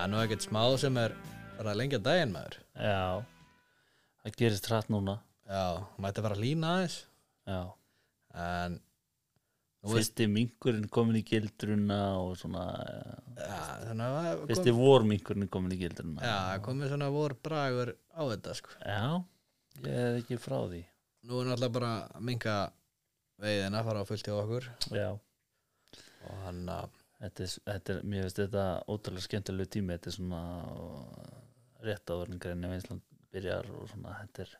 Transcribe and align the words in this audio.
Það 0.00 0.06
er 0.06 0.12
nú 0.14 0.20
ekkert 0.24 0.44
smá 0.46 0.60
sem 0.80 0.96
er 0.96 1.12
bara 1.58 1.72
lengja 1.76 1.98
daginn 2.00 2.30
maður. 2.32 2.54
Já, 2.72 3.00
það 4.24 4.36
gerist 4.40 4.68
hratt 4.70 4.86
núna. 4.88 5.18
Já, 5.44 5.64
mætti 6.00 6.22
bara 6.24 6.38
lína 6.40 6.70
aðeins. 6.78 6.94
Já, 7.50 7.58
En 8.32 8.78
Nú 9.82 9.90
veist- 9.92 10.14
fyrsti 10.14 10.26
minkurinn 10.32 10.86
komin 10.88 11.18
í 11.18 11.22
gildruna 11.26 11.98
og 12.22 12.32
svona 12.40 12.62
ja, 13.36 13.58
Þannig 13.90 14.04
að 14.06 14.16
það 14.16 14.46
Fyrsti 14.48 14.72
kom, 14.72 14.80
vorminkurinn 14.80 15.50
komin 15.52 15.74
í 15.76 15.78
gildruna. 15.82 16.22
Já, 16.24 16.36
það 16.48 16.64
komið 16.68 16.92
svona 16.94 17.10
vor 17.12 17.34
bragur 17.42 17.92
á 18.16 18.22
þetta 18.30 18.54
sko. 18.56 18.70
Já, 18.80 19.24
ég 19.84 20.00
er 20.06 20.18
ekki 20.22 20.38
frá 20.40 20.56
því. 20.64 20.80
Nú 21.28 21.42
er 21.42 21.50
náttúrulega 21.50 21.72
bara 21.76 21.92
að 22.08 22.24
minka 22.30 22.56
veiðina 23.40 23.84
fara 23.84 24.00
á 24.00 24.08
fullt 24.08 24.24
hjá 24.24 24.36
okkur. 24.40 24.70
Já, 24.96 25.10
og 26.24 26.42
hann 26.46 26.64
að 26.72 26.88
þetta 27.20 27.46
er, 27.46 27.54
þetta 27.70 27.94
er 27.94 28.02
mér 28.04 28.26
finnst 28.26 28.42
þetta 28.42 28.66
ótrúlega 28.88 29.26
skemmtilegu 29.26 29.72
tími. 29.76 29.96
Þetta 29.96 30.10
er 30.10 30.18
svona 30.18 30.42
rétt 31.84 32.12
áður 32.12 32.34
en 32.34 32.42
greinni 32.42 32.70
vinsland 32.74 33.06
byrjar 33.30 33.72
og 33.76 33.88
svona 33.92 34.18
þetta 34.20 34.46
er 34.46 34.54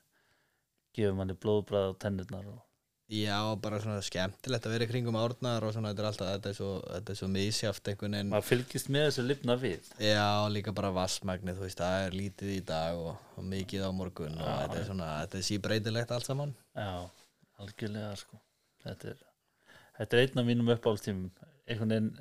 gefur 0.97 1.17
manni 1.19 1.37
blóðbræð 1.39 1.93
á 1.93 2.01
tennurnar 2.03 2.51
og 2.51 2.67
Já, 3.11 3.57
bara 3.59 3.81
svona 3.83 3.99
skemmtilegt 4.07 4.67
að 4.69 4.75
vera 4.77 4.87
í 4.87 4.89
kringum 4.93 5.17
árnar 5.19 5.65
og 5.67 5.73
svona 5.75 5.91
þetta 5.91 6.03
er 6.05 6.09
alltaf, 6.13 6.29
þetta 6.31 6.51
er 6.53 6.55
svo, 6.55 6.69
þetta 6.85 7.11
er 7.11 7.17
svo 7.19 7.29
misjáft 7.35 7.89
einhvern 7.91 8.15
veginn. 8.15 8.29
Maður 8.31 8.47
fylgist 8.47 8.91
með 8.95 9.07
þessu 9.09 9.25
lifna 9.25 9.57
við. 9.59 9.89
Já, 9.99 10.27
líka 10.55 10.75
bara 10.77 10.93
vassmagnið, 10.95 11.59
þú 11.59 11.65
veist, 11.67 11.83
það 11.83 12.05
er 12.05 12.15
lítið 12.21 12.53
í 12.55 12.61
dag 12.69 13.01
og, 13.03 13.25
og 13.35 13.49
mikið 13.51 13.83
á 13.83 13.91
morgun 13.99 14.39
og 14.39 14.47
þetta 14.47 14.79
er 14.79 14.87
svona, 14.93 15.09
þetta 15.25 15.41
er 15.41 15.47
síbreytilegt 15.49 16.15
allt 16.15 16.31
saman. 16.31 16.55
Já, 16.79 16.93
algjörlega 17.65 18.13
sko. 18.23 18.39
Þetta 18.87 19.11
er, 19.11 19.27
þetta 19.99 20.21
er 20.21 20.23
einn 20.29 20.45
af 20.45 20.49
mínum 20.53 20.73
uppáhaldstímum. 20.77 21.51
Einhvern 21.67 21.97
veginn 21.97 22.13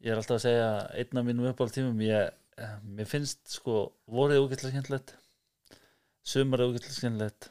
ég 0.00 0.12
er 0.12 0.20
alltaf 0.20 0.38
að 0.38 0.44
segja 0.46 0.68
einn 0.96 1.22
af 1.22 1.28
mínum 1.28 2.02
eh, 2.04 2.76
mér 2.84 3.08
finnst 3.08 3.40
sko 3.48 3.86
vorið 4.10 4.44
ógætlega 4.44 4.74
skemmtilegt 4.74 5.16
sumarið 6.26 6.72
ógætlega 6.74 6.98
skemmtilegt 6.98 7.50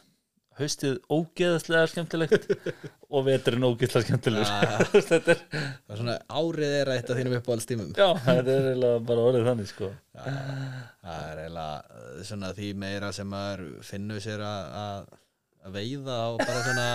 haustið 0.59 0.97
ógeðaslega 1.11 1.87
skemmtilegt 1.91 2.47
og 3.13 3.23
veturinn 3.27 3.65
ógeðslega 3.67 4.07
skemmtilegur. 4.07 4.49
Þetta 5.11 5.33
er, 5.35 5.43
Það 5.53 5.93
er 5.95 6.01
svona 6.01 6.17
árið 6.41 6.75
er 6.81 6.91
eitt 6.95 7.11
af 7.11 7.19
þínum 7.19 7.37
uppáhaldstímum. 7.39 7.93
Já, 7.97 8.09
þetta 8.25 8.53
er 8.55 8.67
eiginlega 8.71 8.99
bara 9.09 9.25
orðið 9.29 9.47
þannig 9.49 9.71
sko. 9.71 9.91
Það 10.19 11.23
er 11.23 11.41
eiginlega 11.45 12.25
svona 12.29 12.51
því 12.59 12.69
meira 12.83 13.11
sem 13.15 13.31
maður 13.31 13.65
finnur 13.87 14.23
sér 14.23 14.43
að, 14.45 15.15
að, 15.59 15.67
að 15.67 15.77
veiða 15.77 16.17
og 16.33 16.39
bara 16.41 16.61
svona 16.65 16.85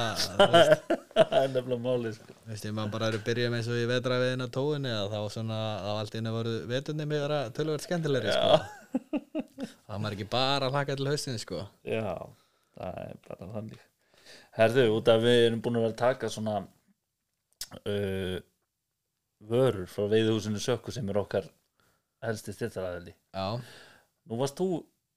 það 1.14 1.34
er 1.40 1.50
nefnilega 1.54 1.80
málið 1.84 2.16
sko. 2.18 2.36
Þú 2.44 2.52
veist, 2.52 2.68
ég 2.68 2.76
maður 2.76 2.92
bara 2.94 3.10
eru 3.12 3.20
byrjum 3.28 3.56
eins 3.58 3.70
og 3.70 3.80
í 3.80 3.88
vetraviðina 3.90 4.48
tóinni 4.54 4.92
að 4.94 5.14
þá 5.14 5.18
svona 5.36 5.58
á 5.84 5.90
allt 5.96 6.16
inni 6.18 6.34
voru 6.34 6.54
veturni 6.70 7.08
mig 7.08 7.22
vera 7.24 7.40
tölvöld 7.56 7.84
skemmtilegri 7.84 8.34
sko. 8.34 8.56
Það 9.88 10.00
maður 10.00 10.16
ekki 10.16 10.28
bara 10.32 10.68
að 10.68 10.76
hlaka 10.76 10.96
til 10.98 11.08
haustin 11.08 11.40
sko. 11.40 11.60
Já, 11.88 12.14
það 12.76 12.98
er 13.04 13.20
bara 13.28 13.50
þannig. 13.54 13.84
Herðu, 14.58 14.84
út 14.96 15.08
af 15.12 15.22
við 15.24 15.38
erum 15.46 15.62
búin 15.64 15.78
að 15.78 15.86
vera 15.86 15.94
að 15.94 16.00
taka 16.02 16.30
svona 16.32 16.56
uh, 16.64 18.36
vörur 19.48 19.86
frá 19.90 20.08
veiðhúsinu 20.10 20.60
sökku 20.62 20.92
sem 20.94 21.08
er 21.10 21.20
okkar 21.20 21.48
helsti 22.24 22.54
styrtaræðili 22.56 23.12
Já, 23.12 23.60
Nú 24.30 24.38
varst 24.40 24.56
þú 24.60 24.68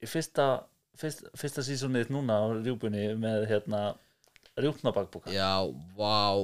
í 0.04 0.08
fyrsta 0.10 0.48
fyrst, 0.98 1.24
fyrsta 1.38 1.64
sísonið 1.66 2.12
núna 2.14 2.40
á 2.42 2.46
rjúpunni 2.58 3.12
með 3.20 3.46
hérna 3.52 3.82
rjúpnabakbúka 4.58 5.32
já, 5.32 5.62
vá 5.96 6.34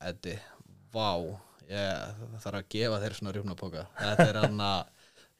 Eddi, 0.00 0.32
vá. 0.94 1.12
Ég 1.70 2.22
þarf 2.40 2.56
að 2.56 2.70
gefa 2.72 3.00
þér 3.02 3.14
svona 3.18 3.34
rjúfnapoka 3.36 3.84
þetta 3.98 4.26
er 4.30 4.38
hann 4.40 4.62
að 4.72 4.80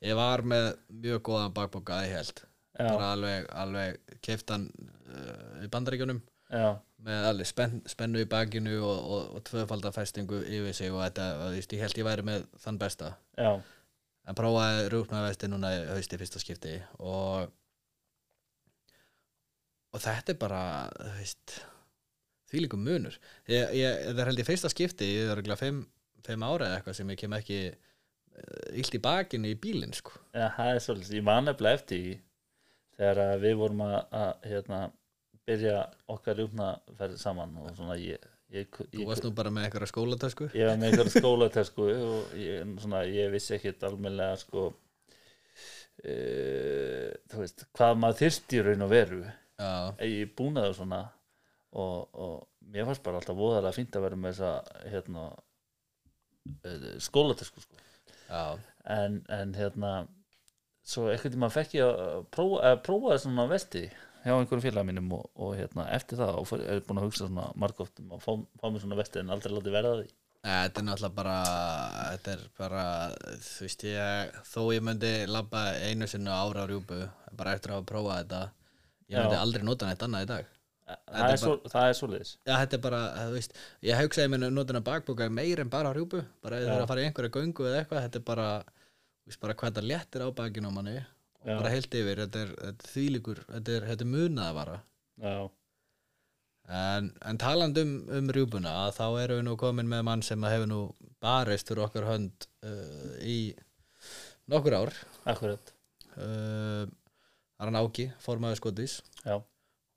ég 0.04 0.18
var 0.18 0.44
með 0.46 0.68
mjög 1.06 1.22
góðan 1.28 1.56
bakpoka 1.56 1.96
að 1.96 2.06
ég 2.08 2.18
held. 2.18 2.42
Bara 2.80 3.08
alveg, 3.14 3.48
alveg 3.60 4.14
keiftan 4.24 4.68
uh, 4.72 5.64
í 5.64 5.68
bandaríkjunum. 5.72 6.20
Já, 6.50 6.68
með 7.04 7.26
alveg 7.30 7.48
spenn, 7.50 7.82
spennu 7.88 8.22
í 8.22 8.28
bakinu 8.30 8.78
og, 8.82 9.00
og, 9.00 9.34
og 9.36 9.44
tvöfaldafestingu 9.48 10.40
yfir 10.44 10.76
sig 10.76 10.92
og 10.92 11.02
þetta, 11.04 11.26
ég 11.56 11.82
held 11.84 12.00
ég 12.00 12.08
væri 12.08 12.26
með 12.26 12.46
þann 12.62 12.80
besta. 12.80 13.12
Já, 13.38 13.52
en 14.28 14.38
prófaði 14.38 14.88
rúknavesti 14.94 15.50
núna 15.50 15.72
í 15.74 15.84
hausti 15.90 16.20
fyrsta 16.20 16.42
skipti 16.42 16.76
og 16.98 17.50
og 19.90 20.02
þetta 20.02 20.34
er 20.34 20.40
bara 20.40 20.62
því 22.50 22.64
líkum 22.64 22.82
munur. 22.86 23.16
Ég, 23.50 23.76
ég, 23.78 24.00
þetta 24.08 24.24
er 24.24 24.30
held 24.30 24.42
ég 24.42 24.48
fyrsta 24.48 24.70
skipti 24.72 25.08
ég 25.08 25.28
er 25.28 25.36
örgulega 25.36 25.60
fimm, 25.60 25.84
fimm 26.26 26.46
ára 26.46 26.68
eða 26.68 26.80
eitthvað 26.80 26.98
sem 26.98 27.12
ég 27.14 27.20
kem 27.20 27.36
ekki 27.38 27.60
uh, 27.70 28.80
illt 28.80 28.98
í 28.98 29.02
bakinu 29.02 29.52
í 29.52 29.58
bílinn 29.60 29.94
sko. 29.96 30.16
Já, 30.34 30.48
það 30.56 30.72
er 30.74 30.82
svolítið 30.86 31.20
ég 31.20 31.28
man 31.28 31.54
eftir 31.54 31.86
því 31.86 32.18
þegar 33.00 33.40
við 33.40 33.56
vorum 33.62 33.86
að, 33.86 33.96
að 34.20 34.50
hérna, 34.50 34.82
byrja 35.48 35.78
okkar 36.12 36.38
rjúpnaferð 36.38 37.16
saman 37.20 37.56
og 37.62 37.72
svona 37.78 37.96
ég, 37.98 38.28
ég, 38.52 38.68
þú 38.92 39.08
varst 39.08 39.24
nú 39.24 39.32
bara 39.36 39.52
með 39.54 39.68
eitthvað 39.68 39.90
skólatösku. 39.90 40.50
Ég 40.58 40.68
var 40.68 40.78
með 40.78 40.92
einhverja 40.92 41.22
skólatösku 41.22 41.88
og 41.90 42.34
ég, 42.38 42.76
svona, 42.82 43.02
ég 43.08 43.32
vissi 43.32 43.56
ekkit 43.56 43.86
almennilega 43.88 44.36
sko 44.42 44.68
e, 46.04 46.14
þú 47.30 47.42
veist 47.42 47.66
hvað 47.76 48.02
maður 48.02 48.20
þyrsti 48.24 48.60
í 48.60 48.64
raun 48.68 48.86
og 48.86 48.92
veru 48.92 49.22
búnaði 50.36 50.72
og 50.72 50.78
svona. 50.78 51.00
Og, 51.70 52.18
og 52.18 52.70
mér 52.72 52.88
fannst 52.88 53.04
bara 53.06 53.20
alltaf 53.20 53.38
voðalega 53.38 53.76
fínt 53.76 53.94
að 53.94 54.06
vera 54.06 54.18
með 54.18 54.38
þessa 54.40 54.88
hérna 54.90 55.26
e, 56.66 56.72
skólatösku 57.02 57.62
sko. 57.62 57.82
en, 58.90 59.20
en 59.30 59.54
hérna 59.54 59.92
svo 60.86 61.08
ekkert 61.12 61.34
tíma 61.34 61.50
fekk 61.52 61.76
ég 61.78 61.86
að 61.86 62.24
prófa, 62.34 62.72
prófa 62.86 63.18
svona 63.22 63.46
vesti 63.50 63.84
hjá 64.24 64.34
einhverjum 64.34 64.64
félag 64.64 64.86
mínum 64.88 65.12
og, 65.16 65.28
og 65.40 65.54
hérna 65.58 65.86
eftir 65.94 66.20
það 66.20 66.40
og 66.40 66.54
er 66.60 66.82
búin 66.86 67.00
að 67.00 67.08
hugsa 67.08 67.26
svona 67.26 67.50
margótt 67.58 68.02
um 68.02 68.16
að 68.16 68.24
fá, 68.24 68.32
fá 68.60 68.66
mér 68.68 68.84
svona 68.84 68.98
vesti 69.00 69.22
en 69.22 69.32
aldrei 69.34 69.54
látið 69.54 69.76
verða 69.76 69.94
því. 70.00 70.08
Þetta 70.40 70.80
er 70.80 70.86
náttúrulega 70.86 71.16
bara 71.18 71.38
þetta 72.14 72.32
er 72.32 72.44
bara, 72.56 72.84
þú 73.44 73.66
veist 73.66 73.82
ég 73.84 74.38
þó 74.48 74.60
ég 74.72 74.86
myndi 74.86 75.12
labba 75.28 75.66
einu 75.84 76.08
sinni 76.08 76.32
á 76.32 76.40
ára 76.40 76.64
á 76.64 76.70
rjúpu, 76.70 77.00
bara 77.36 77.56
eftir 77.56 77.72
að 77.72 77.80
hafa 77.80 77.90
prófað 77.90 78.22
þetta 78.22 78.42
ég 79.10 79.20
myndi 79.20 79.38
aldrei 79.38 79.66
nota 79.66 79.90
neitt 79.90 80.02
annað 80.06 80.26
í 80.26 80.30
dag. 80.30 80.56
Það 80.90 81.28
er, 81.28 81.38
svo, 81.38 81.52
það 81.70 81.84
er 81.86 81.96
svoleiðis. 82.00 82.32
Já, 82.42 82.52
þetta 82.56 82.76
er 82.76 82.82
bara, 82.82 83.00
þú 83.20 83.34
veist, 83.36 83.52
ég 83.86 84.00
hugsaði 84.00 84.32
mér 84.32 84.48
notina 84.50 84.80
bakboka 84.82 85.28
meir 85.30 85.62
en 85.62 85.70
bara 85.70 85.92
á 85.92 85.94
rjúpu. 85.94 86.24
Bara 86.42 86.58
Já. 86.58 86.66
það 86.66 86.74
er 86.74 86.82
að 86.82 86.90
fara 86.90 87.04
í 87.04 87.06
einhverja 87.06 87.34
göngu 87.36 87.68
eða 87.68 87.82
eitthvað 87.84 88.04
þetta 88.08 88.18
er 88.18 88.24
bara, 88.26 88.48
þú 88.66 89.30
veist, 89.30 89.42
bara 89.44 89.56
hvað 89.60 89.70
þetta 89.70 89.86
léttir 89.86 90.24
á 90.26 90.28
bakinu 90.40 90.72
á 90.74 90.76
manni. 90.80 90.96
Og 91.40 91.46
Já. 91.46 91.54
bara 91.54 91.72
heilt 91.72 91.94
yfir 91.94 92.24
þetta 92.24 92.42
er, 92.42 92.52
þetta 92.58 92.84
er 92.84 92.92
þvílíkur, 92.96 93.42
þetta 93.54 93.76
er, 93.76 93.88
þetta 93.92 94.06
er 94.06 94.10
munað 94.10 94.48
að 94.50 94.58
vara 94.58 94.76
já, 95.20 95.34
en, 96.70 97.10
en 97.26 97.40
taland 97.40 97.78
um, 97.80 97.94
um 98.18 98.30
rjúpuna 98.34 98.72
að 98.84 98.92
þá 98.98 99.04
erum 99.22 99.40
við 99.40 99.46
nú 99.48 99.56
komin 99.60 99.90
með 99.90 100.04
mann 100.06 100.24
sem 100.26 100.44
hefur 100.46 100.70
nú 100.70 100.80
barist 101.22 101.70
fyrir 101.70 101.86
okkar 101.86 102.08
hönd 102.10 102.46
uh, 102.66 103.16
í 103.24 103.38
nokkur 104.50 104.76
ár. 104.76 104.94
Akkurat. 105.30 105.72
Uh, 106.16 106.86
hann 107.68 107.80
Áki, 107.80 108.06
formaður 108.24 108.60
skotis 108.60 109.00
já, 109.24 109.36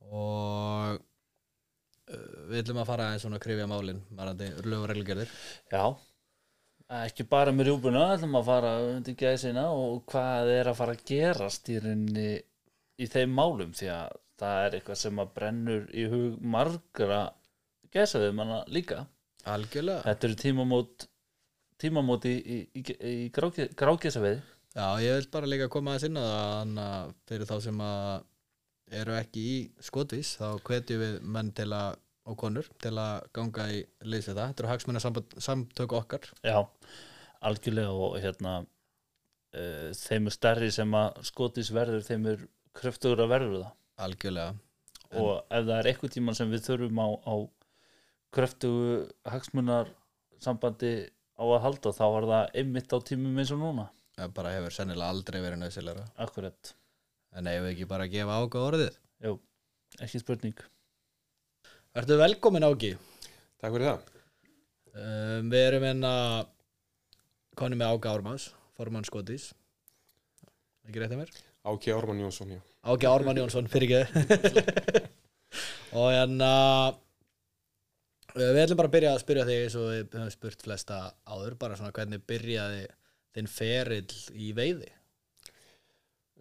og 0.09 0.97
uh, 0.97 2.39
við 2.49 2.63
ætlum 2.63 2.81
að 2.83 2.89
fara 2.89 3.09
aðeins 3.09 3.25
svona 3.25 3.39
að 3.39 3.45
krifja 3.45 3.69
málin 3.71 4.01
varandi 4.17 4.49
lög 4.65 4.81
og 4.81 4.89
reglugerðir. 4.91 5.37
Já. 5.71 5.85
Ekki 6.93 7.25
bara 7.29 7.53
með 7.55 7.69
rjúbuna, 7.69 8.09
ætlum 8.17 8.35
að 8.37 8.49
fara 8.49 8.73
undir 8.89 9.15
gæsina 9.17 9.69
og 9.73 10.03
hvað 10.11 10.51
er 10.57 10.69
að 10.69 10.77
fara 10.81 10.97
að 10.97 11.05
gerast 11.09 11.71
í 11.71 11.79
rauninni 11.81 12.27
í 13.01 13.07
þeim 13.09 13.33
málum 13.33 13.71
því 13.73 13.89
að 13.95 14.19
það 14.43 14.65
er 14.65 14.77
eitthvað 14.77 14.99
sem 14.99 15.23
að 15.23 15.33
brennur 15.37 15.87
í 15.95 16.03
hug 16.11 16.43
margra 16.55 17.23
gæsaðum 17.93 18.37
manna 18.41 18.61
líka. 18.67 19.05
Algjörlega. 19.49 20.03
Þetta 20.05 20.29
eru 20.29 20.39
tímamót 20.43 21.07
tímamót 21.83 22.27
í, 22.29 22.33
í, 22.37 22.57
í, 22.79 22.83
í 23.09 23.29
grákesaveiði 23.33 24.41
Já, 24.73 24.87
ég 25.05 25.19
vil 25.19 25.29
bara 25.33 25.49
líka 25.49 25.69
koma 25.69 25.93
að 25.93 26.07
sinna 26.07 26.21
það 26.73 27.11
fyrir 27.29 27.49
þá 27.49 27.57
sem 27.61 27.83
að 27.85 28.29
eru 29.01 29.13
ekki 29.17 29.43
í 29.49 29.57
skotvís 29.85 30.33
þá 30.39 30.47
hvetjum 30.65 31.01
við 31.01 31.13
menn 31.35 31.51
til 31.55 31.69
að 31.77 31.99
og 32.23 32.37
konur 32.39 32.67
til 32.81 32.93
að 32.99 33.25
ganga 33.35 33.65
í 33.73 33.81
leysi 34.07 34.31
þetta 34.31 34.49
þetta 34.49 34.63
eru 34.63 34.71
hagsmunna 34.71 35.01
samtök 35.43 35.95
okkar. 35.97 36.27
Já, 36.45 36.61
algjörlega 37.43 37.95
og 38.05 38.15
hérna 38.23 38.53
uh, 38.63 39.89
þeim 39.99 40.29
er 40.29 40.35
stærri 40.37 40.69
sem 40.71 40.95
að 40.95 41.23
skotis 41.27 41.71
verður 41.75 42.05
þeim 42.07 42.29
er 42.33 42.45
kröftugur 42.79 43.25
að 43.25 43.33
verður 43.35 43.57
það. 43.65 43.73
Algjörlega. 44.07 44.53
Og 45.19 45.33
ef 45.43 45.65
það 45.67 45.75
er 45.75 45.89
eitthvað 45.91 46.15
tíma 46.15 46.37
sem 46.37 46.53
við 46.53 46.63
þurfum 46.69 47.03
á, 47.03 47.07
á 47.29 47.35
kröftugu 48.33 48.95
hagsmunar 49.29 49.91
sambandi 50.41 50.93
á 51.37 51.43
að 51.43 51.61
halda 51.67 51.93
þá 51.93 52.05
er 52.07 52.29
það 52.31 52.55
einmitt 52.61 52.95
á 52.95 52.97
tímum 53.05 53.37
eins 53.37 53.51
og 53.53 53.61
núna 53.61 53.91
bara 54.37 54.51
hefur 54.53 54.73
sennilega 54.75 55.09
aldrei 55.13 55.39
verið 55.41 55.61
nöðsilegra 55.63 56.05
Akkurat, 56.25 56.73
en 57.37 57.47
ef 57.49 57.63
við 57.65 57.71
ekki 57.73 57.87
bara 57.89 58.05
að 58.07 58.13
gefa 58.13 58.37
ága 58.43 58.61
orðið? 58.69 58.97
Jú, 59.25 59.33
ekki 60.05 60.21
spurning. 60.21 60.63
Vertu 61.93 62.17
velkomin 62.21 62.65
Ági 62.67 62.93
Takk 63.61 63.73
fyrir 63.77 63.87
það. 63.89 64.05
um, 64.97 65.49
Við 65.53 65.65
erum 65.69 65.87
enna 65.89 66.13
konni 67.57 67.77
með 67.79 67.93
Ága 67.95 68.13
Ármanns 68.17 68.49
formann 68.77 69.05
skotis. 69.07 69.51
Ekki 70.89 70.99
rétt 71.03 71.13
að 71.13 71.21
mér? 71.23 71.33
Áki 71.63 71.93
Ármann 71.95 72.19
Jónsson, 72.19 72.49
já. 72.57 72.61
Áki 72.83 73.07
Ármann 73.07 73.37
Jónsson, 73.39 73.69
fyrir 73.71 73.93
ekki. 74.01 75.03
Og 75.97 76.09
hérna 76.09 76.49
við 78.33 78.57
ætlum 78.63 78.79
bara 78.79 78.89
að 78.89 78.95
byrja 78.95 79.11
að 79.13 79.21
spyrja 79.21 79.45
þig 79.47 79.59
eins 79.67 79.75
og 79.77 79.85
við 79.91 79.99
höfum 80.17 80.31
spurt 80.33 80.63
flesta 80.65 80.97
áður 81.29 81.53
bara 81.61 81.77
svona 81.77 81.93
hvernig 81.93 82.23
byrjaði 82.27 82.87
þinn 83.33 83.49
ferill 83.49 84.19
í 84.33 84.51
veiði? 84.57 84.89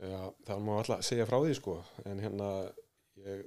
Já, 0.02 0.20
það 0.48 0.62
má 0.66 0.72
alltaf 0.78 1.04
segja 1.06 1.26
frá 1.28 1.38
því 1.38 1.56
sko, 1.58 1.76
en 2.10 2.22
hérna 2.22 2.48
ég, 3.22 3.44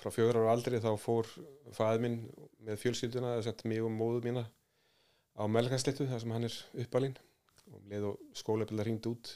frá 0.00 0.12
fjögur 0.14 0.38
ára 0.40 0.54
aldri 0.54 0.80
þá 0.80 0.92
fór 1.00 1.28
fæði 1.76 2.04
minn 2.04 2.20
með 2.64 2.80
fjölskylduna 2.84 3.34
eða 3.36 3.48
sett 3.48 3.64
mig 3.68 3.82
og 3.84 3.92
móðu 3.92 4.22
mína 4.24 4.46
á 5.38 5.42
Melgansléttu 5.50 6.06
þar 6.08 6.22
sem 6.22 6.32
hann 6.34 6.48
er 6.48 6.56
uppalinn. 6.84 7.18
Og 7.68 7.76
um 7.82 7.90
leið 7.92 8.06
og 8.08 8.38
skólabila 8.38 8.86
hringd 8.86 9.06
út 9.10 9.34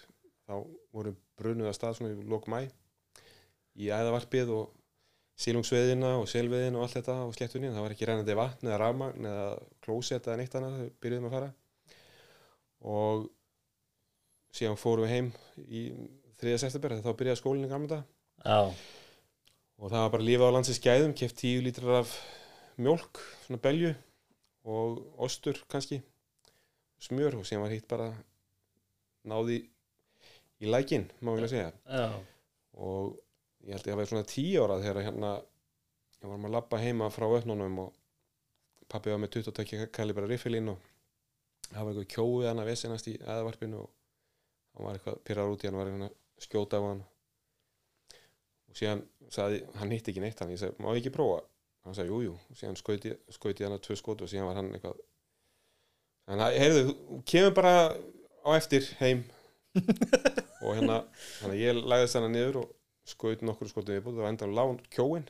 þá 0.48 0.54
voru 0.94 1.12
brunuð 1.38 1.68
að 1.68 1.76
stað 1.76 1.98
svona 1.98 2.14
í 2.14 2.30
lok 2.30 2.48
mæ 2.48 2.62
í 3.78 3.90
æðavarpið 3.92 4.52
og 4.54 4.72
sílungsveðina 5.42 6.14
og 6.20 6.26
selvveðina 6.30 6.78
og 6.78 6.86
allt 6.86 6.98
þetta 6.98 7.18
á 7.24 7.26
sléttunni, 7.36 7.70
það 7.72 7.84
var 7.86 7.94
ekki 7.94 8.08
rennandi 8.08 8.36
vatn 8.38 8.68
eða 8.68 8.80
rafmagn 8.82 9.28
eða 9.28 9.46
klósett 9.84 10.28
eða 10.28 10.38
neitt 10.40 10.56
annað, 10.58 10.78
þau 10.78 10.98
byrjuðum 11.04 11.28
að 11.28 11.36
fara. 11.36 11.52
Og 12.92 13.24
síðan 14.52 14.78
fórum 14.80 15.06
við 15.06 15.14
heim 15.14 15.30
í 15.68 15.82
3. 16.42 16.56
september, 16.58 16.96
þá 17.00 17.12
byrjaði 17.18 17.40
skólinn 17.40 17.68
í 17.68 17.70
gamla 17.70 17.88
dag 17.96 18.46
og 19.78 19.90
það 19.90 20.00
var 20.04 20.14
bara 20.14 20.26
lífa 20.26 20.48
á 20.50 20.54
landsins 20.54 20.82
gæðum 20.82 21.14
keft 21.18 21.38
10 21.42 21.62
lítrar 21.66 22.00
af 22.02 22.14
mjólk 22.82 23.20
svona 23.46 23.62
belju 23.62 23.92
og 24.64 25.00
ostur 25.22 25.58
kannski 25.70 26.00
smjör 27.02 27.38
og 27.40 27.46
síðan 27.46 27.64
var 27.64 27.74
hitt 27.74 27.88
bara 27.90 28.10
náði 29.26 29.62
í 30.62 30.70
lækin, 30.70 31.08
má 31.22 31.32
ég 31.34 31.50
segja. 31.50 31.72
Já, 31.90 32.12
og 32.78 33.16
ég 33.66 33.74
held 33.74 33.88
ég 33.88 33.94
að 33.94 34.00
vera 34.00 34.10
svona 34.12 34.28
10 34.30 34.60
ára 34.62 34.78
þegar 34.82 35.06
hérna 35.08 35.32
ég 36.22 36.28
var 36.30 36.38
maður 36.38 36.52
að 36.52 36.56
labba 36.56 36.82
heima 36.82 37.10
frá 37.10 37.26
ötnunum 37.38 37.80
og 37.82 37.90
pappi 38.90 39.10
var 39.10 39.18
með 39.22 39.40
22 39.40 39.88
kalibra 39.94 40.28
riffilinn 40.30 40.70
og 40.74 40.78
það 41.72 41.80
var 41.80 41.90
eitthvað 41.92 42.12
kjóið 42.14 42.48
hann 42.50 42.62
að 42.62 42.70
vesinast 42.70 43.10
í 43.10 43.16
aðvarpinu 43.22 43.82
og 43.82 43.90
hann 44.72 44.86
var 44.86 44.98
eitthvað 44.98 45.22
pyrrar 45.28 45.52
út 45.52 45.64
í 45.64 45.68
hann 45.68 45.78
var 45.78 45.90
eitthvað 45.90 46.08
að 46.08 46.46
skjóta 46.46 46.80
á 46.80 46.82
hann. 46.88 47.02
Og 48.72 48.78
síðan 48.78 49.02
sagði, 49.32 49.62
hann 49.78 49.92
hitti 49.92 50.12
ekki 50.12 50.24
neitt 50.24 50.42
hann, 50.42 50.52
ég 50.54 50.60
sagði, 50.62 50.78
má 50.80 50.90
ég 50.92 51.02
ekki 51.02 51.14
prófa? 51.14 51.42
Hann 51.86 51.96
sagði, 51.98 52.12
jú, 52.14 52.20
jú, 52.30 52.36
og 52.50 52.60
síðan 52.60 52.78
skauti, 52.78 53.14
skauti 53.34 53.66
hann 53.66 53.76
að 53.76 53.84
tvö 53.86 53.98
skot 54.00 54.24
og 54.24 54.30
síðan 54.30 54.48
var 54.48 54.60
hann 54.60 54.70
eitthvað 54.72 55.00
þannig 56.28 56.46
að, 56.46 56.58
heyrðu, 56.62 56.96
kemur 57.28 57.56
bara 57.58 57.74
á 58.42 58.50
eftir 58.54 58.86
heim. 59.02 59.24
Og 60.62 60.76
hérna, 60.76 61.00
að 61.42 61.56
ég 61.58 61.78
lagðist 61.80 62.14
hann 62.18 62.28
niður 62.30 62.60
og 62.60 62.66
skaut 63.08 63.40
nokkur 63.42 63.70
skotum 63.70 63.96
viðbúð 63.96 64.20
og 64.22 64.28
enda 64.28 64.46
á 64.46 64.54
lán 64.54 64.76
kjóin 64.92 65.24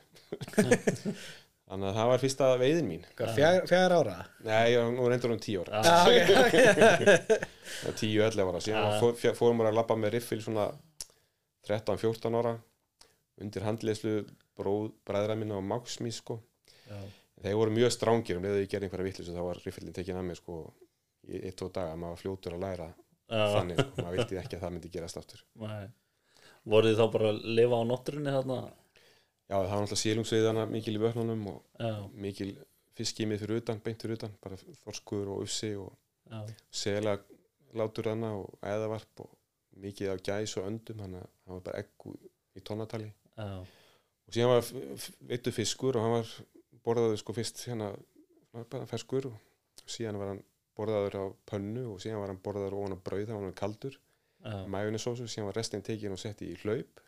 þannig 1.73 1.89
að 1.89 1.95
það 1.97 2.09
var 2.13 2.21
fyrsta 2.23 2.47
veiðin 2.61 2.87
mín 2.91 3.03
Fjár, 3.17 3.59
fjár 3.69 3.95
ára? 3.97 4.15
nei, 4.45 4.75
nú 4.93 5.07
reyndur 5.09 5.33
hann 5.33 5.41
tíu 5.43 5.63
ára 5.65 5.81
já, 5.81 6.13
Já, 6.13 6.43
ok, 6.45 6.55
ok. 6.85 7.95
tíu, 7.97 8.21
ellefu 8.21 8.53
ára, 8.53 8.61
síðan 8.61 8.85
Já. 8.91 8.99
fór, 9.01 9.17
fórum 9.41 9.63
við 9.63 9.71
að 9.71 9.77
labba 9.81 9.97
með 10.03 10.13
riffil 10.19 10.41
svona 10.45 10.67
13-14 11.67 12.37
ára 12.39 12.53
undir 13.41 13.65
handleyslu 13.65 14.15
bræðra 15.07 15.35
minna 15.39 15.57
og 15.57 15.65
máksmí 15.65 16.11
sko 16.13 16.37
já, 16.85 16.99
þeir 17.41 17.57
voru 17.57 17.73
mjög 17.73 17.93
strángir 17.95 18.37
um 18.37 18.45
leiðu 18.45 18.61
ég 18.65 18.69
gerði 18.71 18.89
einhverja 18.89 19.07
vittlis 19.09 19.31
og 19.31 19.37
þá 19.39 19.45
var 19.47 19.61
riffilin 19.65 19.95
tekin 19.95 20.19
að 20.19 20.27
mér 20.29 20.39
sko 20.39 20.59
í 21.31 21.39
eitt 21.47 21.63
og 21.65 21.71
daga, 21.73 21.95
maður 21.97 22.13
var 22.17 22.21
fljótur 22.21 22.57
að 22.57 22.63
læra 22.67 22.87
já, 22.93 23.43
þannig, 23.55 23.79
sko, 23.81 24.03
maður 24.03 24.17
vildi 24.19 24.39
ekki 24.43 24.57
að 24.59 24.63
það 24.67 24.73
myndi 24.77 24.91
gerast 24.93 25.19
aftur 25.23 25.43
nei. 25.63 25.87
Voruð 26.69 26.93
þið 26.93 26.99
þá 27.01 27.07
bara 27.15 27.29
að 27.33 27.39
lifa 27.57 27.79
á 27.79 27.83
nótturinni 27.89 28.33
þarna? 28.37 28.57
Já, 29.49 29.55
það 29.57 29.69
var 29.69 29.83
náttúrulega 29.83 30.01
sílungsveiðana 30.03 30.65
mikil 30.71 30.95
í 30.97 31.01
vötnunum 31.03 31.43
og 31.51 31.59
Já, 31.79 31.93
mikil 32.25 32.51
fiskimið 32.97 33.43
fyrir 33.43 33.61
utan, 33.63 33.79
beint 33.83 34.01
fyrir 34.05 34.17
utan 34.19 34.33
bara 34.43 34.57
þorskur 34.83 35.31
og 35.33 35.43
ufsi 35.47 35.71
og 35.81 35.93
já, 36.29 36.41
sela 36.71 37.17
látur 37.73 38.11
hana 38.11 38.33
og 38.37 38.53
eðavarp 38.61 39.23
og 39.25 39.31
mikið 39.83 40.11
af 40.13 40.21
gæs 40.27 40.57
og 40.61 40.67
öndum 40.69 40.99
þannig 41.01 41.23
að 41.23 41.29
hann 41.47 41.55
var 41.57 41.63
bara 41.65 41.79
egg 41.81 42.05
úr- 42.05 42.29
í 42.53 42.61
tónatali. 42.61 43.07
Já, 43.33 43.47
og 44.27 44.35
síðan 44.35 44.51
var 44.53 44.67
veittu 45.31 45.51
fiskur 45.55 45.97
og 45.97 46.03
hann 46.05 46.13
var 46.19 46.33
borðaður 46.85 47.17
sko 47.23 47.33
fyrst 47.33 47.63
hérna 47.65 47.87
bara 48.69 48.85
ferskur 48.85 49.25
og 49.31 49.89
síðan 49.89 50.19
var 50.21 50.29
hann 50.35 50.43
borðaður 50.77 51.17
á 51.17 51.25
pönnu 51.49 51.87
og 51.95 52.01
síðan 52.03 52.21
var 52.21 52.29
hann 52.29 52.41
borðaður 52.45 52.77
ofan 52.77 52.93
á 52.97 52.99
brauð, 53.09 53.25
það 53.29 53.39
var 53.39 53.47
hann 53.49 53.57
kaldur. 53.63 53.97
Já, 54.43 54.53
majónisósu, 54.69 55.25
síðan 55.31 55.49
var 55.49 55.57
restin 55.57 55.81
tekin 55.81 56.13
og 56.13 56.19
sett 56.21 56.41
í 56.45 56.53
hlaup 56.61 57.02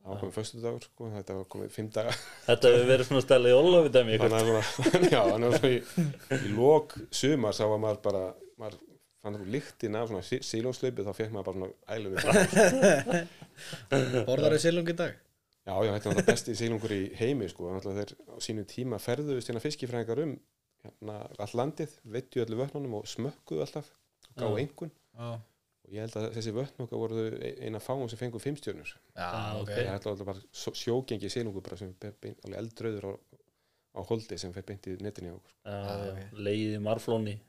það 0.00 0.12
var 0.12 0.20
komið 0.22 0.36
föstu 0.36 0.60
dagur 0.64 0.84
sko, 0.86 1.08
þetta 1.14 1.38
var 1.38 1.48
komið 1.54 1.72
fimm 1.74 1.88
daga. 1.94 2.12
Þetta 2.46 2.70
hefur 2.72 2.86
verið 2.90 3.08
svona 3.08 3.24
stæla 3.24 3.50
í 3.50 3.56
Ólofi 3.56 3.90
þannig 3.96 4.24
að 4.26 4.36
svona, 4.36 4.62
já, 5.14 5.20
þannig 5.30 5.48
að 5.48 5.58
svona 5.58 5.72
í, 5.72 5.80
í 6.36 6.52
lok 6.56 6.94
sumar 7.20 7.56
sá 7.56 7.64
að 7.66 7.80
maður 7.84 8.00
bara 8.06 8.22
maður 8.60 8.78
fann 9.20 9.36
þú 9.36 9.48
líktin 9.52 9.98
af 10.00 10.08
svona 10.08 10.24
sílónslaupi 10.50 11.04
þá 11.04 11.12
fekk 11.16 11.34
maður 11.34 11.46
bara 11.48 11.58
svona 11.58 11.74
ælum 11.96 12.12
við 12.14 12.22
Borðar 14.30 14.56
þau 14.56 14.62
silung 14.62 14.88
í 14.88 14.96
dag? 14.96 15.18
Já, 15.68 15.74
já, 15.76 15.90
þetta 15.92 15.92
er 15.92 15.98
náttúrulega 16.00 16.30
besti 16.30 16.56
sílungur 16.56 16.94
í 16.96 17.02
heimi 17.18 17.48
sko, 17.52 17.68
náttúrulega 17.74 18.06
þeir 18.06 18.32
á 18.32 18.36
sínum 18.42 18.66
tíma 18.68 19.00
ferðuðust 19.02 19.50
hérna 19.50 19.62
fiskifræðingar 19.62 20.22
um 20.24 20.32
hérna 20.86 21.16
all 21.44 21.52
landið, 21.60 21.92
veittu 22.08 22.40
öllu 22.40 22.56
vötnunum 22.62 22.96
og 23.02 23.08
smökkuðu 23.10 23.66
alltaf 23.66 23.90
og 24.30 24.40
gáðu 24.40 24.62
einhvern 24.62 24.92
Já, 24.94 25.28
og 25.90 25.96
ég 25.96 26.04
held 26.04 26.16
að 26.20 26.28
þessi 26.36 26.52
vötn 26.54 26.84
okkar 26.84 27.00
voru 27.02 27.22
eina 27.66 27.80
fáum 27.82 28.06
sem 28.10 28.18
fengu 28.20 28.38
fimmstjörnur 28.38 28.92
já 28.94 29.30
ok 29.58 29.64
ok. 29.64 29.70
það 29.74 29.80
er 29.82 29.94
alltaf 29.96 30.28
bara 30.28 30.74
sjógengi 30.78 31.30
sílungur 31.32 31.64
bara 31.66 31.78
sem 31.80 31.90
er 32.06 32.14
alveg 32.46 32.58
eldröður 32.60 33.08
á, 33.10 33.12
á 33.98 34.00
holdi 34.06 34.38
sem 34.38 34.54
fer 34.54 34.66
beint 34.68 34.86
í 34.86 34.94
netinni 35.02 35.34
leiðið 36.38 36.76
í 36.76 36.82
marflóni. 36.84 37.40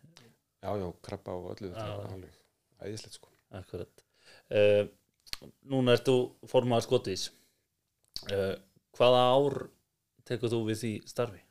Já, 0.61 0.73
já, 0.77 0.87
krabba 1.05 1.37
og 1.37 1.51
öllu 1.53 1.69
þetta 1.69 2.15
alveg 2.15 2.41
æðislegt 2.81 3.19
sko 3.19 3.29
Akkurat. 3.51 4.03
Uh, 4.47 4.87
núna 5.67 5.97
ert 5.97 6.07
þú 6.07 6.15
formaður 6.47 6.85
skotís. 6.85 7.27
Uh, 8.31 8.55
hvaða 8.95 9.23
ár 9.35 9.57
tekur 10.27 10.53
þú 10.53 10.61
við 10.69 10.79
því 10.81 10.91
starfi? 11.11 11.41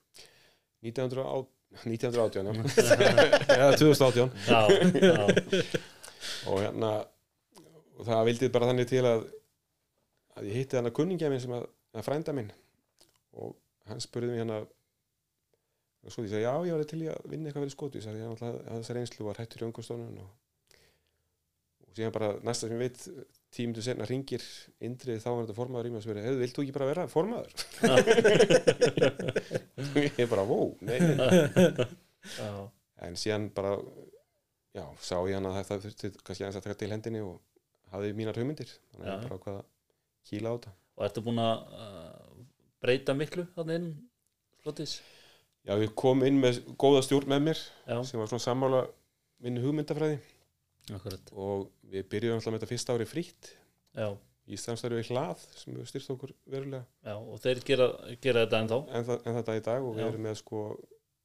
1900 0.80 1.44
1918 1.84 2.48
já. 2.48 2.52
eða 3.58 3.76
2018 3.78 4.30
Já, 4.48 4.60
já, 4.96 5.82
og 6.48 6.62
hérna 6.62 6.92
og 8.00 8.06
það 8.08 8.26
vildi 8.30 8.48
bara 8.54 8.70
þannig 8.70 8.88
til 8.88 9.04
að 9.04 9.26
að 10.38 10.50
ég 10.50 10.60
hitti 10.60 10.78
hana 10.78 10.92
kunningja 10.94 11.30
minn 11.30 11.42
sem 11.42 11.54
að, 11.54 11.64
að 11.96 12.06
frænda 12.06 12.32
minn. 12.36 12.50
Og 13.40 13.56
hann 13.90 14.02
spurði 14.02 14.32
mig 14.32 14.42
hérna 14.42 14.58
sko 16.08 16.24
ég 16.24 16.32
sagði 16.32 16.46
já 16.46 16.54
ég 16.64 16.78
var 16.78 16.86
til 16.88 17.02
í 17.04 17.10
að 17.12 17.26
vinna 17.28 17.50
eitthvað 17.50 17.64
fyrir 17.66 17.74
skotu. 17.74 18.00
Alltaf 18.00 18.46
að 18.46 18.78
þessar 18.78 19.00
einslu 19.02 19.26
var 19.26 19.40
hættur 19.42 19.64
í 19.64 19.66
öngustofnun 19.68 20.22
og, 20.22 20.30
og 21.84 21.90
síðan 21.98 22.16
bara 22.16 22.30
næsta 22.46 22.70
sem 22.70 22.78
ég 22.78 22.84
veit 22.86 23.00
tímundu 23.50 23.82
senna 23.84 24.08
ringir 24.08 24.42
Indrið 24.86 25.24
þá 25.24 25.30
var 25.32 25.42
þetta 25.42 25.58
formaður 25.58 25.88
í 25.88 25.90
mig 25.92 26.00
og 26.00 26.06
spurði 26.06 26.24
hefðu 26.24 26.42
vilt 26.44 26.56
þú 26.56 26.62
ekki 26.64 26.76
bara 26.76 26.90
vera 26.90 27.10
formaður? 27.10 27.52
Ég 30.20 30.28
bara 30.30 30.44
vó 30.46 30.58
en 33.00 33.14
síðan 33.18 33.44
bara 33.56 33.72
já, 34.76 34.84
sá 35.02 35.16
ég 35.28 35.36
hann 35.36 35.48
að 35.50 35.58
þetta 35.60 35.78
þurfti 35.84 36.10
kannski 36.20 36.44
aðeins 36.44 36.60
að 36.60 36.66
taka 36.66 36.78
til 36.82 36.90
hendinni 36.92 37.22
og 37.24 37.38
hafði 37.94 38.12
mínar 38.18 38.38
hugmyndir. 38.38 38.70
Þannig 38.92 39.06
að 39.06 39.12
ég 39.12 39.24
bara 39.26 39.38
ákvað 39.40 39.58
að 39.60 39.66
kýla 40.30 40.52
á 40.52 40.54
þetta. 40.56 40.74
Og 40.96 41.06
ertu 41.06 41.24
búin 41.26 41.42
að 41.42 41.76
uh, 41.80 42.44
breyta 42.84 43.16
miklu 43.16 43.46
þannig 43.56 43.80
inn 43.80 43.90
skotís? 44.60 45.00
já, 45.66 45.74
við 45.76 45.92
komum 45.98 46.26
inn 46.28 46.40
með 46.40 46.62
góða 46.80 47.02
stjórn 47.04 47.30
með 47.34 47.46
mér 47.50 47.60
Já, 47.60 47.96
sem 48.08 48.20
var 48.20 48.30
svona 48.30 48.46
sammála 48.46 48.84
minni 49.44 49.62
hugmyndafræði. 49.64 50.20
Akkurat. 50.90 51.28
og 51.38 51.68
við 51.92 52.06
byrjuðum 52.10 52.40
alltaf 52.40 52.50
með 52.50 52.62
þetta 52.62 52.70
fyrsta 52.70 52.94
ári 52.96 53.06
frítt. 53.06 53.50
Já, 53.94 54.08
í 54.50 54.56
samstæðu 54.58 54.96
við 54.98 55.10
hlað 55.12 55.44
sem 55.60 55.76
við 55.76 55.90
styrst 55.90 56.10
okkur 56.14 56.32
verulega. 56.50 56.82
Já, 57.06 57.14
og 57.14 57.42
þeir 57.42 57.60
gera, 57.66 57.86
gera 58.22 58.42
þetta 58.46 58.62
ennþá. 58.64 58.78
en, 58.88 59.06
það, 59.06 59.20
en 59.22 59.36
þetta 59.38 59.56
í 59.58 59.62
dag 59.68 59.86
og 59.86 59.94
við 59.98 60.08
erum 60.08 60.26
með 60.26 60.40
sko 60.40 60.64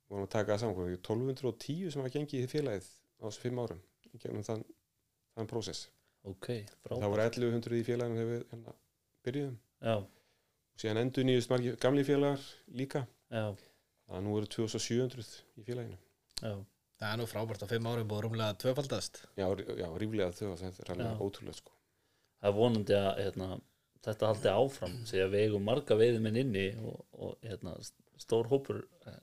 vorum 0.09 0.27
að 0.27 0.31
taka 0.35 0.51
það 0.51 0.61
saman, 0.61 0.77
hvað, 0.77 0.91
1210 0.99 1.93
sem 1.95 2.05
var 2.05 2.13
gengið 2.13 2.45
í 2.45 2.51
félagið 2.51 2.91
á 3.25 3.29
þessu 3.29 3.43
fimm 3.45 3.61
árum 3.63 3.81
í 4.13 4.19
gegnum 4.23 4.45
þann, 4.47 4.63
þann 5.35 5.49
prósess. 5.51 5.87
Ok, 6.25 6.47
það 6.87 7.09
voru 7.11 7.25
1100 7.25 7.79
í 7.79 7.83
félaginu 7.85 8.17
þegar 8.21 8.31
við 8.31 8.45
hérna, 8.53 8.75
byrjuðum. 9.27 9.57
Já, 9.85 9.95
og 9.99 10.81
síðan 10.81 11.01
endur 11.03 11.27
nýjust 11.27 11.51
margir 11.51 11.75
gamli 11.81 12.05
félagar 12.07 12.45
líka. 12.79 13.03
Já, 13.29 13.43
þannig 14.05 14.17
að 14.19 14.25
nú 14.25 14.37
eru 14.39 14.49
2700 14.55 15.35
í 15.61 15.67
félaginu. 15.67 15.99
Já, 16.41 16.55
Það 16.95 17.09
er 17.11 17.17
nú 17.19 17.25
frábært 17.27 17.63
á 17.65 17.67
fimm 17.67 17.87
árum 17.91 18.07
búið 18.07 18.21
rúmlega 18.23 18.55
tvöfaldast. 18.61 19.17
Já, 19.35 19.45
rí- 19.51 19.65
já 19.81 19.87
ríflega 19.99 20.31
þau 20.31 20.53
þetta 20.61 20.83
er 20.85 20.91
alveg 20.93 21.23
ótrúlega 21.25 21.57
sko. 21.57 21.73
Það 22.39 22.47
er 22.47 22.55
vonandi 22.55 22.95
að 22.95 23.09
hérna, 23.19 23.47
þetta 24.05 24.29
haldi 24.29 24.51
áfram 24.53 24.93
því 25.09 25.19
að 25.25 25.33
við 25.33 25.43
eigum 25.49 25.65
marga 25.67 25.97
veiðmenn 25.99 26.39
inni 26.39 26.63
og, 26.79 27.01
og 27.19 27.33
hérna, 27.43 27.73
stór 28.23 28.47
hópur 28.47 28.79
eh, 29.11 29.19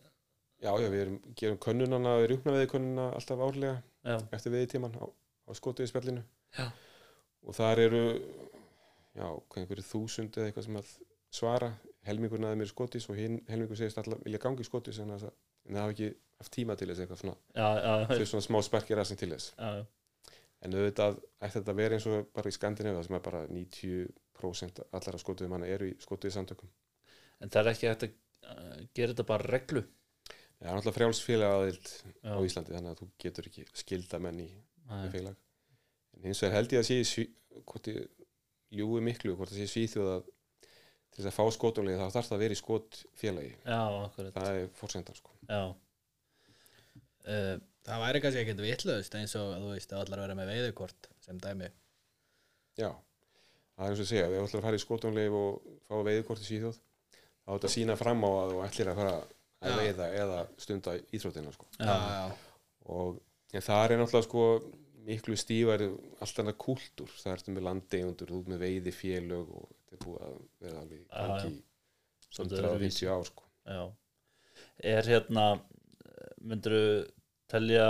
já, 0.61 0.69
já, 0.69 0.89
við 0.93 1.01
erum, 1.07 1.17
gerum 1.41 1.59
könnunana 1.65 2.13
við 2.21 2.29
rjúkna 2.35 2.55
veði 2.59 2.69
könnuna 2.75 3.07
alltaf 3.17 3.41
árlega 3.49 3.79
já, 4.05 4.17
eftir 4.35 4.55
veði 4.55 4.71
tíman 4.75 4.97
á, 4.99 5.05
á 5.07 5.51
skotuði 5.59 5.91
spjallinu. 5.91 6.25
Já. 6.57 6.67
og 7.49 7.57
þar 7.57 7.81
eru 7.83 8.03
já, 9.17 9.27
einhverju 9.57 9.87
þúsund 9.87 10.37
eða 10.37 10.51
eitthvað 10.51 10.69
sem 10.69 10.79
að 10.83 10.93
svara. 11.33 11.73
Helmingurinn 12.03 12.49
að 12.49 12.57
þeim 12.57 12.65
er 12.65 12.71
skotis 12.71 13.09
og 13.13 13.19
hinn 13.19 13.39
helmingur 13.47 13.79
segist 13.79 13.99
alltaf 14.01 14.23
vilja 14.25 14.41
gangi 14.43 14.65
skotis 14.67 14.99
en 14.99 15.13
það 15.15 15.29
hafa 15.79 15.93
ekki 15.95 16.09
haft 16.43 16.55
tíma 16.57 16.75
til 16.79 16.89
þess 16.91 17.05
eitthvað 17.05 17.21
svona. 17.21 17.37
Þau 18.11 18.25
svona 18.27 18.47
smá 18.49 18.59
sparkir 18.67 18.99
að 18.99 19.09
sem 19.13 19.21
til 19.21 19.31
þess. 19.31 19.53
En 20.63 20.75
auðvitað 20.75 21.21
ætti 21.43 21.55
þetta 21.61 21.73
að 21.73 21.79
vera 21.79 21.99
eins 21.99 22.09
og 22.11 22.27
bara 22.35 22.51
í 22.51 22.57
Skandinavíu 22.57 22.99
það 22.99 23.07
sem 23.07 23.17
er 23.19 23.25
bara 23.29 23.43
90% 23.51 24.83
allara 24.99 25.23
skotuði 25.23 25.51
manna 25.51 25.71
eru 25.71 25.91
í 25.91 25.97
skotuði 26.03 26.35
samtökum. 26.35 26.71
En 27.43 27.51
það 27.51 27.63
er 27.63 27.73
ekki 27.73 27.91
að 27.93 28.05
gera 28.95 29.15
þetta 29.15 29.29
bara 29.31 29.51
reglu 29.51 29.85
það 30.62 30.71
er 30.71 30.76
náttúrulega 30.78 30.97
frjálsfélag 30.99 31.54
aðild 31.57 31.92
á 32.23 32.37
Íslandi 32.47 32.76
þannig 32.76 32.92
að 32.92 33.00
þú 33.00 33.09
getur 33.25 33.49
ekki 33.50 33.64
skilda 33.83 34.21
menn 34.23 34.42
í 34.45 34.50
félag. 35.12 35.40
En 36.16 36.28
hins 36.28 36.42
vegar 36.45 36.59
held 36.59 36.76
ég 36.76 36.83
að 36.85 37.09
sé 37.09 37.26
hvort 37.66 37.90
ég 37.90 38.07
ljúi 38.73 39.02
miklu 39.04 39.35
hvort 39.37 39.52
það 39.52 39.64
sé 39.64 39.73
svíþjóð 39.73 40.12
að 40.14 40.31
til 41.12 41.21
þess 41.21 41.28
að 41.28 41.37
fá 41.37 41.57
skotunlega 41.59 42.07
þá 42.07 42.14
þarf 42.14 42.31
það 42.31 42.37
að 42.38 42.42
vera 42.47 42.54
í 42.54 42.61
skotfélagi. 42.62 43.52
Já, 43.66 43.81
akkurat. 44.07 44.37
Það 44.38 44.61
er 44.62 44.71
fórsendan 44.78 45.19
sko. 45.19 45.35
Já. 45.50 45.62
Uh, 47.23 47.59
Það 47.83 48.02
væri 48.04 48.21
kannski 48.23 48.40
ekkert 48.45 48.61
vitlaust 48.62 49.14
eins 49.19 49.33
og 49.38 49.49
þú 49.59 49.71
veist 49.73 49.92
að 49.92 50.04
allar 50.04 50.21
vera 50.23 50.35
með 50.38 50.50
veiðukort 50.52 51.09
sem 51.25 51.38
dæmi. 51.42 51.66
Já, 52.78 52.90
það 53.75 53.87
er 53.87 53.88
eins 53.88 54.02
og 54.02 54.04
að 54.04 54.11
segja 54.12 54.26
ef 54.28 54.35
þú 54.37 54.42
ætlar 54.45 54.61
að 54.61 54.66
fara 54.69 54.78
í 54.78 54.83
skotunlega 54.85 55.40
og 55.40 55.73
fá 55.88 55.97
veiðkort 56.07 56.45
í 56.45 56.47
svíþjóð 56.47 56.76
þá 56.78 57.49
er 57.50 57.57
þetta 57.57 57.71
að 57.71 57.75
sína 57.75 57.97
fram 57.99 58.23
á 58.23 58.31
að 58.31 58.52
þú 58.52 58.61
ætlir 58.69 58.90
að 58.92 59.00
fara 59.00 59.16
að 59.62 59.73
Já. 59.73 59.78
veiða 59.81 60.07
eða 60.21 60.38
stunda 60.61 60.95
íþróttina 61.14 61.52
sko. 61.54 61.66
Já, 61.78 61.97
og 62.92 63.21
það 63.54 63.85
er 63.85 64.00
náttúrulega 64.00 64.26
sko 64.28 64.47
miklu 65.07 65.37
stífar 65.38 65.83
allt 66.23 66.40
annað 66.42 66.59
kúltúr. 66.62 67.11
Það 67.19 67.35
ertu 67.37 67.54
með 67.57 67.66
landegundur, 67.69 68.31
þú 68.33 68.40
ert 68.42 68.50
með 68.52 68.64
veiði 68.66 68.95
félög 68.95 69.52
og 69.59 69.69
þetta 69.73 69.97
er 69.99 70.02
búið 70.07 70.25
að 70.26 70.37
vera 70.62 70.83
alveg 70.85 71.00
Já, 71.02 71.07
já. 71.12 71.26
gangi 71.26 71.62
Svolítið 72.33 72.62
öðruvísi. 72.62 73.07
150 73.07 73.12
ár 73.12 73.28
sko. 73.28 73.49
Já. 73.69 73.83
Er 74.92 75.09
hérna 75.11 75.47
myndur 76.42 76.76
telja 77.52 77.87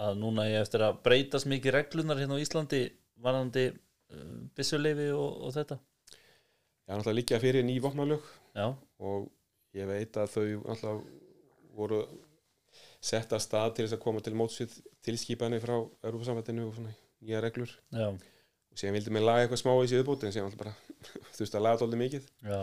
að 0.00 0.16
núna 0.22 0.46
ég 0.48 0.62
eftir 0.64 0.82
að 0.86 1.02
breytast 1.04 1.48
mikið 1.50 1.74
reglunar 1.76 2.18
hérna 2.20 2.38
á 2.40 2.42
Íslandi 2.42 2.80
varandi 3.20 3.66
uh, 3.68 4.38
byssuleifi 4.56 5.10
og, 5.12 5.42
og 5.44 5.52
þetta? 5.58 5.76
Er 6.88 6.96
náttúrulega 6.96 7.18
líka 7.20 7.40
fyrir 7.42 7.66
ný 7.66 7.76
vopnalög 7.84 8.24
já, 8.56 8.70
og 8.98 9.28
ég 9.78 9.88
veit 9.90 10.18
að 10.18 10.34
þau 10.34 10.44
náttúrulega 10.64 10.96
voru 11.76 12.00
sett 13.00 13.32
að 13.32 13.44
stað 13.44 13.76
til 13.76 13.86
þess 13.86 13.96
að 13.96 14.02
koma 14.02 14.22
til 14.24 14.34
mótsvið 14.36 14.74
tilskipanir 15.06 15.62
frá 15.62 15.76
Europasambandinu 15.78 16.66
og 16.68 16.74
svona 16.76 16.92
nýja 17.20 17.40
reglur. 17.44 17.72
Já, 17.94 18.10
og 18.10 18.80
síðan 18.80 18.98
vildi 18.98 19.14
mér 19.14 19.26
laga 19.26 19.44
eitthvað 19.44 19.62
smá 19.62 19.72
í 19.72 19.80
þessi 19.84 20.00
viðbóti 20.00 20.28
en 20.28 20.34
síðan 20.34 20.50
alltaf 20.50 20.62
bara 20.64 20.74
þurfti 21.36 21.58
að 21.58 21.64
laga 21.66 21.80
dóldi 21.80 22.00
mikið. 22.00 22.28
Já, 22.44 22.60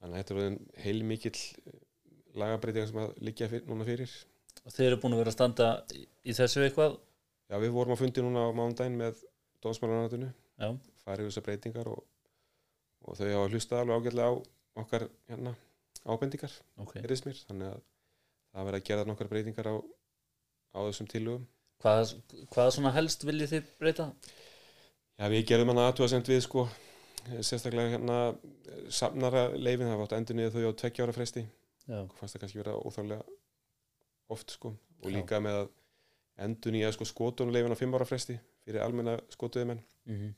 þannig 0.00 0.14
að 0.14 0.18
þetta 0.18 0.34
er 0.34 0.40
orðin 0.40 0.58
heil 0.84 0.98
mikill 1.12 1.42
lagabreitingar 2.38 2.90
sem 2.90 3.00
að 3.02 3.14
liggja 3.28 3.50
fyr, 3.52 3.64
núna 3.68 3.86
fyrir. 3.88 4.14
Og 4.64 4.74
þeir 4.74 4.88
eru 4.90 5.00
búin 5.02 5.16
að 5.16 5.22
vera 5.22 5.32
að 5.32 5.38
standa 5.38 5.68
í, 5.94 6.34
þessu 6.36 6.64
eitthvað? 6.64 6.98
Já, 7.48 7.56
við 7.62 7.72
vorum 7.74 7.94
að 7.94 8.02
fundi 8.02 8.24
núna 8.24 8.44
á 8.44 8.56
mánudaginn 8.56 8.98
með 9.00 9.22
dómsmálanatinu, 9.64 10.28
já, 10.60 10.68
farið 11.04 11.30
þessar 11.30 11.46
breytingar 11.46 11.88
og, 11.90 12.02
og 13.04 13.16
þau 13.18 13.26
hafa 13.26 13.48
hlustað 13.52 13.80
alveg 13.82 14.02
ágætlega 14.02 14.28
á 14.28 14.34
okkar 14.82 15.06
hérna, 15.30 15.54
ábendingar, 16.08 16.56
ok 16.82 16.98
heyrðist 16.98 17.28
mér, 17.28 17.38
þannig 17.48 17.70
að 17.72 17.80
það 18.52 18.68
verið 18.68 18.80
að 18.80 18.88
gera 18.90 19.06
nokkar 19.08 19.30
breytingar 19.32 19.70
á, 19.70 19.76
á 20.74 20.78
þessum 20.88 21.10
tillögum. 21.12 21.46
hvað, 21.82 22.14
hvað 22.54 22.70
svona 22.76 22.94
helst 22.96 23.26
viljið 23.28 23.54
þið 23.54 23.72
breyta 23.82 24.10
Já, 25.18 25.26
við 25.32 25.48
gerðum 25.50 25.72
hann 25.72 25.82
aðtúasend 25.82 26.28
við 26.30 26.44
sko, 26.44 26.68
sérstaklega 27.42 27.96
hérna 27.96 28.18
samnara 28.94 29.48
leifin, 29.56 29.88
það 29.88 29.96
var 29.98 30.06
átt 30.06 30.18
endur 30.20 30.38
niður 30.38 30.54
þau 30.54 30.70
á 30.70 30.78
tveggja 30.82 31.06
ára 31.06 31.16
fresti, 31.16 31.42
já, 31.88 31.98
fannst 32.20 32.36
það 32.36 32.44
kannski 32.44 32.60
vera 32.62 32.76
óþálega 32.78 33.24
oft 34.30 34.54
sko, 34.54 34.74
og 35.02 35.10
Já. 35.10 35.16
líka 35.16 35.40
með 35.42 35.62
að 35.64 35.72
endur 36.44 36.74
nýja 36.74 36.92
sko 36.94 37.06
skotunuleifin 37.08 37.74
á 37.74 37.80
fimm 37.80 37.96
ára 37.98 38.06
fresti 38.06 38.38
fyrir 38.62 38.84
almenna 38.84 39.16
skotuðumenn. 39.32 39.82
mm 40.06 40.16
-hmm. 40.20 40.36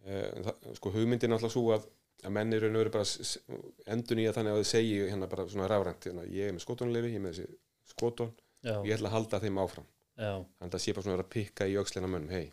Eh, 0.00 0.42
það, 0.44 0.74
sko 0.78 0.90
hugmyndin 0.90 1.30
er 1.30 1.36
alltaf 1.36 1.52
svo 1.52 1.74
að, 1.74 1.82
að 2.24 2.32
menn 2.36 2.52
eru 2.56 2.68
verið 2.74 2.92
bara 2.94 3.04
s- 3.04 3.20
s- 3.20 3.38
endur 3.86 4.16
nýja 4.18 4.32
þannig 4.36 4.52
að 4.54 4.60
þau 4.60 4.68
segi 4.70 4.96
hérna 5.10 5.28
bara 5.30 5.46
svona 5.48 5.68
rafrænt 5.70 6.04
hérna, 6.08 6.24
ég 6.28 6.48
er 6.48 6.52
með 6.56 6.64
skotunleifi, 6.66 7.10
ég 7.14 7.20
er 7.20 7.24
með 7.24 7.34
þessi 7.34 7.58
skotun 7.94 8.32
já, 8.64 8.74
og 8.78 8.86
ég 8.86 8.96
ætla 8.98 9.08
að 9.10 9.16
halda 9.16 9.40
þeim 9.40 9.60
áfram. 9.64 9.86
Já, 10.20 10.32
þannig 10.36 10.68
að 10.68 10.74
það 10.76 10.82
sé 10.84 10.92
bara 10.96 11.06
svona 11.06 11.22
að 11.24 11.30
pikka 11.32 11.66
í 11.70 11.74
á 12.04 12.10
mönnum 12.12 12.30
hei, 12.34 12.52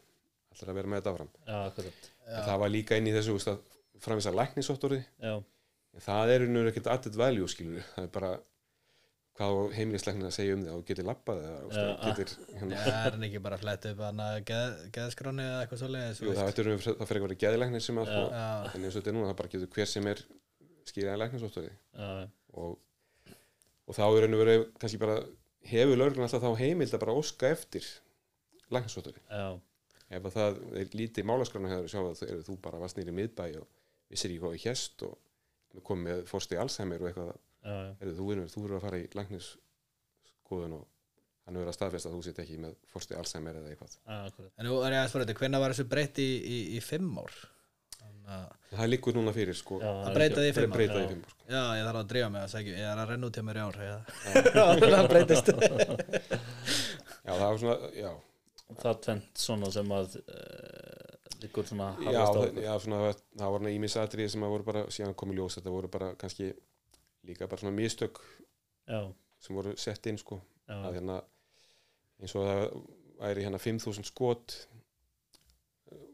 ætla 0.53 0.69
að 0.71 0.77
vera 0.79 0.87
með 0.93 1.01
þetta 1.01 1.13
áfram? 1.13 1.31
Já, 1.47 2.37
en 2.37 2.43
það 2.47 2.59
var 2.63 2.69
líka 2.69 2.97
inn 2.97 3.07
í 3.07 3.15
þessu 3.17 3.33
veist, 3.35 3.47
að 4.31 4.39
læknisóttorði 4.39 5.01
já, 5.23 5.33
það 6.07 6.29
er 6.35 6.45
nú 6.47 6.63
ekkert 6.69 6.87
added 6.93 7.15
value 7.19 7.47
skilur 7.51 7.83
það 7.95 8.03
er 8.07 8.11
bara 8.13 8.31
hvað 9.37 9.59
heimilisleiknin 9.77 10.27
að 10.27 10.33
segja 10.33 10.55
um 10.57 10.63
það 10.65 10.75
og 10.77 10.83
getur 10.87 11.07
veist, 11.67 11.77
Já, 11.77 11.87
og 11.93 12.05
getur, 12.07 12.31
hérna, 12.57 12.79
Já, 12.79 12.93
er 13.05 13.15
hann 13.15 13.25
ekki 13.27 13.41
bara 13.45 13.57
að 13.57 13.63
fletta 13.63 13.91
upp 13.93 14.01
hann 14.07 14.23
að 14.23 14.37
geð, 14.49 14.79
geðskráni 14.97 15.45
eða 15.45 15.59
eitthvað 15.61 15.81
svoleiðis 15.83 16.21
jú, 16.23 16.33
það, 16.33 16.49
ættir, 16.53 16.69
það 16.87 17.11
fyrir 17.11 17.21
að 17.21 17.27
vera 17.27 17.39
geðileiknir 17.43 17.85
sem 17.85 18.01
að 18.01 18.09
Já. 18.09 18.17
sko, 18.17 18.25
en 18.71 18.87
eins 18.87 18.95
og 18.95 18.97
þetta 18.97 19.11
er 19.13 19.17
núna 19.17 19.29
það 19.29 19.39
bara 19.41 19.53
getur 19.53 19.71
hver 19.77 19.91
sem 19.91 20.09
er 20.11 20.23
skýraði 20.87 21.21
læknisóttorði 21.21 21.71
já, 21.75 22.09
og, 22.63 22.75
og 23.85 23.97
þá 23.97 24.03
er 24.07 24.27
og 24.27 24.41
verið 24.41 24.65
kannski 24.81 25.01
bara 25.01 25.17
hefur 25.67 26.01
lögreglan 26.01 26.27
alltaf 26.27 26.45
þá 26.45 26.61
heimild 26.63 26.95
að 26.95 27.03
bara 27.03 27.17
óska 27.21 27.51
eftir 27.53 27.87
já, 29.27 29.47
ef 30.17 30.29
að 30.29 30.37
það 30.37 30.61
er 30.81 30.95
lítið 30.97 31.27
málaskrána 31.27 31.73
hefur 31.75 31.91
sjá 31.91 32.01
að 32.01 32.21
þú, 32.23 32.41
þú 32.47 32.57
bara 32.63 32.81
varst 32.81 32.99
nýri 32.99 33.15
miðbæ 33.15 33.45
og 33.61 33.67
vissir 34.11 34.31
ekki 34.31 34.43
hvað 34.43 34.57
í 34.57 34.63
hjest 34.63 35.03
og 35.07 35.83
komið 35.87 36.07
með 36.07 36.23
fórsti 36.31 36.57
Alzheimer 36.57 37.03
og 37.03 37.09
eitthvað 37.11 37.33
heyrðu, 37.67 38.13
þú 38.19 38.29
verður 38.31 38.53
þú 38.53 38.63
verður 38.65 38.77
að 38.79 38.85
fara 38.87 39.01
í 39.01 39.09
læknisskoðun 39.19 40.77
og 40.77 40.85
hann 41.47 41.59
verður 41.59 41.71
að 41.71 41.77
staðfesta 41.77 42.09
að 42.11 42.15
þú 42.17 42.23
sitt 42.27 42.39
ekki 42.43 42.57
með 42.63 42.73
fórsti 42.91 43.15
Alzheimer 43.19 43.59
eða 43.61 43.69
eitthvað 43.73 43.93
já, 43.99 44.47
en 44.57 44.67
nú 44.67 44.79
er 44.83 44.97
ég 44.97 45.03
að 45.03 45.11
spara 45.13 45.27
þetta, 45.27 45.39
hvenær 45.41 45.63
var 45.63 45.75
þessu 45.75 45.87
breytt 45.93 46.19
í, 46.23 46.27
í, 46.43 46.57
í 46.77 46.81
fimm 46.83 47.13
ár? 47.23 47.37
Það 48.27 48.89
liggur 48.91 49.15
núna 49.15 49.31
fyrir 49.31 49.55
sko 49.55 49.77
Já, 49.79 49.87
að 50.03 50.17
breyta 50.17 50.41
því 50.43 50.49
í 50.49 50.55
fimm 50.57 50.73
ár? 50.73 50.75
breyta 50.75 50.97
Já. 50.97 51.03
í 51.05 51.11
fimm 51.13 51.21
ár, 51.23 51.29
sko. 51.31 51.45
Já, 51.47 51.61
ég 51.79 51.85
þarf 51.87 51.99
að 52.01 52.09
drífa 52.11 52.31
mig 52.33 52.41
að 52.43 52.49
segja, 52.51 52.73
ég 52.75 52.89
er 52.91 52.99
að 52.99 53.11
renna 53.13 53.29
út 53.29 53.37
hjá 53.39 53.43
mér 53.47 53.59
í 53.59 53.63
ár 53.63 53.77
Já, 53.87 53.95
það 54.97 55.07
breytist 55.13 55.51
já 57.27 57.31
það 57.31 57.45
var 57.45 57.59
svona 57.61 57.77
já, 57.95 58.09
það 58.83 58.99
tvent 59.07 59.41
svona 59.43 59.71
sem 59.77 59.93
að 59.97 60.17
uh, 60.19 61.31
liggur 61.43 61.67
svona 61.69 61.87
já, 62.03 62.19
það, 62.19 62.59
já 62.65 62.71
svona, 62.83 62.99
það, 63.05 63.23
það 63.39 63.55
voru 63.55 63.73
ímisatriði 63.77 64.33
sem 64.35 64.45
að 64.47 64.53
voru 64.55 64.67
bara 64.67 64.83
síðan 64.97 65.17
komið 65.23 65.41
ljós 65.41 65.57
þetta 65.59 65.75
voru 65.77 65.91
bara 65.95 66.11
kannski 66.19 66.51
líka 67.27 67.47
bara 67.47 67.61
svona 67.61 67.75
mistök 67.75 68.19
já, 68.87 69.01
sem 69.43 69.57
voru 69.57 69.75
sett 69.79 70.09
inn 70.09 70.19
sko. 70.21 70.39
Að 70.67 70.97
hérna 70.97 71.21
eins 72.21 72.35
og 72.35 72.47
það 72.47 72.63
væri 73.21 73.45
hérna 73.45 73.61
5.000 73.61 74.07
skot 74.07 74.55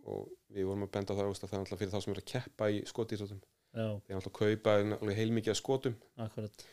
og 0.04 0.30
við 0.54 0.68
vorum 0.68 0.86
að 0.86 0.94
benda 0.94 1.16
á 1.16 1.18
það 1.18 1.30
að 1.30 1.42
það 1.44 1.54
er 1.56 1.62
alltaf 1.64 1.82
fyrir 1.82 1.94
þá 1.94 2.02
sem 2.04 2.14
eru 2.14 2.24
að 2.24 2.32
keppa 2.34 2.70
í 2.70 2.82
skotýrþóttum 2.90 3.40
já, 3.74 3.88
þeir 4.06 4.18
alltaf 4.20 4.36
kaupa 4.38 4.76
alveg 4.82 5.20
heilmikið 5.20 5.58
skotum 5.58 5.96
akkurat. 6.22 6.66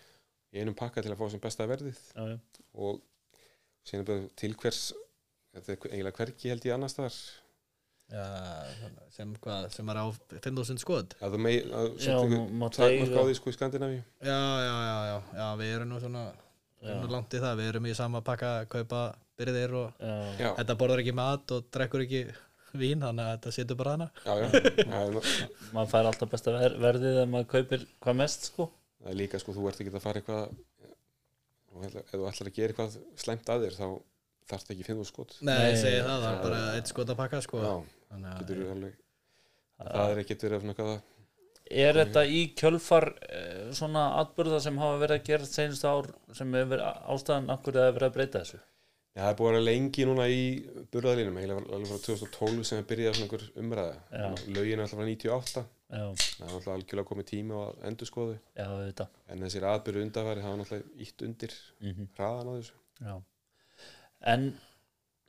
í 0.53 0.61
einum 0.61 0.77
pakka 0.77 1.05
til 1.05 1.13
að 1.15 1.21
fá 1.21 1.31
sem 1.33 1.43
besta 1.43 1.69
verðið. 1.71 2.01
Já, 2.15 2.35
já, 2.35 2.67
og 2.75 3.01
síðan 3.87 4.09
bara 4.11 4.27
til 4.43 4.53
hvers 4.61 4.83
þetta 5.55 5.73
er 5.73 5.87
eiginlega 5.95 6.19
hvergi 6.19 6.53
held 6.53 6.67
ég 6.69 6.77
annars 6.77 6.99
þar 6.99 7.17
Já, 8.11 8.25
sem 9.15 9.33
hvað, 9.39 9.69
sem 9.71 9.91
er 9.93 9.99
á 10.03 10.05
5.000 10.43 10.83
skot. 10.83 11.13
Að 11.23 11.35
þú 11.37 11.41
mei 11.45 11.57
að 11.63 11.89
já, 11.95 12.03
setja 12.03 12.15
má- 12.19 12.25
ykkur 12.27 12.55
má 12.59 12.67
takmark 12.75 13.11
á 13.11 13.15
eiga- 13.15 13.27
því 13.29 13.35
sko 13.39 13.51
í 13.53 13.57
Skandinavíu. 13.57 14.01
Já, 14.27 14.39
já, 14.67 14.75
já, 14.91 14.97
já, 15.11 15.19
já, 15.39 15.49
við 15.61 15.75
erum 15.77 15.91
nú 15.93 16.01
svona 16.03 16.25
já, 16.83 16.95
langt 17.15 17.37
í 17.39 17.43
það, 17.45 17.55
við 17.61 17.69
erum 17.75 17.87
í 17.87 17.95
sama 17.95 18.23
pakka 18.27 18.51
að 18.63 18.69
kaupa 18.75 19.03
byrðir 19.39 19.75
og 19.79 19.93
já, 20.01 20.15
já, 20.43 20.49
þetta 20.59 20.77
borðar 20.83 21.03
ekki 21.05 21.15
mat 21.21 21.55
og 21.55 21.69
drekkur 21.71 22.03
ekki 22.07 22.25
vín, 22.81 23.01
þannig 23.03 23.25
að 23.29 23.31
þetta 23.37 23.53
setur 23.57 23.79
bara 23.79 23.95
hana 23.97 24.11
já, 24.27 24.35
já. 24.43 25.23
maður 25.75 25.91
fær 25.95 26.11
alltaf 26.11 26.31
besta 26.35 26.53
ver 26.55 26.77
verðið 26.83 27.23
ef 27.23 27.31
maður 27.31 27.49
kaupir 27.55 27.87
hvað 28.03 28.19
mest 28.25 28.51
sko. 28.51 28.67
Það 29.01 29.13
er 29.15 29.19
líka 29.23 29.41
sko 29.43 29.55
þú 29.57 29.71
ert 29.71 29.81
ekki 29.85 29.95
að 29.95 30.05
fara 30.05 30.21
eitthvað 30.21 30.51
og 31.71 31.87
ef 31.87 31.97
þú 32.11 32.27
ætlar 32.27 32.51
að 32.51 32.59
gera 32.59 32.75
eitthvað 32.75 32.99
slæmt 33.23 33.51
að 33.55 33.65
þér 33.69 33.79
þá 33.79 33.87
þarfst 34.51 34.71
ekki 34.75 34.87
5.000 34.91 35.07
skot. 35.13 35.35
Nei, 35.47 35.57
ég 35.71 35.79
segi 35.79 36.03
það, 36.03 36.25
það 36.25 36.27
já. 36.27 36.35
er 36.35 36.45
bara 36.49 36.61
eitt 36.75 36.91
skot 36.91 37.11
að 37.15 37.19
pakka 37.23 37.43
sko 37.47 37.61
getur 38.11 38.67
alveg 38.75 38.99
það 39.81 40.11
er 40.11 40.23
ekkert 40.25 40.47
verið 40.47 40.65
svona 40.65 40.75
eitthvað 40.75 40.95
að 40.97 41.09
er 41.71 42.01
þetta 42.01 42.25
í 42.27 42.41
kjölfar 42.59 43.07
uh, 43.15 43.69
svona 43.77 44.09
atbyrða 44.21 44.59
sem 44.65 44.81
hafa 44.81 44.99
verið 45.05 45.21
að 45.21 45.29
gera 45.29 45.47
senast 45.47 45.87
ár 45.87 46.11
sem 46.35 46.57
hefur 46.57 46.73
verið 46.75 47.07
ástæðan 47.15 47.53
akkur 47.55 47.79
að 47.79 47.95
verið 47.95 48.09
að 48.09 48.17
breyta 48.17 48.43
þessu? 48.43 48.61
Já, 49.11 49.25
það 49.25 49.31
er 49.31 49.37
búið 49.39 49.49
að 49.49 49.55
vera 49.57 49.67
lengi 49.67 50.07
núna 50.07 50.25
í 50.31 50.43
eiginlega 50.95 51.63
alveg 51.77 51.89
frá 51.91 52.03
2012 52.07 52.67
sem 52.67 52.79
það 52.79 52.89
byrjaði 52.93 53.17
svona 53.19 53.27
einhver 53.27 53.47
umræða. 53.63 53.97
Lögin 54.55 54.79
er 54.79 54.85
alltaf 54.85 55.01
frá 55.01 55.09
98, 55.09 55.65
já, 55.91 56.05
það 56.21 56.45
er 56.47 56.53
alltaf 56.55 56.75
algjörlega 56.77 57.09
komið 57.09 57.29
tíma 57.31 57.59
á 57.59 57.63
að 57.65 57.89
endur 57.91 58.11
skoðu, 58.11 58.37
já, 58.55 58.69
en 59.35 59.43
þessir 59.45 59.67
aðbyrðu 59.73 60.05
undarfæri 60.07 60.45
hafa 60.47 60.61
náttúrulega 60.61 61.07
ítt 61.07 61.27
undir 61.27 61.57
mm 61.83 62.07
hraðan 62.19 62.51
á 62.51 62.53
þessu. 62.55 62.79
Já. 63.01 63.15
En 64.31 64.47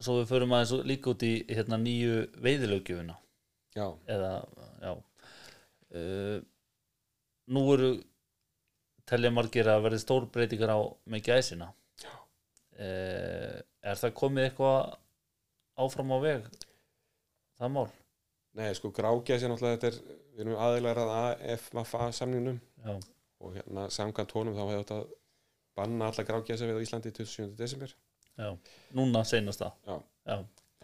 svo 0.02 0.20
við 0.20 0.32
förum 0.32 0.56
aðeins 0.58 0.88
líka 0.90 1.14
út 1.14 1.26
í 1.26 1.34
hérna 1.50 1.80
nýju 1.82 2.24
veiðilöggjöfina. 2.44 3.18
Já, 3.76 3.86
eða, 4.12 4.32
já. 4.82 4.94
Uh, 5.92 6.40
nú 7.52 7.64
eru 7.74 7.92
telja 9.08 9.32
margir 9.34 9.68
að 9.68 9.86
verði 9.88 10.02
stór 10.04 10.28
breytingar 10.32 10.72
á 10.72 10.80
með 11.12 11.26
gæsina 11.28 11.68
Já. 12.00 12.12
uh, 12.80 13.58
er 13.60 14.00
það 14.00 14.14
komið 14.22 14.48
eitthvað 14.48 14.94
áfram 15.84 16.14
á 16.16 16.18
veg 16.24 16.46
það 17.60 17.74
mál? 17.76 17.88
Nei 18.56 18.70
sko 18.76 18.92
grágæsi 18.96 19.48
náttúrulega 19.48 19.80
þetta 19.80 19.90
er, 19.92 20.20
við 20.36 20.46
erum 20.46 20.62
aðeinar 20.64 21.02
að 21.02 21.12
AFFA 21.56 22.10
samningnum. 22.16 22.60
Já, 22.84 22.96
og 23.42 23.54
hérna 23.56 23.86
samkvæmt 23.92 24.34
honum 24.36 24.58
þá 24.58 24.64
hefði 24.66 24.80
þetta 24.82 25.00
banna 25.80 26.10
alla 26.12 26.26
grágæsi 26.28 26.68
við 26.68 26.80
á 26.80 26.84
Íslandi 26.84 27.14
27. 27.16 27.54
desember 27.60 27.96
já, 28.38 28.58
núna 28.98 29.24
seinast 29.28 29.62
það 29.62 29.74
Já. 29.88 29.98
já, 30.32 30.38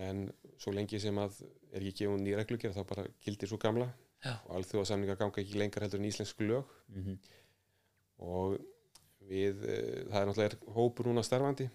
en 0.09 0.27
svo 0.57 0.73
lengi 0.75 0.99
sem 0.99 1.17
að 1.21 1.41
er 1.71 1.81
ekki 1.81 2.03
gefun 2.05 2.23
ný 2.25 2.35
reglugjör 2.37 2.73
þá 2.75 2.83
bara 2.89 3.07
gildir 3.23 3.49
svo 3.49 3.57
gamla. 3.61 3.89
Já. 4.25 4.33
og 4.47 4.55
alþjóðasamningar 4.57 5.17
ganga 5.19 5.41
ekki 5.43 5.59
lengar 5.59 5.83
heldur 5.85 5.99
en 6.01 6.09
íslensk 6.09 6.39
lög. 6.41 6.65
Mm 6.89 7.19
og 8.17 8.55
við, 9.29 9.59
eh, 9.69 10.05
það 10.09 10.21
er 10.21 10.27
náttúrulega 10.31 10.73
hópur 10.73 11.05
núna 11.05 11.21
starfandi. 11.21 11.67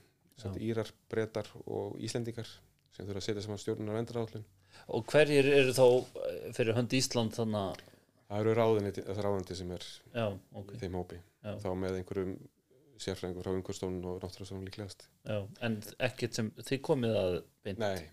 Írar, 0.59 0.89
Bretar 1.09 1.47
og 1.71 2.01
Íslendingar 2.03 2.49
sem 2.91 3.07
þurfa 3.07 3.21
að 3.21 3.27
setja 3.29 3.43
saman 3.45 3.61
stjórnunar 3.63 3.95
vendarállun 4.01 4.45
og 4.89 5.05
hverjir 5.13 5.47
eru 5.53 5.75
þá 5.77 5.85
eh, 6.25 6.49
fyrir 6.57 6.75
hönd 6.75 6.97
Ísland 6.99 7.37
þannig 7.37 7.61
að 7.61 7.83
það 8.27 8.41
eru 8.41 8.55
ráðuniti, 8.59 9.05
það 9.07 9.21
ráðuniti 9.27 9.59
sem 9.59 9.71
er 9.77 9.87
já, 10.17 10.25
ok, 10.59 10.73
í 10.75 10.81
þeim 10.81 10.99
hópi. 10.99 11.21
Já. 11.45 11.53
þá 11.63 11.69
með 11.79 11.99
einhverjum 12.01 12.35
sérfræðingur 13.01 13.47
frá 13.47 13.55
umhverstofnun 13.55 14.09
og 14.11 14.19
náttúrastofnun 14.23 14.67
líklegast. 14.69 15.07
Já, 15.29 15.39
en 15.65 15.79
ekkert 16.09 16.39
sem 16.39 16.51
þið 16.61 16.83
komið 16.89 17.19
að 17.21 17.37
beint? 17.65 17.83
Nei, 17.83 18.09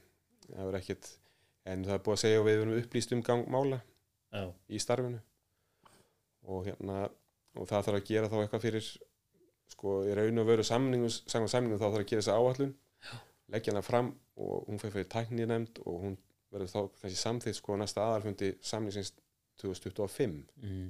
það 0.48 0.72
er 0.72 0.80
ekkit 0.80 1.12
en 1.70 1.86
það 1.88 1.96
er 1.96 2.04
búið 2.06 2.18
að 2.18 2.24
segja 2.24 2.42
og 2.42 2.48
við 2.48 2.62
erum 2.62 2.78
upplýst 2.80 3.16
um 3.16 3.24
gang 3.26 3.52
mála 3.52 3.82
já, 3.82 4.44
í 4.70 4.82
starfinu. 4.82 5.22
Og 6.50 6.66
hérna 6.70 7.04
og 7.60 7.68
það 7.70 7.88
þarf 7.88 8.00
að 8.00 8.08
gera 8.10 8.30
þá 8.32 8.38
eitthvað 8.44 8.66
fyrir 8.68 8.90
sko 9.70 9.96
í 10.08 10.14
raun 10.18 10.42
og 10.42 10.48
veru 10.50 10.66
samningu 10.66 11.10
samkvæmt 11.12 11.54
samningu 11.54 11.78
þá 11.78 11.86
þarf 11.88 12.02
að 12.04 12.10
gera 12.12 12.24
þessa 12.24 12.38
áallun 12.40 12.74
leggja 13.54 13.74
hana 13.74 13.86
fram 13.86 14.12
og 14.40 14.66
hún 14.68 14.82
fyrir 14.82 14.96
fyrir 14.96 15.10
tækni 15.12 15.48
nefnd 15.50 15.82
og 15.86 16.00
hún 16.06 16.18
verður 16.54 16.72
þá 16.74 16.80
kannski 17.02 17.22
samþýtt 17.22 17.60
sko 17.60 17.78
á 17.78 17.82
næsta 17.82 18.06
aðalfundi 18.06 18.52
samningsins 18.66 19.14
2025 19.62 20.38
mm, 20.64 20.90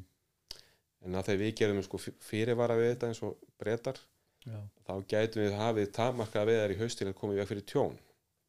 en 1.05 1.15
að 1.15 1.29
þegar 1.29 1.41
við 1.43 1.53
gerum 1.61 1.83
sko 1.85 1.99
fyrirvara 2.01 2.77
við 2.79 2.93
þetta 2.93 3.09
eins 3.09 3.21
og 3.25 3.37
breytar 3.61 3.99
já, 4.45 4.59
þá 4.87 4.93
gætum 5.13 5.43
við 5.43 5.57
hafið 5.59 5.91
takmarkað 5.95 6.49
veðar 6.51 6.73
í 6.73 6.79
haust 6.79 6.99
til 6.99 7.09
að 7.09 7.17
koma 7.19 7.35
í 7.35 7.39
veg 7.39 7.49
fyrir 7.51 7.67
tjón. 7.69 7.99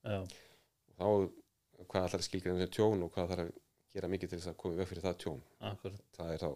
Já, 0.05 0.19
og 0.21 0.97
þá 0.97 1.87
hvað 1.91 2.17
að 2.19 2.27
skilgreina 2.27 2.63
þessi 2.63 2.77
tjón 2.79 3.05
og 3.05 3.13
hvað 3.15 3.35
þarf 3.35 3.47
að 3.47 3.53
gera 3.95 4.11
mikið 4.11 4.33
til 4.33 4.41
þess 4.41 4.53
að 4.53 4.59
koma 4.63 4.77
í 4.77 4.81
veg 4.81 4.91
fyrir 4.91 5.07
það 5.07 5.21
tjón? 5.25 5.43
Akkurat 5.71 6.17
það 6.17 6.33
er 6.35 6.43
þá 6.45 6.51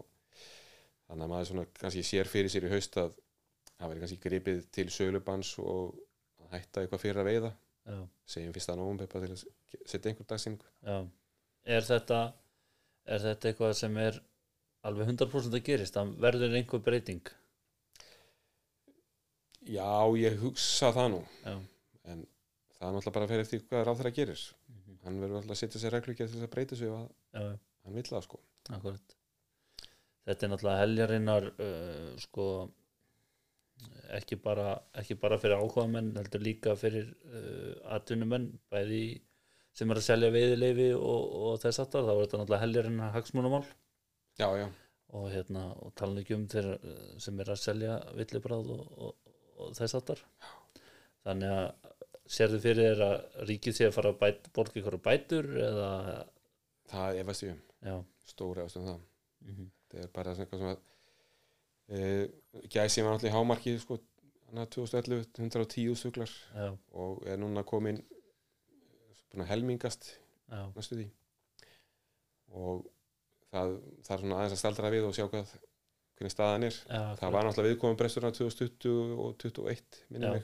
þannig 1.04 1.26
að 1.26 1.32
maður 1.34 1.50
svona 1.50 1.66
kannski 1.80 2.07
sér 2.07 2.30
fyrir 2.30 2.52
sér 2.52 2.68
í 2.68 2.72
haust 2.72 2.98
að 3.00 3.18
það 3.74 3.88
verður 3.88 4.04
kannski 4.04 4.22
gripið 4.22 4.62
til 4.74 4.87
sölubans 4.94 5.50
og 5.62 5.98
að 6.44 6.57
hætta 6.57 6.85
eitthvað 6.85 7.02
fyrir 7.02 7.22
að 7.22 7.30
veiða. 7.30 7.52
Já, 7.85 7.98
segjum 8.33 8.54
fyrst 8.54 8.70
að 8.72 8.78
nógum 8.80 9.00
til 9.02 9.09
að 9.20 9.42
setja 9.85 10.11
einhver 10.11 10.28
dagsingu 10.30 10.68
já. 10.87 10.96
Er 11.64 11.85
þetta 11.85 12.20
er 13.04 13.20
þetta 13.20 13.50
eitthvað 13.50 13.74
sem 13.76 13.98
er 14.00 14.20
alveg 14.88 15.11
100% 15.12 15.59
að 15.59 15.66
gerist 15.68 15.97
það 15.97 16.12
verður 16.25 16.57
einhver 16.59 16.85
breyting? 16.85 17.33
Já 19.64 20.05
ég 20.20 20.38
hugsa 20.42 20.92
það 20.92 21.11
nú. 21.14 21.20
Já, 21.44 21.55
en 22.12 22.25
það 22.77 22.88
er 22.88 22.97
náttúrulega 22.97 23.16
bara 23.16 23.27
að 23.27 23.33
fyrir 23.33 23.44
eftir 23.47 23.66
hvað 23.68 23.85
ráð 23.88 24.01
þeirra 24.01 24.16
gerir. 24.20 24.47
Mhm. 24.68 24.97
hann 25.05 25.20
verður 25.20 25.37
alltaf 25.40 25.55
að 25.55 25.61
setja 25.61 25.81
sér 25.81 25.92
reglugjað 25.99 26.31
til 26.31 26.38
þess 26.38 26.49
að 26.49 26.55
breyta 26.55 26.77
sig 26.77 26.88
hann 27.35 27.99
vill 27.99 28.09
það 28.09 28.25
sko. 28.25 28.40
Akkurat. 28.73 29.16
Þetta 30.25 30.47
er 30.47 30.51
náttúrulega 30.53 30.83
heljarinnar 30.83 31.47
uh, 31.53 32.16
sko 32.25 32.47
ekki 34.16 34.38
bara, 34.40 34.75
ekki 35.01 35.16
bara 35.20 35.38
fyrir 35.40 35.59
áhuga 35.59 35.87
menn 35.90 36.12
heldur 36.16 36.44
líka 36.44 36.77
fyrir 36.79 37.11
uh, 37.29 37.73
atvinnumenn 37.97 38.51
bæði 38.73 39.20
sem 39.75 39.90
er 39.90 40.01
að 40.01 40.07
selja 40.07 40.31
veiðileifi 40.35 40.90
og, 40.94 41.33
og 41.49 41.57
þess 41.64 41.83
aftar 41.83 42.07
þá 42.07 42.12
er 42.14 42.20
þetta 42.23 42.40
náttúrulega 42.40 42.64
heljarinnar 42.64 43.14
hagsmunumál 43.16 43.64
já 44.40 44.49
já, 44.59 44.68
og 45.14 45.29
hérna 45.33 45.64
og 45.79 45.94
tala 45.99 46.23
ekki 46.23 46.37
um 46.37 46.47
þeir 46.51 46.70
sem 47.23 47.40
er 47.40 47.53
að 47.55 47.62
selja 47.62 47.99
villibráð 48.18 48.73
og, 48.75 48.87
og, 49.09 49.35
og 49.59 49.75
þess 49.79 49.99
aftar 50.01 50.25
þannig 51.25 51.55
að 51.55 51.94
sérðu 52.31 52.61
fyrir 52.64 52.94
þér 52.94 53.05
að 53.05 53.47
ríkið 53.51 53.77
sé 53.77 53.88
að 53.88 53.97
fara 53.99 54.12
að 54.14 54.20
bæt, 54.23 54.51
borga 54.57 54.81
ykkur 54.81 54.99
bætur 55.05 55.51
eða? 55.61 55.90
Það 56.90 57.20
efast 57.23 57.44
ég 57.47 57.55
um. 57.55 58.05
Stóri 58.29 58.62
efast 58.64 58.81
um 58.81 58.88
það. 58.88 59.01
Mm 59.44 59.70
það 59.94 60.03
er 60.03 60.11
bara 60.14 60.35
svona 60.35 60.73
að 60.73 60.81
e, 61.88 62.01
gæsi 62.73 63.05
var 63.05 63.14
náttúrulega 63.14 63.31
í 63.31 63.35
hámarki 63.35 63.75
sko, 63.79 63.99
hann 64.49 64.62
að 64.64 64.70
2011 64.75 65.27
110 65.38 65.99
suglar 66.01 66.33
já, 66.55 66.73
og 66.92 67.23
er 67.29 67.38
núna 67.38 67.62
komin 67.62 68.01
að 69.35 69.49
helmingast 69.51 70.14
næstu 70.75 70.99
því. 70.99 71.07
Og 72.55 72.85
það, 73.55 73.79
það 74.07 74.17
er 74.17 74.25
svona 74.25 74.40
aðeins 74.40 74.57
að 74.57 74.62
staldra 74.62 74.93
við 74.95 75.09
og 75.09 75.17
sjá 75.17 75.25
hvað 75.29 75.55
hvernig 76.14 76.35
staðan 76.35 76.69
er. 76.69 76.81
Já 76.88 77.01
það 77.21 77.37
var 77.37 77.49
náttúrulega 77.49 77.75
viðkomum 77.75 78.01
bresturna 78.01 78.35
2020 78.35 79.14
og 79.25 79.38
2021 79.43 80.03
Já. 80.05 80.11
minnum 80.14 80.43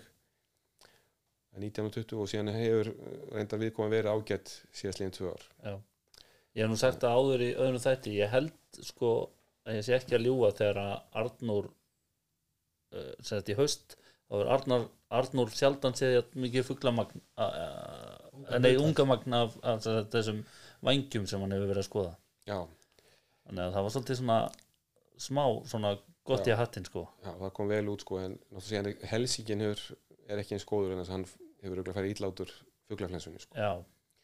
að 1.50 1.66
1920 1.66 2.22
og 2.22 2.30
síðan 2.30 2.52
hefur 2.54 2.92
eh, 2.92 3.22
reyndar 3.34 3.60
viðkomum 3.62 3.92
verið 3.92 4.14
ágætt 4.14 4.52
síðast 4.76 5.02
líðin 5.02 5.16
tvö 5.16 5.34
ár. 5.34 5.46
Já. 5.64 5.74
Ég 6.54 6.64
hef 6.64 6.70
nú 6.70 6.78
sagt 6.78 7.02
það 7.02 7.18
áður 7.18 7.44
í 7.46 7.50
öðrum 7.54 7.82
þætti 7.82 8.16
ég 8.16 8.32
held 8.32 8.80
sko 8.86 9.10
að 9.66 9.78
ég 9.78 9.86
sé 9.86 9.96
ekki 9.96 10.16
að 10.16 10.26
ljúga 10.26 10.52
þegar 10.58 10.80
að 10.82 10.94
Arnór 11.22 11.68
uh, 11.70 13.12
sem 13.20 13.36
þetta 13.36 13.52
í 13.54 13.58
haust 13.60 13.96
þá 14.30 14.34
er 14.40 14.50
Arnór, 14.56 14.88
Arnór 15.20 15.54
sjaldan 15.54 15.96
séð 15.98 16.34
mikið 16.38 16.66
fuglamagn 16.70 17.22
uh, 17.38 18.58
nei, 18.58 18.74
ungamagn 18.78 19.38
af, 19.38 19.56
af 19.62 19.86
þessum 20.10 20.42
vangjum 20.86 21.28
sem 21.30 21.42
hann 21.42 21.54
hefur 21.54 21.70
verið 21.70 21.84
að 21.84 21.88
skoða. 21.90 22.12
Já, 22.50 22.58
þannig 23.50 23.64
að 23.66 23.74
það 23.74 23.84
var 23.86 23.94
svolítið 23.96 24.18
svona 24.20 24.38
smá 25.20 25.44
svona 25.68 25.90
gott 26.30 26.46
í 26.46 26.52
Já. 26.52 26.56
hattinn 26.60 26.86
sko. 26.86 27.02
Já, 27.24 27.32
það 27.40 27.52
kom 27.56 27.70
vel 27.70 27.84
út 27.90 28.04
sko 28.04 28.20
en 28.22 28.36
síðan 28.62 28.90
er- 28.92 29.00
er 30.30 30.38
ekki 30.42 30.54
eins 30.54 30.66
góður 30.68 30.94
en 30.94 31.00
þess 31.02 31.10
að 31.10 31.16
hann 31.16 31.26
hefur 31.64 31.74
örugglega 31.76 31.96
farið 31.98 32.14
ítlátur 32.14 32.52
fuglaflensunni 32.90 33.42
sko. 33.42 33.56
Já, 33.58 33.72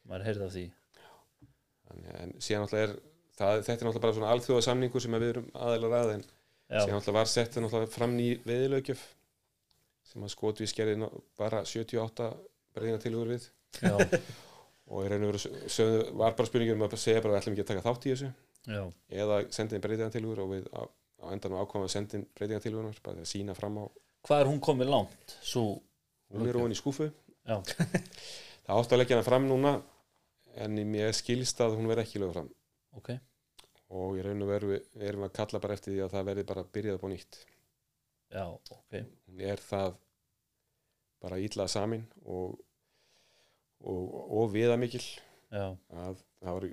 maður 0.06 0.26
heyrði 0.28 0.46
af 0.46 0.54
því. 0.54 0.64
Þannig, 1.86 2.14
en 2.22 2.32
síðan 2.38 2.64
náttúrulega 2.64 2.86
er 2.86 2.94
það, 3.36 3.60
þetta 3.66 3.76
er 3.76 3.86
náttúrulega 3.88 4.04
bara 4.06 4.16
svona 4.16 4.32
alþjóða 4.34 4.66
samningur 4.68 5.02
sem 5.04 5.16
að 5.18 5.24
við 5.26 5.32
erum 5.34 5.50
en 6.16 6.24
Já, 6.70 6.80
síðan 6.80 6.96
náttúrulega 6.96 7.18
var 7.18 7.30
sett 7.30 7.58
fram 7.94 8.16
í 8.18 8.30
veðilögjöf 8.46 9.04
sem 10.06 10.22
að 10.22 10.34
skotvið 10.34 10.70
skerði 10.72 11.10
bara 11.38 11.64
78 11.66 12.30
breytingatilhugur 12.76 13.34
við. 13.34 13.48
Já, 13.82 13.94
og 14.90 15.02
í 15.04 15.08
raun 15.10 15.26
og 15.26 15.34
veru 15.34 15.38
var 16.14 16.34
bara 16.38 16.46
spurningum 16.48 16.80
um 16.82 16.86
að 16.88 16.98
segja 17.02 17.22
bara 17.22 17.34
að 17.34 17.36
við 17.36 17.42
ætlum 17.42 17.56
ekki 17.56 17.64
að 17.66 17.70
taka 17.74 17.86
þátt 17.88 18.06
í 18.06 18.12
þessu 18.14 18.32
já, 18.66 18.82
eða 19.22 19.40
senda 19.54 19.76
inn 19.76 19.84
breytingatilhugur 19.84 20.42
og 20.44 20.52
við 20.54 20.68
á, 20.74 20.82
á 21.22 21.26
endanum 21.32 21.62
ákvæmum 21.62 22.16
inn 22.18 22.26
breytingatilhugunar 22.36 23.00
bara 23.02 23.20
til 23.20 23.26
að 23.26 23.32
sína 23.32 23.56
fram 23.58 23.80
á 23.82 23.84
Hvað 24.26 24.40
er 24.42 24.48
hún 24.50 24.58
komið 24.58 24.88
langt? 24.90 25.36
Svo, 25.38 25.76
hún 26.34 26.48
er 26.50 26.58
ofan 26.58 26.74
í 26.74 26.78
skúfu 26.78 27.06
það 28.66 28.80
átti 28.80 28.96
að 28.96 29.00
leggja 29.00 29.16
hana 29.16 29.26
fram 29.26 29.46
núna 29.46 29.76
en 30.58 30.78
mér 30.90 31.14
skilst 31.14 31.60
að 31.62 31.76
hún 31.78 31.88
verði 31.90 32.06
ekki 32.06 32.22
lögð 32.22 32.38
fram. 32.38 32.48
Ok. 32.96 33.12
Og 33.96 34.16
í 34.18 34.24
raun 34.24 34.42
og 34.42 34.50
veru 34.50 34.72
erum 34.74 35.22
við 35.22 35.28
að 35.28 35.36
kalla 35.36 35.60
bara 35.62 35.76
eftir 35.76 35.94
því 35.94 36.02
að 36.06 36.14
það 36.16 36.28
verði 36.30 36.44
bara 36.48 36.64
byrjað 36.76 36.98
upp 36.98 37.06
á 37.06 37.08
nýtt. 37.12 37.38
Já, 38.34 38.44
ok. 38.50 38.96
Hún 39.28 39.42
er 39.52 39.62
það 39.62 39.98
bara 41.22 41.40
ítlaða 41.42 41.72
samin 41.72 42.02
og, 42.24 42.56
og, 43.86 44.02
og 44.40 44.50
viðamikil 44.52 45.04
Já, 45.52 45.70
að 45.94 46.24
það 46.46 46.58
var 46.58 46.66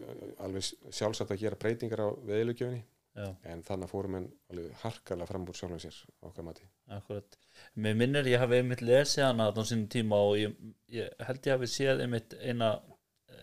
alveg 0.47 0.67
sjálfsagt 0.99 1.33
að 1.35 1.45
gera 1.45 1.59
breytingar 1.59 2.03
á 2.05 2.09
veðilugjöfinni 2.29 2.83
já 3.13 3.27
en 3.45 3.59
þannig 3.61 3.91
fórum 3.91 4.15
en 4.17 4.27
alveg 4.49 4.77
harkalega 4.81 5.29
fram 5.29 5.43
úr 5.45 5.57
sjálfum 5.57 5.81
sér 5.83 5.97
okkar 6.25 6.47
mati 6.47 6.65
Akkurat. 6.93 7.37
Mér 7.77 7.97
minnir 7.99 8.29
ég 8.31 8.41
hafi 8.41 8.57
einmitt 8.59 8.81
lesið 8.81 9.27
hana 9.27 9.51
á 9.53 9.61
sínum 9.61 9.85
tíma 9.93 10.17
og 10.17 10.37
ég, 10.39 10.55
ég 10.91 11.25
held 11.27 11.45
ég 11.45 11.57
hafi 11.57 11.69
séð 11.69 12.01
einmitt 12.05 12.33
eina, 12.41 12.73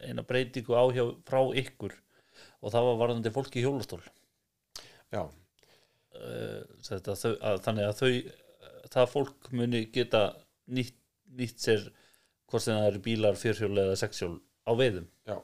eina 0.07 0.27
breytingu 0.27 0.75
á 0.75 0.85
hjá 0.91 1.05
frá 1.29 1.41
ykkur 1.63 1.95
og 2.61 2.75
það 2.75 2.89
var 2.89 3.01
varðandi 3.05 3.33
fólki 3.35 3.63
í 3.63 3.65
hjólastól 3.65 4.03
já, 5.11 5.23
uh, 5.23 6.61
þetta, 6.87 7.17
þannig 7.63 7.87
að 7.87 7.99
þau 8.03 8.13
það 8.91 9.11
fólk 9.15 9.51
muni 9.55 9.85
geta 9.95 10.23
nýtt, 10.71 10.97
nýtt 11.39 11.63
sér 11.63 11.87
hvort 12.51 12.65
sem 12.65 12.77
það 12.77 12.89
eru 12.91 13.03
bílar, 13.05 13.39
fjörhjól 13.39 13.83
eða 13.85 13.99
sexhjól 13.99 14.37
á 14.67 14.73
veiðum. 14.79 15.07
Já. 15.29 15.37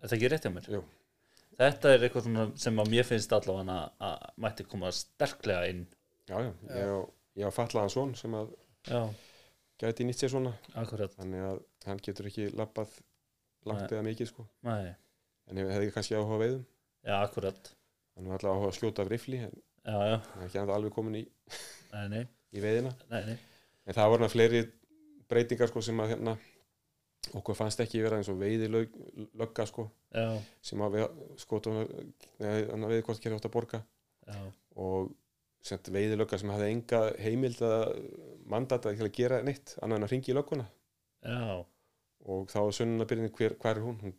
Það 0.00 0.16
ekki 0.16 0.28
rétt 0.32 0.46
hjá 0.46 0.52
mér? 0.54 0.68
Jú. 0.76 0.82
Þetta 1.60 1.90
er 1.92 2.04
eitthvað 2.06 2.24
svona 2.26 2.44
sem 2.56 2.78
að 2.80 2.90
mér 2.94 3.04
finnst 3.08 3.32
allavega 3.36 3.78
að 4.00 4.28
mætti 4.40 4.64
koma 4.70 4.90
sterklega 4.96 5.66
inn. 5.72 5.82
já, 6.30 6.36
já, 6.40 6.52
ég 6.72 6.88
á, 6.94 7.00
ég 7.42 7.50
á 7.50 7.52
fatlaðan 7.52 7.90
son 7.92 8.14
sem 8.16 8.32
að 8.38 8.52
Já, 8.88 9.00
gæti 9.82 10.06
nýtt 10.08 10.22
sér 10.22 10.30
svona 10.32 10.54
akkurat 10.78 11.12
þannig 11.18 11.42
að 11.50 11.58
hann 11.84 11.98
getur 12.00 12.28
ekki 12.30 12.46
labbað 12.56 12.94
langt 13.68 13.82
Nei. 13.84 13.90
eða 13.98 14.04
mikið 14.06 14.30
sko 14.30 14.46
Nei. 14.64 14.94
en 15.50 15.60
hef- 15.60 15.72
hefði 15.74 15.90
kannski 15.92 16.16
áhuga 16.16 16.38
á 16.38 16.42
veiðum 16.44 16.62
já, 17.04 17.14
akkurat 17.26 17.70
hann 18.16 18.30
var 18.30 18.38
alltaf 18.38 18.54
áhuga 18.56 18.70
að 18.70 18.78
skjóta 18.78 19.04
af 19.04 19.10
rifli 19.12 19.42
en 19.44 19.52
já, 19.84 19.98
já, 20.00 20.16
hann 20.30 20.40
er 20.40 20.46
ekki 20.48 20.60
ennþá 20.62 20.76
alveg 20.78 20.94
komin 20.96 21.18
í, 21.20 21.24
nei, 21.92 22.06
nei, 22.14 22.22
í 22.56 22.64
veiðina 22.64 22.94
nei, 23.12 23.20
nei. 23.28 23.36
en 23.84 23.98
það 24.00 24.10
voru 24.14 24.30
fleiri 24.32 24.62
breytingar 25.28 25.68
sko 25.74 25.82
sem 25.84 26.00
að 26.00 26.14
hérna 26.14 26.36
okkur 27.38 27.56
fannst 27.58 27.80
ekki 27.82 28.02
vera 28.02 28.18
eins 28.18 28.30
og 28.32 28.38
veiði 28.40 28.68
lögga 28.70 29.66
sko 29.68 29.86
já, 30.10 30.26
sem 30.64 30.82
að 30.82 30.96
við 30.96 31.04
skotum 31.42 31.80
við 32.40 33.02
hvort 33.06 33.22
kerði 33.22 33.36
átt 33.38 33.48
að 33.48 33.54
borga. 33.54 33.82
Já, 34.26 34.40
og 34.82 35.12
sent 35.64 35.90
veiði 35.92 36.18
lögga 36.18 36.38
sem 36.40 36.50
hafði 36.52 36.70
enga 36.74 37.02
heimild 37.20 37.60
að 37.66 37.84
mandata 38.50 38.94
til 38.96 39.06
að 39.06 39.14
gera 39.18 39.42
neitt 39.46 39.76
annað 39.80 40.00
en 40.00 40.08
að 40.08 40.14
ringi 40.14 40.32
í 40.32 40.36
lögguna. 40.36 40.66
Já, 41.26 41.60
og 42.30 42.50
þá 42.52 42.60
er 42.62 42.76
sönnunarbyrðin 42.80 43.32
hver, 43.36 43.56
hver 43.60 43.78
er 43.78 43.86
hún, 43.86 44.00
hún 44.02 44.16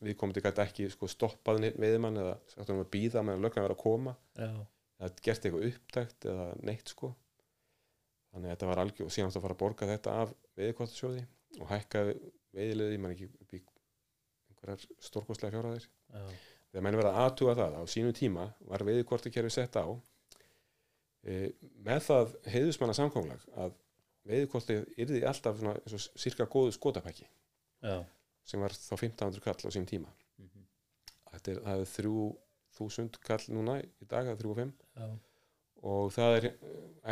við 0.00 0.16
komum 0.18 0.34
til 0.36 0.44
gæti 0.44 0.64
ekki 0.64 0.90
sko, 0.92 1.08
stoppað 1.10 1.62
neitt 1.64 1.80
veiðimann 1.80 2.20
eða 2.20 2.36
sagt 2.50 2.70
hann 2.70 2.82
að 2.82 2.92
býða 2.92 3.24
meðan 3.26 3.44
löggan 3.46 3.66
var 3.66 3.76
að 3.76 3.82
koma. 3.82 4.16
Já, 4.38 4.52
eða 5.00 5.12
gert 5.24 5.44
eitthvað 5.44 5.68
upptækt 5.70 6.30
eða 6.30 6.46
neitt 6.66 6.94
sko. 6.94 7.14
Þannig 8.30 8.46
að 8.46 8.54
þetta 8.54 8.70
var 8.70 8.80
algjör 8.84 9.08
og 9.08 9.12
síðan 9.14 9.30
átti 9.30 9.40
að 9.40 9.44
fara 9.44 9.54
að 9.56 9.62
borga 9.64 9.86
þetta 9.90 10.16
af 10.22 10.34
veiðkvartasjóði 10.60 11.22
og 11.58 11.66
hækka 11.70 12.04
veiðilegði, 12.54 13.00
mann 13.02 13.14
ekki 13.16 13.28
upp 13.30 13.56
í 13.56 13.60
einhverjar 14.50 14.86
stórkostlega 15.02 15.56
fjáraðir 15.56 15.86
já, 15.86 16.24
þegar 16.70 16.86
menn 16.86 16.98
verða 17.00 17.12
að 17.14 17.26
aðtuga 17.26 17.56
það 17.58 17.78
á 17.80 17.82
sínum 17.90 18.16
tíma 18.16 18.46
var 18.70 18.86
veiðkvartakerfi 18.86 19.52
sett 19.54 19.78
á 19.80 19.86
e, 21.24 21.52
með 21.86 22.02
það 22.08 22.34
heiðusmanna 22.54 22.96
samkónglag 22.98 23.46
að 23.56 23.74
veiðkvartið 24.28 24.84
yrði 25.00 25.22
alltaf 25.28 25.58
svona, 25.60 25.76
eins 25.80 25.96
og 25.96 26.20
cirka 26.20 26.46
góðu 26.50 26.74
skotapæki 26.76 27.26
já, 27.26 27.96
sem 28.44 28.62
var 28.62 28.74
þá 28.76 28.94
1500 28.98 29.44
kall 29.44 29.56
á 29.56 29.70
sínum 29.72 29.88
tíma. 29.88 30.12
Mhm, 30.40 30.66
þetta 31.32 31.54
er, 31.54 31.62
það 31.66 31.84
er 31.84 31.92
3000 31.96 33.20
kall 33.24 33.46
núna 33.56 33.78
í 33.80 34.08
dag, 34.10 34.28
það 34.28 34.34
er 34.34 34.42
3 34.42 34.52
og 34.52 34.60
5 34.60 34.74
já, 35.00 35.08
og 35.90 36.12
það 36.12 36.36
er, 36.36 36.48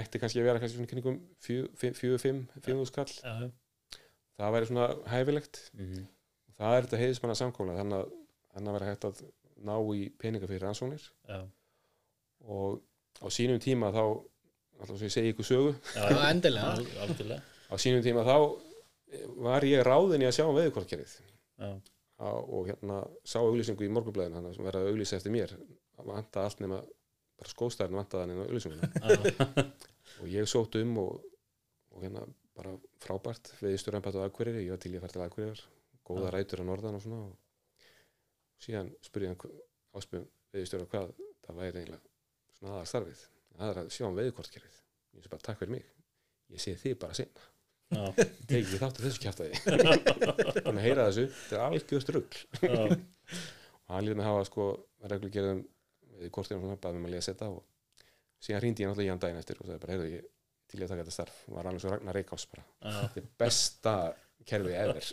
ætti 0.02 0.20
kannski 0.20 0.42
að 0.42 0.50
vera 0.50 0.60
kannski 0.62 0.76
svona 0.76 0.92
kringum 0.92 1.22
4-5 1.46 2.44
5.000 2.60 2.94
kall, 2.98 3.14
já, 3.16 3.50
það 4.38 4.54
væri 4.56 4.70
svona 4.70 4.86
hæfilegt. 5.12 5.60
Mhm, 5.74 6.06
og 6.48 6.54
það 6.60 6.76
er 6.78 6.86
þetta 6.88 7.02
heiðismanna 7.02 7.38
samkóla 7.42 7.76
þannig 7.80 7.98
að 8.02 8.14
þannig 8.54 8.70
að 8.72 8.78
vera 8.78 8.90
hægt 8.90 9.04
að 9.08 9.22
ná 9.68 9.74
í 9.98 10.02
peninga 10.18 10.48
fyrir 10.50 10.64
rannsóknir. 10.66 11.04
Já, 11.28 11.40
og 12.46 12.80
á 13.22 13.26
sínum 13.34 13.58
tíma 13.62 13.90
þá 13.94 14.02
alltaf 14.78 14.94
svo 14.98 15.06
ég 15.08 15.14
segi 15.14 15.32
ykkur 15.34 15.46
sögu. 15.48 15.72
Já, 15.98 16.06
á 17.68 17.74
sínum 17.82 18.02
tíma 18.06 18.22
þá 18.26 18.36
var 19.42 19.64
ég 19.66 19.82
ráðin 19.86 20.22
í 20.22 20.28
að 20.28 20.36
sjá 20.36 20.44
um 20.46 20.54
veðurkortkerið 20.56 21.14
já, 21.58 21.70
og 22.18 22.68
hérna 22.68 23.00
sá 23.24 23.38
auglýsingu 23.40 23.86
í 23.86 23.90
morgunblæðin 23.94 24.36
hann 24.38 24.54
sem 24.54 24.66
verða 24.66 24.84
að 24.84 24.90
auglýsa 24.92 25.16
eftir 25.18 25.32
mér. 25.34 25.54
Það 25.96 26.10
vantaði 26.12 26.44
allt 26.50 26.60
nema 26.64 26.80
bara 27.38 27.52
skóstæðin 27.52 27.98
vantaði 27.98 28.22
hann 28.22 28.34
inn 28.34 28.42
á 28.42 28.46
auglýsinguna. 28.48 29.64
Og 30.22 30.28
ég 30.32 30.48
sótt 30.50 30.76
um 30.80 30.96
og, 31.02 31.24
og 31.94 32.04
hérna 32.04 32.24
bara 32.58 32.74
frábært. 33.02 33.52
Veðistur 33.62 33.96
ennbætt 33.98 34.18
á 34.18 34.26
Akureyri, 34.26 34.66
ég 34.66 34.74
var 34.74 34.82
til 34.82 34.92
ég 34.94 35.00
að 35.00 35.06
fara 35.06 35.16
til 35.16 35.24
Akureyrar. 35.26 35.64
Góða 36.08 36.28
Já. 36.28 36.34
rætur 36.34 36.62
á 36.62 36.68
norðan 36.68 36.98
og 36.98 37.04
svona 37.04 37.20
og 37.28 37.36
síðan 38.64 38.90
spurði 39.04 39.30
hann 39.30 39.58
áspum 39.98 40.24
veðistjóra 40.54 40.88
hvað 40.90 41.12
það 41.44 41.60
væri 41.62 41.82
eiginlega 41.82 42.58
svona 42.58 42.74
aðar 42.74 42.90
starfið 42.90 43.22
það 43.58 43.70
er 43.72 43.80
að 43.82 43.92
sjá 43.94 44.06
um 44.08 44.18
veðukortkerið 44.18 44.80
ég 45.18 45.24
sé 45.24 45.30
bara 45.32 45.46
takk 45.46 45.62
fyrir 45.62 45.74
mig. 45.76 45.86
Ég 46.48 46.62
sé 46.62 46.74
þið 46.80 46.98
bara 47.02 47.16
sinna. 47.18 47.46
Já, 47.88 48.02
ég 48.20 48.32
teki 48.44 48.58
ekki 48.58 48.78
þátt 48.82 48.98
af 48.98 49.04
þessu 49.06 49.22
kjæftæði 49.22 49.60
þannig 49.64 50.68
að 50.78 50.84
heyra 50.84 51.06
þessu, 51.08 51.22
þetta 51.32 51.56
er 51.56 51.62
algjörst 51.64 52.10
rugl 52.12 52.40
já, 52.60 52.82
og 53.88 53.94
hann 53.94 54.04
lítið 54.04 54.18
með 54.18 54.28
hafa 54.28 54.42
sko 54.48 54.66
reglugerðum 55.12 55.62
við 56.18 56.32
kortinu 56.34 56.58
og 56.58 56.66
svona, 56.66 56.80
baðum 56.84 57.06
að 57.08 57.14
lesa 57.14 57.32
þetta 57.32 57.48
og 57.54 57.62
síðan 58.44 58.60
hringdi 58.60 58.84
ég 58.84 58.90
náttúrulega 58.90 59.08
í 59.08 59.12
hann 59.14 59.22
daginn 59.22 59.40
eftir 59.40 59.62
og 59.62 59.70
sagði 59.70 59.82
bara, 59.84 59.96
heyrðu, 59.96 60.10
ég 60.18 60.28
til 60.68 60.82
að 60.82 60.90
taka 60.92 61.04
þetta 61.04 61.16
starf 61.16 61.42
og 61.48 61.58
var 61.58 61.68
alveg 61.70 61.82
svo 61.84 61.92
Ragnar 61.92 62.16
Reykjás 62.18 62.46
bara. 62.52 62.64
Já, 62.82 62.96
þetta 63.00 63.22
er 63.22 63.28
besta 63.42 63.94
kerfi 64.48 64.74
ever. 64.76 65.08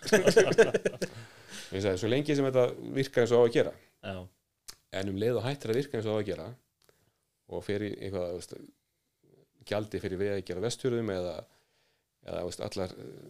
Ég 1.75 1.81
sagði, 1.81 1.97
svo 1.99 2.09
lengi 2.11 2.35
sem 2.37 2.45
þetta 2.47 2.65
virkar 2.95 3.25
eins 3.25 3.33
og 3.35 3.41
á 3.41 3.45
að 3.45 3.53
gera 3.55 3.71
já, 4.05 4.17
en 4.99 5.11
um 5.11 5.19
leið 5.19 5.39
og 5.39 5.45
hættir 5.45 5.71
að 5.71 5.79
virka 5.79 5.97
eins 5.97 6.07
og 6.09 6.17
á 6.17 6.19
að 6.19 6.27
gera 6.29 6.47
og 7.55 7.63
fyrir 7.65 7.95
eitthvað 7.95 8.33
veist, 8.35 8.55
gjaldi 9.69 10.01
fyrir 10.03 10.21
við 10.21 10.33
að 10.35 10.43
gera 10.49 10.63
vestfjörðum 10.65 11.11
eða, 11.15 11.35
eða 12.25 12.43
veist, 12.47 12.63
allar 12.67 12.95
eh, 13.01 13.29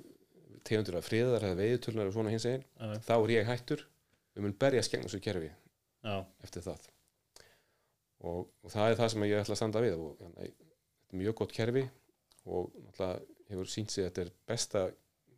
tegundur 0.67 0.99
af 0.99 1.07
friðar 1.07 1.47
eða 1.47 1.59
veiðuturnar 1.61 2.09
og 2.09 2.15
svona 2.17 2.33
hins 2.33 2.47
einn 2.49 2.65
já, 2.65 2.99
þá 3.07 3.15
er 3.17 3.35
ég 3.35 3.49
hættur. 3.51 3.85
Við 4.35 4.43
mun 4.43 4.57
berja 4.59 4.83
skegn 4.83 5.05
þessu 5.05 5.21
kerfi 5.23 5.47
já, 5.47 6.15
eftir 6.43 6.65
það. 6.65 6.89
Og, 8.25 8.47
og 8.65 8.71
það 8.73 8.89
er 8.89 8.97
það 8.99 9.11
sem 9.13 9.27
ég 9.29 9.43
ætla 9.43 9.55
að 9.55 9.61
standa 9.61 9.83
við 9.83 9.95
og 10.01 10.17
hérna, 10.19 10.49
þetta 10.49 11.15
er 11.15 11.21
mjög 11.21 11.37
gott 11.39 11.55
kerfi 11.55 11.85
og 12.45 12.69
náttúrulega 12.75 13.21
hefur 13.49 13.69
sínt 13.69 13.93
sig 13.93 14.05
að 14.05 14.09
þetta 14.11 14.23
er 14.25 14.31
besta 14.49 14.83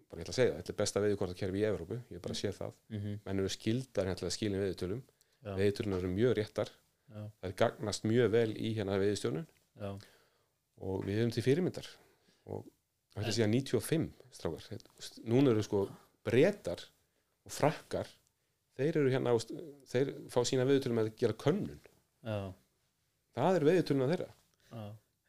bara 0.08 0.22
ég 0.22 0.24
ætla 0.24 0.34
að 0.34 0.38
segja 0.40 0.52
það, 0.52 0.58
þetta 0.62 0.72
er 0.74 0.80
besta 0.82 1.02
veiðukortakerfi 1.04 1.60
í 1.60 1.66
Evrópu, 1.68 1.98
ég 2.00 2.16
hef 2.16 2.24
bara 2.24 2.38
séð 2.40 2.54
það. 2.62 2.76
Mhm, 2.96 3.16
menn 3.26 3.42
eru 3.42 3.52
skildar 3.52 4.08
hérna 4.08 4.28
að 4.30 4.36
skilin 4.38 4.62
veiðutölum 4.64 5.02
já, 5.04 5.50
veiðutölunar 5.60 6.04
eru 6.04 6.12
mjög 6.14 6.36
réttar. 6.40 6.72
Já, 7.08 7.20
það 7.40 7.50
er 7.50 7.56
gagnast 7.62 8.08
mjög 8.08 8.30
vel 8.32 8.50
í 8.56 8.74
hérna 8.78 9.00
veiðustjórnun 9.02 9.48
já, 9.48 9.90
og 10.88 11.04
við 11.08 11.20
erum 11.22 11.34
til 11.36 11.44
fyrirmyndar. 11.44 11.90
Og 12.48 12.64
þetta 13.18 13.34
sé 13.36 13.44
að 13.44 13.52
95 13.58 14.08
strákar, 14.38 14.88
núna 15.28 15.52
eru 15.52 15.66
sko 15.68 15.84
breytar 16.28 16.84
og 17.48 17.52
frakkar 17.52 18.08
þeir 18.78 19.02
eru 19.02 19.12
hérna, 19.12 19.36
þeir 19.92 20.14
fá 20.32 20.40
sína 20.48 20.68
veiðutölum 20.70 21.04
að 21.04 21.12
gera 21.20 21.36
könnun. 21.44 21.80
Það 23.38 23.60
er 23.60 23.68
veiðutöluna 23.68 24.08
þeirra 24.14 24.32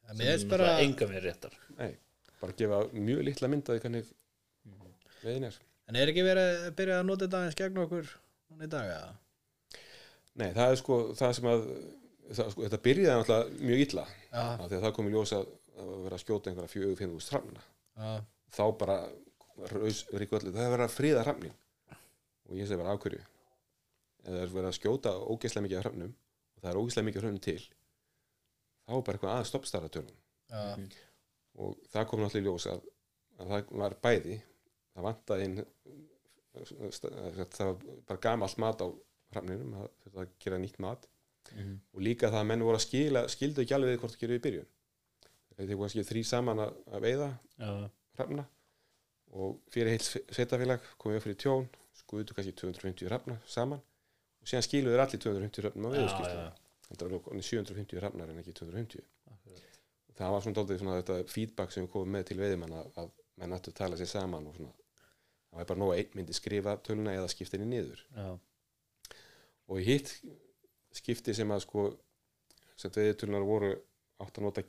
Sem 0.09 0.49
bara 0.49 0.65
náttúrulega 0.65 0.85
enga 0.87 1.07
við 1.13 1.23
réttar. 1.27 1.55
Nei, 1.79 1.91
bara 2.41 2.53
gefa 2.59 2.81
mjög 2.95 3.23
litla 3.29 3.49
myndaði 3.53 3.81
hvernig 3.85 4.11
Mhm. 4.65 4.93
veiðin 5.25 5.45
er. 5.51 5.59
En 5.89 5.97
er 5.97 6.07
ekki 6.13 6.25
verið 6.25 6.67
að 6.69 6.75
byrja 6.77 6.99
að 7.01 7.07
nota 7.07 7.27
þetta 7.27 7.39
aðeins 7.43 7.59
gegn 7.59 7.79
okkur 7.85 8.11
núna 8.51 8.65
í 8.65 8.69
dag 8.69 8.91
eða? 8.93 9.15
Nei, 10.39 10.53
það 10.53 10.71
er 10.73 10.77
sko 10.77 10.99
það 11.19 11.33
sem 11.35 11.45
að 11.45 11.63
það, 12.33 12.51
sko, 12.53 12.63
þetta 12.69 12.83
byrjaði 12.85 13.23
náttúrulega 13.23 13.61
mjög 13.69 13.81
illa. 13.87 14.05
Því 14.33 14.77
að 14.77 14.83
það 14.85 14.95
kom 14.95 15.09
í 15.09 15.13
ljós 15.15 15.33
að 15.33 15.47
að 15.79 16.03
vera 16.05 16.17
að 16.19 16.23
skjóta 16.25 16.51
einhverja 16.51 16.73
fjögur 16.75 16.97
fimm 16.99 17.13
úr 17.15 17.23
strafna 17.23 17.61
já, 17.97 18.25
þá 18.51 18.65
bara 18.79 18.97
raus 19.71 20.01
öllu, 20.11 20.27
það 20.27 20.65
er 20.65 20.73
verið 20.75 20.87
að 20.89 20.97
fríða 20.97 21.23
hrafnin 21.23 21.53
og 22.49 22.57
ég 22.59 22.67
segi 22.67 22.79
bara 22.81 22.93
af 22.97 22.99
hverju? 23.05 23.21
Ef 24.25 24.27
það 24.33 24.43
er 24.43 24.53
verið 24.57 24.69
að 24.73 24.79
skjóta 24.79 25.13
ógeðslega 25.23 25.65
mikið 25.69 25.79
af 25.79 25.85
hrafnum 25.87 26.15
og 26.57 26.63
það 26.65 26.71
er 26.73 26.81
ógeðslega 26.83 27.07
mikið 27.09 27.19
af 27.21 27.23
hrafnum 27.23 27.45
til 27.47 27.63
þá 28.89 28.95
er 28.97 29.03
bara 29.07 29.19
eitthvað 29.19 29.35
aðeins 29.37 29.53
stoppstara 29.53 29.89
tölum. 29.93 30.17
Já, 30.49 30.63
Mhm. 30.77 30.89
og 31.59 31.77
það 31.93 32.07
kom 32.09 32.21
náttúrulega 32.25 32.41
í 32.41 32.49
ljós 32.49 32.67
að, 32.73 32.81
að 33.39 33.49
það 33.53 33.73
var 33.83 33.95
bæði 34.03 34.37
það 34.95 35.07
vantaði 35.09 35.45
inn 35.45 35.65
það 36.59 37.67
var 37.69 37.77
bara 38.09 38.21
gamalt 38.23 38.59
mat 38.59 38.81
á 38.83 38.89
hrafninum, 39.35 39.75
það 39.77 39.89
þurfti 40.03 40.23
að 40.23 40.31
gera 40.45 40.59
nýtt 40.63 40.79
mat. 40.83 41.07
Mhm, 41.53 41.75
og 41.95 42.01
líka 42.05 42.29
það 42.29 42.41
að 42.43 42.47
menn 42.51 42.63
voru 42.65 42.77
að 42.79 42.85
skila 42.87 43.23
skildu 43.29 43.63
ekki 43.63 43.75
alveg 43.77 43.95
við 43.95 44.01
hvort 44.03 44.15
það 44.15 44.23
gerðu 44.23 44.39
í 44.39 44.45
byrjun. 44.47 44.67
Þeir 45.59 45.75
voru 45.75 45.89
kannski 45.89 46.05
þrý 46.09 46.23
saman 46.29 46.59
að, 46.63 46.73
að 46.93 47.01
veiða 47.03 47.29
já, 47.59 47.91
hrafna. 48.19 48.45
Og 49.33 49.59
fyrir 49.73 49.91
heilt 49.93 50.07
sveitafélag 50.33 50.81
komið 50.99 51.17
upp 51.19 51.25
fyrir 51.27 51.39
tjón 51.43 51.69
skuðu 51.99 52.35
kannski 52.35 52.53
250 52.57 53.09
hrafna 53.09 53.39
saman. 53.47 53.81
Og 54.41 54.47
síðan 54.49 54.65
skiluðu 54.69 54.95
þeir 54.95 55.05
allir 55.05 55.23
250 55.25 55.65
hrafnum 55.65 55.89
á 55.89 55.91
já, 55.91 55.97
veiðuskýrslu 55.99 56.45
var 56.89 57.23
koni 57.25 57.45
750 57.45 58.01
hrafnar 58.01 58.33
en 58.33 58.43
ekki 58.43 58.55
250 58.57 59.05
akkurat. 59.33 59.65
það 60.19 60.35
var 60.35 60.45
svona 60.45 60.59
dálítið 60.59 60.83
svona 60.83 60.99
þetta 61.01 61.17
feedback 61.33 61.75
sem 61.75 61.87
við 61.87 61.93
komum 61.95 62.15
með 62.17 62.29
til 62.31 62.39
veiðimann 62.41 62.77
að, 62.81 62.93
að 63.03 63.11
menn 63.39 63.57
ættu 63.57 63.73
að 63.73 63.81
tala 63.81 63.99
sér 64.01 64.11
saman 64.11 64.49
og 64.51 64.57
svona 64.57 64.75
það 65.49 65.61
var 65.61 65.71
bara 65.71 65.83
nóg 65.83 65.95
að 65.95 66.03
einn 66.03 66.19
myndi 66.19 66.37
skrifa 66.37 66.77
töluna 66.85 67.17
eða 67.17 67.33
skipta 67.33 67.59
henni 67.59 67.69
niður. 67.77 68.05
Já, 68.17 68.29
og 69.69 69.83
í 69.83 69.87
hitt 69.89 70.15
skipti 70.97 71.35
sem 71.37 71.51
að 71.53 71.65
sko 71.67 71.89
sem 72.79 72.93
veiðutölunar 72.95 73.45
voru 73.47 73.73
átt 74.23 74.39
að 74.39 74.47
nota, 74.47 74.65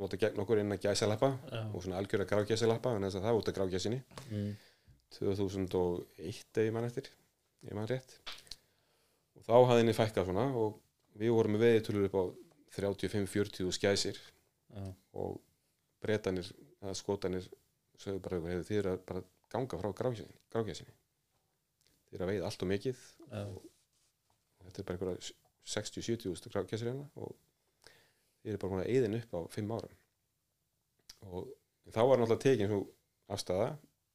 nota 0.00 0.18
gegn 0.20 0.42
okkur 0.42 0.60
inn 0.62 0.74
að 0.74 0.84
gæsalappa 0.86 1.30
og 1.70 1.80
svona 1.82 2.00
algjörða 2.00 2.28
grágæsalappa 2.32 2.94
en 2.96 3.06
þess 3.06 3.20
að 3.20 3.26
það 3.26 3.40
út 3.40 3.50
af 3.50 3.56
grágæsinni. 3.58 4.00
Mm, 4.30 4.52
2001 5.16 6.60
ef 6.60 6.66
ég 6.66 6.74
mann 6.74 6.88
eftir 6.88 7.10
ég 7.66 7.76
mann 7.76 7.88
rétt. 7.90 8.16
Og 9.38 9.46
þá 9.46 9.54
hafði 9.56 9.82
henni 9.82 9.96
fækkað 9.96 10.30
svona 10.30 10.46
og 10.58 10.78
við 11.18 11.34
vorum 11.34 11.56
með 11.56 11.64
veiðutölur 11.66 12.08
upp 12.08 12.18
á 12.18 12.24
35-40 12.76 13.72
skæsir. 13.74 14.20
Já, 14.70 14.84
og 15.18 15.40
breytanir 16.00 16.46
skotanir 16.94 17.48
sögðu 17.98 18.22
bara 18.24 18.38
hefur 18.38 18.76
eru 18.78 18.92
að 18.94 19.00
bara 19.08 19.22
ganga 19.50 19.80
frá 19.80 19.90
þið 22.10 22.16
eru 22.16 22.26
að 22.26 22.30
veiða 22.32 22.46
allt 22.48 22.64
og 22.64 22.70
mikið 22.70 23.00
já, 23.30 23.42
og 23.46 24.66
þetta 24.66 24.80
er 24.80 24.86
bara 24.86 24.96
einhverja 24.96 25.34
60-70 25.70 26.30
úrstu 26.30 26.50
grágæsir 26.50 26.90
hérna 26.90 27.06
og 27.20 27.34
þið 28.40 28.52
eru 28.52 28.62
bara 28.62 28.72
búin 28.72 28.82
að 28.84 28.92
eyðin 28.94 29.18
upp 29.20 29.36
á 29.36 29.40
5 29.56 29.74
árum. 29.76 29.98
Og 31.30 31.50
þá 31.92 32.00
var 32.00 32.22
náttúrulega 32.22 32.44
tekin 32.46 32.70
svo 32.70 32.80
afstæða 33.30 33.68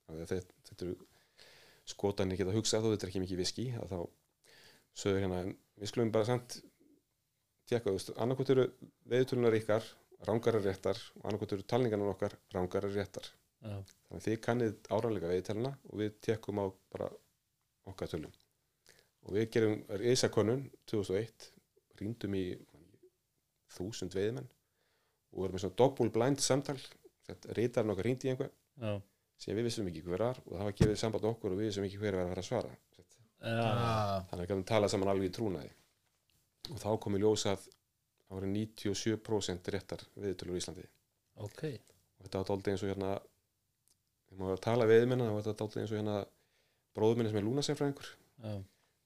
þetta, 0.07 0.39
þetta 0.69 0.87
eru 0.87 0.95
skotanir 1.85 2.39
geta 2.39 2.55
hugsað 2.55 2.85
þó 2.85 2.89
þetta 2.93 3.05
er 3.05 3.11
ekki 3.11 3.23
mikið 3.23 3.41
viski 3.43 3.67
þá 3.75 3.99
sögur 4.95 5.21
hérna 5.21 5.41
við 5.45 5.91
skulum 5.91 6.13
bara 6.15 6.27
samt 6.27 6.57
tjekka, 7.69 7.89
þú 7.89 7.95
veist, 7.97 8.11
annarkot 8.21 8.51
eru 8.53 8.65
veðutölunar 9.09 9.57
ykkar 9.59 9.87
rángarar 10.25 10.63
réttar 10.65 10.99
og 11.19 11.27
annarkot 11.27 11.55
eru 11.55 11.65
talningarnar 11.67 12.13
okkar 12.13 12.35
rángarar 12.53 12.93
réttar. 12.93 13.27
Já, 13.65 13.75
þannig 14.07 14.19
að 14.19 14.25
þið 14.27 14.39
kannið 14.45 14.73
áralega 14.93 15.31
veðuteluna 15.31 15.71
og 15.89 16.01
við 16.01 16.17
tekkum 16.27 16.61
á 16.61 16.65
bara 16.93 17.09
okkar 17.89 18.11
tölum. 18.11 18.33
Og 19.25 19.37
við 19.37 19.47
gerum 19.55 19.79
reysakönnun 20.01 20.67
2001 20.91 21.49
rýndum 21.99 22.37
í 22.37 22.45
þúsund 23.75 24.13
veiðmenn 24.15 24.47
og 25.33 25.41
vorum 25.41 25.57
með 25.57 25.65
svona 25.65 25.79
doppul 25.81 26.11
blind 26.13 26.43
samtal 26.43 26.77
reytarinn 27.57 27.93
okkar 27.93 28.07
rýndi 28.07 28.29
í 28.29 28.33
einhver 28.33 28.51
já, 28.51 28.91
sem 29.41 29.57
við 29.57 29.69
vissum 29.69 29.89
ekki 29.89 30.03
hver 30.05 30.27
var 30.27 30.41
og 30.45 30.53
það 30.53 30.67
var 30.69 30.77
gefið 30.81 30.99
samband 31.01 31.25
okkur 31.31 31.55
og 31.55 31.59
við 31.59 31.71
vissum 31.71 31.87
ekki 31.87 32.01
hver 32.01 32.19
var 32.19 32.27
að 32.27 32.35
fara 32.35 32.45
að 32.45 32.51
svara. 32.51 32.75
Já, 33.45 33.61
ah, 33.61 34.21
þannig 34.29 34.37
að 34.37 34.45
við 34.45 34.51
gætum 34.51 34.69
talað 34.69 34.93
saman 34.93 35.09
alveg 35.11 35.29
í 35.29 35.33
trúnaði 35.35 35.73
og 36.71 36.81
þá 36.81 36.89
kom 37.03 37.17
í 37.17 37.21
ljós 37.23 37.45
að 37.51 37.63
það 37.65 38.37
voru 38.37 38.51
97% 38.55 39.71
réttar 39.75 40.03
viðtölur 40.17 40.57
í 40.57 40.61
Íslandi. 40.61 40.85
Ok. 41.45 41.63
Og 42.17 42.27
þetta 42.27 42.41
var 42.41 42.49
dálítið 42.49 42.73
eins 42.73 42.85
og 42.85 42.91
hérna 42.93 43.15
maður 44.35 44.51
var 44.51 44.59
að 44.59 44.63
tala 44.65 44.87
við 44.89 45.03
minna 45.09 45.31
var 45.31 45.43
þetta 45.45 45.59
dálítið 45.61 45.81
eins 45.81 45.93
og 45.93 45.99
hérna 45.99 46.15
bróður 46.95 47.19
minni 47.19 47.31
sem 47.31 47.39
er 47.39 47.45
lúnasefræðingur 47.47 48.09
já, 48.11 48.53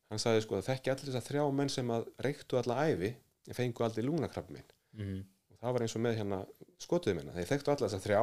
hann 0.09 0.21
sagði 0.21 0.43
sko 0.45 0.59
að 0.59 0.67
þekki 0.69 0.93
allir 0.93 1.09
þess 1.09 1.21
að 1.21 1.29
þrjá 1.29 1.43
menn 1.59 1.73
sem 1.73 1.93
að 1.93 2.03
reyktu 2.25 2.59
alla 2.59 2.75
ævi 2.89 3.11
en 3.49 3.57
fengu 3.57 3.85
aldrei 3.85 4.05
lúnakrabbi 4.05 4.57
minn 4.57 4.69
mhm, 4.97 5.23
og 5.53 5.63
það 5.63 5.75
var 5.75 5.85
eins 5.85 5.97
og 5.97 6.05
með 6.05 6.21
hérna 6.21 6.43
skotuðu 6.81 7.19
minna 7.19 7.35
þeir 7.37 7.51
þekktu 7.53 7.73
alla 7.73 7.85
þess 7.87 7.99
að 7.99 8.05
þrjá 8.07 8.21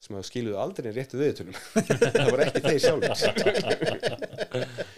sem 0.00 0.16
að 0.16 0.28
skiluðu 0.30 0.60
aldrei 0.62 0.90
réttu 0.96 1.20
viðtölum 1.20 1.58
það 2.16 2.30
var 2.30 2.44
ekki 2.46 2.64
þeir 2.66 2.82
sjálfur 2.86 3.12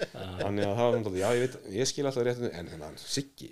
þannig 0.53 0.69
að 0.69 0.77
það 0.79 0.87
var 0.87 0.95
svona 1.01 1.19
já 1.23 1.29
ég 1.33 1.43
veit, 1.43 1.57
ég 1.73 1.89
skil 1.89 2.07
alltaf 2.09 2.27
réttu 2.29 2.51
en 2.53 2.71
hérna 2.73 2.89
hann 2.91 3.01
Siggi. 3.01 3.49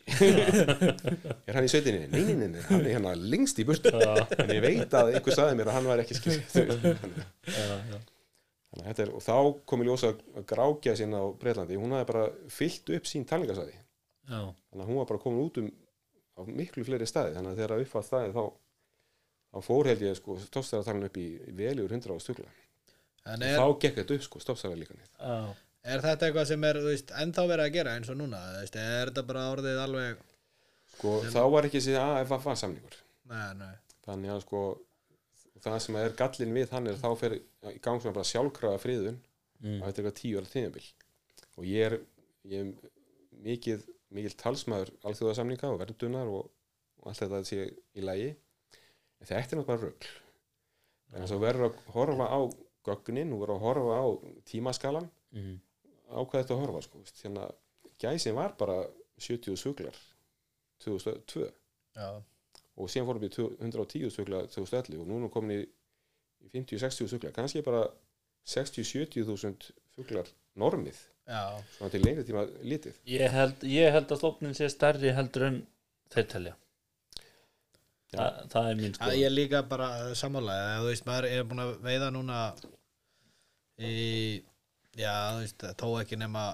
Er 1.49 1.57
hann 1.57 1.67
í 1.67 1.73
sveitinni? 1.73 2.07
Nei, 2.13 2.23
nei, 2.29 2.37
nei, 2.37 2.49
nei, 2.55 2.63
hann 2.69 2.85
er 2.85 2.93
hérna 2.95 3.17
lengst 3.19 3.59
í 3.59 3.67
burtu. 3.69 3.91
En 3.97 4.53
ég 4.53 4.63
veit 4.65 4.97
að 5.01 5.15
einhver 5.17 5.35
saði 5.37 5.59
mér 5.59 5.73
að 5.73 5.79
hann 5.79 5.91
var 5.91 6.05
ekki 6.05 6.21
skil 6.21 6.37
þannig 8.71 8.87
að 8.87 8.89
þetta 8.93 9.03
er, 9.03 9.13
og 9.19 9.23
þá 9.25 9.37
kom 9.67 9.83
í 9.83 9.87
ljós 9.89 10.05
að 10.07 10.21
grákja 10.47 10.95
sinna 10.99 11.19
á 11.19 11.27
Breitlandi, 11.41 11.79
hún 11.81 11.95
hafði 11.97 12.09
bara 12.13 12.25
fyllt 12.55 12.93
upp 12.95 13.09
sín 13.11 13.27
talningarsæði 13.27 13.75
þannig 14.31 14.85
að 14.85 14.91
hún 14.93 15.01
var 15.01 15.09
bara 15.11 15.23
komin 15.25 15.43
út 15.43 15.59
um 15.59 15.71
á 16.39 16.41
miklu 16.47 16.85
fleiri 16.87 17.09
staði, 17.09 17.35
þannig 17.37 17.57
að 17.57 17.63
þegar 17.65 17.83
upp 17.85 17.97
að 17.99 18.07
staði 18.07 18.35
þá, 18.37 18.45
þá 19.51 19.59
fór 19.67 19.91
held 19.91 20.05
ég 20.07 20.19
sko 20.21 20.37
stoppstæðartalin 20.45 21.09
upp 21.09 21.19
í 21.19 21.27
veljur 21.59 21.97
100 21.99 22.15
á 22.15 22.19
stugla 22.23 22.47
er, 23.27 23.59
þá 23.59 23.67
gekk 23.83 23.99
þetta 23.99 24.17
upp 24.17 24.27
sko 24.29 24.45
stoppstæðarlíkanið 24.47 25.11
já, 25.19 25.41
er 25.83 26.03
þetta 26.05 26.29
eitthvað 26.29 26.49
sem 26.51 26.67
er 26.69 26.81
veist, 26.85 27.13
ennþá 27.23 27.47
verið 27.49 27.67
að 27.67 27.77
gera 27.79 27.95
eins 27.97 28.11
og 28.13 28.19
núna? 28.21 28.41
Veist, 28.59 28.77
er 28.77 29.11
þetta 29.11 29.25
bara 29.29 29.47
orðið 29.55 29.81
alveg 29.85 30.21
sko 31.01 31.17
þá 31.33 31.43
var 31.55 31.69
ekki 31.69 31.81
þessi 31.81 31.97
AFFA 32.01 32.57
samningur. 32.61 32.97
Nei, 33.31 33.51
nei, 33.57 33.75
þannig 34.05 34.35
að 34.35 34.43
sko 34.45 34.63
það 35.61 35.79
sem 35.85 35.99
er 36.01 36.17
gallin 36.19 36.57
við 36.57 36.73
hann 36.75 36.89
er 36.89 36.97
að 36.97 37.05
þá 37.05 37.21
fer 37.21 37.37
í 37.37 37.79
gang 37.85 38.01
svona 38.01 38.17
bara 38.17 38.29
sjálfkrafa 38.29 38.81
friðun 38.83 39.19
mm, 39.61 39.77
og 39.79 39.85
þetta 39.87 39.91
er 39.91 40.05
eitthvað 40.05 40.19
tíu 40.21 40.41
ára 40.41 40.53
tímabil. 40.55 40.87
Og 41.61 41.69
ég 41.69 41.87
er, 41.89 41.97
ég 42.49 42.65
er 42.65 42.91
mikið, 43.45 43.85
mikil 44.17 44.33
talsmaður 44.41 44.93
alþjóðasamninga 45.09 45.73
og 45.73 45.81
verndunar 45.83 46.33
og, 46.33 46.49
og 47.01 47.13
allt 47.13 47.23
þetta 47.25 47.43
sé 47.49 47.69
í 47.69 48.05
lagi. 48.05 48.33
En 49.21 49.29
þetta 49.29 49.57
er 49.57 49.61
náttúrulega 49.61 49.71
bara 49.71 49.85
rugl. 49.87 50.13
En 51.11 51.25
þess 51.25 51.37
að 51.37 51.45
verður 51.45 51.69
að 51.69 51.81
horfa 51.97 52.29
á 52.31 52.41
gögnin 52.89 53.35
og 53.35 53.43
verður 53.43 53.57
að 53.59 53.65
horfa 53.67 53.99
á 54.01 54.07
tímaskalan 54.49 55.09
mhm, 55.37 55.57
á 56.11 56.19
hvað 56.21 56.43
þetta 56.43 56.57
að 56.57 56.63
horfa 56.65 56.83
sko, 56.87 57.03
hérna, 57.23 57.47
gæsin 58.03 58.37
var 58.37 58.57
bara 58.59 58.83
70 59.21 59.59
suglar 59.61 59.97
2002 60.85 61.47
já, 61.47 62.09
og 62.81 62.91
síðan 62.91 63.09
fórum 63.09 63.25
við 63.25 63.41
110 63.61 64.15
sugla 64.15 64.45
2011 64.53 65.03
og 65.03 65.09
núna 65.09 65.29
er 65.29 65.35
komin 65.35 65.57
í, 65.59 65.65
í 66.47 66.53
50-60 66.55 67.11
sugla 67.13 67.35
kannski 67.37 67.65
bara 67.67 67.85
60-70 68.49 69.27
þúsund 69.29 69.69
fuglar 69.95 70.29
normið. 70.59 70.99
Já, 71.31 71.61
svona 71.77 71.93
til 71.93 72.01
lengri 72.03 72.25
tíma 72.27 72.47
litið. 72.67 72.97
Ég 73.07 73.31
held, 73.31 73.63
ég 73.69 73.93
held 73.95 74.11
að 74.11 74.19
stofnin 74.23 74.57
sé 74.57 74.71
stærri 74.73 75.13
heldur 75.15 75.47
en 75.47 75.61
þeir 76.11 76.27
telja. 76.33 76.55
Já. 78.11 78.17
Þa, 78.17 78.29
það 78.51 78.69
er 78.71 78.79
mín 78.81 78.95
sko 78.97 79.11
ég 79.15 79.29
er 79.29 79.35
líka 79.35 79.61
bara 79.71 79.91
sammálaði, 80.19 80.71
þú 80.81 80.89
veist, 80.89 81.05
maður 81.07 81.29
er 81.31 81.45
búin 81.47 81.63
að 81.63 81.75
veiða 81.85 82.09
núna 82.17 82.39
í 83.79 83.93
já, 84.99 85.15
þú 85.35 85.45
veist, 85.45 85.63
það 85.63 85.79
tók 85.83 85.97
ekki 86.03 86.19
nema 86.21 86.45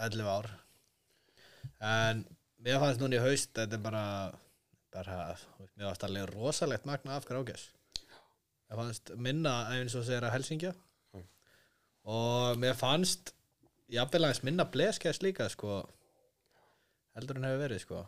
11 0.00 0.30
ár. 0.30 0.48
En 1.80 2.24
mér 2.60 2.80
fannst 2.82 3.02
núna 3.02 3.18
í 3.18 3.24
haust 3.24 3.52
þetta 3.56 3.76
er 3.78 3.84
bara, 3.84 4.04
bara 4.92 5.18
mér 5.76 5.90
fannst 5.90 6.08
alveg 6.08 6.32
rosalegt 6.34 6.88
magna 6.88 7.16
af 7.16 7.28
grákjæs 7.28 7.68
mér 8.70 8.78
fannst 8.78 9.12
minna 9.18 9.54
eins 9.74 9.96
og 9.98 10.06
segir 10.06 10.24
að 10.26 10.36
Helsingja. 10.36 10.72
Mm. 11.14 11.24
og 12.14 12.60
mér 12.62 12.76
fannst 12.78 13.32
jafnvel 13.90 14.28
aðeins 14.28 14.44
minna 14.46 14.66
bleskjæs 14.70 15.22
líka 15.24 15.48
sko 15.50 15.80
heldur 17.18 17.40
en 17.40 17.48
hefur 17.48 17.64
verið 17.64 17.82
sko. 17.82 18.04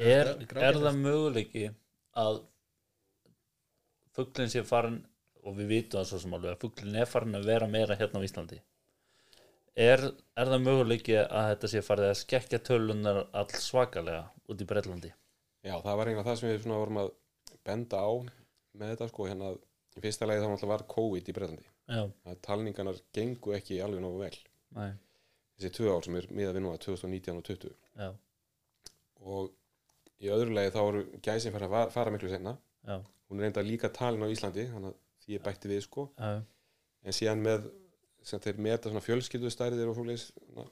Er, 0.00 0.32
er 0.58 0.78
það 0.80 0.98
möguleiki 0.98 1.68
að 2.18 2.40
fugglinn 4.16 4.50
sé 4.50 4.64
farin 4.66 4.98
og 5.42 5.56
við 5.58 5.72
vitum 5.76 5.98
það 6.00 6.08
svo 6.10 6.20
sem 6.22 6.36
alveg 6.36 6.54
að 6.54 6.60
fugglinn 6.64 7.00
er 7.02 7.08
farin 7.10 7.38
að 7.38 7.48
vera 7.50 7.68
meira 7.70 7.96
hérna 7.98 8.22
á 8.22 8.26
Íslandi. 8.26 8.60
Er, 9.72 10.02
er 10.36 10.50
það 10.52 10.64
möguleiki 10.66 11.14
að 11.22 11.46
þetta 11.54 11.68
sé 11.72 11.80
farið 11.86 12.10
að 12.10 12.18
skekkja 12.20 12.58
tölunar 12.68 13.22
all 13.32 13.48
svakalega 13.56 14.26
út 14.52 14.60
í 14.60 14.66
Breitlandi 14.68 15.12
já 15.64 15.76
það 15.80 15.96
var 15.96 16.10
einhvað 16.10 16.26
það 16.28 16.38
sem 16.40 16.50
við 16.50 16.66
vorum 16.68 16.98
að 17.00 17.12
benda 17.64 18.02
á 18.04 18.10
með 18.76 18.90
þetta 18.92 19.08
sko 19.08 19.28
hérna 19.30 19.52
í 19.96 20.02
fyrsta 20.04 20.28
lagi 20.28 20.42
þá 20.44 20.66
var 20.68 20.84
COVID 20.92 21.30
í 21.30 21.34
Breitlandi 21.38 21.70
talningarnar 22.44 23.00
gengu 23.16 23.54
ekki 23.56 23.80
alveg 23.84 24.04
nógu 24.04 24.20
vel. 24.26 24.36
Næ, 24.76 24.92
þessi 25.56 25.72
tvö 25.78 25.94
ár 25.96 26.04
sem 26.04 26.20
er 26.20 26.28
miða 26.32 26.52
við 26.56 26.64
nú 26.66 26.74
að 26.74 26.84
2019 26.86 27.40
og 27.40 27.48
20 27.48 27.72
já, 28.02 28.10
og 29.24 29.50
í 30.22 30.30
öðru 30.32 30.54
lagi 30.56 30.72
þá 30.76 30.80
eru 30.82 31.02
gæsin 31.24 31.52
fara 31.56 31.68
að 31.80 31.92
fara 31.96 32.12
miklu 32.14 32.30
senna 32.32 32.54
já, 32.84 32.98
hún 33.28 33.40
er 33.40 33.48
enda 33.48 33.64
líka 33.64 33.88
talin 33.92 34.24
á 34.24 34.32
Íslandi 34.32 34.68
þannig 34.68 34.92
að 34.92 35.00
er 35.38 35.44
bætti 35.44 35.70
við 35.70 35.82
sko. 35.86 36.06
Já, 36.18 36.42
en 37.02 37.16
síðan 37.16 37.42
með 37.44 37.66
sem 38.22 38.42
þeir 38.42 38.60
meta 38.62 38.90
svona 38.90 39.02
fjölskyldustærðir 39.02 39.90
og 39.90 39.96
svoleiðis 39.98 40.28
já, 40.30 40.64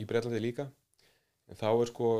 í 0.00 0.06
Breitlandi 0.08 0.40
líka. 0.40 0.68
En 1.50 1.58
þá 1.60 1.68
er 1.72 1.90
sko 1.90 2.10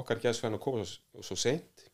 okkar 0.00 0.22
gæsfæðin 0.22 0.58
að 0.58 0.64
koma 0.64 0.86
svo, 0.86 1.24
svo 1.26 1.38
seint. 1.38 1.86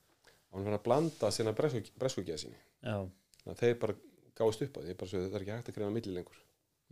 Að 0.48 0.58
hún 0.58 0.68
verður 0.68 0.78
að 0.78 0.84
blanda 0.86 1.30
sína 1.34 1.52
bresku 1.56 2.24
gæsinni. 2.24 2.58
Já, 2.80 3.02
þannig 3.42 3.52
að 3.52 3.62
þeir 3.62 3.78
bara 3.82 3.98
gáðist 4.36 4.64
upp 4.66 4.78
á 4.78 4.80
því. 4.84 4.96
Bara 5.00 5.12
svo 5.12 5.22
það 5.24 5.36
er 5.38 5.44
ekki 5.44 5.56
hægt 5.56 5.72
að 5.72 5.78
greiða 5.78 5.94
milli 5.96 6.14
lengur. 6.16 6.44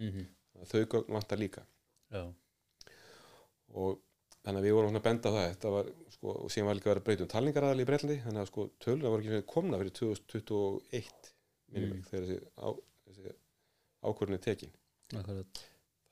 Mhm, 0.03 0.27
þannig 0.53 0.67
að 0.67 0.75
þau 0.75 1.15
vantar 1.17 1.41
líka. 1.41 1.65
Já, 2.15 2.25
og 3.75 4.03
þannig 4.45 4.61
að 4.61 4.67
við 4.69 4.75
vorum 4.77 4.97
að 4.99 5.05
benda 5.09 5.31
það. 5.35 5.47
Þetta 5.55 5.71
var 5.75 5.87
sko 6.15 6.35
og 6.45 6.51
síðan 6.53 6.69
var 6.69 6.79
líka 6.79 6.93
að 6.95 7.03
breyta 7.07 7.25
um 7.25 7.31
talningaraðal 7.33 7.81
í 7.81 7.87
Breitlandi 7.89 8.17
þannig 8.25 8.43
að 8.45 8.51
sko 8.51 8.67
töluna 8.85 9.13
voru 9.15 9.25
ekki 9.25 9.47
komna 9.55 9.81
fyrir 9.81 9.95
2021 10.01 11.31
minnum 11.75 11.95
Mm. 11.95 11.99
mm. 11.99 12.03
þegar 12.11 12.27
þessi, 12.29 12.37
á, 12.61 12.69
þessi 13.09 13.33
ákvörðin 14.05 14.37
er 14.39 14.43
tekin. 14.45 14.73
Akkurat. 15.19 15.63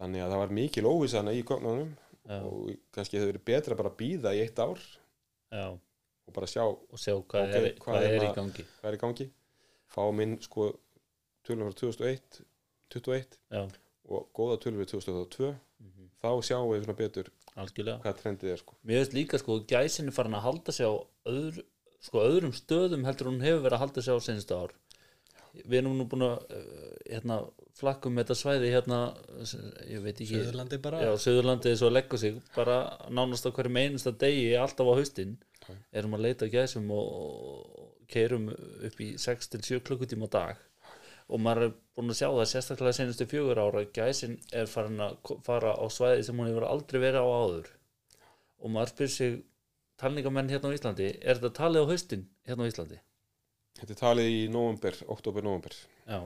Þannig 0.02 0.22
að 0.24 0.32
það 0.32 0.40
var 0.42 0.54
mikil 0.58 0.84
óvissana 0.90 1.34
í 1.36 1.42
gögnunum 1.46 1.92
já, 2.26 2.38
og 2.42 2.70
kannski 2.96 3.18
hefur 3.20 3.30
verið 3.32 3.44
betra 3.46 3.76
bara 3.78 3.92
að 3.92 3.98
býða 4.00 4.32
í 4.34 4.40
eitt 4.42 4.58
ár 4.58 4.80
já, 5.52 5.66
og 5.70 6.34
bara 6.34 6.48
sjá 6.50 6.64
og 6.66 6.98
sjá 6.98 7.14
hvað, 7.20 7.44
Ok, 7.46 7.54
er, 7.54 7.68
hvað 7.76 7.84
hvað 7.84 8.06
er 8.08 8.08
í 8.08 8.18
hérna- 8.18 8.34
gangi. 8.40 8.64
hvað 8.80 8.90
er 8.90 8.96
í 8.98 9.02
gangi. 9.04 9.28
Fá 9.92 10.02
minn 10.18 10.34
sko 10.42 10.66
tölum 11.46 11.68
frá 11.70 11.78
2001 11.84 12.42
21 12.96 13.38
já, 13.52 13.62
og 14.08 14.28
góða 14.34 14.58
tölum 14.64 14.82
fyrir 14.82 14.90
2002 14.96 15.52
mhm, 15.84 16.10
þá 16.22 16.28
sjáum 16.48 16.72
við 16.72 16.84
svona 16.88 16.98
betur 16.98 17.30
algjörlega. 17.60 17.98
Hvað 18.04 18.20
trendið 18.20 18.52
er 18.54 18.62
sko? 18.62 18.76
Mér 18.88 19.02
veist 19.02 19.16
líka 19.16 19.40
sko 19.40 19.58
gæsin 19.68 20.08
er 20.10 20.16
farin 20.16 20.38
að 20.38 20.46
halda 20.46 20.74
sig 20.74 20.88
á 20.88 20.94
öðru, 21.28 21.64
sko, 22.02 22.22
öðrum 22.22 22.54
stöðum 22.56 23.04
heldur 23.08 23.30
hún 23.30 23.44
hefur 23.44 23.66
verið 23.66 23.78
að 23.78 23.84
halda 23.84 24.06
sig 24.06 24.16
á 24.16 24.18
senstu 24.24 24.56
ár. 24.56 24.74
Við 25.52 25.82
erum 25.82 25.98
nú 25.98 26.06
búin 26.08 26.24
að 26.24 26.46
uh, 26.56 26.90
hérna, 27.10 27.38
flakkum 27.76 28.16
þetta 28.16 28.36
svæði 28.40 28.72
hérna, 28.72 29.00
ég 29.84 30.00
veit 30.00 30.16
ekki. 30.16 30.38
Suðurlandi 30.38 30.80
bara. 30.80 31.02
Já, 31.04 31.12
Suðurlandið 31.20 31.78
svo 31.80 31.90
leggur 31.92 32.22
sig 32.22 32.38
bara 32.56 32.78
nánast 33.12 33.44
á 33.44 33.52
hverjum 33.52 33.80
einasta 33.82 34.14
degi 34.16 34.54
alltaf 34.56 34.88
á 34.88 34.96
haustin. 34.96 35.36
Erum 35.92 36.16
að 36.16 36.24
leita 36.24 36.48
að 36.48 36.56
gæsum 36.56 36.88
og, 36.96 37.82
keirum 38.12 38.50
upp 38.52 38.98
í 39.00 39.14
6-7 39.20 39.80
klukkutíma 39.86 40.28
á 40.28 40.30
dag 40.32 40.64
og 41.28 41.42
maður 41.42 41.68
er 41.68 41.76
búin 41.96 42.12
að 42.14 42.18
sjá 42.22 42.28
það 42.30 42.50
sérstaklega 42.54 42.98
senustu 42.98 43.28
fjögur 43.30 43.62
ára 43.62 43.84
gæsin 43.94 44.38
er 44.52 44.68
farin 44.70 45.00
að 45.04 45.36
fara 45.46 45.76
á 45.78 45.84
svæði 45.92 46.26
sem 46.26 46.38
hún 46.38 46.50
hefur 46.50 46.68
aldrei 46.68 47.00
verið 47.02 47.22
á 47.22 47.28
áður. 47.28 47.70
Og 48.62 48.74
maður 48.74 48.94
spyr 48.94 49.14
sig 49.14 49.40
talningamenn 50.02 50.50
hérna 50.50 50.70
á 50.70 50.76
Íslandi 50.76 51.08
er 51.20 51.38
þetta 51.38 51.56
talið 51.62 51.86
á 51.86 51.90
haustin 51.92 52.28
hérna 52.48 52.66
á 52.66 52.70
Íslandi? 52.70 53.02
þetta 53.80 53.94
er 53.94 54.00
talið 54.00 54.30
í 54.30 54.40
november, 54.52 54.98
oktober, 55.10 55.44
november 55.46 55.76
já. 56.06 56.18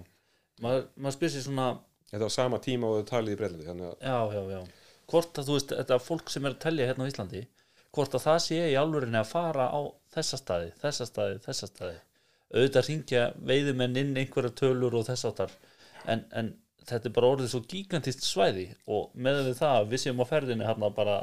Maður 0.64 0.88
mað 1.04 1.16
spyr 1.16 1.32
sér 1.32 1.44
svona 1.46 1.68
þetta 2.11 2.24
var 2.24 2.35
sama 2.35 2.61
tíma 2.64 2.90
og 2.90 2.98
þau 3.00 3.11
talið 3.12 3.37
í 3.37 3.38
Breitlandi 3.40 3.90
að 3.90 3.94
já, 4.00 4.18
já, 4.37 4.42
já. 4.56 4.61
Hvort 5.06 5.38
að 5.38 5.48
þú 5.48 5.56
veist, 5.59 5.74
þetta 5.78 5.98
fólk 6.02 6.32
sem 6.32 6.46
er 6.46 6.56
að 6.56 6.62
telja 6.64 6.88
hérna 6.90 7.06
á 7.06 7.11
Íslandi 7.12 7.42
hvort 7.96 8.16
að 8.16 8.26
það 8.26 8.38
sé 8.44 8.59
í 8.72 8.76
alvörinni 8.76 9.20
að 9.20 9.30
fara 9.30 9.68
á 9.72 9.80
þessa 10.12 10.40
staði, 10.40 10.72
þessa 10.82 11.06
staði, 11.09 11.38
þessa 11.46 11.70
staði 11.70 11.96
auðvitað 12.54 12.88
ringja 12.90 13.24
veiðumenn 13.48 14.00
inn 14.02 14.14
einhverja 14.20 14.54
tölur 14.61 14.98
og 14.98 15.06
þess 15.09 15.28
áttar 15.30 15.54
en, 16.06 16.22
en 16.30 16.52
þetta 16.87 17.09
er 17.09 17.14
bara 17.16 17.32
orðið 17.35 17.52
svo 17.52 17.62
gigantist 17.66 18.22
svæði 18.26 18.68
og 18.87 19.11
með 19.18 19.42
við 19.48 19.59
það 19.61 19.80
að 19.80 19.88
við 19.92 20.02
séum 20.04 20.22
á 20.22 20.26
ferðinni 20.30 20.68
hérna 20.68 20.92
bara 20.94 21.16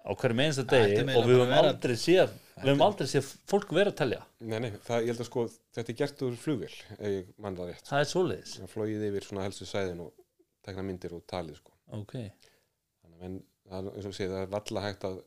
á 0.00 0.12
hverjum 0.16 0.42
einsta 0.44 0.64
degi 0.68 1.00
og 1.04 1.26
við 1.28 1.38
höfum 1.38 1.54
að 1.56 1.70
aldrei 1.70 1.96
séð 2.00 2.34
við 2.60 2.70
höfum 2.70 2.84
aldrei 2.84 3.08
séð 3.08 3.28
fólk 3.48 3.72
vera 3.76 3.92
að 3.92 3.98
telja. 4.00 4.20
Nei, 4.40 4.58
nei, 4.64 4.70
það, 4.84 5.04
ég 5.04 5.12
held 5.12 5.22
að 5.24 5.28
sko 5.28 5.44
þetta 5.76 5.92
er 5.92 5.98
gert 6.00 6.24
úr 6.26 6.38
flugvél 6.40 6.72
ef 6.96 7.04
ég 7.08 7.30
mann 7.40 7.58
það 7.58 7.70
rétt. 7.72 7.88
Það 7.88 8.04
er 8.04 8.10
svoleiðis. 8.12 8.56
Það 8.60 8.72
flóið 8.74 9.04
yfir 9.08 9.26
svona 9.28 9.46
helstu 9.46 9.68
sæðin 9.68 10.02
og 10.04 10.24
tekna 10.66 10.84
myndir 10.86 11.16
og 11.16 11.24
talið 11.30 11.60
sko. 11.60 11.76
Ok, 11.96 12.16
að 12.20 13.14
menn, 13.22 13.38
það, 13.68 13.92
eins 13.94 14.10
og 14.10 14.16
sé, 14.16 14.28
það 14.28 14.44
er 14.44 14.52
valla 14.56 14.84
hægt 14.86 15.06
að 15.08 15.20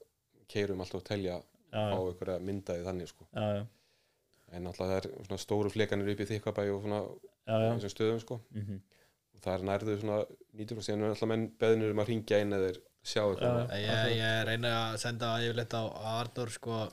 keirum 0.54 0.84
alltaf 0.84 1.02
og 1.02 1.08
telja 1.10 1.40
já, 1.40 1.82
á 1.82 1.98
einhverja 1.98 2.38
myndaði 2.50 2.86
þannig 2.88 3.12
sko. 3.14 3.28
Já, 3.34 3.48
já, 3.58 3.64
en 4.54 4.70
alltaf 4.70 4.90
það 4.90 4.98
er 5.00 5.08
svona 5.28 5.42
stóru 5.42 5.72
flekanir 5.74 6.14
upp 6.14 6.24
í 6.24 6.28
þykkabæ 6.30 6.66
og 6.74 6.84
svona 6.86 7.00
já, 7.04 7.54
já. 7.54 7.70
þessum 7.76 7.94
stöðum 7.96 8.22
sko. 8.24 8.42
Mm 8.56 8.82
og 9.34 9.42
það 9.44 9.54
er 9.54 9.64
nærðu 9.68 9.96
svona 10.00 10.18
90% 10.56 10.86
síðan 10.88 11.06
er 11.06 11.14
alltaf 11.14 11.30
menn 11.32 11.48
beðnir 11.60 11.94
um 11.94 12.02
að 12.04 12.12
ringja 12.12 12.38
inn 12.44 12.56
eða 12.56 12.70
sjá 13.04 13.24
eitthvað. 13.24 13.74
ég, 13.82 14.12
ég 14.20 14.44
reyna 14.48 14.74
að 14.78 15.00
senda 15.02 15.32
yfirleitt 15.44 15.74
á, 15.76 15.84
á 15.90 16.10
Arnur 16.22 16.54
sko. 16.54 16.84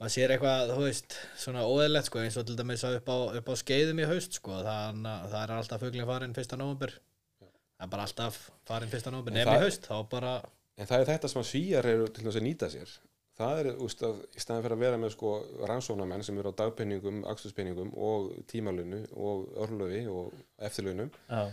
Maður 0.00 0.14
sér 0.14 0.32
eitthvað, 0.32 0.72
þú 0.72 0.86
veist, 0.86 1.18
svona 1.36 1.66
óeðlegt 1.68 2.08
sko, 2.08 2.22
eins 2.24 2.38
og 2.40 2.46
til 2.48 2.56
dæmis 2.56 2.86
að 2.88 2.96
upp 3.02 3.12
á, 3.12 3.16
upp 3.36 3.52
á 3.52 3.54
skeiðum 3.60 4.00
í 4.00 4.08
haust 4.08 4.38
sko, 4.40 4.56
það, 4.64 5.02
það 5.04 5.40
er 5.42 5.52
alltaf 5.58 5.84
fuglinn 5.84 6.08
farin 6.08 6.36
fyrsta 6.38 6.56
nóvumber 6.56 6.94
það 7.36 7.84
er 7.84 7.92
bara 7.92 8.06
alltaf 8.08 8.38
farin 8.68 8.92
fyrsta 8.92 9.12
nóvumber 9.12 9.36
En 9.36 9.38
nefn 9.42 9.58
í 9.58 9.66
haust, 9.66 9.90
þá 9.90 10.08
bara 10.08 10.32
En 10.80 10.88
það 10.88 11.02
er 11.02 11.10
þetta 11.12 11.28
sem 11.28 11.42
að 11.42 11.48
svíjar 11.50 11.88
eru 11.90 12.08
til 12.08 12.24
þess 12.24 12.40
að 12.40 12.46
nýta 12.46 12.70
sér. 12.72 12.92
Það 13.40 13.58
er, 13.62 13.68
úst, 13.80 14.02
að 14.04 14.18
í 14.36 14.42
staðan 14.42 14.64
fyrir 14.66 14.76
að 14.76 14.82
vera 14.84 15.00
með 15.00 15.14
sko 15.14 15.30
rannsóknarmenn 15.70 16.24
sem 16.26 16.38
eru 16.42 16.52
á 16.52 16.58
dagpenningum, 16.60 17.22
axturspenningum 17.30 17.94
og 17.96 18.30
tímalunu 18.50 19.00
og 19.16 19.46
örlöfi 19.64 20.02
og 20.12 20.34
eftirlunum, 20.68 21.08
já. 21.30 21.46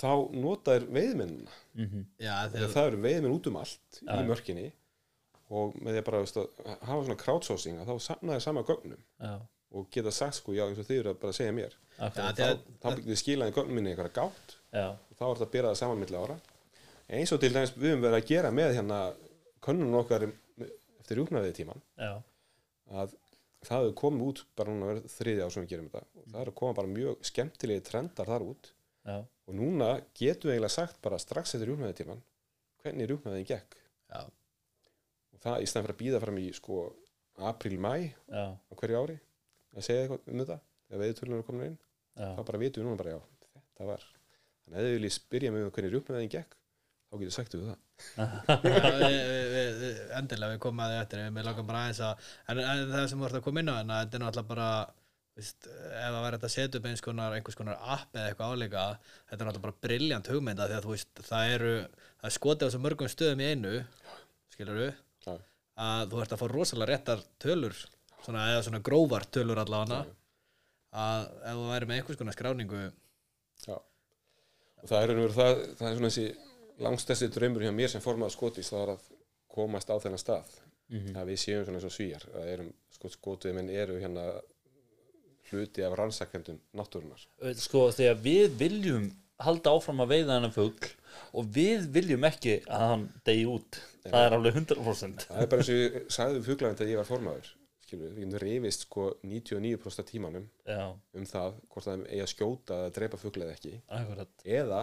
þá 0.00 0.10
nota 0.34 0.74
þær 0.74 0.88
veiðmennina. 0.96 1.54
Mm 1.78 2.02
já, 2.18 2.34
Þegar 2.34 2.56
þegar, 2.56 2.74
það 2.74 2.90
eru 2.90 3.02
veiðmenn 3.06 3.36
út 3.36 3.50
um 3.52 3.60
allt 3.62 4.00
Já. 4.00 4.10
í 4.16 4.26
mörkinni 4.26 4.66
og 5.50 5.78
með 5.78 5.96
því 5.96 6.02
að 6.02 6.08
bara 6.10 6.24
úst, 6.26 6.36
að 6.42 6.84
hafa 6.88 7.06
svona 7.06 7.20
crowdsourcing 7.24 7.80
að 7.82 7.88
þá 7.90 8.04
samna 8.08 8.36
þær 8.36 8.44
sama 8.48 8.66
gögnum 8.66 9.00
já, 9.18 9.32
og 9.70 9.88
geta 9.94 10.12
sagt 10.14 10.38
sko, 10.38 10.54
já 10.54 10.66
eins 10.66 10.78
og 10.82 10.86
þið 10.90 11.00
eru 11.00 11.14
að 11.14 11.22
bara 11.24 11.38
segja 11.38 11.54
mér. 11.54 11.74
akkurat, 11.98 12.38
Já, 12.38 12.52
Þá, 12.54 12.76
þá 12.82 12.88
byrjuðu 12.98 13.22
skilaði 13.22 13.56
gögnum 13.58 13.78
minni 13.78 13.94
eitthvað 13.94 14.12
gátt 14.18 14.54
já, 14.74 14.86
og 14.94 15.18
þá 15.18 15.24
er 15.30 15.42
þetta 15.42 15.62
að 15.62 15.70
það 15.70 15.80
saman 15.82 16.02
milli 16.04 16.22
ára. 16.22 16.38
Eins 17.10 17.32
og 17.34 17.40
til 17.42 17.50
dæmis 17.54 17.74
við 17.74 17.90
höfum 17.90 18.04
verið 18.06 18.18
að 18.20 18.28
gera 18.30 18.50
með 18.54 18.76
hérna 18.78 19.00
könnun 19.64 19.98
okkar 19.98 20.28
eftir 21.10 21.18
rjúknaðið 21.18 21.56
tíman 21.58 21.80
já, 21.98 22.10
að 22.94 23.14
það 23.66 23.82
hefur 23.82 23.96
komið 23.98 24.26
út 24.28 24.42
bara 24.56 24.72
núna 24.72 24.90
verið 24.92 25.06
þriðja 25.10 25.46
ár 25.46 25.54
sem 25.54 25.64
við 25.64 25.72
gerum 25.72 25.88
þetta. 25.90 26.02
Og 26.20 26.28
það 26.30 26.42
eru 26.42 26.52
komið 26.60 26.76
bara 26.78 26.90
mjög 26.94 27.24
skemmtilegi 27.28 27.84
trendar 27.88 28.30
þar 28.30 28.44
út. 28.46 28.70
Já, 29.10 29.16
og 29.26 29.56
núna 29.56 29.88
getum 30.16 30.50
við 30.50 30.54
eiginlega 30.54 30.76
sagt 30.76 31.00
bara 31.02 31.18
strax 31.20 31.56
eftir 31.56 31.70
rjúknaði 31.70 31.96
tíman 31.98 32.22
hvernig 32.84 33.10
rjúknaðin 33.10 33.48
gekk. 33.48 33.76
Já, 34.12 34.22
og 35.34 35.42
það 35.42 35.64
í 35.64 35.68
stæðan 35.68 35.88
fyrir 35.88 35.96
að 35.96 36.02
býða 36.04 36.22
fram 36.22 36.40
í 36.40 36.46
sko 36.56 36.78
apríl-mæ 37.50 37.92
já, 38.06 38.44
á 38.54 38.72
hverju 38.76 39.02
ári 39.02 39.18
að 39.74 39.86
segja 39.86 40.04
eitthvað 40.04 40.30
um 40.30 40.42
þetta 40.44 40.58
ef 40.60 41.02
veiðutölunum 41.02 41.42
er 41.42 41.48
komin 41.48 41.68
inn. 41.70 41.76
Já, 42.14 42.28
þá 42.36 42.42
bara 42.46 42.62
vitum 42.62 42.82
við 42.82 42.88
núna 42.88 43.02
bara 43.02 43.16
já, 43.16 43.20
þetta 43.56 43.90
var. 43.90 44.08
Þannig 44.62 44.78
að 44.78 44.80
ef 44.80 44.88
þið 44.88 44.98
viljið 44.98 45.16
spyrja 45.16 45.52
mig 45.54 45.66
um 45.66 45.74
hvernig 45.74 45.94
rjúknaðin 45.96 46.32
gekk 46.36 46.59
þá 47.10 47.18
getur 47.18 47.34
sagt 47.34 47.54
við 47.58 47.66
það 47.66 47.74
endilega 50.20 50.54
við 50.54 50.62
komum 50.62 50.82
að 50.84 50.92
því 50.92 50.98
eftir 51.02 51.24
við 51.26 51.46
langar 51.48 51.66
bara 51.68 51.82
aðeins 51.84 52.02
að 52.06 52.30
en, 52.46 52.60
en 52.62 52.84
það 52.94 53.06
sem 53.10 53.20
þú 53.20 53.28
ert 53.28 53.38
að 53.40 53.46
koma 53.46 53.62
inn 53.62 53.72
á 53.72 53.76
en 53.80 53.92
þetta 53.92 54.18
er 54.18 54.22
náttúrulega 54.24 54.50
bara 54.52 54.70
veist, 55.40 55.66
ef 55.66 56.14
það 56.14 56.24
væri 56.24 56.40
að 56.40 56.54
setja 56.54 56.80
upp 56.80 56.88
eins 56.90 57.04
konar, 57.04 57.36
einhvers 57.36 57.58
konar 57.58 57.82
app 57.96 58.16
eða 58.16 58.30
eitthvað 58.30 58.54
áleika 58.54 58.84
þetta 59.02 59.38
er 59.38 59.48
náttúrulega 59.48 59.64
bara 59.66 59.80
briljant 59.86 60.30
hugmynda 60.30 60.68
því 60.68 60.76
að 60.78 60.86
þú 60.86 60.94
veist, 60.94 61.22
það 61.26 61.54
eru 61.56 61.74
það 61.82 62.28
er 62.30 62.36
skotið 62.36 62.70
á 62.70 62.72
svo 62.74 62.82
mörgum 62.84 63.10
stöðum 63.10 63.42
í 63.42 63.50
einu 63.50 63.74
skilur 64.54 64.82
Já. 64.86 65.34
að 65.86 66.12
þú 66.12 66.22
ert 66.24 66.34
að 66.36 66.42
fá 66.42 66.46
rosalega 66.54 66.90
réttar 66.92 67.24
tölur 67.42 67.76
svona, 68.20 68.46
eða 68.52 68.64
svona 68.66 68.82
grófar 68.86 69.26
tölur 69.32 69.62
allavega 69.62 70.04
að 70.90 71.26
ef 71.26 71.58
þú 71.58 71.66
væri 71.70 71.90
með 71.90 72.00
einhvers 72.00 72.20
konar 72.20 72.36
skráningu 72.36 72.84
Já. 73.66 73.76
og 73.78 74.86
það 74.90 75.02
er, 75.02 75.14
það, 75.36 75.66
það 75.78 75.90
er 75.90 75.98
svona 75.98 76.10
þessi 76.10 76.28
langstæsti 76.80 77.28
draumur 77.34 77.64
hjá 77.66 77.72
mér 77.74 77.92
sem 77.92 78.02
formaður 78.04 78.36
skotis 78.36 78.70
það 78.72 78.82
er 78.86 78.92
að 78.96 79.08
komast 79.50 79.90
á 79.90 79.96
þennan 80.00 80.22
stað. 80.22 80.50
Mhm. 80.90 81.14
að 81.14 81.28
við 81.30 81.38
séum 81.38 81.64
svona 81.64 81.78
eins 81.78 81.86
og 81.86 81.92
svíjar 81.94 82.24
að 82.34 82.46
erum, 82.50 82.70
sko, 82.90 83.08
skotuðið 83.14 83.54
menn 83.54 83.68
eru 83.70 83.98
hérna 84.02 84.24
hluti 85.50 85.84
af 85.86 85.94
rannsakendum 85.98 86.58
náttúrunar 86.74 87.22
sko 87.54 87.84
þegar 87.94 88.18
við 88.24 88.56
viljum 88.58 89.06
halda 89.38 89.70
áfram 89.70 90.02
að 90.02 90.10
veiða 90.16 90.34
hennar 90.34 90.54
fugl 90.54 90.90
og 91.38 91.46
við 91.54 91.86
viljum 91.94 92.26
ekki 92.26 92.56
að 92.66 92.84
hann 92.88 93.06
degi 93.22 93.46
út 93.46 93.78
það 94.02 94.26
er 94.26 94.36
alveg 94.36 94.58
100% 94.64 95.26
það 95.28 95.44
er 95.44 95.50
bara 95.54 95.62
eins 95.62 95.70
og 95.70 95.80
ég 95.80 95.98
sagði 96.18 96.44
fuglæðin 96.48 96.80
þegar 96.80 96.92
ég 96.92 97.02
var 97.04 97.10
formaður 97.12 97.54
skilur, 97.90 98.12
við 98.14 98.36
reyfist 98.42 98.86
sko 98.86 99.06
99% 99.26 100.02
af 100.02 100.08
tímanum 100.10 100.46
já, 100.66 100.82
um 101.16 101.26
það 101.26 101.56
hvort 101.70 101.86
það 101.86 102.04
eigi 102.06 102.22
að 102.24 102.32
skjóta 102.34 102.78
eða 102.78 102.92
drepa 102.96 103.20
fuglæði 103.20 103.54
ekki. 103.56 103.72
Akkurat. 103.98 104.44
Eða, 104.44 104.82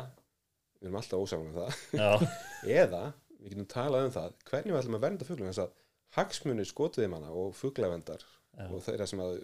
við 0.79 0.87
erum 0.89 0.99
alltaf 1.01 1.23
ósaman 1.25 1.49
um 1.51 1.57
það. 1.57 1.81
Já, 1.97 2.09
eða 2.83 3.03
við 3.37 3.51
getum 3.53 3.67
talað 3.71 4.07
um 4.09 4.15
það 4.17 4.37
hvernig 4.49 4.73
við 4.73 4.79
ætlum 4.81 4.97
að 4.99 5.05
vernda 5.07 5.27
fuglum 5.27 5.49
þess 5.51 5.63
að 5.65 5.75
hagsmunir 6.17 6.67
skotiði 6.69 7.09
manna 7.11 7.33
og 7.35 7.53
fuglavendar 7.57 8.23
Já. 8.57 8.65
og 8.71 8.79
þeirra 8.85 9.07
sem 9.09 9.21
að 9.21 9.35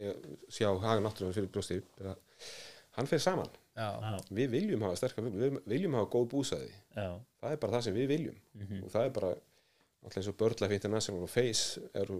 e, 0.00 0.14
sjá 0.52 0.68
haga 0.82 1.00
náttúrulega 1.04 1.36
fyrir 1.38 2.10
að 2.10 2.18
hann 2.98 3.06
fer 3.08 3.22
saman. 3.22 3.48
Já, 3.78 3.86
við 4.34 4.50
viljum 4.52 4.82
hafa 4.84 4.98
sterkar 4.98 5.24
fugl, 5.24 5.38
við 5.40 5.60
viljum 5.70 5.94
hafa 5.96 6.10
góð 6.12 6.26
búsæði 6.34 6.72
já, 6.96 7.06
það 7.40 7.54
er 7.54 7.60
bara 7.62 7.72
það 7.76 7.84
sem 7.86 7.94
við 7.96 8.08
viljum. 8.10 8.40
Mhm, 8.58 8.80
og 8.84 8.90
það 8.92 9.06
er 9.06 9.12
bara 9.20 9.30
alltaf 10.00 10.18
eins 10.20 10.28
og 10.32 10.36
BirdLife 10.40 10.76
International 10.76 11.22
og 11.24 11.30
Face 11.30 11.80
eru 12.02 12.18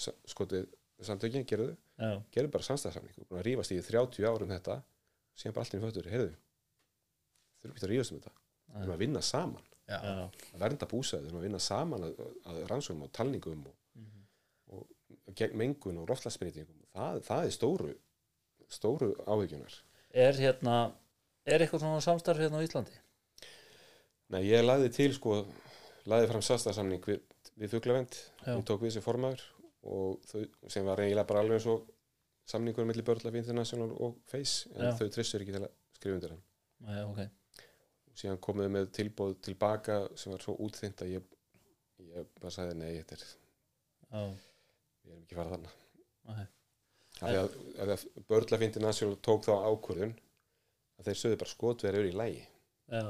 sa- 0.00 0.14
skotið 0.30 0.70
samtökin, 1.02 1.44
gerðu 1.50 1.72
já, 1.98 2.12
gerðu 2.32 2.52
bara 2.54 2.66
samstæðsamning 2.68 3.26
og 3.28 3.42
rífast 3.44 3.74
í 3.74 3.80
30 3.82 4.28
árum 4.30 4.52
þetta 4.54 4.78
síðan 5.36 5.56
bara 5.56 5.66
allt 5.66 5.74
inn 5.76 5.82
í 5.82 5.86
fötur, 5.88 6.08
heyrðu 6.14 6.32
þurfum 7.62 7.76
ekki 7.76 7.86
að 7.86 7.92
rífast 7.94 8.12
um 8.14 8.20
þetta. 8.20 8.34
Við 8.72 8.82
erum 8.82 8.94
að 8.96 9.04
vinna 9.06 9.22
saman. 9.26 9.68
Já, 9.90 9.98
að 9.98 10.62
vernda 10.62 10.88
búsæði, 10.88 11.22
við 11.24 11.30
erum 11.30 11.40
að 11.40 11.46
vinna 11.48 11.60
saman 11.60 12.04
að, 12.06 12.20
að 12.48 12.60
rannsóknum 12.70 13.08
og 13.08 13.14
talningum 13.16 13.64
og, 13.66 13.74
mhm, 13.98 14.20
og 14.78 15.34
gegn 15.36 15.58
mengun 15.58 15.98
og 16.00 16.08
loftlagsbreytingum 16.12 16.82
það, 16.92 17.20
það 17.26 17.46
er 17.46 17.54
stóru 17.56 17.92
stóru 18.72 19.10
áhyggjunar 19.26 19.78
er 20.12 20.38
hérna 20.38 20.76
er 21.48 21.64
eitthvað 21.64 21.84
svona 21.84 22.04
samstarf 22.04 22.42
hérna 22.42 22.60
á 22.62 22.64
Íslandi? 22.66 22.94
Nei, 24.32 24.42
ég 24.48 24.64
lagði 24.64 24.92
til 24.94 25.10
sko 25.16 25.42
lagði 26.08 26.30
fram 26.30 26.44
sastafsamning 26.44 27.02
við, 27.06 27.20
við 27.60 27.74
fuglavend. 27.74 28.16
Já. 28.44 28.54
hún 28.54 28.64
tók 28.66 28.82
við 28.82 28.92
þessi 28.92 29.04
formaður 29.04 29.42
og 29.82 30.22
þau, 30.30 30.40
sem 30.70 30.86
var 30.86 31.02
eiginlega 31.02 31.28
bara 31.28 31.42
alveg 31.42 31.58
eins 31.58 31.68
og 31.70 31.84
samningur 32.48 32.86
millir 32.86 33.06
BirdLife 33.06 33.42
International 33.42 33.90
og 34.02 34.18
Face 34.30 34.70
en 34.76 34.88
Já. 34.88 34.96
þau 34.98 35.12
tristur 35.14 35.44
ekki 35.44 35.54
til 35.54 35.64
að 35.64 35.72
skrifa 35.98 36.18
undir 36.18 36.34
hann. 36.34 36.44
Já, 36.82 37.02
ok, 37.06 37.20
og 37.20 37.41
síðan 38.18 38.40
komuðu 38.44 38.72
með 38.76 38.90
tilbóð 38.98 39.36
tilbaka 39.46 40.00
sem 40.20 40.32
var 40.34 40.42
svo 40.44 40.54
útþynt 40.66 41.02
að 41.06 41.12
ég, 41.16 41.28
ég 42.12 42.26
bara 42.40 42.52
sagði 42.54 42.74
nei, 42.80 42.90
þetta 43.00 43.16
er, 43.18 43.24
já, 44.12 44.22
við 45.02 45.12
erum 45.12 45.22
ekki 45.22 45.36
að 45.36 45.40
fara 45.42 45.54
þarna. 45.56 45.72
Ok 46.32 46.42
af 47.22 47.28
því 47.28 47.38
að, 47.38 47.52
af 47.78 47.86
því 47.86 47.94
að 47.94 48.24
BirdLife 48.32 48.66
International 48.66 49.16
tók 49.22 49.44
þá 49.46 49.52
ákvörðun 49.68 50.14
að 50.98 51.06
þeir 51.08 51.18
sögðu 51.20 51.36
bara 51.42 51.50
skotverð 51.52 51.98
eru 52.00 52.08
í 52.10 52.14
lægi 52.18 52.40
já, 52.42 53.02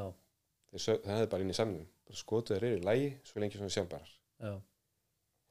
þeir 0.72 0.82
sögðu, 0.84 1.04
það 1.06 1.22
er 1.22 1.30
bara 1.32 1.44
inn 1.46 1.52
í 1.52 1.56
samningum. 1.56 1.86
Bara 2.10 2.18
skotverð 2.20 2.66
eru 2.68 2.80
í 2.80 2.84
lægi 2.88 3.06
svo 3.30 3.40
lengi 3.44 3.60
svona 3.60 3.72
sjálfbarar 3.76 4.10
já. 4.42 4.52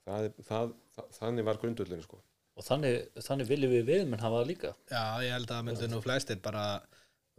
Það, 0.06 0.28
er- 0.28 0.46
það, 0.52 0.74
það, 0.98 1.10
þannig 1.18 1.48
var 1.48 1.60
grundullinu 1.64 2.06
sko. 2.06 2.20
Og 2.60 2.66
þannig, 2.68 2.96
þannig 3.24 3.50
viljum 3.50 3.74
við 3.74 3.84
viðmenn 3.88 4.22
hafa 4.22 4.42
það 4.42 4.50
líka. 4.52 4.72
Já, 4.92 5.04
ég 5.26 5.34
held 5.38 5.48
að 5.48 5.56
það 5.56 5.66
myndi 5.70 5.90
nú 5.96 6.02
flestir 6.04 6.42
bara 6.44 6.64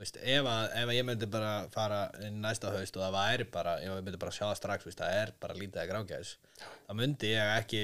veist, 0.02 0.16
ef, 0.22 0.48
að, 0.50 0.64
ef 0.82 0.88
að 0.90 0.96
ég 0.98 1.06
myndi 1.08 1.28
bara 1.30 1.52
fara 1.74 2.00
næsta 2.34 2.72
haust 2.74 2.96
og 2.98 3.04
það 3.06 3.14
væri 3.18 3.46
bara 3.54 3.76
ef 3.80 3.86
ég 3.88 4.02
myndi 4.06 4.20
bara 4.24 4.34
sjá 4.34 4.44
það 4.48 4.58
strax, 4.60 4.88
veist, 4.88 4.98
það 5.02 5.20
er 5.22 5.32
bara 5.42 5.56
lítið 5.58 5.82
að 5.84 5.90
grángæðis, 5.92 6.32
þá 6.88 6.92
myndi 6.98 7.30
ég 7.32 7.52
ekki 7.60 7.82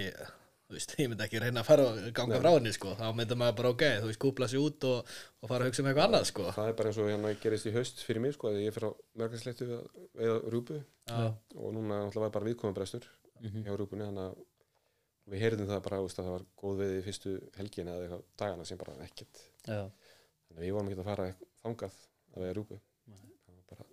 veist, 0.68 0.94
ég 1.00 1.08
myndi 1.12 1.24
ekki 1.24 1.40
reyna 1.42 1.62
að 1.62 1.68
fara 1.70 1.86
og 1.88 2.00
ganga 2.18 2.40
frá 2.42 2.50
henni, 2.56 2.72
sko, 2.76 2.92
þá 2.98 3.06
myndi 3.16 3.38
maður 3.40 3.56
bara 3.62 3.72
ok 3.76 3.84
þú 4.02 4.10
veist, 4.10 4.20
kúpla 4.26 4.48
sig 4.50 4.60
út 4.60 4.88
og, 4.90 5.14
og 5.42 5.46
fara 5.52 5.64
að 5.64 5.70
hugsa 5.70 5.84
um 5.84 5.88
eitthvað 5.92 6.08
annað, 6.10 6.26
sko. 6.32 6.48
Það 6.58 6.68
er 6.72 6.76
bara 6.82 6.92
eins 6.92 7.00
og 7.00 7.08
hérna 7.12 7.32
gerist 7.44 7.70
í 7.70 7.74
haust 7.78 8.04
fyrir 8.04 8.20
mig 8.26 8.34
sko 8.36 8.52
ég 8.56 8.74
fyrir 8.76 8.90
á 8.90 8.92
mörgarsleittu 9.22 9.64
eða 10.18 10.36
rúpu 10.52 10.76
Já, 11.08 11.30
og 11.56 11.68
núna 11.72 12.02
náttúrulega 12.02 12.26
var 12.26 12.34
bara 12.36 12.50
viðkomabrestur 12.50 13.08
Mhm. 13.38 13.62
hjá 13.68 13.74
rúpunni 13.78 14.02
þannig 14.02 14.24
að 14.32 14.34
við 15.30 15.42
heyrðum 15.44 15.68
það 15.70 15.82
bara 15.84 15.98
að 16.02 16.14
það 16.16 16.30
var 16.34 16.44
góð 16.58 16.80
við 16.82 16.90
í 16.98 17.02
að 22.34 22.44
vega 22.44 22.56
rjúpu. 22.58 22.78
Nei. 23.08 23.24
það 23.48 23.56
var 23.56 23.64
bara 23.72 23.88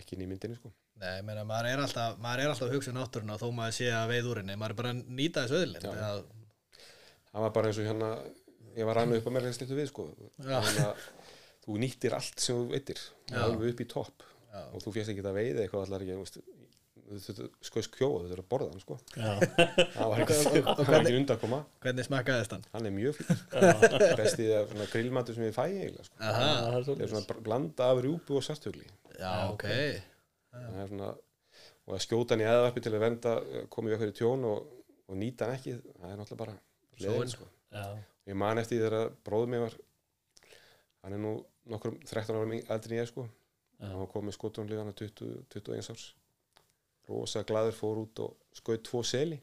ekki 0.00 0.16
inn 0.16 0.26
í 0.26 0.28
myndinni 0.30 0.58
sko. 0.58 0.72
Nei, 1.00 1.14
ég 1.16 1.24
meina, 1.24 1.46
maður 1.48 1.70
er 1.70 1.82
alltaf, 1.86 2.18
maður 2.20 2.42
er 2.44 2.52
alltaf 2.52 2.68
að 2.68 2.76
hugsa 2.76 2.92
um 2.92 2.98
náttúruna 2.98 3.38
þó 3.40 3.46
maður 3.56 3.76
sé 3.78 3.88
að 3.94 4.10
veið 4.12 4.28
úr 4.30 4.42
henni, 4.42 4.56
maður 4.60 4.74
er 4.74 4.80
bara 4.82 4.92
að 4.92 5.02
nýta 5.20 5.44
þessu 5.46 5.60
öðlind 5.62 5.86
Já. 5.86 5.92
að, 6.10 6.20
það 7.30 7.46
var 7.46 7.54
bara 7.56 7.70
eins 7.70 7.80
og 7.80 7.88
hérna 7.88 8.10
ég 8.76 8.88
var 8.88 9.00
rannu 9.00 9.18
upp 9.18 9.30
að 9.30 9.36
mér 9.36 9.48
slittu 9.56 9.78
við 9.78 9.88
sko. 9.90 10.06
Að 10.44 11.04
þú 11.64 11.78
nýttir 11.80 12.16
allt 12.16 12.42
sem 12.42 12.58
þú 12.58 12.74
veitir 12.74 13.00
alveg 13.40 13.74
upp 13.74 13.82
í 13.84 13.88
topp. 13.90 14.26
Og 14.74 14.82
þú 14.82 14.94
fjast 14.96 15.12
ekki 15.12 15.24
að 15.24 15.38
veiða 15.38 15.64
eitthvað 15.64 15.86
allar 15.86 16.04
ekki 16.04 16.44
veist, 17.16 17.30
þetta 17.30 17.46
skoðist 17.68 17.92
kjóð, 17.96 18.16
þetta 18.24 18.36
er 18.36 18.42
að 18.42 18.48
borða 18.52 18.68
hann 18.70 18.82
sko. 18.84 18.96
Það 19.14 20.10
var 20.10 20.22
ekki, 20.24 20.36
Og- 20.40 20.56
og- 20.60 20.68
og 20.78 20.86
var 20.90 20.96
ekki 21.00 21.16
undarkoma 21.20 21.58
hvernig 21.84 22.06
smakkaðist 22.08 22.54
hann? 22.56 22.64
hann 22.72 22.86
er 22.90 22.94
mjög 22.96 23.18
fín 23.18 24.16
bestið 24.20 24.52
er 24.58 24.68
svona 24.70 24.86
grillmatu 24.92 25.34
sem 25.34 25.44
ég 25.48 25.56
fæ 25.56 25.64
eiginlega 25.66 26.04
sko. 26.04 26.16
Það 26.20 27.00
er 27.00 27.12
svona 27.14 27.40
blanda 27.48 27.90
af 27.90 28.02
rjúpu 28.04 28.36
og 28.40 28.44
sartugli 28.46 28.86
já, 29.18 29.32
ok. 29.52 29.66
það 30.52 30.78
er 30.84 30.88
svona 30.92 31.10
og 31.90 31.96
að 31.96 32.04
skjóta 32.06 32.36
hann 32.36 32.44
í 32.44 32.48
eðavarpi 32.48 32.82
til 32.84 32.92
að 32.94 33.02
venda 33.06 33.34
komið 33.74 33.90
við 33.90 33.96
okkur 33.98 34.12
í 34.12 34.18
tjón 34.20 34.44
og, 34.46 34.70
og 35.10 35.16
nýta 35.18 35.46
hann 35.48 35.56
ekki 35.58 35.74
það 35.80 36.12
er 36.12 36.16
náttúrulega 36.20 36.42
bara 36.44 36.56
leðin 37.00 37.32
sko. 37.34 37.48
ég 38.30 38.36
man 38.36 38.58
eftir 38.62 38.78
þegar 38.84 39.10
bróður 39.26 39.50
mér 39.50 39.64
var 39.66 39.74
hann 41.02 41.16
er 41.16 41.22
nú 41.22 41.34
nokkur 41.70 41.96
13 42.04 42.36
ára 42.36 42.60
eldri 42.76 42.96
en 42.98 43.02
ég 43.04 43.08
sko. 43.10 43.26
Já, 43.80 43.86
hann 43.88 43.98
var 44.02 44.10
komið 44.12 44.34
skotunlíf 44.36 44.78
hann 44.82 44.92
20, 44.92 45.44
21 45.54 45.90
árs 45.94 46.06
rosa 47.10 47.42
glaður 47.46 47.76
fór 47.76 48.02
út 48.04 48.22
og 48.24 48.36
skaut 48.56 48.84
tvo 48.86 49.02
seli. 49.06 49.38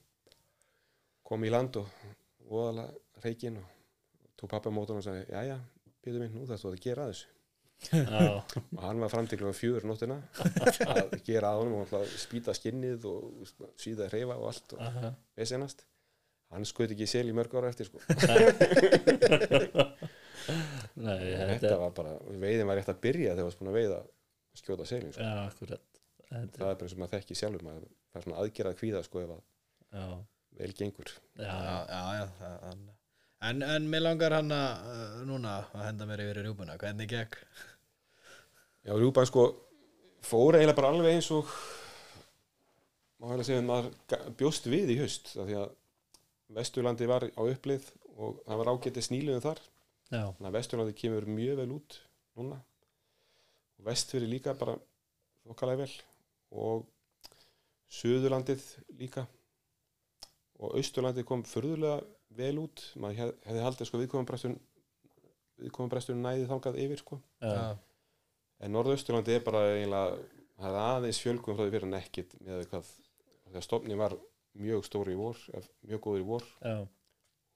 Kom 1.27 1.43
í 1.43 1.51
land 1.51 1.79
og 1.81 1.89
voðalega 2.47 3.23
reikinn 3.25 3.57
og 3.59 4.29
tók 4.39 4.53
pappa 4.53 4.71
mótan 4.71 5.01
og 5.01 5.05
sagði 5.05 5.25
jæja, 5.33 5.57
Pétur 6.03 6.21
minn, 6.23 6.37
nú 6.37 6.45
þarfst 6.47 6.63
þú 6.63 6.71
að 6.71 6.83
gera 6.85 7.09
þessu. 7.09 7.33
Og 8.73 8.79
hann 8.81 9.01
var 9.03 9.11
fram 9.11 9.27
til 9.29 9.37
klokkan 9.37 9.57
fjögur 9.57 9.83
um 9.85 9.91
nóttina 9.91 10.15
að 10.87 11.11
gera 11.27 11.51
að 11.51 11.59
honum 11.61 11.83
og 11.83 12.13
spýta 12.17 12.55
skinnið 12.57 13.05
og 13.11 13.51
síða 13.77 14.07
reyfa 14.09 14.37
og 14.39 14.47
allt 14.49 14.73
og 14.77 14.79
vesenast 15.37 15.83
hann 16.53 16.65
skaut 16.65 16.93
ekki 16.95 17.07
sel 17.09 17.27
í 17.29 17.35
mörg 17.35 17.53
ára 17.59 17.69
eftir 17.73 17.89
sko. 17.89 17.99
nei, 20.95 21.19
þetta 21.59 21.75
var 21.81 21.91
bara, 21.97 22.13
veiðin 22.39 22.69
var 22.69 22.79
rétt 22.79 22.91
að 22.93 23.01
byrja 23.03 23.33
þegar 23.35 23.41
það 23.41 23.49
var 23.49 23.57
búin 23.59 23.71
að 23.73 23.77
veiða 23.81 23.99
skjóta 24.61 24.87
selin 24.89 25.13
sko. 25.13 25.25
Það 26.31 26.43
er 26.43 26.51
bara 26.61 26.89
og 26.91 26.97
maður 27.01 27.13
þekki 27.17 27.37
sjálfur 27.39 27.63
maður 27.67 27.85
það 27.87 28.19
er 28.19 28.25
svona 28.27 28.41
aðgerað 28.43 28.77
kvíða 28.81 29.03
sko 29.07 29.21
ef 29.23 29.33
að 29.37 29.41
já, 29.97 30.05
vel 30.59 30.73
gengur. 30.81 31.11
Já, 31.37 31.43
Já, 31.47 31.75
já, 31.87 32.01
já 32.17 32.27
það- 32.33 32.85
En, 33.47 33.61
en 33.61 33.83
mér 33.91 34.01
langar 34.01 34.33
hann 34.33 34.49
að 34.49 34.85
uh, 34.89 35.17
núna 35.29 35.51
að 35.69 35.83
henda 35.85 36.05
mér 36.09 36.23
yfir 36.23 36.39
í 36.41 36.45
rjúpuna, 36.47 36.77
hvernig 36.81 37.09
gekk? 37.11 37.35
Já, 38.87 38.95
rjúpan 38.97 39.27
sko 39.29 39.43
fór 40.25 40.57
eiginlega 40.57 40.75
bara 40.79 40.89
alveg 40.89 41.19
eins 41.19 41.27
og 41.35 41.51
má 43.21 43.29
að 43.35 43.43
segja 43.45 43.61
að 43.61 43.67
maður 43.69 44.31
bjóst 44.39 44.65
við 44.73 44.89
í 44.95 44.97
haust 45.03 45.35
af 45.37 45.45
því 45.51 45.57
að 45.61 45.75
Vesturlandi 46.57 47.07
var 47.11 47.27
á 47.29 47.41
upplið 47.43 47.85
og 48.17 48.41
það 48.47 48.59
var 48.63 48.69
ágætið 48.73 49.05
sníluðum 49.05 49.43
þar. 49.45 49.61
Já, 50.09 50.21
þannig 50.33 50.49
að 50.49 50.57
Vesturlandi 50.57 50.97
kemur 50.97 51.25
mjög 51.37 51.57
vel 51.61 51.69
út 51.77 51.97
núna. 52.39 52.59
Og 53.77 53.85
Vestfyrir 53.91 54.31
líka 54.31 54.53
bara 54.57 54.77
þokkalega 55.45 55.83
vel 55.83 55.91
og 56.51 56.85
Suðurlandið 57.97 58.63
líka. 58.99 59.23
Og 60.59 60.73
Austurlandið 60.79 61.25
kom 61.29 61.43
furðulega 61.47 62.01
vel 62.37 62.57
út. 62.59 62.81
Maður 62.99 63.19
hef- 63.21 63.43
hefði 63.47 63.63
haldið 63.63 63.87
sko 63.89 64.01
viðkomum 64.01 64.27
næði 66.25 66.47
þangað 66.49 66.79
yfir 66.83 66.99
sko. 67.03 67.19
Já, 67.41 67.77
En 68.59 68.71
Norðausturlandi 68.73 69.35
er 69.37 69.43
bara 69.45 69.59
eiginlega, 69.69 70.17
það 70.57 70.73
er 70.73 70.81
aðeins 70.81 71.19
fjölgum 71.21 71.55
frá 71.55 71.63
því 71.67 71.71
fyrir 71.75 71.83
en 71.87 71.93
ekkit 71.99 72.31
með 72.41 72.63
hvað, 72.71 72.87
þegar 73.45 73.61
stofni 73.67 73.95
var 73.99 74.15
mjög 74.57 74.83
stóri 74.87 75.13
í 75.13 75.17
vor, 75.19 75.37
mjög 75.85 76.01
góður 76.01 76.23
í 76.23 76.25
vor. 76.25 76.43
Já, 76.65 76.87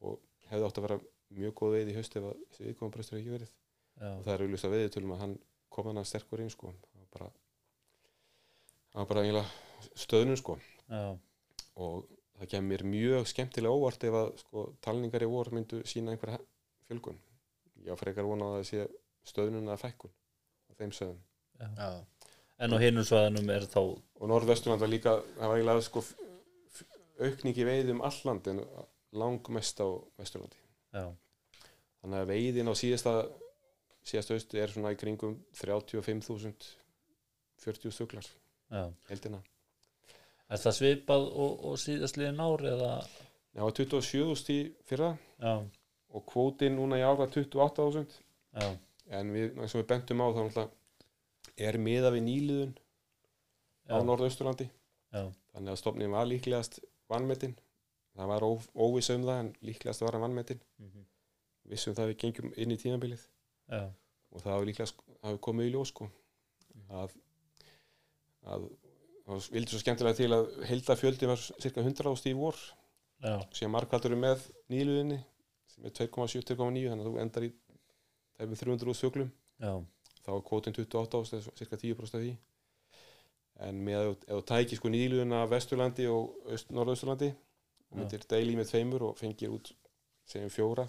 og 0.05 0.19
hefði 0.51 0.67
átt 0.67 0.77
að 0.77 0.85
vera 0.85 0.99
mjög 1.33 1.53
góð 1.57 1.73
veið 1.73 1.89
í 1.89 1.95
haust 1.97 2.15
ef 2.15 2.23
að 2.29 2.37
þessi 2.51 2.67
viðkomaprestur 2.69 3.17
ekki 3.17 3.33
verið. 3.33 3.51
já, 3.97 4.11
Og 4.17 4.23
það 4.25 4.33
er 4.35 4.43
auðvitað 4.45 4.73
veðið 4.75 4.93
tölum 4.93 5.11
að 5.15 5.19
hann 5.25 5.35
kom 5.73 5.85
hann 5.89 5.97
að 6.03 6.09
sterkur 6.11 6.39
inn 6.45 6.49
sko, 6.53 6.67
það 6.93 7.01
var 7.01 7.09
bara, 7.17 7.31
það 8.91 9.01
var 9.01 9.09
bara 9.11 9.23
eiginlega 9.25 9.95
stöðnum 10.05 10.37
sko. 10.39 10.57
Já, 10.91 11.03
og 11.81 12.07
það 12.39 12.49
kemur 12.55 12.83
mjög 12.91 13.27
skemmtilega 13.31 13.73
óvart 13.77 14.03
ef 14.07 14.17
að 14.21 14.31
sko 14.43 14.65
talningar 14.83 15.23
í 15.25 15.29
vor 15.31 15.49
myndu 15.55 15.81
sína 15.87 16.13
einhverja 16.15 16.39
fjölgun. 16.89 17.19
Já, 17.85 17.95
frekar 17.97 18.27
vona 18.27 18.49
að 18.51 18.57
það 18.59 18.67
sé 18.71 18.87
stöðnun 19.31 19.67
eða 19.69 19.79
fækkun 19.81 20.11
á 20.11 20.71
þeim 20.79 20.93
sögum. 20.97 21.19
Já, 21.61 21.89
en 22.61 22.73
á 22.73 22.77
hinum 22.81 23.05
svæðanum 23.07 23.49
er 23.53 23.65
þá 23.69 23.79
og 23.81 24.27
Norðvesturland 24.29 24.81
var 24.83 24.89
líka 24.91 25.15
það 25.37 25.47
var 25.51 25.57
eiginlega 25.59 25.85
sko 25.85 26.01
f- 26.01 26.15
f- 26.75 26.85
aukning 27.25 27.57
í 27.57 27.65
veiðum 27.67 28.01
all 28.05 28.19
land 28.27 28.47
en 28.51 28.61
langmest 29.17 29.81
á 29.81 29.87
Vesturlandi. 30.19 30.57
Já, 30.93 31.05
þannig 32.01 32.19
að 32.23 32.29
veiðin 32.33 32.69
á 32.69 32.73
síðasta 32.77 33.13
síðasta 34.05 34.33
haustu 34.37 34.57
er 34.61 34.71
svona 34.73 34.91
í 34.95 34.97
kringum 34.97 35.35
35.000 35.61 36.69
40 37.61 37.93
stuglar 37.93 38.25
já 38.25 38.31
heldina 39.09 39.41
er 40.51 40.59
það 40.59 40.75
svipað 40.77 41.25
og, 41.31 41.51
og 41.69 41.77
síðastliðin 41.79 42.41
ár 42.43 42.63
eða, 42.73 42.91
var 43.55 43.71
27.000 43.77 44.51
í 44.55 44.59
fyrra. 44.87 45.09
Já, 45.39 45.53
og 46.11 46.25
kvótin 46.27 46.75
núna 46.75 46.97
í 46.99 47.03
ár 47.07 47.15
var 47.21 47.29
28.000 47.31 48.17
já, 48.59 48.65
en 49.15 49.31
við, 49.31 49.53
eins 49.59 49.75
og 49.75 49.81
við 49.83 49.87
bentum 49.93 50.23
á 50.23 50.27
þá 50.27 50.41
náttúrulega 50.41 50.69
er 51.69 51.77
miða 51.79 52.11
við 52.15 52.23
nýliðun 52.27 52.73
á 53.91 53.95
já, 53.95 54.03
Norðausturlandi. 54.07 54.67
Já, 55.11 55.23
þannig 55.55 55.71
að 55.73 55.79
stofnin 55.81 56.11
var 56.15 56.27
líklegast 56.27 56.79
vannmetin 57.11 57.55
það 58.15 58.27
var 58.33 58.43
ó, 58.43 58.51
óviss 58.75 59.09
um 59.15 59.23
það 59.27 59.39
en 59.45 59.53
líklegast 59.67 60.03
var 60.03 60.15
hann 60.17 60.25
vannmetin 60.27 60.59
mhm, 60.83 61.05
vissum 61.71 61.95
það 61.95 62.11
við 62.11 62.19
gengjum 62.25 62.53
inn 62.59 62.75
í 62.75 62.79
tímabilið. 62.79 63.23
Já, 63.71 63.85
og 64.31 64.43
það 64.43 64.53
hafi 64.57 64.69
líklega 64.71 64.91
sk- 64.91 65.17
hafi 65.23 65.41
komið 65.47 65.69
í 65.69 65.73
ljós 65.77 65.91
sko 65.95 66.07
að, 66.91 67.15
að 68.47 68.67
það 69.25 69.49
vildi 69.55 69.73
svo 69.73 69.81
skemmtilega 69.81 70.17
til 70.17 70.29
að 70.35 70.47
heilda 70.69 70.97
fjöldi 70.99 71.29
var 71.29 71.41
cirka 71.41 71.83
100 71.83 72.11
ást 72.11 72.29
í 72.29 72.35
vor. 72.37 72.59
Já, 73.21 73.35
sem 73.53 73.69
markvaldur 73.69 74.15
með 74.17 74.47
nýluðinni 74.73 75.19
sem 75.69 75.85
er 75.85 75.93
2,7-2,9 75.99 76.87
þannig 76.89 77.03
að 77.05 77.09
þú 77.09 77.19
endar 77.21 77.45
í 77.45 77.51
tæpum 78.39 78.55
300 78.57 78.89
úr 78.89 78.97
söglum 78.97 79.29
já, 79.61 79.73
þá 80.25 80.31
er 80.33 80.41
kvotin 80.47 80.77
28 80.77 81.21
ást 81.21 81.35
eða 81.37 81.53
cirka 81.59 81.77
10% 81.83 82.17
af 82.17 82.23
því. 82.23 82.31
En 83.61 83.83
með 83.85 84.01
að 84.01 84.15
þú 84.25 84.41
tækir 84.49 84.81
sko 84.81 84.89
nýluðina 84.89 85.43
Vesturlandi 85.51 86.09
og 86.09 86.57
Norðausturlandi 86.73 87.29
og 87.91 87.99
myndir 87.99 88.25
deili 88.25 88.57
með 88.57 88.71
tveimur 88.71 89.05
og 89.11 89.19
fengir 89.21 89.53
út 89.53 89.69
segjum 90.25 90.53
fjóra 90.53 90.87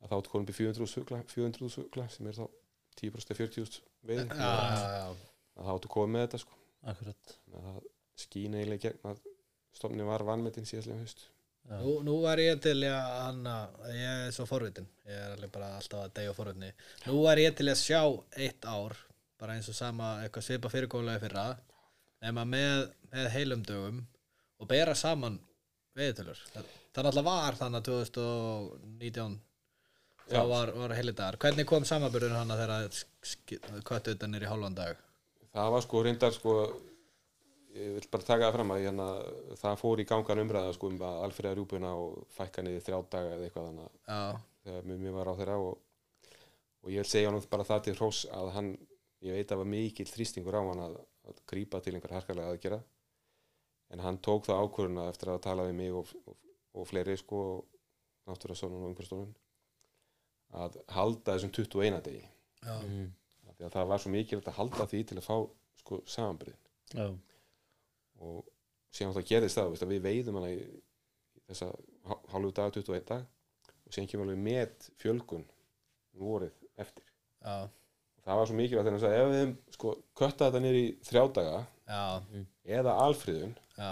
að 0.00 0.10
þá 0.10 0.16
áttu 0.16 0.32
konum 0.32 0.48
upp 0.48 0.54
í 0.54 0.58
400 0.58 0.90
sögla, 0.90 1.22
400 1.30 1.74
sögla 1.76 2.06
sem 2.10 2.26
er 2.26 2.40
þá 2.40 2.46
10% 3.00 3.34
af 3.34 3.38
40 3.38 3.82
veiði. 4.08 4.26
Já, 4.34 4.50
já, 4.98 5.29
að 5.60 5.68
þá 5.68 5.74
áttu 5.76 5.92
komið 5.92 6.14
með 6.14 6.24
þetta 6.26 6.42
sko 6.44 6.58
akkurat 6.90 7.36
það 7.52 7.82
skín 8.20 8.56
eiginlega 8.56 8.88
gegn 8.88 9.12
að 9.12 9.20
stofni 9.76 10.06
var 10.08 10.24
vannmetinn 10.26 10.68
síðastlega 10.68 11.04
haust 11.04 11.26
já, 11.68 11.76
Nú, 11.78 12.00
nú 12.02 12.16
var 12.24 12.40
ég 12.42 12.60
til 12.64 12.78
að 12.88 13.10
hann 13.20 13.44
að 13.46 13.90
ég 13.94 14.22
er 14.26 14.32
svo 14.34 14.46
forvitin, 14.48 14.88
ég 15.06 15.18
er 15.26 15.34
alveg 15.36 15.52
bara 15.54 15.74
alltaf 15.76 16.06
að 16.06 16.14
deyja 16.16 16.32
forvitni. 16.34 16.70
Nú 17.06 17.20
var 17.22 17.38
ég 17.38 17.52
til 17.54 17.68
að 17.70 17.78
sjá 17.78 18.00
eitt 18.40 18.64
ár, 18.66 18.96
bara 19.38 19.54
eins 19.54 19.68
og 19.70 19.76
sama 19.76 20.08
eitthvað 20.24 20.46
svipa 20.48 20.72
fyrirkólaði 20.72 21.22
fyrra, 21.26 21.44
nema 22.24 22.46
með, 22.48 22.88
með 23.12 23.28
heilum 23.36 23.62
dögum 23.68 24.00
og 24.58 24.70
bera 24.72 24.96
saman 24.98 25.38
veiðtölur. 26.00 26.40
Það 26.56 27.06
náttúrulega 27.06 27.26
var 27.28 27.60
þannig 27.60 27.80
að 27.80 27.92
2019 27.92 29.38
þá 30.30 30.42
var, 30.50 30.74
var 30.80 30.96
heilidagar. 30.96 31.38
Hvernig 31.44 31.68
kom 31.68 31.86
samanbyrðun 31.86 32.38
hann 32.38 32.54
að 32.54 32.64
þeirra 32.64 33.84
kvöttu 33.86 34.14
þetta 34.14 34.32
nýr 34.32 34.48
í 34.48 34.50
hálfan 34.50 34.80
dag? 34.80 35.06
Það 35.56 35.74
var 35.74 35.84
sko 35.86 36.02
reyndar 36.06 36.36
sko 36.36 36.54
ég 37.74 37.96
vil 37.96 38.06
bara 38.10 38.26
taka 38.26 38.46
það 38.48 38.56
fram 38.56 38.72
að 38.74 38.84
hérna, 38.84 39.08
það 39.60 39.80
fór 39.82 40.02
í 40.02 40.06
gangan 40.10 40.42
umræða 40.44 40.76
sko 40.76 40.90
um 40.90 41.02
að 41.06 41.20
alfriða 41.26 41.56
rjúpuna 41.58 41.92
og 41.98 42.24
fækka 42.34 42.64
niður 42.66 42.86
þrjá 42.86 42.98
daga 43.14 43.34
eða 43.36 43.46
eitthvað 43.48 43.68
þannig 43.68 43.84
að 43.86 43.98
Já, 44.10 44.40
þegar 44.64 44.88
mjög 44.90 45.02
mjög 45.04 45.18
var 45.18 45.30
á 45.30 45.34
þeirra 45.40 45.58
og, 45.66 45.76
og 46.82 46.94
ég 46.94 47.04
vil 47.04 47.10
segja 47.12 47.30
hann 47.30 47.50
bara 47.52 47.68
það 47.68 47.84
til 47.86 47.96
hrós 47.98 48.22
að 48.40 48.52
hann, 48.56 48.72
ég 49.26 49.38
veit 49.38 49.54
að 49.54 49.62
var 49.62 49.70
mikill 49.74 50.08
þrýstingur 50.10 50.58
á 50.58 50.62
hann 50.62 50.82
að, 50.88 50.96
að 51.30 51.44
grípa 51.52 51.82
til 51.84 51.94
einhver 51.94 52.16
harkalega 52.18 52.54
aðgera 52.54 52.80
en 53.90 54.02
hann 54.04 54.18
tók 54.22 54.46
það 54.46 54.64
ákvöruna 54.64 55.08
eftir 55.10 55.32
að 55.32 55.44
tala 55.46 55.66
við 55.68 55.78
mig 55.78 55.94
og, 55.94 56.10
og, 56.26 56.36
og 56.78 56.90
fleiri 56.90 57.16
sko 57.18 57.40
náttúrastofnun 58.30 58.84
og 58.84 58.92
umhverfstofnun 58.92 59.32
að 60.60 60.78
halda 60.90 61.36
þessum 61.36 61.52
21 61.54 62.02
degi. 62.06 62.22
Já, 62.60 62.74
Af 62.74 63.19
því 63.60 63.66
að 63.68 63.74
það 63.76 63.90
var 63.92 64.02
svo 64.02 64.12
mikilvægt 64.14 64.50
að 64.52 64.58
halda 64.60 64.86
því 64.90 65.02
til 65.10 65.18
að 65.20 65.26
fá 65.28 65.36
sko 65.80 66.00
samanbyrðin 66.10 66.60
já, 66.96 67.06
og 68.20 68.48
síðan 68.94 69.14
það 69.16 69.28
gerðist 69.30 69.58
það 69.60 69.70
veist, 69.74 69.86
við 69.90 70.02
veiðum 70.06 70.38
hana 70.40 70.52
í 70.54 70.60
þessa 71.50 71.68
há- 72.10 72.22
hálfu 72.32 72.52
dag, 72.56 72.72
21 72.74 73.06
dag 73.10 73.26
og 73.86 73.94
síðan 73.94 74.10
kemur 74.10 74.28
alveg 74.28 74.42
met 74.44 74.90
fjölgun 75.02 75.46
vorið 76.20 76.54
eftir. 76.80 77.06
Já, 77.40 77.68
það 78.26 78.40
var 78.40 78.50
svo 78.50 78.58
mikilvægt 78.58 78.88
þannig 78.90 79.06
að 79.08 79.16
ef 79.20 79.30
við 79.34 79.54
sko 79.76 79.94
kötta 80.20 80.50
þetta 80.50 80.74
í 80.80 80.84
þrjá 81.08 81.22
daga 81.38 81.56
já, 81.90 82.44
eða 82.80 82.96
alfriðun 83.06 83.56
já. 83.78 83.90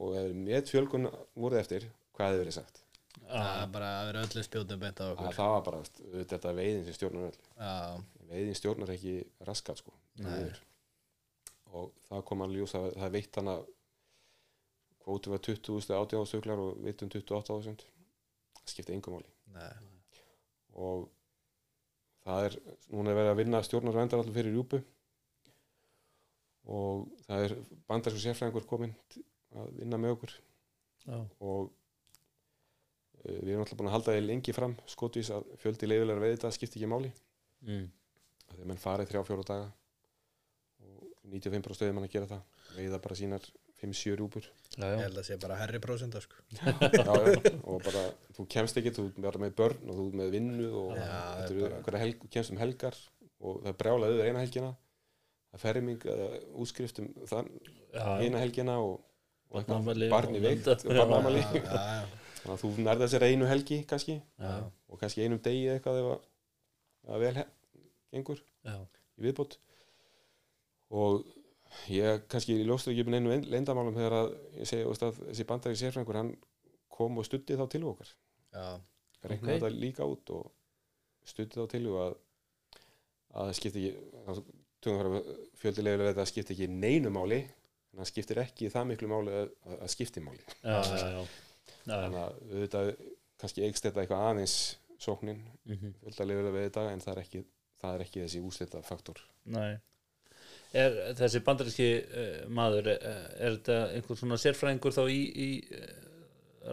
og 0.00 0.16
ef 0.20 0.36
með 0.36 0.70
fjölgun 0.74 1.08
voruð 1.34 1.62
eftir 1.62 1.88
hvað 2.16 2.32
hefur 2.34 2.44
verið 2.44 2.58
sagt? 2.60 2.82
Það 3.30 3.60
er 3.62 3.68
bara 3.70 3.88
að 4.00 4.06
vera 4.08 4.22
öllu 4.26 4.42
spjótum 4.42 4.80
beint 4.82 5.00
á 5.00 5.04
okkur. 5.06 5.34
Það 5.36 5.52
var 5.54 5.60
bara 5.68 5.82
þetta 6.32 6.54
veiðin 6.56 6.86
sem 6.88 6.96
stjórnar 6.96 7.28
öll 7.28 7.36
já, 7.38 7.74
veiðin 8.30 8.56
stjórnar 8.58 8.92
ekki 8.94 9.14
raskat 9.48 9.80
sko 9.82 9.92
og 11.70 11.92
það 12.08 12.24
kom 12.28 12.42
alveg 12.44 12.60
ljós 12.62 12.74
að 12.78 12.88
það 12.98 13.12
veitt 13.14 13.36
hana 13.40 13.54
kvótu 15.00 15.30
var 15.32 15.40
20.000 15.46 15.96
átjáð 15.96 16.26
stöklar 16.28 16.60
og 16.62 16.80
veitum 16.84 17.08
28.000 17.10 17.84
það 18.60 18.68
skipti 18.74 18.92
engum 18.94 19.16
máli. 19.16 19.30
Nei, 19.54 19.72
og 20.78 21.08
það 22.26 22.44
er 22.48 22.56
núna 22.92 23.10
er 23.10 23.16
verið 23.18 23.30
að 23.32 23.38
vinna 23.40 23.62
stjórnar 23.66 23.96
og 23.96 24.02
endar 24.04 24.20
allir 24.22 24.36
fyrir 24.36 24.52
rjúpu 24.54 24.80
og 26.70 27.06
það 27.26 27.44
er 27.46 27.54
bandarsku 27.88 28.20
sérfræðingur 28.22 28.66
kominn 28.68 28.92
t- 29.10 29.22
að 29.56 29.70
vinna 29.80 29.98
með 29.98 30.12
okkur. 30.18 30.34
Já, 31.06 31.16
og 31.40 31.70
uh, 31.70 33.38
við 33.40 33.54
erum 33.54 33.64
alltaf 33.64 33.78
búin 33.80 33.88
að 33.90 33.96
halda 33.96 34.14
því 34.14 34.26
lengi 34.26 34.54
fram. 34.54 34.76
Skotvís 34.90 35.32
að 35.34 35.48
fjöldi 35.62 35.88
leiðilegar 35.88 36.22
veið 36.22 36.36
þetta 36.36 36.52
skipti 36.54 36.78
ekki 36.78 36.90
máli. 36.92 37.10
Mm. 37.66 37.88
Að 38.56 38.66
menn 38.70 38.80
farið 38.82 39.10
þrjá 39.12 39.22
fjóra 39.28 39.46
daga 39.48 39.68
og 40.80 41.08
95% 41.30 41.76
stöðum 41.78 41.98
mann 41.98 42.06
að 42.08 42.14
gera 42.14 42.28
það. 42.30 42.42
Veiða 42.76 43.00
bara 43.04 43.16
sínar 43.18 43.44
5-7 43.80 44.14
rúpur 44.20 44.44
já, 44.76 44.84
ég 44.92 45.00
held 45.06 45.18
að 45.20 45.24
sé 45.30 45.36
bara 45.40 45.56
herri 45.60 45.78
prósenda 45.80 46.20
sko. 46.20 46.36
já, 46.60 46.74
já, 47.08 47.52
og 47.64 47.80
bara 47.86 48.02
þú 48.36 48.44
kemst 48.52 48.76
ekki, 48.80 48.92
þú 48.96 49.06
bara 49.24 49.40
með 49.40 49.54
börn 49.60 49.88
og 49.88 49.96
þú 49.96 50.04
ert 50.10 50.18
með 50.20 50.34
vinnu 50.36 50.68
og 50.82 50.90
Já, 50.98 51.20
er 51.46 51.76
bara- 51.86 52.02
helg, 52.02 52.26
kemst 52.34 52.52
um 52.54 52.60
helgar 52.60 52.96
og 53.40 53.62
það 53.62 53.70
er 53.72 53.78
brjálað 53.80 54.14
yfir 54.16 54.28
eina 54.30 54.42
helgina. 54.44 54.72
Það 55.50 55.56
er 55.58 55.62
ferming 55.64 56.04
eða 56.12 56.26
útskrift 56.62 57.00
um 57.02 57.08
þann 57.30 57.48
eina 58.20 58.42
helgina 58.44 58.76
og, 58.84 58.98
og 59.50 59.64
Barnafmæli 59.64 60.10
barni 60.12 60.42
veikt 60.44 60.68
og 60.74 60.84
barnamali 60.92 61.40
já, 61.40 61.48
já, 61.56 61.86
þannig 62.42 62.52
að 62.54 62.60
þú 62.66 62.68
nærða 62.84 63.08
sér 63.14 63.24
einu 63.30 63.48
helgi 63.50 63.80
kannski. 63.90 64.20
Já, 64.38 64.52
og 64.92 65.00
kannski 65.00 65.24
einum 65.24 65.40
degi 65.42 65.64
eitthvað 65.72 66.02
ef 66.04 66.10
að, 66.12 66.28
að 67.16 67.24
vel 67.24 67.32
he- 67.40 67.48
gengur 68.14 68.40
já, 68.66 68.76
í 69.18 69.26
viðbót. 69.26 69.58
Og 70.90 71.22
ég 71.90 72.24
kannski 72.30 72.58
ljóstur 72.64 72.94
ekki 72.94 73.06
með 73.06 73.20
einu 73.20 73.50
leyndamálum 73.52 73.94
þegar 73.98 74.16
að 74.20 74.32
ég 74.58 74.70
segi 74.70 74.86
að 74.90 75.20
þessi 75.28 75.46
bandari 75.48 75.78
sérfræðingur 75.78 76.18
hann 76.18 76.32
kom 76.90 77.20
og 77.20 77.28
stutti 77.28 77.58
þá 77.58 77.66
til 77.70 77.84
okkar. 77.90 78.10
Reiknaði 79.20 79.54
Ok. 79.54 79.60
þetta 79.60 79.70
líka 79.76 80.08
út 80.08 80.32
og 80.34 80.50
stutti 81.28 81.60
þá 81.60 81.70
til 81.70 81.84
að 81.92 82.18
að 83.30 83.46
það 83.46 83.56
skipti 83.58 83.84
ekki 83.84 84.42
fjöldilega 85.60 86.10
þetta 86.10 86.26
skipti 86.28 86.56
ekki 86.56 86.68
neinu 86.72 87.12
máli 87.14 87.40
en 87.44 88.00
það 88.00 88.10
skiptir 88.10 88.40
ekki 88.42 88.70
það 88.72 88.88
miklu 88.90 89.10
máli 89.10 89.34
að, 89.36 89.50
að, 89.76 89.86
skipti 89.92 90.22
máli. 90.24 90.42
Já, 90.62 90.78
já, 90.88 91.22
þannig 91.84 92.20
að 92.22 92.38
auðvitað 92.50 92.92
kannski 93.40 93.64
eikst 93.66 93.86
þetta 93.86 94.02
eitthvað 94.04 94.26
aðeins 94.30 94.56
sóknin 95.00 95.40
mhm, 95.68 95.94
fjöldilega 96.02 96.54
við 96.54 96.66
þetta 96.68 96.86
en 96.92 97.04
það 97.04 97.14
er 97.14 97.22
ekki, 97.24 97.44
það 97.80 97.96
er 97.96 98.04
ekki 98.06 98.24
þessi 98.24 98.42
úslita 98.44 98.82
faktor 98.86 99.22
nei. 99.50 99.78
Er 100.70 100.94
þessi 101.18 101.40
bandaríski 101.42 101.88
uh, 101.98 102.44
maður, 102.54 102.92
uh, 102.92 103.24
er 103.42 103.56
þetta 103.56 103.78
einhver 103.96 104.18
svona 104.20 104.38
sérfræðingur 104.38 104.94
þá 104.94 105.02
í, 105.10 105.18
í 105.26 105.48
uh, 105.74 106.10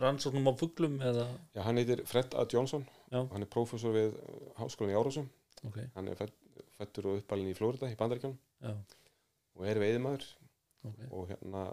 rannsóknum 0.03 0.51
á 0.51 0.53
fuglum 0.59 0.99
eða? 1.01 1.25
Já, 1.55 1.63
hann 1.65 1.81
heitir 1.81 2.03
Fred 2.05 2.35
A. 2.37 2.45
Johnson. 2.51 2.85
Já. 3.09 3.23
hann 3.31 3.41
er 3.41 3.49
prófessor 3.49 3.95
við 3.95 4.17
háskólan 4.59 4.91
í 4.91 4.97
Árásum 4.99 5.29
Ok, 5.65 5.79
hann 5.95 6.11
er 6.11 6.17
fætt, 6.19 6.35
fættur 6.77 7.09
og 7.11 7.21
uppalinn 7.21 7.49
í 7.49 7.55
Flórida 7.57 7.89
í 7.89 7.97
Bandaríkjunum. 7.97 8.37
Já, 8.61 8.73
og 9.57 9.65
er 9.65 9.79
veiðimaður. 9.81 10.25
Ok, 10.85 10.99
og 11.09 11.31
hérna 11.31 11.63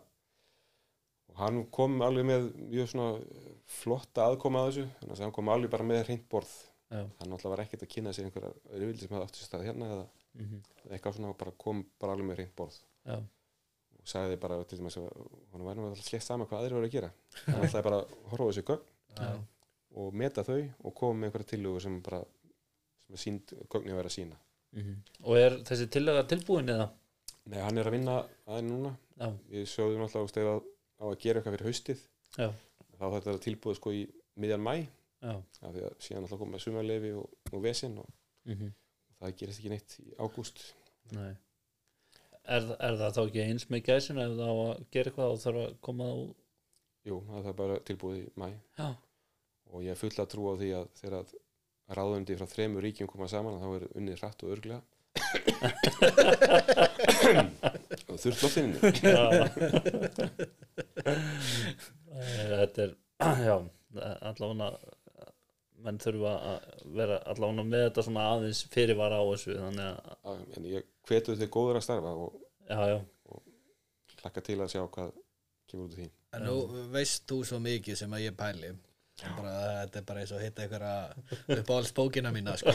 og 1.29 1.41
hann 1.41 1.65
kom 1.75 1.99
alveg 2.05 2.29
með 2.29 2.47
mjög 2.71 2.93
svona 2.93 3.09
flotta 3.81 4.29
aðkoma 4.31 4.63
að 4.63 4.71
þessu. 4.71 4.87
Þannig 5.01 5.17
að 5.17 5.25
hann 5.27 5.37
kom 5.37 5.51
alveg 5.53 5.73
bara 5.75 5.89
með 5.89 6.03
hreint 6.07 6.25
borð 6.33 6.55
hann 6.95 7.31
náttúrulega 7.31 7.55
var 7.55 7.63
ekkert 7.65 7.85
að 7.87 7.93
kynna 7.95 8.13
sér 8.15 8.29
einhverja 8.29 8.53
reyvildi 8.75 9.05
sem 9.05 9.15
hefði 9.15 9.27
átt 9.27 9.39
sér 9.39 9.49
stað 9.49 9.65
hérna 9.69 9.89
eða 9.95 10.05
mhm, 10.41 10.61
eitthvað 10.91 11.17
svona 11.17 11.33
og 11.33 11.39
bara 11.41 11.55
kom 11.65 11.83
bara 12.01 12.15
alveg 12.15 12.29
með 12.29 12.41
hreint 12.41 12.55
borð. 12.59 12.79
Já, 13.05 13.17
og 13.99 14.11
sagði 14.13 14.39
bara 14.43 14.61
til 14.69 14.79
dæmis 14.81 14.99
að 15.01 15.11
hann 15.53 15.65
nú 15.65 15.89
alltaf 15.89 16.09
slett 16.09 16.27
sama 16.27 16.49
hvað 16.49 16.63
aðrir 16.63 16.79
voru 16.79 16.91
að 16.91 16.97
gera. 16.97 17.11
Hann 17.47 17.67
ætlaði 17.69 17.87
bara 17.89 18.01
að 18.03 18.17
horfa 18.33 18.47
á 18.47 18.51
þessu 18.51 18.67
gögn 18.71 18.89
já, 19.19 19.31
og 20.03 20.19
meta 20.23 20.47
þau 20.47 20.61
og 20.61 20.97
koma 21.01 21.21
með 21.21 21.31
einhverja 21.31 21.51
tillögur 21.55 21.87
sem 21.87 22.01
bara 22.05 22.21
sem 23.05 23.17
er 23.17 23.25
sínd 23.25 23.55
gögni 23.73 23.95
að 23.95 24.01
vera 24.01 24.11
að 24.13 24.17
sína 24.19 24.39
mhm. 24.75 24.99
Og 25.25 25.41
er 25.41 25.59
þessi 25.69 25.89
tillega 25.93 26.27
tilbúin 26.31 26.75
eða? 26.75 26.91
Nei, 27.45 27.61
hann 27.61 27.79
er 27.79 27.89
að 27.89 27.97
vinna 27.99 28.19
aðeins 28.49 28.71
núna. 28.73 28.95
Já, 29.19 29.29
við 29.53 29.67
sjóðum 29.71 30.07
alltaf 30.07 30.31
á 30.35 31.05
að 31.05 31.19
gera 31.23 31.41
eitthvað 31.41 31.57
fyrir 31.57 31.69
haustið. 31.69 32.05
Þá 32.35 33.05
þetta 33.05 33.33
er 33.33 33.41
tilbúið 33.45 33.77
sko 33.79 33.93
í 33.95 34.05
miðjan 34.41 34.63
mæ 34.65 34.75
af 35.33 35.73
því 35.73 35.83
að 35.89 35.95
síðan 36.05 36.27
alltaf 36.27 36.41
koma 36.43 36.61
sumarlefi 36.63 37.11
og, 37.19 37.27
og 37.53 37.59
vesinn 37.65 37.97
og 38.03 38.09
mhm, 38.51 38.69
það 39.21 39.31
gerist 39.41 39.61
ekki 39.63 39.73
neitt 39.73 39.91
í 40.03 40.05
ágúst. 40.21 40.59
Nei. 41.15 41.33
Er, 42.45 42.63
er 42.77 42.95
það 43.01 43.15
þá 43.17 43.23
ekki 43.25 43.45
eins 43.45 43.65
með 43.73 43.81
gæsin 43.89 44.21
ef 44.21 44.31
það 44.37 44.51
á 44.53 44.55
að 44.65 44.83
gera 44.93 45.09
eitthvað 45.11 45.33
og 45.33 45.39
þarf 45.41 45.59
að 45.63 45.71
koma 45.89 46.05
á 46.13 46.15
Jú, 47.05 47.17
það 47.29 47.47
er 47.49 47.55
bara 47.57 47.77
tilbúið 47.89 48.19
í 48.21 48.23
mæ 48.41 48.49
Já, 48.79 48.89
og 49.73 49.79
ég 49.85 49.91
er 49.93 50.01
full 50.01 50.17
að 50.17 50.31
trúa 50.33 50.51
á 50.53 50.55
því 50.61 50.69
að 50.77 50.87
þegar 51.01 51.17
að 51.21 51.29
ráðundi 51.99 52.39
frá 52.41 52.49
þremur 52.49 52.83
ríkjum 52.85 53.09
koma 53.09 53.27
saman 53.33 53.61
þá 53.61 53.69
er 53.79 53.85
unnið 53.97 54.19
hratt 54.21 54.41
og 54.45 54.51
örglega 54.57 54.81
og 58.11 58.17
þurft 58.21 58.43
loftinni 58.45 58.77
þetta 62.61 62.81
er 62.85 62.91
já, 63.49 63.57
allavega 64.29 64.69
menn 65.85 66.01
þurfa 66.03 66.33
að 66.51 66.71
vera 66.99 67.19
allavega 67.33 67.67
með 67.69 67.85
þetta 67.89 68.07
svona 68.07 68.25
aðeins 68.33 68.63
fyrirvara 68.73 69.21
á 69.21 69.25
þessu 69.31 69.59
þannig 69.59 70.09
að, 70.15 70.41
en 70.57 70.71
ég 70.71 70.89
hvetu 71.09 71.37
þau 71.41 71.49
góður 71.59 71.81
að 71.81 71.87
starfa 71.87 72.15
og 72.25 72.41
já, 72.69 72.79
já, 72.95 72.99
hlakka 74.23 74.45
til 74.49 74.59
að 74.65 74.73
sjá 74.73 74.83
hvað 74.97 75.13
kemur 75.71 75.87
út 75.87 75.95
af 75.95 76.01
því. 76.01 76.09
En 76.35 76.49
nú 76.49 76.57
veist 76.95 77.29
þú 77.31 77.45
svo 77.47 77.61
mikið 77.63 78.01
sem 78.01 78.17
að 78.17 78.27
ég 78.27 78.37
pæli. 78.39 78.73
Bara, 79.23 79.51
Þetta 79.85 80.01
er 80.01 80.07
bara 80.09 80.23
eins 80.25 80.33
og 80.35 80.41
að 80.41 80.45
hitta 80.49 80.65
einhverja 80.65 81.59
upp 81.61 81.69
á 81.71 81.75
alls 81.77 81.93
bókina 81.95 82.33
mína 82.35 82.57
sko. 82.59 82.73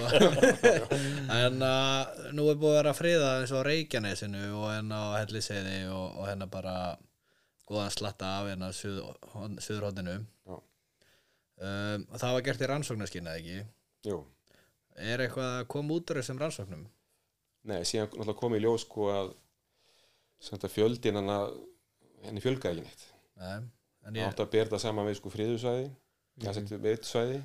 En 1.40 1.60
uh, 1.60 2.30
nú 2.32 2.46
er 2.48 2.56
búið 2.62 2.72
að 2.72 2.78
vera 2.78 2.94
að 2.94 3.00
friða 3.02 3.34
eins 3.42 3.52
og 3.52 3.66
Reykjanesinu 3.68 4.46
og 4.56 4.70
hérna 4.72 5.02
á 5.04 5.08
Helliseiði 5.20 5.82
og, 5.92 6.06
og 6.16 6.30
hérna 6.30 6.48
bara 6.50 6.76
góðan 7.70 7.92
slatta 7.94 8.32
af 8.40 8.48
hérna 8.54 8.72
suðurhóttinu 8.72 10.16
Já. 10.16 10.56
Um, 11.60 12.06
það 12.16 12.34
var 12.38 12.46
gert 12.48 12.62
í 12.66 12.70
rannsóknarskina 12.72 13.36
ekki? 13.40 13.60
Jú, 14.10 14.22
Er 15.00 15.22
eitthvað 15.24 15.54
að 15.62 15.68
koma 15.72 15.96
út 15.96 16.10
úr 16.12 16.18
þessum 16.20 16.40
rannsóknum? 16.42 16.82
nei, 17.70 17.84
síðan 17.88 18.08
náttúrulega 18.10 18.40
kom 18.40 18.56
í 18.56 18.60
ljós 18.64 18.84
sko 18.88 19.06
að 19.14 19.30
að 20.56 20.70
fjöldin 20.74 21.16
hann 21.20 21.30
að 21.32 21.54
henni 22.26 22.42
fjölgaði 22.44 22.80
ekki 22.82 22.86
neitt. 22.88 23.06
Það 23.40 24.18
ég, 24.18 24.28
átti 24.28 24.44
að 24.44 24.52
bera 24.56 24.70
það 24.74 24.82
saman 24.86 25.08
við 25.10 25.18
sko 25.20 25.32
friðusvæði 25.34 25.88
það 26.40 26.56
settu 26.58 26.80
veitsvæði 26.84 27.40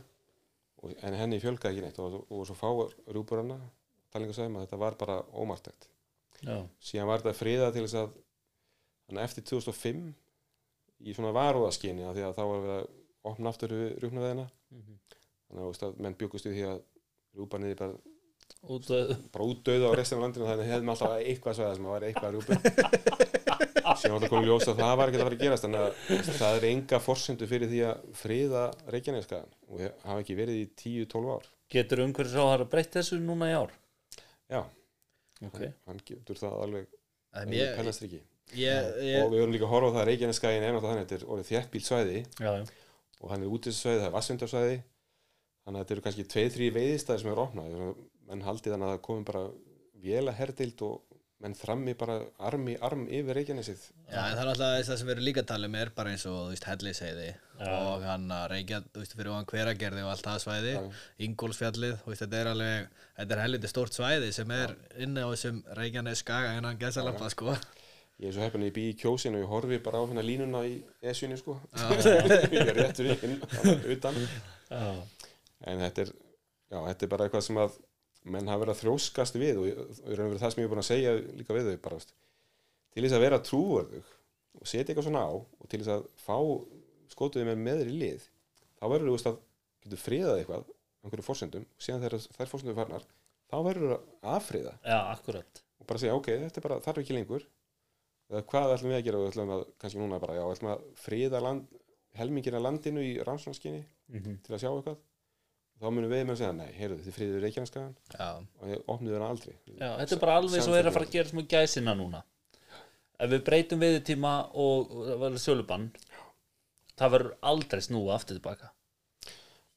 og- 0.83 0.95
en 1.03 1.15
henni 1.19 1.41
fjölgaði 1.43 1.75
ekki 1.75 1.85
neitt. 1.87 1.99
Og, 1.99 2.19
og 2.31 2.47
svo 2.47 2.55
fáar 2.59 2.95
rúpur 3.15 3.43
hana 3.43 3.59
talingasvæðum 4.15 4.59
að 4.61 4.67
þetta 4.67 4.79
var 4.85 4.95
bara 5.01 5.17
ómartækt 5.35 5.89
já, 6.47 6.59
síðan 6.81 7.07
var 7.11 7.23
þetta 7.23 7.39
friða 7.39 7.73
til 7.75 7.83
þess 7.87 7.99
að 8.03 8.13
að 9.15 9.23
eftir 9.25 9.45
2005 9.51 10.05
í 11.05 11.15
svona 11.15 11.33
varúðaskyni 11.35 12.07
af 12.07 12.15
því 12.17 12.23
að 12.29 12.37
þá 12.39 12.45
var 12.51 12.63
við 12.65 12.75
að 12.79 12.87
opna 13.31 13.53
aftur 13.53 13.75
rúpnaveðina 14.03 14.49
mhm. 14.75 14.99
þannig 15.49 15.87
að, 15.89 16.01
menn 16.01 16.19
byggust 16.21 16.49
við 16.49 16.59
því 16.59 16.67
að 16.73 16.83
rúparniði 17.35 17.79
bara, 17.79 17.97
bara 19.35 19.49
útdauða 19.49 19.91
á 19.91 19.99
restina 19.99 20.21
af 20.21 20.27
landinu 20.27 20.51
þannig 20.51 20.73
hefðum 20.73 20.93
alltaf 20.95 21.17
eitthvað 21.21 21.59
svæða 21.59 21.77
sem 21.79 21.89
að 21.89 21.95
var 21.95 22.09
eitthvað 22.09 22.37
rúpur 22.39 23.33
síðan 24.01 24.23
það 24.23 24.31
komið 24.33 24.49
ljós 24.49 24.69
að 24.69 24.81
það 24.81 24.95
var 24.99 25.11
ekki 25.11 25.19
að 25.19 25.25
fara 25.25 25.37
að 25.37 25.43
gerast 25.45 25.67
þannig 25.67 25.83
að 25.85 26.29
það 26.39 26.59
er 26.59 26.67
enga 26.71 27.01
forsendu 27.03 27.49
fyrir 27.51 27.71
því 27.71 27.81
að 27.89 28.05
friða 28.21 28.63
Reykjaneskaðan 28.95 29.57
og 29.69 29.83
hafa 30.05 30.19
ekki 30.23 30.37
verið 30.39 30.61
í 30.61 30.67
10-12 30.83 31.33
ár. 31.35 31.49
Getur 31.75 32.05
umhverfis 32.05 32.37
á 32.39 32.45
að 32.45 32.67
breytt 32.73 32.99
þessu 32.99 33.19
núna 33.23 33.51
í 33.51 33.57
ár? 33.57 33.75
Já, 34.53 34.61
ok, 35.49 35.61
hann 35.89 36.01
getur 36.07 36.41
það 36.41 36.57
alveg 36.67 36.87
en 37.35 37.43
alveg 37.43 37.59
ég, 37.59 37.75
pennast 37.79 38.07
ekki. 38.07 38.23
ég, 38.61 38.89
og 39.23 39.33
við 39.33 39.43
vorum 39.43 39.55
líka 39.55 39.69
að 39.69 39.75
horfa 39.75 39.91
á 39.91 39.95
það 39.95 40.03
að 40.03 40.09
Reykjaneskaðin 40.11 40.67
er 40.69 41.17
er 41.17 41.27
orðið 41.27 41.51
þjættbíl 41.51 41.85
svæði 41.85 42.19
já, 42.23 42.51
já, 42.61 42.65
og 43.21 43.31
hann 43.33 43.45
er 43.45 43.55
útisvæði, 43.55 44.03
það 44.03 44.09
er 44.09 44.17
vassvindarsvæði 44.19 44.79
þannig 45.65 45.79
að 45.79 45.83
þetta 45.83 45.95
eru 45.97 46.05
kannski 46.07 46.29
tvei, 46.35 46.45
þrý 46.55 46.71
veiðistæðir 46.79 47.23
sem 47.23 47.33
eru 47.33 47.45
opnað 47.45 47.79
menn 48.29 48.45
haldið 48.45 48.75
þannig 48.75 48.89
að 48.89 48.95
það 48.95 49.05
komum 49.09 49.29
bara 49.29 49.45
vélaherdild 50.05 50.85
og 50.85 51.21
menn 51.45 51.57
þrammi 51.59 51.93
bara 51.99 52.17
arm 52.49 52.69
í 52.73 52.75
arm 52.87 53.03
yfir 53.13 53.37
Reykjanesið. 53.37 53.81
Já, 54.09 54.21
en 54.23 54.37
það 54.37 54.43
er 54.45 54.51
alltaf 54.53 54.71
þess 54.79 54.93
að 54.95 54.99
sem 55.01 55.09
við 55.09 55.15
erum 55.15 55.27
líka 55.27 55.43
að 55.43 55.49
tala 55.51 55.69
um 55.69 55.77
er 55.77 55.91
bara 55.97 56.13
eins 56.15 56.25
og, 56.31 56.37
þú 56.39 56.55
veist, 56.55 56.69
helliseiði 56.71 57.27
og 57.69 58.05
hann 58.09 58.25
að 58.33 58.45
reykja, 58.55 58.81
þú 58.95 59.03
veist, 59.03 59.17
fyrir 59.19 59.35
hann 59.35 59.49
hveragerði 59.51 60.05
og 60.05 60.13
allt 60.15 60.29
það 60.29 60.41
svæði, 60.45 60.75
Ingólfsfjallið, 61.27 61.97
þú 62.01 62.13
veist, 62.13 62.25
þetta 62.25 62.41
er 62.41 62.51
alveg, 62.55 63.01
þetta 63.19 63.37
er 63.37 63.43
helviti 63.45 63.73
stórt 63.75 63.99
svæði 63.99 64.31
sem 64.39 64.55
er 64.57 64.77
inni 65.05 65.27
á 65.27 65.29
þessum 65.35 65.61
reykjanes 65.81 66.25
skaga 66.25 66.55
innan 66.59 66.81
gæsalappa, 66.81 67.29
sko. 67.35 67.59
Ég 68.23 68.29
er 68.29 68.37
svo 68.37 68.45
heppin 68.45 68.63
að 68.63 68.71
ég 68.71 68.77
bý 68.77 68.85
í 68.91 68.97
kjósinu 69.01 69.41
og 69.41 69.45
ég 69.45 69.51
horfi 69.51 69.79
bara 69.85 70.01
á 70.01 70.07
hérna 70.07 70.25
línuna 70.25 70.63
í 70.69 70.77
esjunni 71.03 71.39
sko. 71.41 71.57
Ég 72.55 72.61
er 72.61 72.77
réttur 72.79 73.09
í 73.11 73.17
inn 73.27 73.41
þarna 73.43 73.75
utan. 73.97 74.21
En 75.65 75.83
þetta 75.83 76.05
er, 76.05 76.13
já, 76.71 76.79
þetta 76.79 77.07
er 77.07 77.13
bara 77.15 77.27
eitthvað 77.27 77.47
sem 77.49 77.59
að 77.65 77.79
menn 78.35 78.49
hafa 78.49 78.63
verið 78.65 78.75
að 78.75 78.83
þróskast 78.83 79.39
við 79.41 79.59
og, 79.61 79.81
og 80.07 80.37
það 80.41 80.55
sem 80.55 80.63
ég 80.63 80.69
er 80.69 80.73
búin 80.73 80.83
að 80.83 80.89
segja 80.89 81.17
líka 81.41 81.57
við 81.57 81.71
þau 81.71 81.81
bara, 81.89 81.99
til 82.95 83.05
þess 83.05 83.17
að 83.19 83.25
vera 83.27 83.41
trúverðug 83.45 84.13
og 84.61 84.71
setja 84.71 84.87
eitthvað 84.93 85.09
svona 85.09 85.25
á 85.27 85.33
og 85.35 85.67
til 85.69 85.83
þess 85.83 85.93
að 85.97 86.07
fá 86.25 86.39
skotuði 87.13 87.49
með 87.51 87.61
meður 87.67 87.91
í 87.91 87.99
lið 88.01 88.25
þá 88.79 88.87
verður 88.87 89.11
þú 89.11 89.17
veist 89.19 89.29
að 89.29 89.43
getur 89.85 90.01
friðað 90.01 90.41
eitthvað 90.41 90.71
einhverju 91.05 91.27
fórsendum 91.27 91.67
og 91.69 91.85
síðan 91.85 92.07
þegar 92.07 92.27
þær 92.39 92.53
fórsendum 92.53 92.79
farnar 92.79 93.05
þá 93.51 93.57
verður 93.67 93.91
þú 93.91 93.99
að 93.99 94.39
afriða. 94.39 94.73
Já, 94.87 94.99
akkurat. 95.13 95.61
Og 95.81 95.89
bara 95.91 96.01
segja 96.01 96.17
ok, 96.17 96.31
þetta 96.47 96.61
er 96.61 96.65
bara, 96.65 96.81
þarf 96.85 97.03
ekki 97.03 97.17
lengur 97.19 97.45
hvað 98.51 98.75
ætlum 98.75 98.93
við 98.93 98.99
að 98.99 99.07
gera? 99.09 99.23
Og 99.23 99.33
ætlum 99.33 99.55
að, 99.55 99.65
kannski 99.83 100.01
núna 100.03 100.21
bara, 100.23 100.37
já, 100.39 100.45
ætlum 100.51 100.71
að 100.75 100.85
friða 101.05 101.41
land, 101.45 101.81
helmingina 102.19 102.63
landinu 102.63 103.03
í 103.05 103.17
rannsóknarskinni 103.27 103.83
mm 104.15 104.39
til 104.45 104.55
að 104.55 104.63
sjá 104.63 104.71
eitthvað. 104.71 105.03
Þá 105.83 105.87
munum 105.91 106.13
við 106.13 106.23
með 106.23 106.37
að 106.37 106.41
segja, 106.41 106.55
nei, 106.55 106.69
heyrðu, 106.77 107.01
þið 107.03 107.15
friður 107.17 107.41
Reykjaneskagan 107.45 107.95
Já, 108.15 108.29
og 108.39 108.69
ég 108.71 108.85
opnuðu 108.95 109.17
hana 109.19 109.31
aldrei. 109.35 109.55
Já, 109.67 109.89
þetta 109.99 110.15
er 110.15 110.21
bara 110.23 110.37
alveg 110.39 110.63
svo 110.63 110.77
er 110.79 110.87
að 110.89 110.95
fara 110.95 111.09
að 111.09 111.17
gera 111.17 111.35
með 111.35 111.49
gæsina 111.51 111.95
núna. 111.99 112.21
Ef 113.19 113.33
við 113.33 113.43
breytum 113.49 113.83
viðtíma 113.83 114.35
og 114.55 114.95
og 114.95 115.09
það 115.09 115.19
verður 115.25 115.43
sölubann 115.43 115.89
það 116.99 117.15
verður 117.17 117.37
aldrei 117.51 117.83
snúa 117.85 118.17
aftur 118.17 118.39
tilbaka 118.39 118.71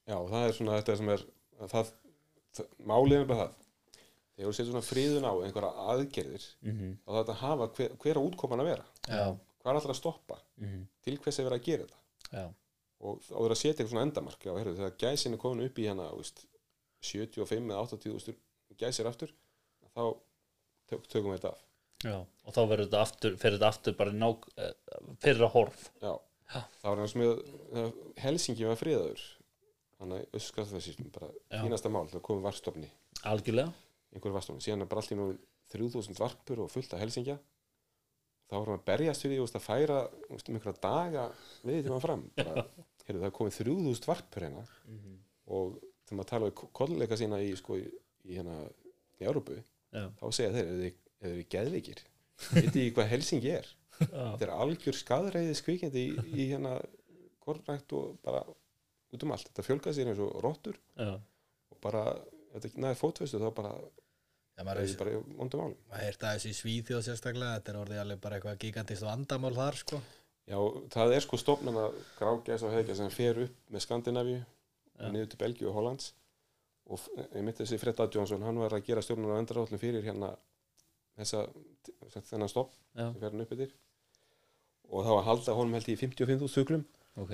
Já, 0.07 0.15
og 0.17 0.29
það 0.31 0.43
er 0.45 0.53
svona 0.55 0.77
þetta 0.79 0.97
sem 0.99 1.09
er 1.13 1.23
að 1.57 1.71
það, 1.73 1.89
það, 2.57 2.69
málið 2.91 3.17
er 3.19 3.29
bara 3.31 3.39
það 3.41 3.55
þegar 4.37 4.51
þú 4.51 4.55
setur 4.57 4.71
svona 4.71 4.85
friðun 4.85 5.25
á 5.27 5.33
einhverja 5.33 5.85
aðgerðir 5.93 6.45
mm 6.61 6.91
þá 7.01 7.09
það 7.11 7.31
að 7.33 7.39
hafa 7.41 7.67
hver, 7.77 7.95
hver 8.03 8.19
að 8.19 8.27
útkoman 8.29 8.61
að 8.63 8.69
vera. 8.71 8.85
Já, 9.07 9.23
hvað 9.63 9.71
er 9.71 9.79
alltaf 9.79 9.93
að 9.93 9.99
stoppa, 10.01 10.37
mm 10.61 10.83
til 11.07 11.15
hvers 11.23 11.39
er 11.39 11.47
verið 11.47 11.57
að 11.61 11.67
gera 11.67 11.87
þetta? 11.87 12.01
Já, 12.37 12.45
og 13.07 13.21
þá 13.25 13.33
er 13.39 13.53
að 13.55 13.59
setja 13.61 13.73
eitthvað 13.73 13.93
svona 13.93 14.05
endamark 14.07 14.45
já, 14.45 14.51
heyrðu, 14.57 14.75
þegar 14.77 14.95
gæsin 15.03 15.37
er 15.37 15.41
komin 15.41 15.65
upp 15.67 15.79
í 15.81 15.87
þú 16.13 16.21
veist, 16.21 16.43
75 17.07 17.71
eða 17.71 17.81
80 17.87 18.15
úrstur 18.17 18.37
gæsir 18.77 19.09
aftur 19.09 19.33
þá 19.93 20.03
tök, 20.89 21.07
tökum 21.07 21.31
við 21.31 21.39
þetta 21.39 21.53
af. 21.53 21.63
Já 22.05 22.17
og 22.17 22.53
þá 22.53 22.61
verður 22.69 22.85
þetta 22.87 23.01
aftur, 23.01 23.37
þetta 23.41 23.71
aftur 23.71 23.97
bara 23.97 24.13
ná, 24.13 24.27
fyrra 25.23 25.49
horf. 25.53 25.87
Já, 26.03 26.13
Já. 26.53 26.61
það 26.81 26.91
var 26.91 27.01
eins 27.03 27.15
með 27.17 27.33
þegar 27.73 27.97
Helsingi 28.23 28.69
var 28.69 28.79
friðaður. 28.79 29.25
Þannig 29.97 30.27
að 30.37 30.73
þessi 30.75 30.93
bara 31.15 31.31
Já. 31.33 31.61
fínasta 31.63 31.89
mál, 31.89 32.05
það 32.11 32.25
komið 32.27 32.45
varstofni 32.45 32.89
algjörlega 33.25 33.73
einhver 34.15 34.35
varstofni, 34.35 34.63
síðan 34.63 34.85
er 34.85 34.89
bara 34.91 35.03
allt 35.03 35.13
í 35.13 35.19
nú 35.19 35.27
3000 35.73 36.19
varpur 36.19 36.63
og 36.63 36.71
fullt 36.71 36.95
af 36.95 37.03
Helsingja. 37.03 37.37
Þá 38.47 38.55
vorum 38.55 38.77
við 38.77 38.79
að 38.79 38.87
berjast 38.87 39.23
fyrir 39.25 39.41
því 39.41 39.59
að 39.59 39.65
færa 39.65 40.01
um 40.29 40.37
einhverja 40.39 40.83
daga 40.83 41.23
við 41.67 41.81
því 41.81 41.91
maður 41.91 42.05
fram. 42.05 42.21
Bara, 42.37 42.65
heyrðu, 43.07 43.21
það 43.21 43.29
er 43.29 43.35
komið 43.39 43.57
3000 43.61 44.11
varpur 44.11 44.47
hérna. 44.47 44.67
Mhm. 44.87 45.17
og 45.47 45.79
þegar 46.07 46.17
maður 46.19 46.29
tala 46.29 46.47
við 46.47 46.61
kollega 46.75 47.17
sína 47.19 47.37
í, 47.43 47.51
sko, 47.55 47.77
í, 47.79 47.87
í 48.27 48.35
hérna 48.35 48.55
í 49.19 49.27
Európu, 49.27 49.57
Já, 49.95 50.03
þá 50.19 50.25
segja 50.35 50.53
þeir 50.55 50.65
eða 50.67 50.79
þeir 50.81 51.31
eru 51.31 51.43
geðvikir 51.53 52.01
veit 52.51 52.75
ég 52.77 52.93
hvað 52.95 53.11
Helsingi 53.13 53.51
er? 53.55 53.69
Þetta 53.97 54.45
er 54.45 54.53
algjör 54.53 54.97
skadreiði 54.97 55.55
skvikindi 55.57 56.03
í, 56.03 56.25
í 56.35 56.47
hérna 56.51 56.75
kornrækt 57.41 57.95
og 57.97 58.17
bara 58.25 58.43
út 58.45 59.23
um 59.23 59.33
allt, 59.33 59.47
þetta 59.49 59.65
fjölgað 59.65 59.95
sér 59.97 60.11
eins 60.11 60.21
og 60.21 60.35
rottur. 60.43 60.77
Já, 60.99 61.15
og 61.71 61.79
bara, 61.81 62.03
þetta 62.63 62.83
næði 62.83 62.99
fótvestu 62.99 63.41
þá 63.41 63.47
bara, 63.57 63.71
já 64.57 64.61
það 64.63 64.81
er 64.83 64.93
bara 65.01 65.15
vondum 65.39 65.63
málum 65.63 65.79
maður 65.87 66.05
heyrta 66.05 66.33
þessi 66.35 66.51
í 66.53 66.59
Svíþjóð 66.59 67.03
sérstaklega, 67.07 67.57
þetta 67.59 67.73
er 67.73 67.79
orðið 67.81 68.03
alveg 68.03 68.21
bara 68.23 68.39
eitthvað 68.39 68.61
gigantist 68.63 69.07
vandamál 69.07 69.55
þar, 69.57 69.79
sko. 69.83 70.01
Já, 70.47 70.59
það 70.93 71.15
er 71.17 71.25
sko 71.25 71.41
stofnana 71.41 71.87
grágæs 72.17 72.63
og 72.63 72.71
heiðgæs 72.71 73.01
sem 73.01 73.11
fer 73.11 73.41
upp 73.43 73.73
með 73.73 73.83
Skandinavíu 73.83 74.37
Já. 74.39 75.09
niður 75.11 75.33
til 75.33 75.39
Belgíu 75.41 75.67
og 75.67 75.75
Hollands. 75.75 76.13
Og 76.87 77.03
ég 77.19 77.41
myndi 77.43 77.59
þessi 77.59 77.79
Fred 77.81 77.99
Adjónsson 77.99 78.45
hann 78.47 78.61
var 78.61 78.77
að 78.77 78.85
gera 78.87 79.03
stjórnuna 79.03 79.35
á 79.35 79.41
endarállum 79.41 79.81
fyrir 79.81 80.05
hérna 80.05 80.29
þessa, 81.17 81.43
þennan 82.29 82.51
stopp 82.51 82.71
já, 82.95 83.09
sem 83.09 83.19
fer 83.19 83.33
hann 83.33 83.43
upp 83.43 83.53
yfir 83.57 83.73
og 84.87 85.03
það 85.03 85.11
var 85.11 85.21
að 85.21 85.27
halda 85.27 85.55
honum 85.57 85.75
held 85.77 85.89
í 85.91 85.97
55.000 85.99 86.53
fuglum 86.53 86.83
ok. 87.19 87.33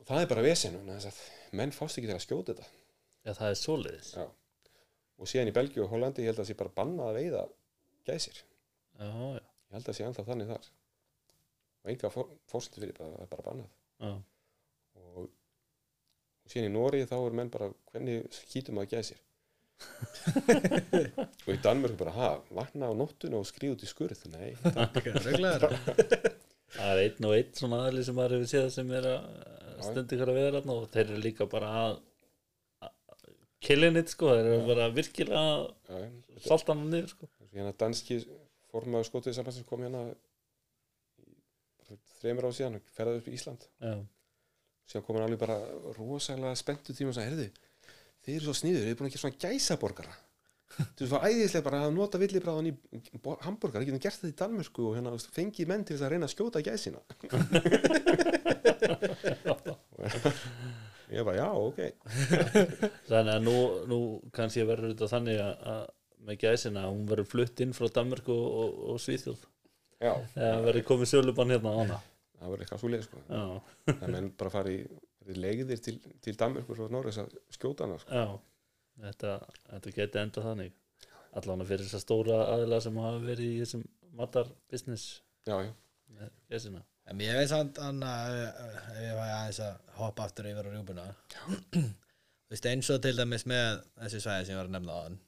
Og 0.00 0.06
það 0.08 0.22
er 0.24 0.30
bara 0.32 0.46
vesenu 0.46 0.80
að 0.96 1.20
menn 1.54 1.74
fást 1.76 2.00
ekki 2.00 2.10
til 2.10 2.16
að 2.16 2.24
skjóta 2.24 2.56
þetta 2.56 2.81
Já, 3.22 3.32
það 3.38 3.48
er 3.48 3.58
svoleiðis. 3.60 4.12
Já. 4.18 4.24
og 5.22 5.30
síðan 5.30 5.50
í 5.52 5.54
Belgíu 5.54 5.84
og 5.84 5.92
Hollandi 5.92 6.24
ég 6.24 6.32
held 6.32 6.40
að 6.40 6.42
það 6.42 6.50
sé 6.50 6.58
bara 6.58 6.74
bannað 6.78 7.10
að 7.10 7.18
veiða 7.20 7.42
gæsir. 8.08 8.40
Já, 8.98 9.06
já, 9.06 9.28
ég 9.38 9.76
held 9.76 9.82
að 9.82 9.88
það 9.88 9.98
sé 9.98 10.06
ennþá 10.08 10.24
þannig 10.30 10.50
þar. 10.50 10.70
Og 11.82 11.92
enga 11.92 12.10
fórstuð 12.50 12.82
fyrir 12.82 12.98
það 12.98 13.14
er 13.22 13.30
bara 13.30 13.46
bannað. 13.46 13.70
Já, 14.02 14.12
og, 14.98 15.20
og 15.22 16.54
síðan 16.54 16.70
í 16.70 16.72
Nóri 16.74 17.04
þá 17.10 17.16
er 17.20 17.38
menn 17.38 17.52
bara 17.54 17.70
hvernig 17.92 18.26
skýtum 18.40 18.82
að 18.82 18.96
gæsir? 18.96 19.22
Og 21.42 21.50
í 21.50 21.58
Danmörku 21.62 21.96
bara 21.98 22.12
ha, 22.14 22.28
vakna 22.54 22.90
á 22.90 22.94
nóttuna 22.94 23.40
og 23.40 23.48
skrifa 23.48 23.74
út 23.74 23.82
í 23.82 23.88
skurð? 23.90 24.20
Nei, 24.30 24.52
það. 24.62 25.00
Er 26.82 27.00
einn 27.02 27.26
og 27.28 27.34
einn 27.36 27.50
svona 27.56 27.82
aðli 27.88 28.04
sem 28.06 28.16
maður 28.16 28.38
hefur 28.38 28.50
séð 28.52 28.68
sem 28.76 28.92
er 28.96 29.08
að 29.10 29.24
stundi 29.88 30.18
vera 30.22 30.52
þarna 30.54 30.76
og 30.78 30.86
þeir 30.92 31.04
eru 31.04 31.18
líka 31.24 31.48
bara 31.50 31.72
að 31.82 31.98
killing 33.62 33.96
it 34.00 34.08
sko, 34.12 34.32
þeir 34.34 34.48
eru 34.52 34.64
bara 34.68 34.88
virkilega 34.94 35.42
að 35.42 35.62
já, 35.70 35.98
þetta- 36.02 36.46
salta 36.48 36.74
hann 36.74 36.88
niður 36.90 37.10
sko. 37.14 37.24
Hérna 37.52 37.72
danski 37.82 38.14
formaður 38.72 39.06
skotuði 39.10 39.36
sambandsins 39.36 39.68
kom 39.68 39.82
hérna 39.84 40.02
þreymur 42.22 42.48
á 42.48 42.50
síðan 42.56 42.78
og 42.78 42.84
ferðaði 42.96 43.20
upp 43.22 43.28
í 43.28 43.36
Ísland. 43.36 43.62
Já, 43.82 43.94
síðan 44.88 45.04
kom 45.06 45.16
hann 45.18 45.26
alveg 45.28 45.40
bara 45.42 45.58
rosalega 45.98 46.56
spenntu 46.58 46.90
tíma 46.96 47.10
og 47.12 47.16
sagði, 47.18 47.28
heyrðu, 47.30 47.48
þið 48.24 48.36
eru 48.38 48.46
svo 48.48 48.54
sniður 48.56 48.82
þið 48.86 48.90
eru 48.92 48.98
búin 49.00 49.08
að 49.10 49.14
gera 49.16 49.24
svona 49.26 49.42
gæsaborgara. 49.44 50.14
Þú 50.72 51.00
veist, 51.04 51.10
það 51.12 51.16
var 51.18 51.26
æðislega 51.28 51.66
bara 51.66 51.80
að 51.84 51.92
nota 51.98 52.16
villibráðan 52.22 52.70
í 52.70 52.72
bo- 53.20 53.36
hamborgara, 53.44 53.84
getum 53.84 54.00
gert 54.00 54.16
þetta 54.22 54.32
í 54.32 54.38
Danmörku 54.40 54.82
og 54.88 54.94
hérna 54.96 55.12
fengið 55.36 55.68
menn 55.68 55.84
til 55.84 55.98
þess 55.98 56.06
að 56.06 56.12
reyna 56.14 56.24
að 56.30 56.32
skjóta 56.32 56.64
gæsina 56.64 57.00
ég 61.12 61.26
bara, 61.28 61.38
já, 61.38 61.48
ok. 61.52 61.80
Þannig 63.10 63.32
að 63.34 63.46
nú, 63.46 63.56
nú 63.90 63.98
kannski 64.34 64.66
verður 64.68 64.92
þetta 64.94 65.10
þannig 65.12 65.40
að, 65.42 65.66
að 65.72 65.82
með 66.22 66.38
gæsina 66.44 66.84
að 66.86 66.92
hún 66.94 67.08
verður 67.10 67.30
flutt 67.32 67.62
inn 67.64 67.74
frá 67.76 67.88
Danmörku 67.98 68.34
og, 68.34 68.58
og, 68.62 68.82
og 68.92 69.00
Svíþjóð. 69.02 69.46
Eða 70.02 70.60
verður 70.66 70.86
komið 70.88 71.12
sölubann 71.12 71.54
hérna 71.54 71.74
á 71.74 71.76
hana. 71.80 71.98
Það 72.38 72.52
var 72.52 72.62
eitthvað 72.64 72.82
svo 72.82 72.92
leið 72.92 73.04
sko. 73.06 73.24
Já, 73.28 73.42
það 73.92 74.06
menn 74.16 74.30
bara 74.38 74.52
fari 74.54 74.76
í 74.82 75.36
leiðir 75.38 75.82
til, 75.82 75.98
til 76.22 76.36
Danmörkur 76.38 76.86
og 76.86 76.94
Norris 76.94 77.20
að 77.22 77.34
skjóta 77.54 77.86
hana 77.86 77.98
sko. 78.02 78.22
já. 78.22 78.40
Þetta, 79.02 79.34
þetta 79.70 79.92
geti 79.96 80.20
enda 80.20 80.42
þannig. 80.44 80.74
Allan 81.38 81.64
fyrir 81.64 81.86
þess 81.86 81.96
að 81.96 82.04
stóra 82.04 82.38
aðila 82.52 82.78
sem 82.84 82.98
hafa 83.00 83.20
verið 83.24 83.54
í 83.54 83.60
þessum 83.62 83.84
matarbusiness 84.18 85.22
já, 85.48 85.56
já, 85.64 85.70
með 86.12 86.32
gæsina 86.52 86.82
En 87.12 87.20
ég 87.20 87.36
veist 87.36 87.52
samt 87.52 87.80
Anna, 87.82 88.12
ef 88.32 88.62
ef 88.92 89.02
ég 89.02 89.18
væri 89.18 89.34
aðeins 89.34 89.60
að 89.66 89.92
hoppa 89.98 90.24
aftur 90.24 90.48
yfir 90.48 90.68
á 90.68 90.70
rjúbuna 90.72 91.10
Þú 91.76 92.54
veist 92.54 92.68
eins 92.70 92.88
og 92.92 93.02
til 93.04 93.12
dæmis 93.18 93.44
með 93.48 93.82
þessi 94.00 94.22
svæði 94.24 94.48
sem 94.48 94.54
ég 94.54 94.60
var 94.62 94.70
að 94.70 94.74
nefna 94.78 94.96
á 94.96 95.00
hann 95.04 95.20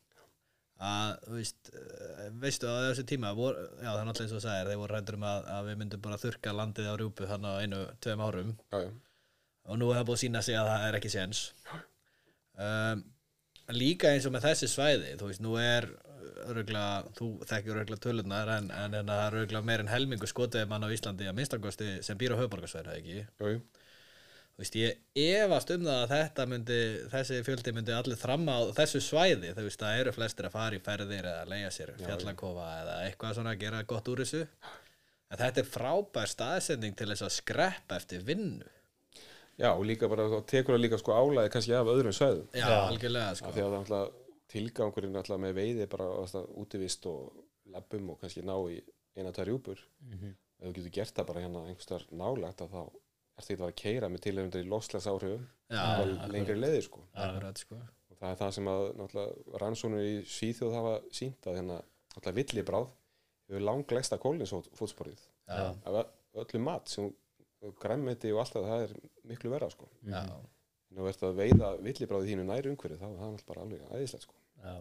að, 0.85 1.15
þú 1.25 1.39
veist, 1.39 1.71
eh, 1.73 2.29
veistu 2.43 2.69
á 2.69 2.75
þessu 2.91 3.05
tíma 3.09 3.33
vor, 3.37 3.57
já 3.79 3.89
það 3.89 4.01
er 4.01 4.07
náttúrulega 4.09 4.25
eins 4.25 4.35
og 4.35 4.41
þú 4.41 4.45
sagðir 4.45 4.71
þeir 4.71 4.81
voru 4.83 4.95
rættur 4.95 5.19
um 5.19 5.27
að, 5.31 5.49
að 5.55 5.67
við 5.69 5.81
myndum 5.81 6.05
bara 6.05 6.21
þurka 6.21 6.55
landið 6.59 6.91
á 6.91 6.95
rjúbu 6.99 7.29
hann 7.31 7.49
á 7.49 7.53
einu, 7.63 7.81
tveim 8.01 8.25
árum. 8.25 8.55
Já, 8.73 8.79
já. 8.83 8.91
og 9.65 9.79
nú 9.79 9.91
er 9.91 9.99
það 9.99 10.09
búið 10.09 10.19
að 10.19 10.25
sína 10.25 10.43
sig 10.43 10.59
að 10.59 10.71
það 10.71 10.87
er 10.89 10.99
ekki 10.99 11.13
séns. 11.15 11.43
Um, 12.55 13.05
líka 13.75 14.13
eins 14.13 14.27
og 14.29 14.35
með 14.35 14.49
þessi 14.49 14.71
svæði 14.71 15.15
þú 15.19 15.31
veist, 15.31 15.45
nú 15.45 15.57
er 15.59 15.89
öruglega, 16.49 17.15
þú 17.19 17.31
þekkir 17.51 17.79
öruglega 17.79 18.05
tölunar 18.05 18.51
en, 18.59 18.69
en, 18.75 18.99
en 19.01 19.09
það 19.13 19.23
er 19.25 19.39
öruglega 19.41 19.69
meir 19.71 19.85
en 19.85 19.91
helmingu 19.93 20.29
skotið 20.31 20.69
mann 20.71 20.87
á 20.87 20.95
Íslandi 20.95 21.29
að 21.31 21.39
minnstakosti 21.39 21.89
sem 22.07 22.21
býr 22.21 22.37
á 22.37 22.41
höfborgarsvæði, 22.43 22.87
það 22.91 23.01
ekki? 23.01 23.17
Jú, 23.41 23.51
jú. 23.55 23.63
þú 24.55 24.65
veist, 24.65 24.79
ég 24.81 25.25
efast 25.45 25.75
um 25.75 25.89
það 25.89 26.01
að 26.03 26.15
þetta 26.15 26.47
myndi, 26.53 26.79
þessi 27.17 27.41
fjöldi 27.49 27.75
myndi 27.77 27.97
allir 27.97 28.21
þramma 28.21 28.59
á 28.59 28.61
þessu 28.79 29.03
svæði, 29.05 29.55
þú 29.57 29.67
veist, 29.69 29.83
það 29.83 30.01
eru 30.05 30.15
flestir 30.19 30.49
að 30.51 30.57
fara 30.57 30.79
í 30.79 30.85
ferðir 30.85 31.31
eða 31.33 31.49
leia 31.51 31.75
sér 31.75 31.95
fjallakofa 32.01 32.71
eða 32.83 32.97
eitthvað 33.09 33.37
svona 33.41 33.55
að 33.57 33.65
gera 33.67 33.85
gott 33.95 34.13
úr 34.13 34.25
þessu. 34.25 34.47
En 35.33 35.41
þetta 35.41 35.65
er 35.65 35.67
frábær 35.67 36.31
staðsending 36.31 36.95
til 36.95 37.09
þess 37.11 37.27
að 37.27 37.37
skreppa 37.41 37.97
eftir 37.99 38.23
vinnu. 38.23 38.69
Já, 39.59 39.71
og 39.71 39.85
líka 39.87 40.09
bara 40.11 40.27
þá 40.31 40.41
tekur 40.51 40.75
það 40.75 40.83
líka 40.83 40.99
sko 40.99 41.15
álæði 41.15 41.51
kannski 41.55 41.75
af 41.79 41.91
öðrum 41.91 42.15
sveðum 42.15 42.47
já, 42.51 42.65
Já. 42.67 42.79
algjörlega, 42.89 43.35
sko. 43.39 43.51
Af 43.51 43.55
því 43.55 43.63
að 43.63 43.69
það 43.69 43.75
er 43.75 43.83
alltaf 43.85 44.24
tilgangurinn 44.55 45.19
alltaf 45.19 45.41
með 45.43 45.57
veiði 45.59 45.89
bara 45.91 46.07
alltaf 46.23 46.49
útivist 46.63 47.07
og 47.11 47.35
labbum 47.75 48.13
og 48.15 48.21
kannski 48.23 48.45
ná 48.47 48.55
í 48.71 48.79
eina, 49.17 49.33
tvær 49.35 49.51
rjúpur. 49.51 49.81
Mhm. 50.03 50.35
ef 50.65 50.69
þú 50.71 50.75
getur 50.77 50.93
gert 50.95 51.15
það 51.17 51.27
bara 51.29 51.41
hérna 51.43 51.63
einhverstaðar 51.69 52.05
nálægt 52.15 52.63
að 52.65 52.71
þá 52.73 52.83
ertu 53.35 53.51
ekki 53.51 53.55
að 53.55 53.59
vera 53.59 53.73
að 53.73 53.81
keira 53.83 54.09
með 54.09 54.23
tilhörundir 54.25 54.65
í 54.65 54.71
Já, 55.69 55.81
akkurat. 55.83 56.31
lengri 56.31 56.55
leiðir 56.55 56.85
sko. 56.87 57.01
Sko. 57.59 57.79
Og 58.11 58.17
það 58.21 58.31
er 58.31 58.39
það 58.41 58.53
sem 58.55 58.71
að 58.71 58.85
rannsónur 59.61 60.05
í 60.07 60.15
Svíþjóð 60.31 60.77
hafa 60.79 60.95
sínt 61.11 61.49
að 61.51 61.59
hérna 61.59 61.81
náttúrulega 62.15 62.39
villibráð 62.39 62.93
hefur 63.49 63.67
langlegsta 63.69 64.19
kólinsfótsporið 64.23 65.27
af 65.85 66.07
öllu 66.45 66.61
mat 66.61 66.89
sem 66.89 67.11
græmmeti 67.81 68.33
og 68.33 68.41
allt 68.45 68.55
það, 68.57 68.71
það 68.71 68.87
er 68.87 68.95
miklu 69.25 69.51
verra 69.51 69.71
sko. 69.71 69.89
Já, 70.07 70.23
nú 70.95 71.09
ert 71.11 71.23
að 71.27 71.37
veiða 71.43 71.75
villibráði 71.83 72.31
þínu 72.31 72.47
næri 72.49 72.71
umhverju 72.71 73.01
þá 73.01 73.07
er 73.11 73.19
það 73.19 73.35
náttúrulega 73.35 73.51
bara 73.51 73.67
alveg 73.67 73.87
æðislegt 73.91 74.29
sko 74.29 74.44
Já. 74.65 74.75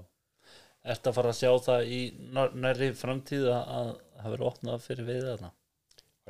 Ertu 0.93 1.11
að 1.11 1.17
fara 1.19 1.31
að 1.33 1.39
sjá 1.39 1.51
það 1.67 1.91
í 1.95 1.99
nær- 2.35 2.55
nærri 2.65 2.89
framtíð 2.99 3.45
að 3.51 3.69
að 3.77 3.91
það 4.23 4.33
verður 4.33 4.49
opnað 4.49 4.81
fyrir 4.87 5.07
við 5.07 5.27
þarna? 5.29 5.51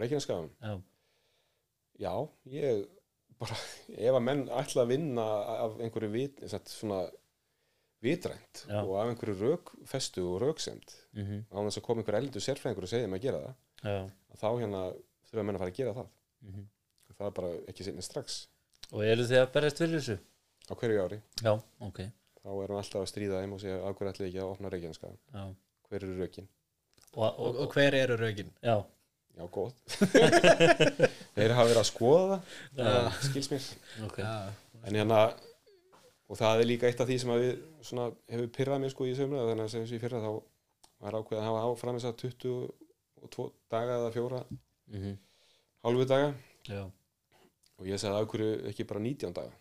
Reykjaneskaðum, 0.01 0.51
Já, 0.63 0.73
já, 2.01 2.13
ég 2.49 2.85
bara, 3.41 3.57
ef 3.93 4.15
að 4.17 4.23
menn 4.25 4.47
ætla 4.49 4.85
að 4.85 4.93
vinna 4.93 5.25
af 5.65 5.75
einhverju 5.83 6.09
vit, 6.13 6.41
svona 6.49 7.03
vitrænt 8.03 8.65
Já. 8.67 8.81
og 8.83 8.95
af 8.99 9.11
einhverju 9.11 9.35
rökfestu 9.39 10.23
og 10.27 10.41
röksemd 10.43 10.95
mm 11.15 11.45
á 11.53 11.57
þess 11.63 11.79
að 11.79 11.85
koma 11.85 12.01
einhver 12.03 12.17
eldur 12.19 12.43
sérfræðingur 12.43 12.87
og 12.87 12.91
segja 12.91 13.05
þeim 13.05 13.15
að 13.17 13.25
gera 13.25 13.41
það 13.43 13.93
já. 13.93 14.01
þá 14.41 14.47
hérna 14.59 14.81
þurfa 15.29 15.45
menn 15.47 15.55
að 15.55 15.63
fara 15.63 15.71
að 15.73 15.77
gera 15.79 15.93
það 15.99 16.09
mhm. 16.41 16.65
það 17.13 17.27
er 17.27 17.37
bara 17.39 17.53
ekki 17.71 17.87
sinni 17.87 18.05
strax 18.05 18.41
Og 18.93 19.05
eru 19.07 19.23
þið 19.25 19.39
að 19.39 19.53
berjast 19.55 19.79
fyrir 19.81 19.99
þessu? 19.99 20.17
á 20.67 20.73
hverju 20.79 21.05
ári 21.05 21.21
Já, 21.43 21.53
ok 21.87 21.99
þá 22.43 22.49
er 22.53 22.73
hann 22.73 22.79
alltaf 22.81 23.01
að 23.03 23.09
stríða 23.11 23.39
þeim 23.43 23.55
og 23.55 23.61
segja 23.63 23.77
af 23.81 23.95
hverju 23.97 24.11
ætla 24.13 24.27
ekki 24.29 24.41
að 24.43 24.51
opna 24.51 24.71
Reykjaneskaðum 24.73 25.19
Já, 25.33 25.43
hver 25.89 26.03
eru 26.07 26.17
rökin? 26.19 26.49
og, 27.13 27.23
og, 27.29 27.55
og, 27.63 27.73
hver 27.75 27.97
eru 28.01 28.17
rökin? 28.19 28.51
já, 28.63 28.75
Já, 29.33 29.47
góð 29.49 29.71
Þeir 31.35 31.55
hafa 31.57 31.65
verið 31.65 31.79
að 31.81 31.87
skoða 31.89 32.37
það. 32.77 32.83
Já. 32.85 33.13
skils 33.25 33.49
mér. 33.49 33.67
Ok. 34.05 34.19
Já, 34.21 34.33
en 34.85 34.97
hérna 34.99 35.21
og 36.29 36.37
það 36.39 36.61
er 36.61 36.69
líka 36.69 36.89
eitt 36.89 37.01
af 37.01 37.09
því 37.09 37.17
sem 37.21 37.31
að 37.33 37.41
við 37.43 37.53
svona, 37.87 38.05
hefur 38.29 38.51
pyrrað 38.57 38.83
mér 38.83 38.93
sko 38.93 39.07
í 39.09 39.15
sömra 39.17 39.47
þannig 39.49 39.65
að 39.65 39.73
þessu 39.73 39.97
í 39.97 40.01
fyrra 40.03 40.21
þá 40.23 40.29
var 41.03 41.17
ákveð 41.19 41.39
að 41.41 41.47
hafa 41.49 41.63
áfram 41.71 41.97
þess 41.97 42.09
að 42.09 42.19
22 42.23 43.47
daga 43.73 43.97
eða 43.99 44.13
fjóra 44.15 44.43
mm 44.93 45.15
hálfu 45.83 46.05
daga. 46.07 46.29
Já, 46.69 46.83
og 47.75 47.87
ég 47.89 47.99
sagði 47.99 48.21
af 48.21 48.29
hverju 48.31 48.51
ekki 48.69 48.85
bara 48.87 49.01
19 49.03 49.33
daga? 49.35 49.51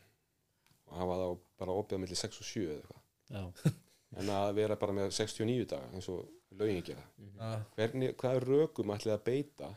Og 0.87 1.01
hafa 1.01 1.16
þá 1.18 1.26
bara 1.63 1.79
opið 1.79 1.99
á 1.99 2.03
milli 2.03 2.19
6 2.19 2.43
og 2.43 2.49
7 2.51 2.63
eða 2.67 2.77
eitthvað. 2.77 3.03
Já, 3.33 3.73
en 4.21 4.31
að 4.37 4.51
vera 4.59 4.77
bara 4.83 4.97
með 4.99 5.11
69 5.17 5.67
daga 5.73 5.89
eins 5.97 6.09
og 6.13 6.59
lögin 6.61 6.85
gera. 6.91 7.05
Já, 7.39 7.51
Hvernig, 7.79 8.15
hvað 8.21 8.41
rökum 8.45 8.93
ætlið 8.97 9.15
að 9.17 9.25
beita 9.31 9.73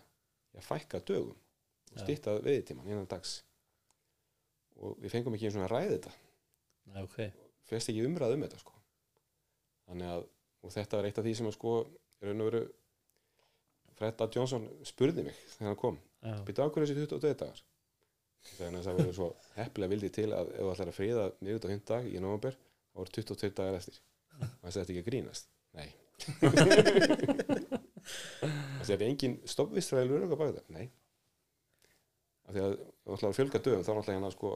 að 0.55 0.67
fækka 0.69 1.01
dögum 1.07 1.35
og 1.95 2.01
stýtta 2.03 2.37
veiðtíman 2.43 2.89
innan 2.91 3.09
dags? 3.11 3.37
Og 4.75 4.97
við 4.99 5.13
fengum 5.13 5.35
ekki 5.37 5.47
eins 5.47 5.55
og 5.59 5.63
að 5.69 5.71
ræða 5.71 5.91
þetta. 5.95 6.15
Já, 6.91 6.97
ok. 7.05 7.19
Fyrst 7.65 7.89
ekki 7.93 8.03
umræð 8.05 8.35
um 8.35 8.43
þetta 8.45 8.59
sko. 8.61 8.73
þannig 9.85 10.09
að 10.15 10.25
og 10.65 10.73
þetta 10.73 10.97
var 10.97 11.05
eitt 11.07 11.19
af 11.21 11.25
því 11.27 11.33
sem 11.37 11.47
að 11.49 11.55
sko 11.59 11.71
í 11.85 12.25
raun 12.25 12.41
og 12.41 12.47
veru 12.49 12.61
Fredda 13.95 14.27
Johnson 14.33 14.65
spurði 14.87 15.23
mig 15.27 15.37
þegar 15.53 15.69
hann 15.69 15.79
kom. 15.79 15.99
Byrja 16.47 16.65
ákveður 16.65 16.89
þessi 16.89 17.05
22 17.05 17.35
dagar 17.39 17.61
þannig 18.55 18.79
að 18.79 18.85
það 18.87 18.97
verður 18.99 19.17
svo 19.19 19.29
heppilega 19.55 19.91
vildi 19.95 20.09
til 20.15 20.29
að 20.33 20.51
ef 20.53 20.59
þú 20.61 20.71
ætlar 20.73 20.91
að 20.91 20.97
friða 20.99 21.25
miður 21.41 21.65
og 21.69 21.85
dag 21.91 22.03
í 22.11 22.21
november 22.23 22.53
þá 22.57 22.99
voru 23.01 23.15
22 23.17 23.51
dagar 23.59 23.79
eftir. 23.79 23.95
Og 24.35 24.65
það 24.65 24.75
þetta 24.75 24.91
ekki 24.93 25.03
að 25.03 25.09
grínast. 25.09 25.45
Nei. 25.75 25.89
Það 28.85 28.93
er 28.95 29.03
engin 29.07 29.35
stoppvistræðilur 29.49 30.19
örug 30.21 30.35
að 30.35 30.39
baka 30.41 30.53
þetta. 30.53 30.75
Nei. 30.75 30.85
Af 32.45 32.53
því 32.53 32.61
að 32.65 32.75
þú 32.77 33.15
ætlar 33.15 33.31
að 33.31 33.37
fjölga 33.39 33.61
dögum 33.65 33.83
þá 33.85 33.89
er 33.91 33.97
náttúrulega 33.99 34.17
hérna 34.19 34.31
sko 34.35 34.51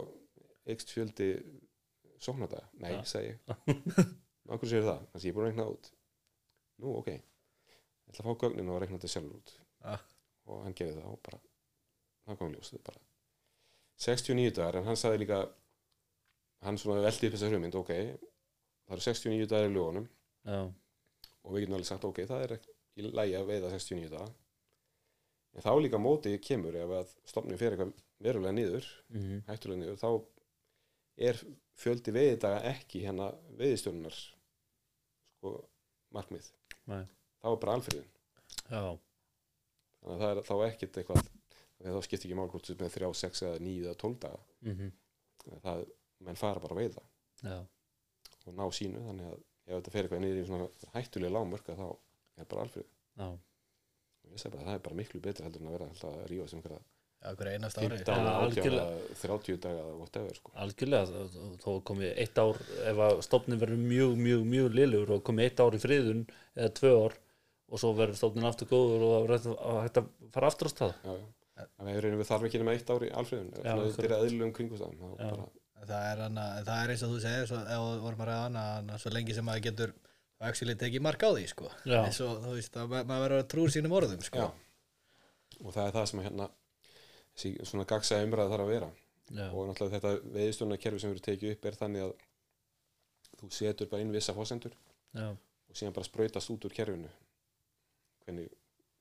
ekst 0.70 0.92
fjöldi 0.94 1.30
sóknadaga, 2.22 2.68
nei, 2.84 2.92
Ja. 2.94 3.02
segi 3.08 3.32
okkur 4.50 4.70
sér 4.70 4.84
það, 4.86 5.00
þannig 5.10 5.16
að 5.16 5.26
ég 5.26 5.32
er 5.32 5.36
búin 5.38 5.46
að 5.46 5.50
reikna 5.50 5.64
það 5.66 5.74
út. 5.74 5.90
Nú, 6.80 6.88
ok. 7.00 7.08
Ég 7.10 8.12
ætla 8.12 8.22
að 8.22 8.28
fá 8.30 8.42
gögnin 8.44 8.70
og 8.74 8.80
reikna 8.84 8.98
þetta 9.00 9.12
sjálfur 9.16 9.38
út. 9.40 9.54
Já. 9.80 9.96
og 10.50 10.64
hann 10.66 10.74
gerði 10.76 10.98
það 10.98 11.12
og 11.14 11.20
bara 11.24 11.40
það 12.26 12.38
kom 12.40 12.54
ljós, 12.56 12.70
þetta 12.74 12.80
er 12.82 12.88
bara 12.90 13.02
69 14.00 14.56
dagar, 14.56 14.80
en 14.80 14.88
hann 14.88 15.00
sagði 15.00 15.24
líka 15.26 15.40
hann 16.66 16.80
svona 16.80 17.04
veldi 17.04 17.28
upp 17.28 17.36
þessa 17.36 17.50
hugmynd 17.52 17.78
ok, 17.80 17.94
það 18.88 18.96
eru 18.96 19.06
69 19.06 19.50
dagar 19.52 19.70
í 19.70 19.74
lögunum 19.76 20.06
já, 20.48 20.60
og 21.44 21.56
við 21.56 21.66
getum 21.66 21.78
alveg 21.78 21.90
sagt 21.90 22.08
ok, 22.08 22.22
það 22.30 22.46
er 22.46 22.56
í 23.00 23.08
lægi 23.08 23.38
að 23.40 23.50
veiða 23.52 23.72
69 23.76 24.12
daga. 24.14 24.30
En 25.58 25.66
þá 25.66 25.72
líka 25.82 26.00
mótið 26.02 26.38
kemur 26.46 26.76
ef 26.78 26.92
að 27.00 27.14
stofnum 27.28 27.58
fyrir 27.60 27.76
eitthvað 27.76 28.04
verulega 28.22 28.56
niður 28.56 28.90
mhm, 29.10 29.42
hættulega 29.48 29.82
niður, 29.82 30.00
þá 30.02 30.10
er 31.30 31.40
fjöldi 31.80 32.14
veiðdaga 32.16 32.60
ekki 32.74 33.04
hérna 33.06 33.32
veiðistjónunar 33.60 34.16
sko 35.40 35.56
markmið. 36.16 36.52
Nei. 36.90 37.04
þá 37.40 37.48
er 37.52 37.60
bara 37.62 37.76
alfriðin 37.78 38.08
já, 38.70 38.84
þannig 40.00 40.14
að 40.16 40.24
það 40.24 40.32
er 40.32 40.48
þá 40.48 40.56
ekkert 40.68 41.00
eitthvað 41.02 41.28
þá 41.80 42.02
skiptir 42.04 42.28
ekki 42.30 42.38
mál 42.40 42.50
hvort 42.52 42.66
þú 42.68 42.74
ert 42.76 42.82
með 42.84 42.96
3, 42.98 43.12
6 43.24 43.44
eða 43.48 43.60
9 43.64 43.86
eða 43.88 43.98
12 44.04 44.20
daga. 44.26 44.40
Mhm, 44.68 44.92
Þannig 45.40 45.60
að 45.60 45.64
það, 45.70 45.84
menn 46.28 46.36
fara 46.36 46.60
bara 46.60 46.76
að 46.76 46.82
veiða. 46.84 47.04
Já, 47.44 47.58
og 48.46 48.54
ná 48.60 48.66
sínu 48.76 49.00
þannig 49.06 49.28
að 49.30 49.38
ef 49.70 49.76
þetta 49.78 49.92
fer 49.94 50.04
eitthvað 50.08 50.24
niður 50.26 50.40
í 50.44 50.48
svona 50.50 50.68
hættulega 50.96 51.34
lágmörk 51.38 51.70
að 51.72 51.78
þá 51.80 51.88
er 52.40 52.46
bara 52.50 52.64
alfrið 52.66 52.86
já, 52.90 53.28
og 53.30 54.32
ég 54.34 54.40
segi 54.42 54.52
bara 54.56 54.64
að 54.64 54.68
það 54.70 54.78
er 54.80 54.84
bara 54.88 54.98
miklu 55.00 55.22
betur 55.24 55.46
heldur 55.48 55.62
en 55.62 55.70
að 55.70 55.76
vera 55.78 55.88
alltaf 55.94 56.16
að 56.20 56.28
rífa 56.32 56.48
sem 56.50 56.60
einhverja 56.60 56.82
einast 57.54 57.78
ári. 57.80 57.88
15, 58.00 58.16
Já, 58.16 58.26
18, 58.26 58.44
algjörlega. 58.44 59.16
30 59.22 59.58
daga 59.64 59.80
eða 59.86 59.96
whatever 60.00 60.36
sko. 60.40 60.52
algjörlega 60.56 61.24
þó 61.64 61.72
komið 61.90 62.14
eitt 62.24 62.38
ár 62.44 62.62
ef 62.92 63.02
að 63.08 63.22
stofnin 63.28 63.60
verður 63.60 63.82
mjög, 63.84 64.14
mjög, 64.28 64.46
mjög 64.54 64.70
liðlegur 64.80 65.12
og 65.18 65.24
komið 65.28 65.50
eitt 65.50 65.60
ár 65.64 65.76
í 65.76 65.82
friðun 65.84 66.22
eða 66.56 66.70
tvö 66.80 66.94
ár 67.06 67.18
og 67.70 67.80
svo 67.84 67.92
verður 67.94 68.20
stofnin 68.22 68.48
aftur 68.50 68.68
góður 68.72 69.04
og 69.04 69.12
það 69.14 69.28
verður 69.28 69.84
hægt 69.84 70.00
að 70.02 70.08
fara 70.34 70.48
aftur 70.52 70.68
á 70.68 70.72
stað. 70.74 70.94
Já, 71.04 71.12
já. 71.20 71.28
Við 71.90 72.00
reynum 72.06 72.22
við 72.22 72.30
þarf 72.30 72.46
ekki 72.50 72.62
nema 72.62 72.76
eitt 72.78 72.92
ár 72.94 73.06
í 73.06 73.10
alfriðun 73.22 73.50
Já, 73.56 73.74
þetta 73.80 74.06
er 74.10 74.16
eðlum 74.20 74.54
kringustafn 74.58 75.00
þá 75.00 75.10
Já. 75.10 75.32
bara 75.32 75.50
það 75.90 76.06
er, 76.12 76.24
það 76.68 76.84
er 76.84 76.94
eins 76.94 77.04
og 77.08 77.12
þú 77.14 77.20
segir 77.24 77.50
svo, 77.50 77.60
að 77.60 78.40
hana 78.44 78.98
svo 79.00 79.12
lengi 79.16 79.36
sem 79.38 79.46
maður 79.48 79.66
getur 79.70 79.94
actually 80.40 80.76
tekið 80.80 81.04
mark 81.04 81.24
á 81.24 81.30
því 81.36 81.46
sko. 81.52 81.70
Eins 81.86 82.20
og 82.24 82.38
þú 82.46 82.56
veist 82.56 82.78
að 82.80 82.92
ma- 82.92 83.04
maður 83.04 83.24
verður 83.26 83.44
að 83.44 83.50
trúr 83.52 83.74
sínum 83.74 83.96
orðum 83.98 84.22
sko. 84.24 84.40
Já. 84.40 84.50
og 85.60 85.74
það 85.76 85.88
er 85.88 85.96
það 85.98 86.06
sem 86.10 86.20
að 86.20 86.28
hérna 86.30 86.50
þessi 87.36 87.52
svona 87.68 87.86
gagsa 87.90 88.20
umræða 88.24 88.52
þarf 88.54 88.66
að 88.66 88.72
vera 88.74 88.90
já, 89.30 89.46
og 89.52 89.68
náttúrulega 89.68 90.00
þetta 90.00 90.34
veiðstjóna 90.38 90.78
kerfi 90.80 91.00
sem 91.02 91.12
við 91.12 91.16
erum 91.18 91.26
tekið 91.28 91.56
upp 91.56 91.66
er 91.66 91.78
þannig 91.80 92.06
að 92.06 92.14
þú 93.40 93.50
setur 93.56 93.90
bara 93.92 94.06
inn 94.06 94.14
vissa 94.16 94.36
fósendur 94.38 94.76
já, 95.16 95.28
og 95.34 95.76
síðan 95.76 95.96
bara 95.98 96.08
sprautast 96.08 96.54
út 96.54 96.68
úr 96.70 96.76
kerfinu 96.76 97.12
hvernig, 98.24 98.48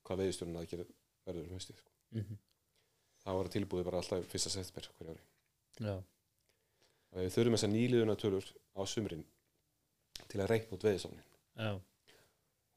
hvað 0.09 0.24
gerir 0.72 0.90
verður 1.28 1.44
um 1.46 1.54
haustið 1.54 1.78
sko. 1.78 1.90
mhm, 2.16 2.38
það 3.29 3.41
var 3.41 3.51
tilbúið 3.55 3.89
bara 3.89 4.01
alltaf 4.03 4.31
fyrsta 4.33 4.53
september 4.53 4.89
hverju 4.99 5.14
ári. 5.14 5.24
Já, 5.79 5.97
og 7.12 7.22
við 7.22 7.35
þurfum 7.35 7.57
þessar 7.57 7.72
nýliðuna 7.72 8.16
tölur 8.20 8.47
á 8.76 8.83
sumrin 8.89 9.24
til 10.29 10.43
að 10.43 10.51
reikna 10.53 10.76
út 10.76 10.87
veiðstofnin 10.87 11.24
já. 11.59 11.72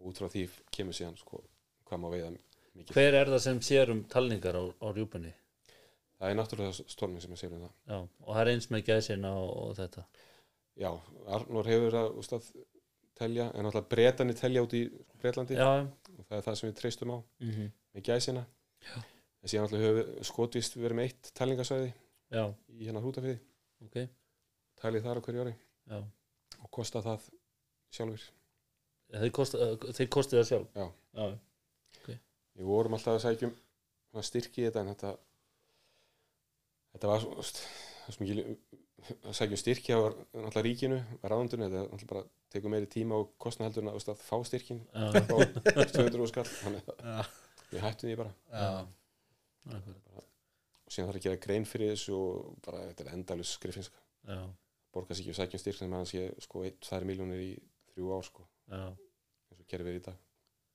Og 0.01 0.09
út 0.09 0.21
frá 0.21 0.29
því 0.33 0.47
kemur 0.73 0.97
síðan 0.97 1.19
sko, 1.19 1.41
hvað 1.89 2.01
má 2.01 2.07
veiða 2.13 2.31
mikið. 2.33 2.95
Hver 2.95 3.17
er 3.19 3.31
það 3.33 3.43
sem 3.45 3.61
sér 3.65 3.93
um 3.93 4.03
talningar 4.09 4.57
á, 4.57 4.63
á 4.65 4.87
rjúpunni? 4.95 5.33
Það 6.21 6.31
er 6.31 6.37
náttúrulega 6.37 6.89
stormin 6.89 7.23
sem 7.23 7.33
að 7.33 7.41
segja 7.41 7.57
um 7.57 7.63
það. 7.65 7.75
Já, 7.91 7.97
og 7.99 8.33
það 8.35 8.41
er 8.41 8.51
eins 8.53 8.69
með 8.71 8.83
gæsina 8.89 9.31
og, 9.37 9.51
og 9.61 9.71
þetta. 9.77 10.03
Já, 10.81 10.89
Arnór 11.37 11.69
hefur 11.69 11.97
að 12.01 12.19
ústað, 12.21 12.49
telja, 13.19 13.47
en 13.51 13.67
náttúrulega 13.67 13.93
bretanir 13.93 14.37
telja 14.39 14.65
út 14.65 14.75
í 14.77 14.83
Bretlandi. 15.21 15.57
Já, 15.57 15.85
og 16.15 16.27
það 16.27 16.37
er 16.37 16.45
það 16.47 16.59
sem 16.59 16.69
við 16.69 16.77
treystum 16.79 17.13
á 17.13 17.17
mhm, 17.43 17.71
með 17.93 18.07
gæsina. 18.09 18.45
Já. 18.87 19.01
En 19.41 19.51
síðan 19.51 19.67
náttúrulega 19.67 19.91
höfum 19.91 20.01
við 20.01 20.27
skotvist 20.29 20.77
verið 20.77 20.99
með 20.99 21.09
eitt 21.09 21.31
talningasvæði 21.37 21.91
já, 21.91 22.43
í 22.77 22.87
hérna 22.87 23.01
hrútafiði, 23.03 23.39
ok. 23.87 23.97
Talið 24.81 25.07
þar 25.07 25.21
á 25.21 25.23
hverju 25.25 25.45
ári. 25.45 25.55
Já, 25.91 25.97
og 26.61 26.69
kosta 26.73 27.01
það 27.05 27.25
sjálfur 27.91 28.27
þeir, 29.11 29.33
kosta, 29.35 29.71
þeir 29.97 30.11
kostið 30.13 30.41
það 30.41 30.49
sjálf? 30.51 30.77
Já. 30.77 30.85
já, 31.17 31.25
Við 32.51 32.67
vorum 32.67 32.95
alltaf 32.97 33.17
að 33.17 33.23
sækjum 33.25 33.53
svona 34.11 34.27
styrki 34.27 34.61
í 34.61 34.67
þetta 34.67 34.83
en 34.83 34.91
þetta 34.91 35.11
þetta 36.91 37.11
var 37.11 37.25
er 37.25 38.51
að 39.21 39.35
sækjum 39.37 39.59
styrki 39.59 39.95
á 39.95 39.99
náttúrulega 40.03 40.65
ríkinu, 40.67 40.97
ráðundinu, 41.23 41.67
þetta 41.67 41.83
náttúrulega 41.87 42.11
bara 42.11 42.23
tekur 42.53 42.73
meiri 42.73 42.89
tíma 42.91 43.19
og 43.21 43.31
kostna 43.41 43.67
heldur 43.67 43.85
en 43.85 43.93
að, 43.93 44.01
að 44.13 44.23
fá 44.25 44.35
styrkin 44.47 44.81
fá 44.91 45.37
200 45.95 46.31
skall 46.31 46.47
þannig 46.49 46.91
að 46.91 47.31
við 47.71 47.85
hættum 47.85 48.11
því 48.11 48.17
bara. 48.19 48.33
Já, 48.51 48.67
og 49.69 50.91
síðan 50.91 51.11
þarf 51.11 51.19
að 51.19 51.25
gera 51.27 51.41
grein 51.45 51.67
fyrir 51.69 51.93
þessu 51.93 52.17
og 52.17 52.57
bara 52.65 52.83
þetta 52.89 53.05
er 53.05 53.13
endalus 53.15 53.53
skrifinska 53.57 54.01
já, 54.27 54.41
borga 54.91 55.15
sér 55.15 55.23
ekki 55.23 55.35
að 55.35 55.39
sækja 55.39 55.61
styrk 55.61 55.79
sem 55.79 55.95
hann 55.95 56.09
sé 56.09 56.27
sko 56.43 56.65
1-2 56.67 57.07
miljónir 57.07 57.43
í 57.43 57.51
þrjú 57.93 58.11
ár 58.15 58.27
sko. 58.27 58.45
Eins 58.71 59.59
og 59.59 59.65
kerfið 59.71 59.91
er 59.91 59.99
í 59.99 60.05
dag. 60.05 60.21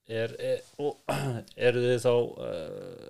Er, 0.06 0.34
er, 0.48 0.66
og, 0.82 1.00
eru 1.68 1.82
þið 1.82 1.96
þá 2.04 2.12
uh, 2.14 3.06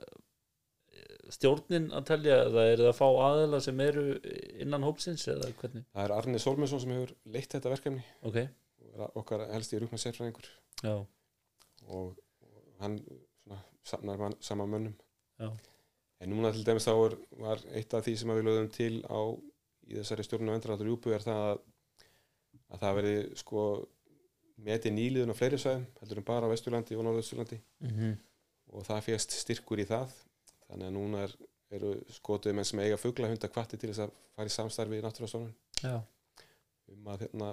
stjórnin 1.37 1.91
að 1.95 2.07
telja 2.11 2.39
eða 2.47 2.69
eru 2.73 2.87
það 2.87 2.93
að 2.93 3.01
fá 3.01 3.09
aðeila 3.27 3.61
sem 3.65 3.83
eru 3.85 4.05
innan 4.65 4.87
hópsins 4.87 5.27
eða 5.31 5.51
hvernig? 5.61 5.87
Það 5.93 6.07
er 6.07 6.15
Arni 6.17 6.43
Solmensson 6.43 6.83
sem 6.83 6.95
hefur 6.97 7.15
leitt 7.35 7.53
þetta 7.53 7.75
verkefni. 7.75 8.07
Ok, 8.23 8.41
og 8.97 9.03
er 9.05 9.19
okkar 9.21 9.47
helst 9.53 9.75
í 9.75 9.83
rúkna 9.83 10.01
sérfræðingur 10.01 10.49
já, 10.83 10.95
og, 10.97 12.17
og 12.57 12.81
hann 12.81 12.99
svona, 13.05 13.61
samnar 13.87 14.23
man, 14.23 14.39
sama 14.41 14.67
mönnum 14.71 14.97
Já. 15.37 15.51
en 16.21 16.33
núna 16.33 16.53
til 16.55 16.65
dæmis 16.65 16.87
þá 16.89 16.95
er, 16.95 17.17
var 17.43 17.65
eitt 17.77 17.95
af 17.95 18.07
því 18.07 18.17
sem 18.21 18.33
við 18.33 18.47
lögðum 18.47 18.71
til 18.73 18.95
á 19.05 19.21
í 19.87 19.99
þessari 19.99 20.25
stjórnum 20.27 20.55
endranáttur 20.57 20.89
júbu 20.91 21.13
er 21.15 21.25
það 21.25 21.43
að, 21.51 21.59
að 22.73 22.81
það 22.85 22.97
verði 23.01 23.19
sko 23.43 23.67
metið 24.67 24.97
nýliðun 24.97 25.35
á 25.37 25.39
fleiri 25.39 25.61
svæðum 25.61 25.85
heldur 26.01 26.23
en 26.23 26.27
bara 26.31 26.49
á 26.49 26.53
Vesturlandi 26.53 26.97
og 26.97 27.05
Norðausturlandi. 27.07 27.61
Mm 27.85 28.17
og 28.75 28.87
það 28.87 29.05
fégst 29.09 29.37
styrkur 29.41 29.83
í 29.83 29.89
það. 29.89 30.15
Þannig 30.67 30.89
að 30.89 30.95
núna 30.97 31.23
er, 31.27 31.35
eru 31.77 31.93
skotuð 32.17 32.57
menn 32.57 32.67
sem 32.67 32.81
eiga 32.83 32.99
fuglahunda 33.01 33.51
kvatti 33.53 33.79
til 33.79 33.93
þess 33.93 34.07
að 34.07 34.15
fara 34.37 34.51
í 34.51 34.55
samstarfi 34.55 34.99
í 34.99 35.05
náttúrastofnun 35.05 35.53
um 36.95 37.11
að 37.11 37.27
hérna, 37.27 37.53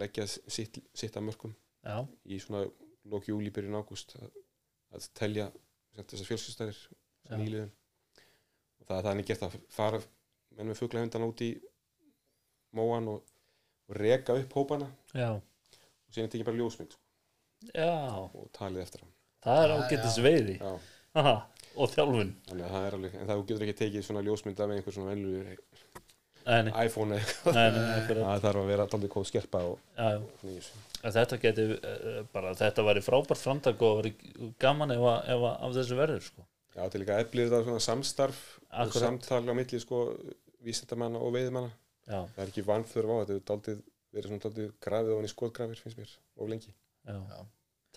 leggja 0.00 0.26
sitt, 0.28 0.78
sitt 0.96 1.16
að 1.16 1.26
mörgum 1.28 1.54
í 2.24 2.38
svona 2.40 2.64
lók 3.12 3.28
júli 3.28 3.52
byrjun 3.52 3.78
ágúst 3.80 4.16
að, 4.20 4.30
að 4.96 5.08
telja 5.16 5.46
þessar 6.00 6.28
fjölskustærir 6.30 6.78
Já. 6.78 6.88
sem 7.28 7.42
nýliðun. 7.42 7.70
Og 8.80 8.88
það 8.88 8.98
er 8.98 9.06
þannig 9.08 9.28
gert 9.28 9.46
að 9.46 9.56
fara 9.72 10.00
menn 10.56 10.70
með 10.72 10.80
fuglahundan 10.80 11.26
út 11.28 11.44
í 11.44 11.50
móan 12.76 13.10
og, 13.12 13.22
og 13.88 13.96
reka 14.00 14.36
upp 14.40 14.56
hópana. 14.58 14.88
Já, 15.16 15.30
og 15.36 16.14
síðan 16.16 16.32
tekja 16.32 16.48
bara 16.48 16.60
ljósmynd 16.60 16.96
sko, 16.96 17.02
já. 17.72 17.92
Og 18.32 18.48
talið 18.56 18.84
eftir 18.86 19.04
hann. 19.04 19.14
Það 19.42 19.64
er 19.64 19.74
ágættis 19.76 20.18
veiði. 20.24 20.58
Og 21.72 21.88
þjálfun. 21.88 22.34
Að 22.52 22.62
það 22.62 22.86
er 22.86 22.94
alveg 22.98 23.14
en 23.16 23.28
það 23.30 23.42
getur 23.48 23.64
ekki 23.66 23.78
tekið 23.78 24.04
svona 24.06 24.22
ljósmynda 24.26 24.66
með 24.68 24.80
einhver 24.80 24.96
svona 24.96 25.14
nei, 25.16 25.56
iPhone 26.46 27.18
eitthvað 27.18 27.58
nei, 27.58 27.66
nei, 27.76 27.82
akkurat. 27.98 28.22
það 28.26 28.46
þarf 28.46 28.62
að 28.62 28.70
vera 28.72 28.86
daldið 28.92 29.12
kóð 29.14 29.28
skerpa 29.30 29.62
og 29.68 29.78
þetta 31.02 31.38
geti 31.42 31.66
uh, 31.76 32.22
bara 32.32 32.54
þetta 32.58 32.86
væri 32.86 33.04
frábært 33.04 33.42
framtak 33.42 33.82
og 33.82 34.00
væri 34.00 34.14
gaman 34.62 34.94
ef, 34.94 35.04
að, 35.12 35.30
ef 35.34 35.46
að 35.48 35.54
af 35.68 35.76
þessu 35.78 35.98
verður 35.98 36.26
sko. 36.26 36.46
Já, 36.72 36.82
til 36.88 37.02
líka 37.02 37.18
eflir 37.20 37.50
þetta 37.50 37.66
svona 37.66 37.84
samstarf 37.84 38.42
og 38.58 38.84
Akkurat. 38.86 39.02
samtal 39.04 39.42
á 39.44 39.54
milli 39.56 39.80
sko 39.82 40.04
vísindamanna 40.64 41.20
og 41.20 41.34
veiðimanna 41.34 41.72
já, 42.06 42.20
það 42.34 42.44
er 42.44 42.52
ekki 42.52 42.64
vanþörf 42.68 43.12
á 43.12 43.16
þetta 43.28 43.56
er 43.72 43.82
verið 44.12 44.30
svona 44.30 44.44
daldið 44.46 44.70
grafið 44.84 45.16
ofan 45.16 45.28
í 45.28 45.32
skotgrafir 45.32 45.82
finnst 45.82 46.00
mér 46.00 46.14
of 46.38 46.48
lengi 46.50 46.70
já. 46.72 47.18
Já. 47.18 47.42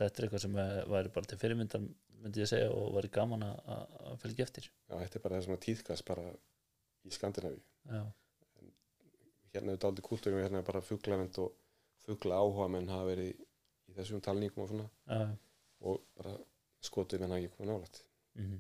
þetta 0.02 0.20
er 0.22 0.28
eitthvað 0.28 0.44
sem 0.46 0.60
eh, 0.64 0.82
væri 0.92 1.14
bara 1.16 1.32
til 1.32 1.40
fyrirmyndar 1.42 1.86
myndi 2.26 2.42
ég 2.42 2.50
segja 2.50 2.74
og 2.74 2.94
væri 2.98 3.12
gaman 3.14 3.46
að, 3.46 4.20
fylgja 4.24 4.48
eftir 4.48 4.68
Já, 4.68 4.96
þetta 4.98 5.20
er 5.20 5.26
bara 5.26 5.38
það 5.40 5.48
sem 5.48 5.56
að 5.56 5.64
tíðkast 5.68 6.08
bara 6.08 6.28
í 7.06 7.14
Skandinavíu 7.14 7.62
já, 7.62 8.04
hérna 9.56 9.76
er 9.76 9.82
daldið 9.82 10.08
kúltúrum 10.08 10.42
hérna 10.44 10.62
er 10.62 10.68
bara 10.68 10.84
fuglavend 10.86 11.40
og 11.44 11.54
fugla 12.06 12.40
áhuga 12.42 12.70
menn 12.72 12.92
hafa 12.92 13.10
verið 13.10 13.32
í, 13.32 13.36
í 13.90 13.98
þessum 13.98 14.24
talningum 14.26 14.66
og 14.66 14.72
svona. 14.72 14.90
Já, 15.10 15.22
og 15.90 16.04
bara 16.18 16.36
skotuð 16.86 17.24
menn 17.24 17.36
hafa 17.36 17.44
ekki 17.44 17.56
komið 17.56 17.72
nálægt. 17.74 18.04
Mm 18.40 18.60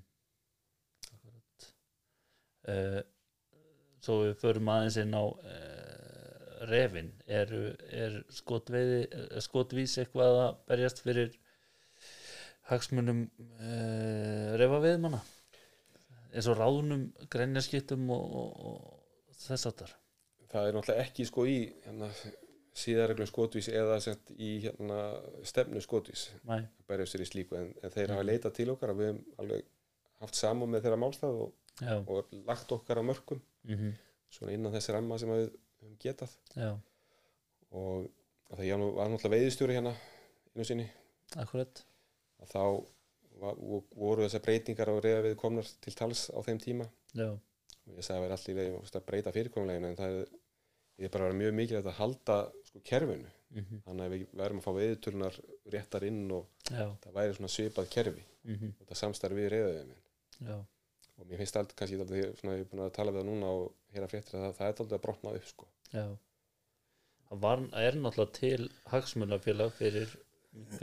Akkurat. 1.15 1.67
Uh, 2.65 3.03
Svo 4.05 4.19
við 4.21 4.35
förum 4.37 4.69
aðeins 4.69 4.99
inn 5.01 5.15
á 5.17 5.25
uh, 5.25 5.95
refin 6.69 7.07
er, 7.25 7.49
er 7.89 8.19
skotveiði 8.33 8.99
er 9.15 9.41
skotvís 9.41 9.95
eitthvað 10.01 10.41
að 10.43 10.59
berjast 10.69 11.01
fyrir 11.01 11.33
hagsmunum 12.69 13.23
uh, 13.25 14.53
refaveiðmanna 14.61 15.23
eins 16.35 16.49
og 16.51 16.59
ráðunum 16.59 17.07
grænjaskiptum 17.33 18.05
og, 18.13 18.37
og, 18.41 18.61
og 18.69 19.37
þess 19.41 19.69
að 19.71 19.77
þar 19.81 19.95
það 20.55 20.67
er 20.71 20.75
náttúrulega 20.79 21.03
ekki 21.05 21.25
sko 21.29 21.45
í 21.51 21.57
hérna, 21.85 22.09
síðarreglum 22.75 23.27
skotvís 23.29 23.69
eða 23.71 23.99
sent 24.03 24.31
í 24.35 24.49
hérna, 24.65 24.97
stefnu 25.47 25.79
skotvís. 25.83 26.25
Nei, 26.49 26.61
berjast 26.89 27.15
sér 27.15 27.23
í 27.23 27.29
slíku 27.29 27.55
en, 27.59 27.69
en 27.83 27.91
þeir 27.93 28.07
Mhm. 28.09 28.15
hafa 28.17 28.27
leitað 28.31 28.53
til 28.57 28.69
okkar 28.73 28.91
að 28.91 28.99
við 29.03 29.11
hefum 29.11 29.21
alveg 29.43 29.69
haft 30.25 30.35
samum 30.39 30.71
með 30.71 30.83
þeirra 30.87 30.99
málstað 31.03 31.37
og, 31.45 31.53
og 32.07 32.33
lagt 32.47 32.71
okkar 32.75 32.99
á 32.99 33.03
mörkum. 33.03 33.41
Mm 33.67 33.93
svona 34.35 34.51
innan 34.51 34.73
þessi 34.73 34.91
ramma 34.91 35.15
sem 35.21 35.29
að 35.31 35.37
við 35.39 35.49
höfum 35.79 35.97
getað. 36.03 36.31
Já, 36.59 36.71
og 37.71 38.07
að 38.51 38.57
það 38.59 38.65
ég 38.67 38.81
var 38.97 39.09
náttúrulega 39.11 39.35
veiðistjóri 39.37 39.75
hérna 39.77 39.93
innu 40.51 40.65
sinni. 40.67 40.85
Akkurat. 41.39 41.83
Að 42.43 42.49
þá 42.51 42.63
var, 43.39 43.55
voru 43.95 44.25
þessar 44.25 44.43
breytingar 44.43 44.91
á 44.91 44.95
reyða 44.99 45.21
við 45.29 45.37
komnar 45.39 45.69
til 45.83 45.93
tals 45.95 46.25
á 46.35 46.39
þeim 46.43 46.59
tíma. 46.63 46.87
Já, 47.15 47.29
og 47.31 47.95
ég 47.95 48.03
sagði 48.03 48.17
að 48.19 48.25
vera 48.25 48.37
allir 48.39 48.59
leið 48.59 48.95
að 48.99 49.05
breyta 49.07 49.33
fyrirkomleginu 49.37 49.87
en 49.93 49.97
það 50.01 50.19
er, 50.19 50.33
ég 50.99 51.07
er 51.07 51.13
bara 51.15 51.33
mjög 51.35 51.57
mikilvægt 51.57 51.91
að 51.91 51.99
halda 51.99 52.37
sko 52.69 52.83
kerfinu. 52.91 53.31
Mm 53.55 53.81
þannig 53.85 54.05
að 54.05 54.13
við 54.13 54.23
verðum 54.35 54.59
að 54.59 54.65
fá 54.65 54.71
veiðuturnar 54.75 55.35
réttar 55.73 56.03
inn 56.07 56.23
og 56.35 56.47
já, 56.67 56.87
það 57.03 57.17
væri 57.17 57.35
svona 57.37 57.51
svipað 57.55 57.91
kerfi. 57.93 58.25
Mm 58.43 58.71
og 58.71 58.87
það 58.89 59.01
samstarfi 59.01 59.37
við 59.39 59.51
reyðaðið 59.53 59.93
já, 60.49 60.57
og 61.15 61.27
mér 61.29 61.41
finnst 61.41 61.57
alltaf 61.59 61.79
kannski 61.79 61.99
alltaf, 61.99 62.39
svona, 62.39 62.55
ég 62.57 62.65
er 62.65 62.71
búin 62.71 62.85
að 62.85 62.93
tala 62.97 63.13
við 63.13 63.21
það 63.21 63.29
núna 63.29 63.51
og 63.59 63.67
heyra 63.95 64.09
fréttir 64.11 64.37
að 64.37 64.45
það, 64.45 64.55
það 64.57 64.65
er 64.67 64.73
alltaf 64.73 64.97
að 64.97 65.03
brotna 65.05 65.35
upp 65.39 65.47
sko. 65.51 65.69
það 67.29 67.45
var, 67.45 67.63
er 67.85 67.99
náttúrulega 68.01 68.39
til 68.39 68.67
hagsmunafélag 68.91 69.73
fyrir 69.79 70.17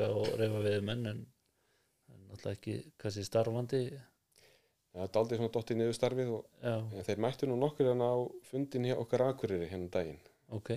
og 0.08 0.32
reyfa 0.40 0.64
við 0.66 0.78
menn 0.88 1.06
en, 1.12 1.20
en 2.12 2.24
náttúrulega 2.30 2.56
ekki 2.56 2.78
kannski 3.02 3.26
starfandi 3.28 3.82
það 4.92 5.04
er 5.04 5.20
aldrei 5.20 5.38
svona 5.38 5.52
dottið 5.54 5.78
niður 5.78 5.96
starfið 5.98 6.32
og 6.36 6.66
en 6.72 7.06
þeir 7.06 7.22
mættu 7.24 7.48
nú 7.48 7.56
nokkur 7.60 7.88
hérna 7.88 8.10
á 8.12 8.18
fundin 8.50 8.88
hjá 8.90 8.96
okkar 8.98 9.26
akureyri 9.30 9.70
hérna 9.70 9.88
um 9.88 9.94
daginn. 9.94 10.20
Ok, 10.52 10.74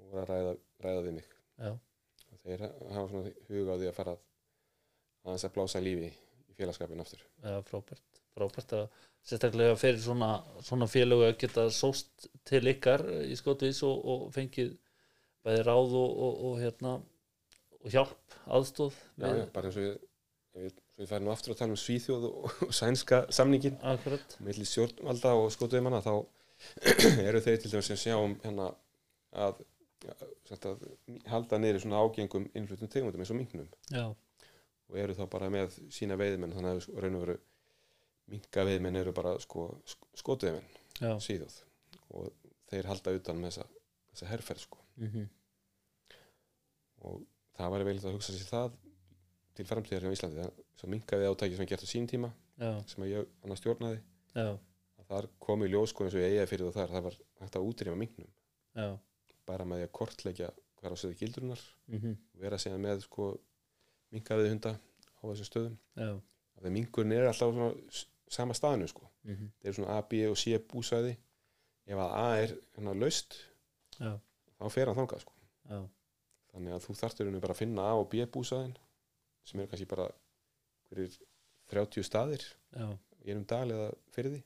og 0.00 0.08
voru 0.10 0.24
að 0.24 0.32
ræða, 0.32 0.56
ræða 0.86 1.04
við 1.06 1.16
mig. 1.20 1.30
Þeir 2.40 2.64
hafa 2.64 3.06
svona 3.12 3.32
huga 3.50 3.76
á 3.76 3.80
því 3.80 3.90
að 3.90 3.96
fara 3.98 4.16
að 4.16 4.26
aðeins 5.28 5.46
að 5.46 5.54
blása 5.56 5.82
lífi 5.84 6.10
í 6.10 6.56
félagskapin 6.58 7.04
aftur. 7.04 7.22
Já, 7.44 7.60
frábært. 7.68 8.20
Frábært 8.34 8.74
að 8.78 8.86
sérstaklega 9.26 9.76
fyrir 9.78 10.00
svona, 10.00 10.30
svona 10.64 10.88
félög 10.90 11.26
að 11.26 11.38
geta 11.42 11.66
sóst 11.74 12.28
til 12.48 12.62
ykkar 12.72 13.04
í 13.26 13.36
skotvís 13.38 13.82
og, 13.86 13.98
og 14.00 14.28
fengið 14.34 14.72
bæði 15.44 15.64
ráð 15.66 15.96
og, 16.00 16.14
og, 16.26 16.44
og 16.48 16.60
hérna 16.60 16.94
og 17.80 17.92
hjálp, 17.92 18.38
aðstóð 18.44 18.96
já, 19.20 19.28
já, 19.40 19.44
bara 19.54 19.70
eins 19.70 19.78
og 19.80 19.86
ég, 19.86 20.00
ég, 20.60 20.80
ég 21.00 21.08
færi 21.08 21.24
nú 21.24 21.32
aftur 21.32 21.54
að 21.54 21.62
tala 21.62 21.74
um 21.74 21.80
Svíþjóð 21.80 22.26
og, 22.28 22.54
sænska 22.80 23.22
samningin 23.34 23.78
akkurat, 23.92 24.36
milli 24.44 24.66
stjórnvalda 24.68 25.34
og 25.40 25.50
skotuðumanna 25.54 26.02
þá 26.04 26.14
eru 27.28 27.40
þeir 27.44 27.60
til 27.62 27.72
dæmis 27.72 27.88
sem 27.88 28.00
sjá 28.00 28.16
um 28.20 28.36
hérna 28.42 28.68
að, 29.32 29.62
ja, 30.04 30.16
að 30.58 30.84
halda 31.30 31.60
niður 31.62 31.84
svona 31.84 32.02
ágengum 32.04 32.50
innflutum 32.52 32.90
tegundum 32.92 33.22
eins 33.22 33.32
og 33.32 33.38
minknum. 33.38 33.70
Já, 33.88 34.04
og 34.90 35.00
eru 35.00 35.16
þá 35.16 35.24
bara 35.32 35.48
með 35.52 35.78
sína 35.94 36.18
veiðmenn 36.20 36.52
þannig 36.56 36.82
að 36.82 37.02
raun 37.04 37.18
og 37.18 37.24
veru 37.24 37.38
minka 38.30 38.64
veiðmenn 38.66 39.00
eru 39.00 39.14
bara 39.16 39.34
sko, 39.42 39.70
skotuðumenn 40.18 40.78
já. 41.00 41.14
Síðjóð 41.22 41.60
og 42.14 42.32
þeir 42.70 42.90
halda 42.90 43.14
utan 43.16 43.40
með 43.40 43.54
þessa, 43.54 43.68
þessa 44.12 44.32
herferð 44.34 44.66
sko. 44.68 44.82
Mm 45.00 45.28
og 47.00 47.22
það 47.56 47.74
væri 47.74 47.88
veilið 47.88 48.06
að 48.08 48.16
hugsa 48.16 48.34
sér 48.34 48.48
það 48.50 48.74
til 49.58 49.66
framtíðar 49.68 50.06
hjá 50.06 50.14
Íslandi 50.16 50.46
það 50.80 50.92
minkaði 50.94 51.28
átæki 51.30 51.56
sem 51.58 51.64
er 51.66 51.70
gert 51.72 51.84
á 51.84 51.88
sín 51.90 52.08
tíma 52.10 52.30
já, 52.60 52.70
sem 52.88 53.04
að 53.04 53.10
ég 53.12 53.30
annars 53.44 53.60
stjórnaði. 53.62 54.00
Já, 54.34 54.46
að 55.00 55.08
þar 55.10 55.28
komi 55.42 55.68
ljós 55.70 55.92
sko 55.94 56.06
eins 56.06 56.16
og 56.16 56.22
ég 56.22 56.34
eiga 56.36 56.46
fyrir 56.50 56.70
það 56.70 56.78
þar 56.80 56.94
það 56.94 57.06
var 57.08 57.16
hægt 57.42 57.58
að 57.58 57.68
útrýma 57.70 57.98
minknum 58.00 58.30
já. 58.78 58.88
Bara 59.50 59.66
með 59.66 59.80
því 59.82 59.86
að 59.88 59.94
kortleggja 59.98 60.50
hver 60.80 60.94
á 60.94 60.96
stöðu 61.00 61.18
gildrunar 61.20 61.62
mm 61.90 61.96
og 62.34 62.44
vera 62.44 62.58
síðan 62.62 62.84
með 62.84 63.02
sko 63.08 63.30
minkaðið 64.14 64.50
hunda 64.54 64.72
á 64.78 65.22
þessum 65.26 65.48
stöðum. 65.50 65.76
Að 66.60 66.70
minkurinn 66.76 67.12
er 67.16 67.26
alltaf 67.30 67.52
svona 67.54 68.04
sama 68.30 68.54
staðinu 68.54 68.86
sko. 68.88 69.08
Mm 69.26 69.50
þeir 69.60 69.70
eru 69.72 69.76
svona 69.80 69.96
A, 69.98 70.02
B 70.06 70.22
og 70.30 70.36
C 70.38 70.56
búsvæði. 70.70 71.16
Ef 71.90 71.98
að 71.98 72.12
A 72.14 72.26
er 72.44 72.54
hérna 72.76 72.94
laust 72.94 73.36
þá 74.60 74.64
fer 74.70 74.86
hann 74.90 74.96
þangað 75.00 75.24
sko. 75.24 75.34
Þannig 76.50 76.74
að 76.76 76.84
þú 76.86 76.94
þarftur 77.00 77.28
henni 77.28 77.40
bara 77.42 77.54
að 77.56 77.60
finna 77.64 77.82
A 77.90 77.98
og 77.98 78.08
B 78.12 78.24
búsvæðin 78.26 78.76
sem 79.48 79.60
eru 79.60 79.70
kannski 79.70 79.88
bara 79.90 80.08
hverjir 80.90 81.16
30 81.70 82.06
staðir 82.06 82.44
já. 82.44 82.86
í 83.24 83.30
einum 83.32 83.46
dal 83.48 83.66
eða 83.70 83.90
fyrir 84.14 84.34
því. 84.36 84.42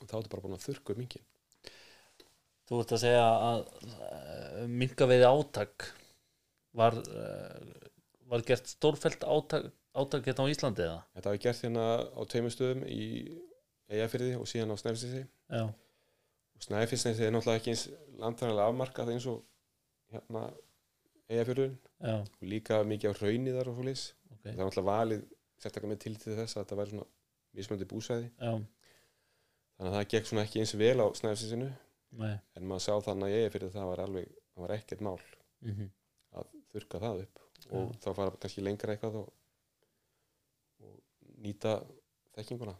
Og 0.00 0.10
þá 0.10 0.18
ertu 0.18 0.32
bara 0.32 0.44
búin 0.44 0.56
að 0.56 0.66
þurrka 0.66 0.94
upp 0.94 1.00
minkin 1.00 1.24
Þú 2.64 2.80
ert 2.80 2.92
að 2.96 3.02
segja 3.02 3.24
að 3.24 3.62
uh, 3.92 4.60
minga 4.72 5.08
veiði 5.08 5.28
átak 5.28 5.88
var, 6.76 6.96
uh, 6.96 7.88
var 8.30 8.44
gert 8.48 8.70
stórfælt 8.72 9.26
átak, 9.28 9.68
átak 9.92 10.28
hérna 10.30 10.46
á 10.48 10.52
Íslandi 10.52 10.86
eða? 10.86 11.00
þetta 11.16 11.32
hafi 11.32 11.42
gert 11.44 11.64
hérna 11.66 11.84
á 12.08 12.20
tveimur 12.32 12.54
stöðum 12.54 12.86
í 12.88 13.02
Eyjafyrði 13.92 14.38
og 14.40 14.48
síðan 14.48 14.72
á 14.72 14.80
Snæfisnesi 14.80 15.26
og 15.60 16.64
Snæfisnesi 16.64 17.26
er 17.26 17.34
náttúrulega 17.34 17.60
ekki 17.60 17.74
eins 17.74 17.84
landfæralega 18.22 18.70
afmarkað 18.72 19.12
eins 19.12 19.28
og 19.28 19.42
hérna 20.14 20.46
eigafjörðun 21.34 21.74
já, 21.76 22.14
og 22.20 22.46
líka 22.54 22.80
mikið 22.88 23.10
á 23.10 23.14
raunni 23.20 23.56
þar 23.56 23.70
og 23.70 23.78
svo 23.78 23.88
leys 23.88 24.04
ok. 24.30 24.44
Það 24.44 24.62
var 24.62 24.70
alltaf 24.70 24.88
valið 24.90 25.26
sérstaklega 25.60 25.92
með 25.92 26.00
til 26.04 26.14
til 26.20 26.38
þess 26.38 26.56
að 26.56 26.62
þetta 26.62 26.80
væri 26.80 26.94
svona 26.94 27.08
mismöndi 27.54 27.90
búsæði 27.90 28.30
já, 28.30 28.52
þannig 28.54 29.90
að 29.90 29.98
það 29.98 30.08
gekk 30.14 30.30
svona 30.30 30.46
ekki 30.46 30.62
eins 30.62 30.76
vel 30.80 30.96
á 31.00 31.06
snæfsinsinu 31.20 31.70
nei. 32.14 32.34
En 32.54 32.66
maður 32.70 32.86
sá 32.86 32.94
þannig 33.10 33.36
að 33.36 33.52
fyrir 33.54 33.74
það 33.74 33.90
var 33.90 34.04
alveg 34.04 34.32
það 34.54 34.64
var 34.64 34.74
ekkert 34.76 35.04
mál 35.04 35.18
mhm, 35.64 35.88
að 36.38 36.50
þurka 36.72 37.00
það 37.02 37.22
upp. 37.24 37.42
Og 37.70 37.88
Já. 37.88 37.98
þá 38.04 38.08
fara 38.18 38.40
kannski 38.42 38.64
lengra 38.64 38.94
eitthvað 38.94 39.20
og, 39.22 39.30
og 40.84 40.98
nýta 41.44 41.78
þekkinguna. 42.36 42.74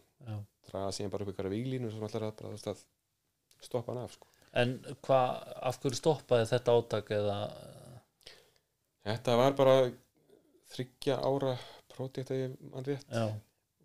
Draga 0.65 0.93
síðan 0.95 1.13
bara 1.13 1.25
upp 1.25 1.33
ykkur 1.33 1.49
sem 1.91 2.07
allar 2.07 2.27
að, 2.29 2.37
bara, 2.39 2.51
þú 2.51 2.55
veist, 2.55 2.71
að 2.71 3.65
stoppa 3.65 3.93
hann 3.93 4.03
af 4.03 4.15
sko. 4.15 4.31
En 4.55 4.77
hvað, 5.03 5.31
af 5.69 5.79
hverju 5.83 5.99
stoppaði 5.99 6.47
þetta 6.53 6.75
átak 6.79 7.11
eða, 7.11 7.37
þetta 9.05 9.35
var 9.39 9.55
bara 9.57 9.75
þryggja 10.73 11.17
ára 11.21 11.55
pródíkt 11.93 12.31
að 12.33 12.41
ég 12.41 12.55
mann 12.73 12.85
rétt. 12.87 13.05
Já, 13.13 13.25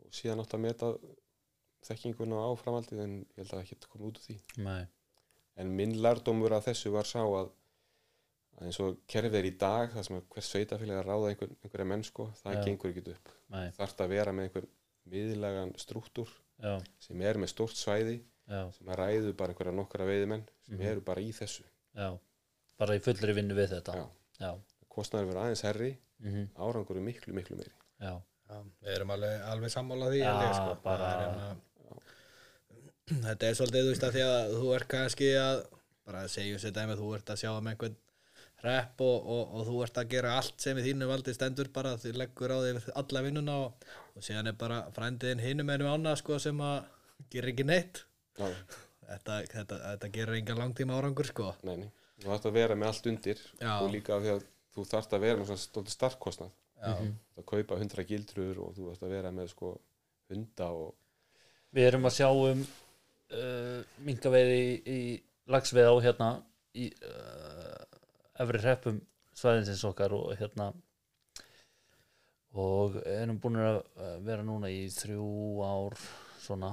og 0.00 0.14
síðan 0.16 0.42
átt 0.42 0.54
að 0.56 0.64
meta 0.64 0.88
þekkinguna 1.86 2.40
á 2.44 2.50
framhaldið 2.60 3.02
en 3.04 3.14
ég 3.20 3.40
held 3.42 3.54
að 3.56 3.62
ekki 3.64 3.78
koma 3.88 4.08
út 4.10 4.18
úr 4.20 4.24
því. 4.26 4.36
Nei, 4.66 4.82
en 5.60 5.72
minn 5.76 5.94
lærdómur 6.02 6.52
af 6.56 6.66
þessu 6.68 6.92
var 6.94 7.08
sá 7.08 7.20
að, 7.22 7.50
að 8.58 8.66
eins 8.68 8.80
og 8.84 8.98
kerfið 9.10 9.38
er 9.40 9.48
í 9.48 9.54
dag 9.60 9.92
það 9.94 10.06
sem 10.08 10.18
að 10.18 10.26
hver 10.34 10.46
sveitafélag 10.48 11.00
að 11.00 11.06
ráða 11.08 11.30
einhver, 11.32 11.54
einhverja 11.64 11.88
mennsko, 11.92 12.26
það 12.42 12.56
Já. 12.58 12.62
gengur 12.66 12.92
ekki 12.92 13.14
upp. 13.14 13.32
Þarf 13.78 14.02
að 14.04 14.12
vera 14.16 14.34
með 14.36 14.48
einhver 14.48 14.68
miðlagan 15.10 15.72
struktúr 15.80 16.28
já, 16.60 16.74
sem 17.00 17.22
er 17.24 17.38
með 17.40 17.52
stórt 17.54 17.78
svæði 17.80 18.18
sem 18.50 18.88
að 18.90 18.98
ræðu 19.00 19.32
bara 19.38 19.54
einhverja 19.54 19.72
nokkra 19.76 20.04
veiðimenn 20.08 20.44
sem 20.66 20.76
Mhm. 20.76 20.86
eru 20.90 21.00
bara 21.06 21.20
í 21.24 21.30
þessu. 21.32 21.64
Bara 22.80 22.96
í 22.96 23.00
fullri 23.04 23.32
vinnu 23.36 23.54
við 23.54 23.72
þetta. 23.76 23.94
Já. 24.40 24.52
Kostnæður 24.90 25.30
verið 25.30 25.42
aðeins 25.44 25.64
herri, 25.68 25.90
mhm, 26.24 26.46
árangur 26.66 26.98
er 27.00 27.06
miklu 27.06 27.34
miklu 27.36 27.56
meiri 27.60 27.72
já, 28.00 28.14
Já, 28.50 28.56
við 28.82 28.94
erum 28.96 29.10
alveg, 29.14 29.34
alveg 29.52 29.70
sammála 29.74 30.08
því 30.10 30.20
Já, 30.24 30.30
ég, 30.42 30.54
sko. 30.58 30.76
bara- 30.84 31.10
er 31.10 31.20
hérna- 31.24 31.58
þetta 33.10 33.48
er 33.50 33.58
svolítið 33.58 33.84
þú 33.86 33.90
veist 33.94 34.06
að 34.08 34.14
því 34.16 34.22
að 34.26 34.54
þú 34.60 34.70
ert 34.76 34.88
kannski 34.90 35.28
að 35.38 35.58
bara 36.10 36.22
segjum 36.30 36.60
sér 36.62 36.74
dæmi 36.76 36.94
að 36.96 37.02
þú 37.02 37.10
ert 37.16 37.32
að 37.34 37.40
sjá 37.42 37.50
um 37.56 37.70
einhvern 37.70 37.96
rep 38.60 39.00
og, 39.06 39.28
og, 39.34 39.54
og 39.56 39.66
þú 39.70 39.76
ert 39.86 39.98
að 40.02 40.10
gera 40.12 40.34
allt 40.36 40.60
sem 40.60 40.78
í 40.78 40.84
þínu 40.84 41.06
valdi 41.08 41.32
stendur 41.34 41.70
bara 41.72 41.94
því 41.96 42.12
leggur 42.20 42.52
á 42.52 42.58
því 42.60 42.92
alla 43.02 43.22
vinnuna 43.24 43.54
og, 43.64 43.86
og 44.16 44.26
síðan 44.26 44.50
er 44.52 44.58
bara 44.60 44.82
frændiðin 44.96 45.40
hinum 45.46 45.70
ennum 45.74 45.94
ána 45.94 46.12
sko 46.20 46.38
sem 46.42 46.60
að 46.60 46.84
gera 47.32 47.52
ekki 47.54 47.66
neitt 47.70 48.02
Já, 48.40 48.50
þetta, 49.08 49.38
þetta, 49.54 49.78
þetta 49.86 50.10
gerir 50.18 50.38
engan 50.42 50.60
langtíma 50.60 50.98
árangur 51.00 51.30
sko 51.30 51.54
nei, 51.66 51.76
nei. 51.84 51.88
þú 52.20 52.30
þarft 52.34 52.50
að 52.50 52.58
vera 52.60 52.76
með 52.82 52.92
allt 52.92 53.10
undir 53.14 53.40
Já. 53.62 53.72
og 53.80 53.90
líka 53.94 54.16
af 54.18 54.26
því 54.26 54.34
að 54.36 54.44
þú 54.74 54.86
þarft 54.90 55.14
að 55.16 55.24
vera 55.26 55.40
með 55.40 55.50
svona 55.50 55.64
stótið 55.64 55.96
starkkostnað 55.96 56.56
Já, 56.80 56.94
að 57.36 57.44
kaupa 57.44 57.76
100 57.76 58.06
gildrur 58.08 58.60
og 58.64 58.76
þú 58.76 58.86
þarft 58.88 59.02
að 59.04 59.14
vera 59.14 59.32
með 59.36 59.50
sko 59.52 59.74
hunda 60.30 60.70
og 60.72 60.96
Við 61.70 61.86
erum 61.86 62.08
að 62.08 62.14
sjá 62.16 62.28
um 62.34 62.62
uh, 62.64 63.80
minkaveiði 64.06 64.60
í, 64.60 64.70
í 64.90 65.50
lagsveið 65.52 65.90
á 65.92 65.96
hérna 66.06 66.30
í 66.74 66.88
uh, 67.06 67.82
efri 68.42 68.62
hreppum 68.62 69.02
svæðinsins 69.36 69.84
okkar 69.86 70.14
og 70.16 70.32
hérna 70.38 70.70
og 72.58 72.96
erum 73.06 73.38
búin 73.38 73.60
að 73.62 73.84
vera 74.26 74.42
núna 74.42 74.70
í 74.72 74.88
þrjú 74.90 75.62
ár 75.62 75.94
svona 76.42 76.72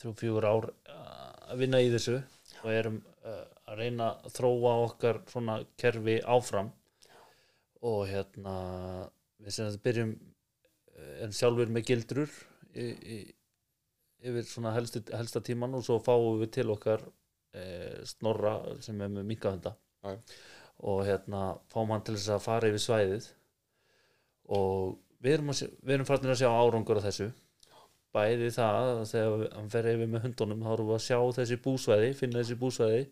þrjú, 0.00 0.12
fjögur 0.18 0.48
ár 0.48 0.68
uh, 0.68 1.52
að 1.52 1.62
vinna 1.62 1.80
í 1.80 1.88
þessu 1.92 2.18
og 2.60 2.70
erum 2.74 3.00
uh, 3.24 3.46
að 3.70 3.80
reyna 3.80 4.10
að 4.20 4.36
þróa 4.36 4.74
okkar 4.84 5.22
svona 5.30 5.60
kerfi 5.80 6.18
áfram 6.20 6.70
og 7.86 8.04
hérna 8.10 8.54
við 9.40 9.56
sem 9.56 9.68
þetta 9.70 9.84
byrjum 9.86 10.14
uh, 10.14 11.14
en 11.24 11.36
sjálfur 11.36 11.72
með 11.72 11.86
gildrur 11.90 12.32
í, 12.74 12.86
í, 12.86 13.18
yfir 14.20 14.48
svona 14.48 14.74
helstu, 14.76 15.02
helsta 15.16 15.42
tíman 15.44 15.76
og 15.78 15.84
svo 15.86 15.98
fáum 16.04 16.40
við 16.42 16.52
til 16.58 16.66
okkar 16.74 17.02
e, 17.56 17.62
snorra 18.06 18.58
sem 18.84 18.98
er 19.00 19.08
með 19.12 19.28
minkahunda. 19.30 19.72
Já. 20.04 20.16
og 20.80 21.02
hérna 21.04 21.40
fáum 21.72 21.90
hann 21.92 22.04
til 22.04 22.14
þess 22.16 22.34
að 22.34 22.44
fara 22.44 22.68
yfir 22.68 22.82
svæðið. 22.84 23.28
Og 24.56 24.98
við 25.24 25.38
erum, 25.38 25.50
erum 25.88 26.08
farin 26.08 26.32
að 26.32 26.38
sjá 26.40 26.48
árangur 26.52 27.00
af 27.00 27.08
þessu. 27.08 27.30
Bæði 28.12 28.52
það 28.54 28.78
að 28.82 29.02
þegar 29.10 29.42
hann 29.56 29.72
fer 29.72 29.88
yfir 29.94 30.12
með 30.12 30.24
hundunum 30.26 30.64
þá 30.64 30.70
erum 30.74 30.88
við 30.90 30.98
að 30.98 31.04
sjá 31.06 31.18
þessi 31.40 31.58
búsvæði 31.64 32.12
finna 32.20 32.40
þessi 32.40 32.60
búsvæði 32.60 33.02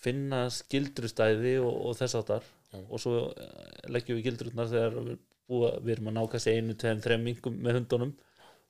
finna 0.00 0.46
skildrustæði 0.54 1.58
og, 1.60 1.74
og 1.90 1.98
þess 1.98 2.16
áttar 2.20 2.46
Já. 2.70 2.78
og 2.86 3.00
svo 3.02 3.14
eh, 3.34 3.90
leggjum 3.90 4.18
við 4.20 4.26
gildrurnar 4.28 4.68
þegar 4.70 4.98
við, 5.08 5.18
búa, 5.50 5.70
við 5.82 5.96
erum 5.96 6.10
að 6.12 6.18
nákast 6.20 6.50
einu, 6.52 6.74
tveim, 6.78 7.00
þreim 7.02 7.24
minkum 7.26 7.56
með 7.66 7.80
hundunum. 7.80 8.12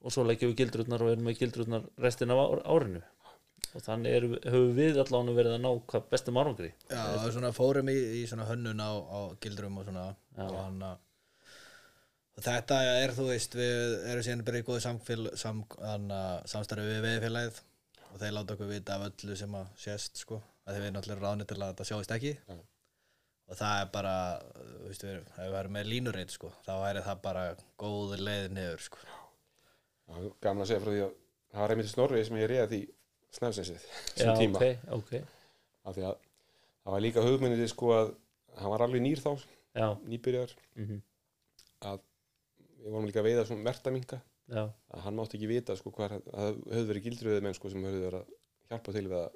Og 0.01 0.15
svo 0.15 0.23
leggjum 0.25 0.55
við 0.55 0.63
gildrurnar 0.63 1.03
og 1.05 1.11
erum 1.13 1.27
með 1.29 1.41
gildrurnar 1.43 1.83
restin 2.01 2.33
af 2.33 2.39
ár, 2.41 2.63
árinu. 2.65 3.03
Og 3.77 3.83
þannig 3.85 4.15
við- 4.25 4.47
höfum 4.51 4.73
við 4.79 4.97
allan 5.03 5.29
verið 5.37 5.59
að 5.59 5.61
ná 5.67 6.01
bestum 6.11 6.39
árangri. 6.41 6.71
Já, 6.89 7.03
það 7.05 7.27
er 7.29 7.35
svona 7.37 7.53
fórum 7.53 7.91
í, 7.93 7.97
í 8.23 8.23
svona 8.27 8.47
hönnun 8.49 8.81
á, 8.81 8.91
á 8.97 9.21
gildrum 9.45 9.77
og 9.79 9.85
svona. 9.91 10.07
Og, 10.41 10.55
hann, 10.57 10.81
og 12.41 12.43
þetta 12.47 12.79
er 13.03 13.13
þú 13.15 13.27
veist 13.29 13.55
við 13.59 13.99
erum 14.11 14.25
síðan 14.27 14.45
bara 14.49 14.63
í 14.63 14.65
góðu 14.67 14.81
sam, 14.81 15.61
samstarfi 16.49 16.87
við 16.89 17.05
veðfélagið 17.05 17.61
og 18.11 18.19
þeir 18.23 18.35
láta 18.35 18.57
okkur 18.57 18.71
vita 18.73 18.97
af 18.97 19.05
öllu 19.11 19.37
sem 19.39 19.55
að 19.55 19.69
sést 19.85 20.17
sko, 20.25 20.41
að 20.67 20.75
þeir 20.79 20.87
við 20.87 20.95
náttúrulega 20.97 21.27
ráðni 21.27 21.47
til 21.51 21.59
að 21.61 21.69
þetta 21.75 21.89
sjáist 21.91 22.15
ekki. 22.17 22.33
Já. 22.49 22.57
Og 23.51 23.59
það 23.59 23.81
er 23.83 23.89
bara 23.95 24.15
þú 24.55 24.85
veist 24.87 25.05
við, 25.07 25.17
ef 25.27 25.41
við 25.43 25.59
erum 25.61 25.75
með 25.77 25.91
línuritt 25.91 26.35
sko, 26.35 26.53
þá 26.67 26.73
væri 26.85 27.03
það 27.07 27.21
bara 27.25 27.45
góð 27.83 28.15
leið 28.21 28.47
niður 28.57 28.85
sko. 28.87 29.03
Já, 30.11 30.17
gaman 30.43 30.65
að 30.65 30.71
segja 30.71 30.83
frá 30.85 30.91
því 30.95 31.03
að 31.05 31.13
það 31.51 31.63
var 31.65 31.75
einmitt 31.75 31.91
snorrið 31.93 32.27
sem 32.29 32.41
ég 32.41 32.51
réði 32.51 32.69
því 32.71 32.81
snæfsinsið 33.39 33.85
sem 33.87 34.31
Já, 34.31 34.35
tíma. 34.39 34.59
ok, 34.59 34.97
ok. 34.99 35.13
Af 35.87 35.97
því 35.97 36.07
að 36.09 36.17
það 36.85 36.95
var 36.95 37.05
líka 37.05 37.25
hugmyndið 37.27 37.71
sko 37.71 37.93
að 37.95 38.13
hann 38.61 38.73
var 38.75 38.85
alveg 38.87 39.05
nýr 39.05 39.23
þá 39.23 39.31
Já, 39.79 39.87
nýbyrjar 40.11 40.57
mm 40.75 40.99
að 41.81 42.01
við 42.81 42.93
vorum 42.93 43.07
líka 43.09 43.21
að 43.23 43.27
veiða 43.31 43.43
svona 43.49 43.65
mertaminka. 43.65 44.19
Já, 44.51 44.65
að 44.93 45.05
hann 45.07 45.15
mátti 45.17 45.39
ekki 45.39 45.49
vita 45.49 45.77
sko 45.79 45.93
hvað 45.95 46.17
að 46.19 46.27
það 46.27 46.59
höfðu 46.75 46.89
verið 46.91 47.05
gildröðu 47.07 47.45
menn 47.47 47.57
sko 47.57 47.71
sem 47.73 47.87
höfðu 47.87 48.03
verið 48.03 48.19
að 48.19 48.35
hjálpa 48.73 48.95
til 48.97 49.05
við 49.07 49.15
að 49.17 49.31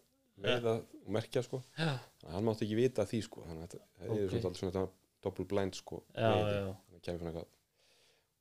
og 1.05 1.11
merkja 1.15 1.43
sko. 1.47 1.63
Já, 1.79 1.99
hann 2.33 2.45
mátti 2.45 2.65
ekki 2.67 2.77
vita 2.79 3.05
því 3.07 3.21
sko. 3.23 3.45
Þannig 3.49 3.75
að 3.75 3.81
Ok. 4.09 4.19
er 4.19 4.35
alltaf 4.35 4.57
svona 4.59 4.89
doppel 5.23 5.45
blind 5.49 5.75
sko 5.79 6.03
já, 6.15 6.33
já, 6.35 6.75
kemur 7.03 7.21
svona 7.31 7.45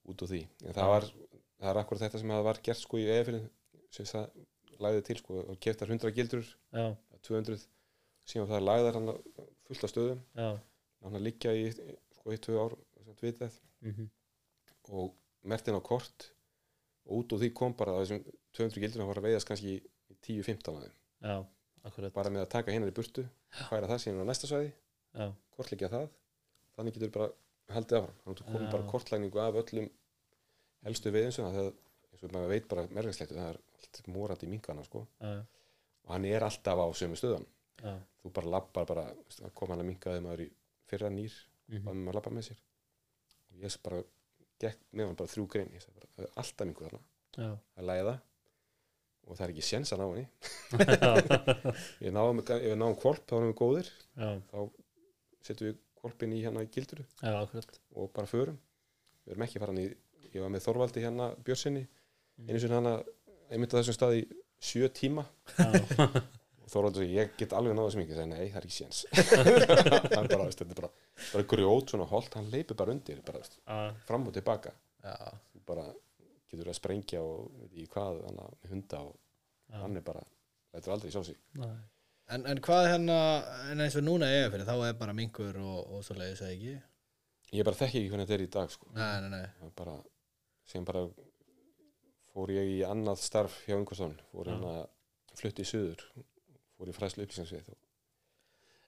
út 0.09 0.21
úr 0.25 0.27
því. 0.33 0.41
En 0.65 0.73
það 0.73 0.87
var, 0.93 1.03
það 1.59 1.69
er 1.69 1.79
akkur 1.83 1.97
þetta 2.01 2.19
sem 2.19 2.29
það 2.33 2.43
var 2.43 2.59
gert 2.63 2.77
sko 2.81 2.97
í 2.97 3.05
eðfyrin 3.07 3.49
sem 3.93 4.05
það 4.05 4.29
lagði 4.83 5.03
til 5.07 5.17
sko 5.21 5.39
og 5.53 5.59
keftar 5.63 5.87
100 5.93 6.11
gildrur 6.17 6.47
já, 6.73 6.95
200 7.23 7.67
síðan 8.27 8.49
það 8.49 8.65
lagðar 8.67 8.93
hann 8.97 9.13
fullt 9.67 9.83
af 9.83 9.91
stöðum. 9.93 10.21
Já, 10.35 10.49
hann 11.03 11.15
að 11.19 11.25
liggja 11.29 11.53
í 11.55 11.71
sko 12.17 12.31
í 12.33 12.37
tvö 12.41 12.57
ár 12.65 12.77
sem 13.05 13.15
vitað. 13.21 13.59
Mhm, 13.83 14.09
og 14.89 15.13
mertin 15.43 15.75
á 15.77 15.81
kort. 15.83 16.31
Og 17.05 17.19
út 17.23 17.33
úr 17.35 17.39
því 17.43 17.53
kom 17.53 17.73
bara 17.75 17.97
þessum 17.99 18.23
200 18.55 18.79
gildur 18.79 19.01
hann 19.03 19.09
var 19.11 19.19
að 19.19 19.25
veiðast 19.27 19.47
kannski 19.47 19.73
í 19.75 19.81
í 20.13 20.15
10-15 20.23 20.77
af 20.77 20.83
þeim. 20.83 20.93
Já, 21.23 21.45
akkurat. 21.87 22.13
Bara 22.15 22.31
með 22.33 22.45
að 22.45 22.51
taka 22.55 22.73
hinnar 22.73 22.91
í 22.91 22.95
burtu 22.95 23.25
færa 23.69 23.89
það 23.91 24.01
síðan 24.03 24.23
á 24.23 24.29
næsta 24.29 24.49
svæði 24.49 24.71
Já, 25.13 25.27
kortleggja 25.53 25.89
það. 25.93 26.07
Þannig 26.77 26.95
getur 26.97 27.11
bara 27.13 27.29
haldið 27.73 27.99
áfram. 27.99 28.15
Þannig 28.23 28.41
að 28.43 28.53
komum 28.53 28.71
bara 28.73 28.87
kortlægningu 28.89 29.41
af 29.43 29.59
öllum 29.61 29.89
helstu 30.87 31.13
veiðinsuna 31.13 31.51
þegar 31.53 31.75
eins 32.13 32.23
og 32.25 32.33
maður 32.33 32.53
veit 32.53 32.67
bara 32.71 32.85
merkingsleitu 32.89 33.37
það 33.37 33.51
er 33.51 33.59
allt 33.77 34.09
morandi 34.15 34.47
í 34.47 34.51
minkana 34.51 34.85
sko. 34.87 35.03
Og 35.23 36.11
hann 36.11 36.27
er 36.27 36.45
alltaf 36.45 36.81
á 36.81 36.87
sömu 36.97 37.19
stöðan 37.19 37.45
já, 37.79 37.93
þú 38.23 38.33
bara 38.35 38.53
lappar 38.57 38.89
bara 38.89 39.05
kom 39.55 39.71
hann 39.71 39.83
að 39.83 39.89
minkaði 39.91 40.25
maður 40.25 40.45
í 40.45 40.49
fyrra 40.89 41.11
nýr 41.13 41.37
mhm, 41.69 41.85
bara 41.85 41.99
með 41.99 42.11
að 42.11 42.19
lappa 42.19 42.33
með 42.33 42.49
sér. 42.49 42.61
Og 43.53 43.63
ég 43.63 43.79
bara 43.85 44.03
gekk 44.63 44.83
með 44.91 45.09
hann 45.09 45.19
bara 45.21 45.33
þrjú 45.35 45.47
grein. 45.53 45.73
Ég 45.77 45.85
sagði 45.85 45.99
bara, 46.01 46.11
það 46.17 46.41
alltaf 46.43 46.69
minkur 46.69 46.89
þarna. 46.89 47.53
Að 47.77 47.89
læða 47.89 48.17
og 49.27 49.37
það 49.37 49.45
er 49.47 49.53
ekki 49.53 49.65
séns 49.65 49.93
að 49.95 50.01
ná 50.01 50.05
henni. 50.09 50.25
Já, 50.99 51.11
við 52.03 52.13
náum, 52.15 52.41
ef 52.43 52.51
við 52.65 52.77
náum 52.81 52.95
kvolp 52.99 53.23
þá 53.29 53.35
erum 53.39 53.49
við 53.51 53.57
góðir. 53.61 53.89
Já, 54.19 54.29
setjum 55.47 55.69
við 55.71 55.77
kvolpin 56.03 56.35
í 56.35 56.41
hérna 56.43 56.63
í 56.65 56.69
gilduru 56.73 57.05
já, 57.23 57.33
og 57.95 58.09
bara 58.15 58.27
förum. 58.29 58.57
Við 59.23 59.35
erum 59.35 59.45
ekki 59.47 59.61
farin 59.63 59.79
í, 59.79 59.85
ég 60.33 60.39
var 60.43 60.51
með 60.51 60.65
Þorvaldi 60.67 61.03
hérna 61.05 61.33
Björnsinni, 61.47 61.85
Mm. 62.33 62.47
einu 62.49 62.59
sinni 62.63 62.73
hana 62.73 62.91
einmitt 63.53 63.73
á 63.73 63.77
þessum 63.77 63.93
stað 63.93 64.15
í 64.17 64.21
sjö 64.57 64.87
tíma. 64.89 65.21
Já, 65.53 65.67
og 66.63 66.69
Þorvaldi 66.73 67.03
segi, 67.03 67.13
ég 67.19 67.35
get 67.37 67.51
alveg 67.53 67.75
náða 67.77 67.91
sem 67.93 68.01
ekki, 68.01 68.15
ég 68.15 68.17
segi, 68.17 68.29
nei, 68.31 68.47
það 68.49 68.57
er 68.57 68.65
ekki 68.65 68.77
séns. 68.79 69.01
Hann 70.17 70.29
bara, 70.31 70.47
veist, 70.47 70.63
þetta 70.63 70.73
er 70.73 70.79
bara, 70.79 70.89
bara 71.27 71.43
grjót 71.53 71.93
svona 71.93 72.07
holt, 72.09 72.33
hann 72.33 72.49
leipur 72.49 72.79
bara 72.79 72.95
undir 72.97 73.19
bara, 73.27 73.43
fram 74.09 74.25
og 74.25 74.33
tilbaka. 74.33 74.73
Bara 75.69 75.85
getur 76.53 76.71
að 76.73 76.79
sprengja 76.79 77.23
og 77.25 77.49
veit 77.59 77.73
ekki 77.73 77.89
hvað, 77.95 78.21
hann 78.27 78.39
með 78.39 78.71
hunda 78.71 79.01
og 79.07 79.17
já, 79.17 79.75
hann 79.81 79.99
er 79.99 80.05
bara, 80.05 80.23
lætur 80.73 80.95
aldrei 80.95 81.11
sjá 81.13 81.23
sig 81.27 81.41
nei, 81.59 81.75
En, 82.31 82.45
en 82.47 82.61
hvað 82.63 82.85
hérna, 82.87 83.15
en 83.73 83.83
eins 83.83 83.97
og 83.99 84.05
núna 84.05 84.29
eiga 84.31 84.47
fyrir, 84.53 84.63
þá 84.63 84.87
er 84.87 84.93
bara 84.97 85.13
minkur 85.13 85.57
og, 85.59 85.79
og 85.91 86.05
svo 86.07 86.15
leiðis 86.15 86.41
eða 86.45 86.53
ekki? 86.55 86.75
ég 87.53 87.67
bara 87.67 87.77
þekki 87.77 87.99
ekki 87.99 88.09
hvernig 88.13 88.29
þetta 88.29 88.37
er 88.37 88.43
í 88.45 88.51
dag 88.55 88.71
sko. 88.73 88.87
Nei, 88.95 89.09
nei, 89.21 89.29
nei. 89.33 89.43
Er 89.67 89.73
bara, 89.77 89.97
sem 90.65 90.85
bara 90.87 91.03
fór 92.33 92.53
ég 92.55 92.71
í 92.77 92.77
annað 92.87 93.21
starf 93.21 93.59
hjá 93.67 93.75
Ingvarsson 93.77 94.15
fór 94.31 94.49
Já. 94.49 94.55
hérna 94.55 94.73
flutti 95.37 95.65
í 95.65 95.69
suður 95.69 96.01
fór 96.77 96.89
í 96.89 96.95
fræslu 96.95 97.25
upplýsingsvið 97.27 97.73
og 97.73 97.79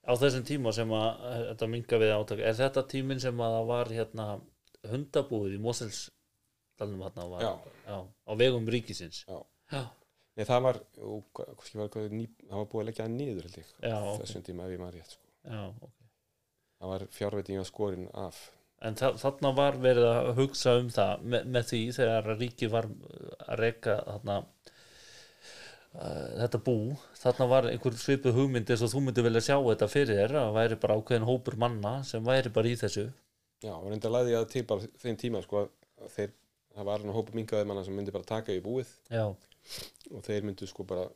á 0.06 0.14
þessum 0.22 0.46
tíma 0.46 0.74
sem 0.74 0.92
að 0.94 1.08
eh, 1.30 1.44
þetta 1.52 1.70
minga 1.70 2.00
við 2.02 2.14
átak, 2.16 2.42
er 2.42 2.58
þetta 2.58 2.86
tíminn 2.90 3.22
sem 3.22 3.42
að 3.42 3.56
það 3.58 3.70
var 3.72 3.94
hérna 3.94 4.28
hundabúið 4.90 5.58
í 5.58 5.62
Moselsdalnum 6.76 7.04
hérna 7.04 7.30
var, 7.30 7.42
Já. 7.88 8.06
á 8.28 8.32
vegum 8.36 8.68
ríkisins. 8.68 9.26
Nei, 10.36 10.44
það 10.44 10.62
var, 10.62 10.80
og, 11.00 11.24
var, 11.74 12.10
ný, 12.12 12.28
það 12.50 12.58
var 12.58 12.66
búið 12.68 12.82
að 12.82 12.88
leggja 12.90 13.06
það 13.06 13.14
niður 13.16 13.46
held 13.46 13.58
ég 13.58 13.70
þessum 14.20 14.44
tíma 14.44 14.66
ef 14.66 14.74
ég 14.74 14.82
maður 14.82 14.98
rétt 15.00 15.14
sko. 15.16 15.24
já, 15.46 15.62
ok. 15.70 15.92
Það 16.80 16.92
var 16.92 17.06
fjárveiting 17.16 17.60
að 17.62 17.68
skorin 17.70 18.10
af. 18.14 18.52
En 18.84 18.96
þa 19.00 19.14
þarna 19.22 19.54
var 19.56 19.78
verið 19.80 20.08
að 20.10 20.34
hugsa 20.36 20.74
um 20.82 20.90
það 20.92 21.24
með, 21.24 21.46
með 21.56 21.70
því 21.70 21.82
þegar 21.96 22.28
að 22.34 22.42
ríkið 22.44 22.74
var 22.74 22.90
uh, 22.92 23.32
að 23.48 23.60
reka 23.62 23.96
þarna 24.04 24.36
uh, 25.96 26.28
þetta 26.44 26.62
bú 26.68 26.78
þarna 27.22 27.48
var 27.54 27.70
einhver 27.72 27.96
svipuð 28.04 28.36
hugmynd 28.36 28.70
eins 28.76 28.84
og 28.84 28.92
þú 28.92 29.06
myndir 29.06 29.26
velja 29.30 29.46
sjá 29.48 29.56
þetta 29.56 29.88
fyrir 29.88 30.20
þér 30.20 30.36
að 30.42 30.58
væri 30.60 30.80
bara 30.84 31.00
ákveðin 31.00 31.30
hópur 31.32 31.56
manna 31.64 32.02
sem 32.04 32.28
væri 32.28 32.52
bara 32.52 32.68
í 32.68 32.76
þessu. 32.84 33.08
Já, 33.64 33.72
og 33.80 33.88
reynda 33.88 34.12
að 34.12 34.18
læði 34.20 34.36
ég 34.36 34.44
að 34.44 34.52
til 34.52 34.66
bara 34.68 34.92
þeim 35.06 35.22
tíma 35.24 35.42
sko, 35.48 35.64
að 36.04 36.12
þeir, 36.20 36.36
það 36.76 36.88
var 36.90 37.04
hann 37.06 37.16
hópa 37.16 37.36
mingaði 37.38 37.68
manna 37.70 37.84
sem 37.88 37.96
myndi 37.98 38.14
bara 38.16 38.28
taka 38.30 38.56
í 38.56 38.62
búið. 38.66 38.92
Já, 39.14 39.26
og 40.12 40.26
þeir 40.28 40.46
myndu 40.50 40.68
sko 40.70 40.86
bara 40.88 41.08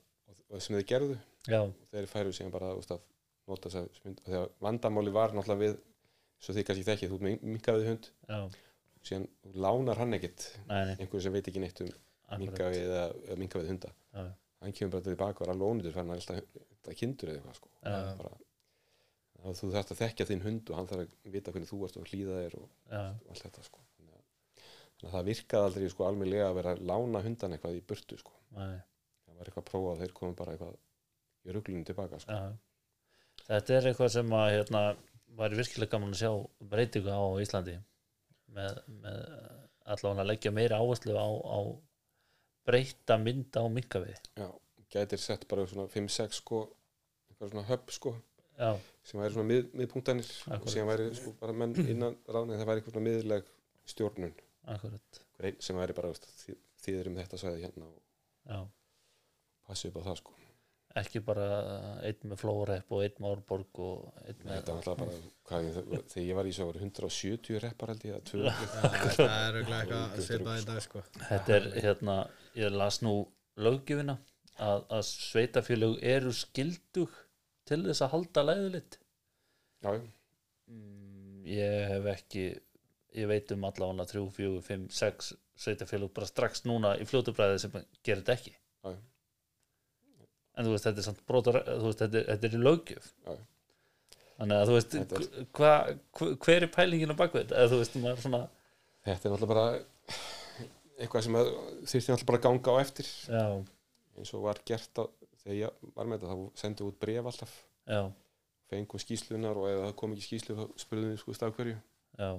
og 0.50 0.64
sem 0.66 0.74
þeir 0.80 0.88
gerðu, 0.90 1.18
já, 1.46 1.60
og 1.62 1.92
þeir 1.94 2.08
færu 2.10 2.32
síðan 2.34 2.54
bara 2.56 2.72
úst, 2.80 2.90
að 2.96 3.04
nota 3.50 3.70
þess 3.70 3.84
að 3.84 4.02
mynd, 4.08 4.24
þegar 4.26 4.50
vandamáli 4.66 5.12
var 5.14 5.34
náttúrulega 5.38 5.62
við 5.68 5.78
svo 6.40 6.56
þið 6.56 6.66
kannski 6.70 6.88
þekkið, 6.88 7.14
þú 7.14 7.20
mingaði 7.54 7.88
hund. 7.90 8.10
Já. 8.30 8.40
Síðan 9.10 9.28
lánar 9.56 10.00
hann 10.02 10.16
ekkit 10.18 10.46
einhverju 11.00 11.22
sem 11.24 11.34
veit 11.36 11.48
ekki 11.52 11.62
neitt 11.64 11.82
um 11.86 11.90
mingaði 12.42 12.82
eða, 12.88 13.04
eða 13.30 13.38
mingaði 13.44 13.70
hunda. 13.72 13.92
Já, 14.14 14.26
hann 14.64 14.76
kemur 14.76 14.94
bara 14.98 15.06
tilbaka 15.08 15.44
og 15.44 15.48
er 15.48 15.54
alveg 15.54 15.72
ónýtur 15.74 15.96
fann 15.96 16.10
að 16.14 16.20
alltaf 16.20 16.98
kindur 17.00 17.32
eða 17.32 17.40
eitthvað 17.40 17.60
sko. 17.62 17.70
bara, 18.20 19.54
þú 19.62 19.70
þarft 19.76 19.94
að 19.96 20.02
þekkja 20.04 20.26
þinn 20.30 20.44
hund 20.48 20.70
og 20.74 20.80
hann 20.80 20.90
þarf 20.90 21.06
að 21.06 21.32
vita 21.38 21.54
hvernig 21.56 21.70
þú 21.72 21.80
ert 21.88 21.98
og 22.02 22.10
hlýða 22.12 22.42
þér 22.44 22.58
og, 22.60 22.68
og 23.24 23.30
allt 23.34 23.46
þetta 23.48 23.64
sko. 23.70 23.86
Þannig, 25.00 25.10
að, 25.10 25.14
það 25.16 25.28
virkaði 25.32 25.68
aldrei 25.70 25.90
sko, 25.94 26.08
almennlega 26.10 26.48
að 26.50 26.58
vera 26.60 26.74
að 26.76 26.82
lána 26.92 27.22
hundan 27.26 27.56
eitthvað 27.56 27.78
í 27.80 27.84
burtu 27.90 28.18
sko. 28.20 28.36
nei, 28.58 28.80
það 29.26 29.38
var 29.40 29.50
eitthvað 29.52 29.64
að 29.64 29.70
prófa 29.72 29.94
að 29.96 30.02
þeir 30.04 30.16
komum 30.20 30.36
bara 30.40 30.56
eitthvað 30.56 30.76
í 31.50 31.56
ruglunum 31.56 31.86
tilbaka 31.88 32.20
sko. 32.24 32.40
já 32.40 32.58
Þetta 33.50 33.74
er 33.80 33.86
eitthvað 33.90 34.10
sem 34.14 34.34
að 34.36 34.50
hérna 34.52 34.82
væri 35.40 35.58
virkilega 35.62 35.94
gaman 35.94 36.12
að 36.14 36.20
sjá 36.20 36.32
breytingu 36.74 37.14
á 37.16 37.24
Íslandi 37.42 37.76
með, 38.52 38.82
með 39.00 39.22
allavega 39.90 40.24
að 40.26 40.28
leggja 40.30 40.52
meira 40.54 40.80
áherslu 40.84 41.16
á, 41.16 41.28
á 41.30 41.60
breyta 42.68 43.18
mynda 43.22 43.64
á 43.64 43.68
minkavið 43.72 44.20
Já, 44.38 44.50
gætir 44.92 45.22
sett 45.24 45.48
bara 45.50 45.66
svona 45.70 45.88
5-6 45.90 46.42
sko, 46.42 46.66
eitthvað 47.32 47.54
svona 47.54 47.66
höpp 47.70 47.94
sko, 47.96 48.14
Já, 48.60 48.74
sem 49.08 49.22
væri 49.24 49.34
svona 49.38 49.48
mið, 49.54 49.70
miðpunktanir 49.80 50.28
og 50.28 50.54
Akkúrat. 50.58 50.74
síðan 50.76 50.92
væri 50.92 51.10
sko, 51.16 51.34
bara 51.40 51.56
menn 51.56 51.78
innan 51.86 52.18
ráðin 52.28 52.60
það 52.60 52.68
væri 52.70 52.82
eitthvað 52.84 52.98
svona 52.98 53.08
miðleg 53.08 53.50
stjórnun 53.94 54.36
akkurat. 54.76 55.22
Sem 55.64 55.80
væri 55.80 55.96
bara 55.98 56.12
þið 56.84 57.00
erum 57.00 57.18
þetta 57.20 57.40
svæði 57.40 57.66
hérna 57.66 57.88
og 57.90 57.98
Já, 58.50 58.60
passi 59.68 59.90
upp 59.90 60.00
á 60.02 60.08
það 60.10 60.22
sko. 60.22 60.36
Ekki 61.00 61.20
bara 61.22 61.48
einn 62.02 62.32
með 62.32 62.40
flórepp 62.42 62.94
og 62.96 63.04
einn 63.06 63.20
með 63.22 63.34
árborg 63.36 63.82
og 63.86 64.08
einn 64.24 64.40
með 64.42 64.56
þetta 64.56 64.74
var 64.74 64.80
alltaf 64.80 65.02
bara, 65.04 65.18
hvað, 65.50 65.68
þegar 66.10 66.26
ég 66.26 66.40
var 66.40 66.50
í 66.50 66.54
svo 66.56 66.66
voru 66.72 66.82
170 66.82 67.62
reppar 67.62 67.92
held 67.94 68.06
ég 68.10 68.16
að 68.18 68.24
200 68.32 68.48
Já, 68.50 69.12
það 69.20 69.36
er 69.36 69.60
auðvitað 69.60 69.84
eitthvað 69.84 70.24
svipað 70.26 70.62
í 70.62 70.66
dag, 70.72 70.82
sko. 70.88 71.04
Þetta 71.20 71.56
er 71.60 71.68
hérna, 71.86 72.16
ég 72.58 72.74
las 72.74 73.00
nú 73.06 73.14
löggjöfina 73.62 74.18
að, 74.58 74.86
að 74.98 75.04
sveitafélög 75.12 76.00
eru 76.16 76.34
skildug 76.36 77.20
til 77.70 77.84
þess 77.86 78.04
að 78.06 78.14
halda 78.16 78.46
læðulitt 78.48 78.98
já, 79.84 79.92
já, 79.94 80.02
mm, 80.74 81.38
ég 81.54 81.86
hef 81.94 82.10
ekki 82.16 82.46
ég 83.16 83.28
veit 83.28 83.52
um 83.56 83.64
allavega 83.66 84.06
3, 84.06 84.26
4, 84.36 84.62
5, 84.62 84.88
6 84.92 85.34
sveitafélög 85.60 86.12
bara 86.14 86.28
strax 86.30 86.64
núna 86.66 86.94
í 87.02 87.06
fljótubræði 87.10 87.60
sem 87.60 87.72
gerir 88.04 88.22
þetta 88.24 88.36
ekki. 88.38 88.54
Já. 88.86 88.96
en 90.60 90.66
þú 90.68 90.72
veist, 90.74 90.86
þetta 90.88 91.00
er 91.02 91.06
samt 91.08 91.22
brotar 91.28 91.58
veist, 91.66 92.00
þetta 92.04 92.22
þetta 92.30 92.48
er 92.50 92.56
í 92.58 92.62
löggjöf. 92.64 93.10
Já. 93.26 93.34
þannig 94.40 94.56
að 94.60 94.70
þú 94.70 94.76
veist 94.78 94.96
er- 95.00 95.48
hva, 95.58 95.72
hva, 96.20 96.28
hver 96.46 96.64
er 96.64 96.72
pælingin 96.74 97.12
á 97.12 97.22
bakvið 97.22 97.52
eða 97.56 97.70
þú 97.74 97.80
veist, 97.82 97.98
svona 98.24 98.42
þetta 99.06 99.26
er 99.30 99.34
náttúrulega 99.34 99.54
bara 99.54 99.66
eitthvað 101.00 101.24
sem 101.24 101.38
að- 101.40 101.52
þurfti 101.84 102.12
náttúrulega 102.12 102.30
bara 102.32 102.40
að 102.40 102.46
ganga 102.48 102.72
á 102.72 102.76
eftir. 102.84 103.08
Já, 103.28 103.46
eins 104.20 104.34
og 104.34 104.42
var 104.44 104.60
gert 104.66 105.00
á, 105.00 105.04
þegar 105.44 105.58
ég 105.60 105.92
var 105.96 106.06
með 106.06 106.20
þetta 106.20 106.34
þá 106.36 106.60
sendum 106.64 106.88
við 106.88 106.92
út 106.94 107.00
bref 107.00 107.26
alltaf. 107.32 107.54
Já, 107.88 108.02
fengum 108.70 109.00
skýslunar 109.00 109.58
og 109.58 109.68
ef 109.70 109.80
það 109.86 109.96
kom 109.96 110.12
ekki 110.16 110.28
skýslu 110.28 110.56
þá 110.60 110.66
spurðum 110.84 111.14
við 111.14 111.20
sko 111.24 111.34
staf 111.34 111.56
hverju. 111.56 111.78
Já, 112.20 112.32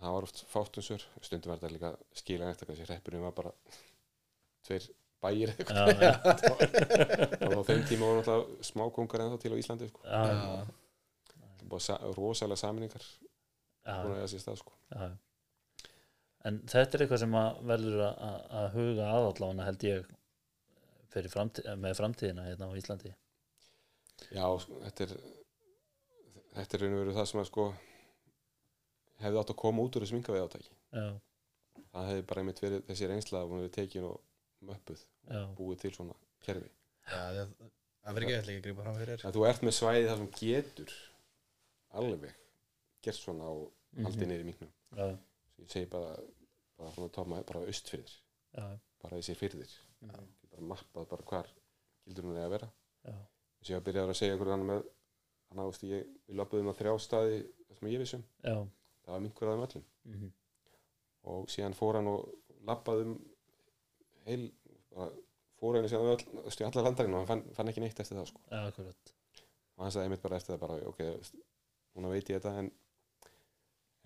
það 0.00 0.14
var 0.16 0.26
oft 0.28 0.42
fátt 0.52 0.78
um 0.80 0.84
stundum 1.24 1.50
var 1.52 1.58
þetta 1.60 1.72
líka 1.74 1.90
skila 2.20 2.50
eftir 2.52 2.68
kannski 2.70 2.86
hreppurinn 2.88 3.24
var 3.26 3.34
bara 3.36 3.52
tveir 4.66 4.88
bæir 5.24 5.52
eða 5.54 5.84
eitthvað. 5.86 6.02
Já, 6.06 7.48
og 7.48 7.54
á 7.56 7.62
þeim 7.70 7.84
tíma 7.88 8.08
voru 8.10 8.18
náttúrulega 8.20 8.66
smákongar 8.68 9.22
ennþá 9.24 9.38
til 9.42 9.52
á 9.56 9.60
Íslandi 9.62 9.88
sko. 9.90 10.02
Það 10.06 11.70
var 11.72 11.82
sa 11.86 11.96
rosalega 12.18 12.60
saminningar 12.60 13.06
búin 13.86 14.12
að 14.12 14.20
eiga 14.20 14.28
sér 14.34 14.42
stað 14.44 14.60
sko. 14.60 14.74
en 16.46 16.60
þetta 16.70 16.98
er 16.98 17.02
eitthvað 17.06 17.22
sem 17.24 17.34
að 17.40 17.62
verður 17.72 18.02
að, 18.06 18.20
að- 18.28 18.52
að 18.60 18.68
huga 18.76 19.08
aðallána 19.16 19.66
held 19.66 19.86
ég 19.88 20.12
fyrir 21.16 21.32
framtíð, 21.32 21.70
með 21.80 21.96
framtíðina 21.98 22.44
hérna 22.46 22.68
á 22.68 22.76
Íslandi. 22.78 23.12
Já, 24.36 24.44
sko, 24.62 24.78
þetta 24.84 25.06
er 25.06 25.14
þetta 26.56 26.76
er 26.76 26.82
raun 26.84 26.94
og 26.96 27.00
veru 27.02 27.14
það 27.16 27.28
sem 27.32 27.40
að 27.42 27.48
sko 27.50 27.64
hefði 29.22 29.40
átt 29.40 29.52
að 29.52 29.58
koma 29.62 29.84
út 29.86 29.96
úr 29.96 30.04
þessu 30.04 30.16
mingaveið 30.18 30.46
átæki 30.46 30.72
já, 30.72 31.06
það 31.92 32.08
hefði 32.10 32.24
bara 32.30 32.42
einmitt 32.42 32.62
verið 32.64 32.84
þessi 32.90 33.10
reynsla 33.10 33.42
að 33.42 33.52
hún 33.52 33.62
hefði 33.62 33.74
tekin 33.76 34.08
og 34.10 34.16
möppuð 34.70 35.02
já, 35.04 35.40
búið 35.58 35.82
til 35.84 35.92
svona 35.96 36.16
kerfi. 36.46 36.70
Það 37.06 38.14
verður 38.14 38.26
ekki 38.26 38.34
eitthvað 38.36 38.56
að 38.56 38.64
grípa 38.66 38.84
fram 38.86 38.98
fyrir. 39.00 39.22
að 39.26 39.36
þú 39.36 39.44
ert 39.48 39.62
með 39.66 39.74
svæði 39.76 40.08
þar 40.08 40.20
sem 40.20 40.30
getur 40.40 40.92
alveg 42.00 42.34
gert 43.06 43.18
svona 43.20 43.48
og 43.50 43.64
haldið 44.04 44.28
niður 44.30 44.44
í 44.44 44.48
minknum. 44.50 44.72
Já, 44.96 45.06
ég 45.62 45.72
segi 45.72 45.88
bara 45.90 46.16
bara 46.76 46.92
svona 46.94 47.12
tóma 47.16 47.40
bara 47.48 47.64
austfyrðir 47.66 48.12
já, 48.12 48.66
bara 49.02 49.20
þessi 49.20 49.36
fyrðir 49.40 49.72
ég 49.72 50.50
bara 50.52 50.68
mappað 50.74 51.08
bara 51.12 51.26
hvar 51.30 51.50
gildur 52.06 52.28
hún 52.28 52.36
er 52.38 52.46
að 52.46 52.54
vera. 52.56 52.68
Já, 53.06 53.14
þess 53.58 53.70
að 53.70 53.74
ég 53.76 53.86
byrjaði 53.88 54.14
að 54.14 54.20
segja 54.20 54.36
hvernig 54.38 54.56
hann 54.56 54.68
með 54.70 54.82
hann 55.46 55.62
ást 55.62 55.86
ég, 55.86 56.08
við 56.26 56.40
löpuðum 56.40 56.72
að 56.72 56.78
þrjá 56.82 56.94
staði 57.06 57.38
sem 57.78 57.88
ég 57.92 58.00
vissum, 58.02 58.22
já, 58.42 58.54
það 59.06 59.14
var 59.14 59.24
minkur 59.24 59.50
aðeim 59.52 59.64
öllum. 59.68 59.86
Mhm, 60.10 60.32
og 61.32 61.48
síðan 61.50 61.74
fór 61.78 61.98
hann 62.00 62.10
og 62.10 62.28
lappaði 62.66 63.06
um 63.08 63.16
heil 64.26 64.46
fór 65.60 65.78
hann 65.78 65.88
síðan 65.90 66.12
öll, 66.14 66.26
öll, 66.42 66.66
allar 66.68 66.88
landarinn 66.88 67.14
og 67.16 67.22
hann 67.24 67.30
fann, 67.30 67.44
fann 67.56 67.70
ekki 67.72 67.82
neitt 67.84 68.00
eftir 68.02 68.18
það 68.18 68.30
sko. 68.32 68.42
akkurat. 68.60 69.14
Og 69.76 69.84
hann 69.84 69.94
sagði 69.94 70.08
einmitt 70.10 70.24
bara 70.24 70.40
eftir 70.40 70.56
það 70.56 70.64
bara 70.66 70.78
ok, 70.90 71.04
núna 71.96 72.12
veit 72.12 72.30
ég 72.30 72.40
þetta 72.40 72.58
en, 72.62 72.70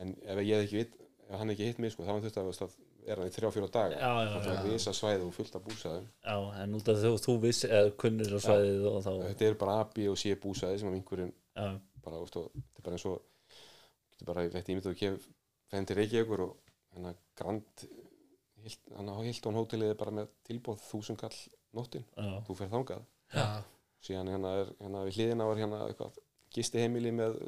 en 0.02 0.14
ef 0.22 0.40
ég 0.44 0.54
hef 0.56 0.66
ekki 0.68 0.80
vit 0.82 0.96
ef 1.30 1.38
hann 1.38 1.52
ekki 1.54 1.68
hitt 1.68 1.82
mig 1.82 1.92
sko, 1.94 2.06
þá 2.06 2.14
hann 2.14 2.24
þurfti 2.24 2.42
að, 2.42 2.62
að 2.66 2.78
er 3.10 3.20
hann 3.20 3.30
í 3.30 3.34
þrjá 3.34 3.50
fjóra 3.54 3.70
daga. 3.72 3.96
Já, 3.96 4.10
já, 4.20 4.30
það 4.34 4.48
já, 4.50 4.56
er 4.60 4.66
risa 4.74 4.92
svæði 4.96 5.26
og 5.26 5.34
fullt 5.36 5.54
af 5.56 5.62
búsaðum 5.66 6.08
já, 6.10 6.34
en 6.62 6.74
út 6.76 6.90
af 6.92 6.98
þú, 7.00 7.12
þú 7.24 7.34
vissi 7.44 7.70
eða 7.70 7.92
kunnir 8.02 8.34
á 8.36 8.40
svæðið 8.44 8.88
og 8.90 8.98
þá 9.06 9.10
þetta 9.24 9.46
er 9.48 9.56
bara 9.62 9.76
A, 9.80 9.86
B 9.94 10.08
og 10.10 10.18
C 10.20 10.34
búsaði 10.42 10.80
sem 10.82 10.90
að 10.90 10.96
minkurinn 10.98 11.32
bara, 11.56 12.20
þetta 12.26 12.42
er 12.50 12.84
bara 12.84 12.98
eins 12.98 13.06
og 13.08 13.22
þetta 14.20 14.28
er 14.28 14.34
bara, 14.34 14.44
ég 14.46 14.52
veit, 14.54 14.68
ég 14.68 14.76
myndi 14.76 14.90
að 14.92 14.98
kef 15.00 15.28
fenn 15.70 15.86
til 15.88 15.96
Reykjavíkur 15.96 16.42
og 16.44 16.72
hennar 16.94 17.18
Grand 17.38 17.84
hann 18.96 19.08
á 19.08 19.16
Hilton 19.24 19.56
hótelið 19.56 19.94
er 19.94 19.98
bara 20.00 20.12
með 20.14 20.32
tilbóð 20.44 20.82
þúsund 20.84 21.20
kall 21.20 21.36
nóttin, 21.76 22.04
já, 22.16 22.40
þú 22.44 22.56
fer 22.58 22.68
þangað. 22.72 23.04
Já, 23.32 23.44
síðan 24.04 24.32
hérna 24.34 24.50
er, 24.60 24.72
hérna 24.82 25.04
við 25.06 25.16
hliðina 25.16 25.46
var 25.48 25.60
hérna 25.60 25.78
eitthvað 25.86 26.18
gisti 26.52 26.82
heimili 26.82 27.12
með 27.14 27.38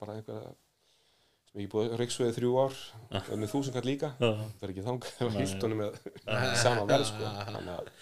bara 0.00 0.16
einhverja 0.16 0.54
sem 1.50 1.60
ekki 1.60 1.70
búið 1.74 1.94
reyksveið 2.00 2.32
þrjú 2.38 2.50
ár 2.62 2.80
með 3.36 3.52
þúsund 3.52 3.76
kall 3.76 3.86
líka, 3.86 4.10
það 4.18 4.64
er 4.66 4.72
ekki 4.72 4.86
þangað 4.86 5.14
það 5.18 5.30
var. 5.30 5.38
Hiltonu 5.44 5.78
með 5.82 6.00
sama 6.64 6.88
verð 6.88 7.06
sko, 7.10 7.30
þannig 7.44 7.70
að 7.76 7.92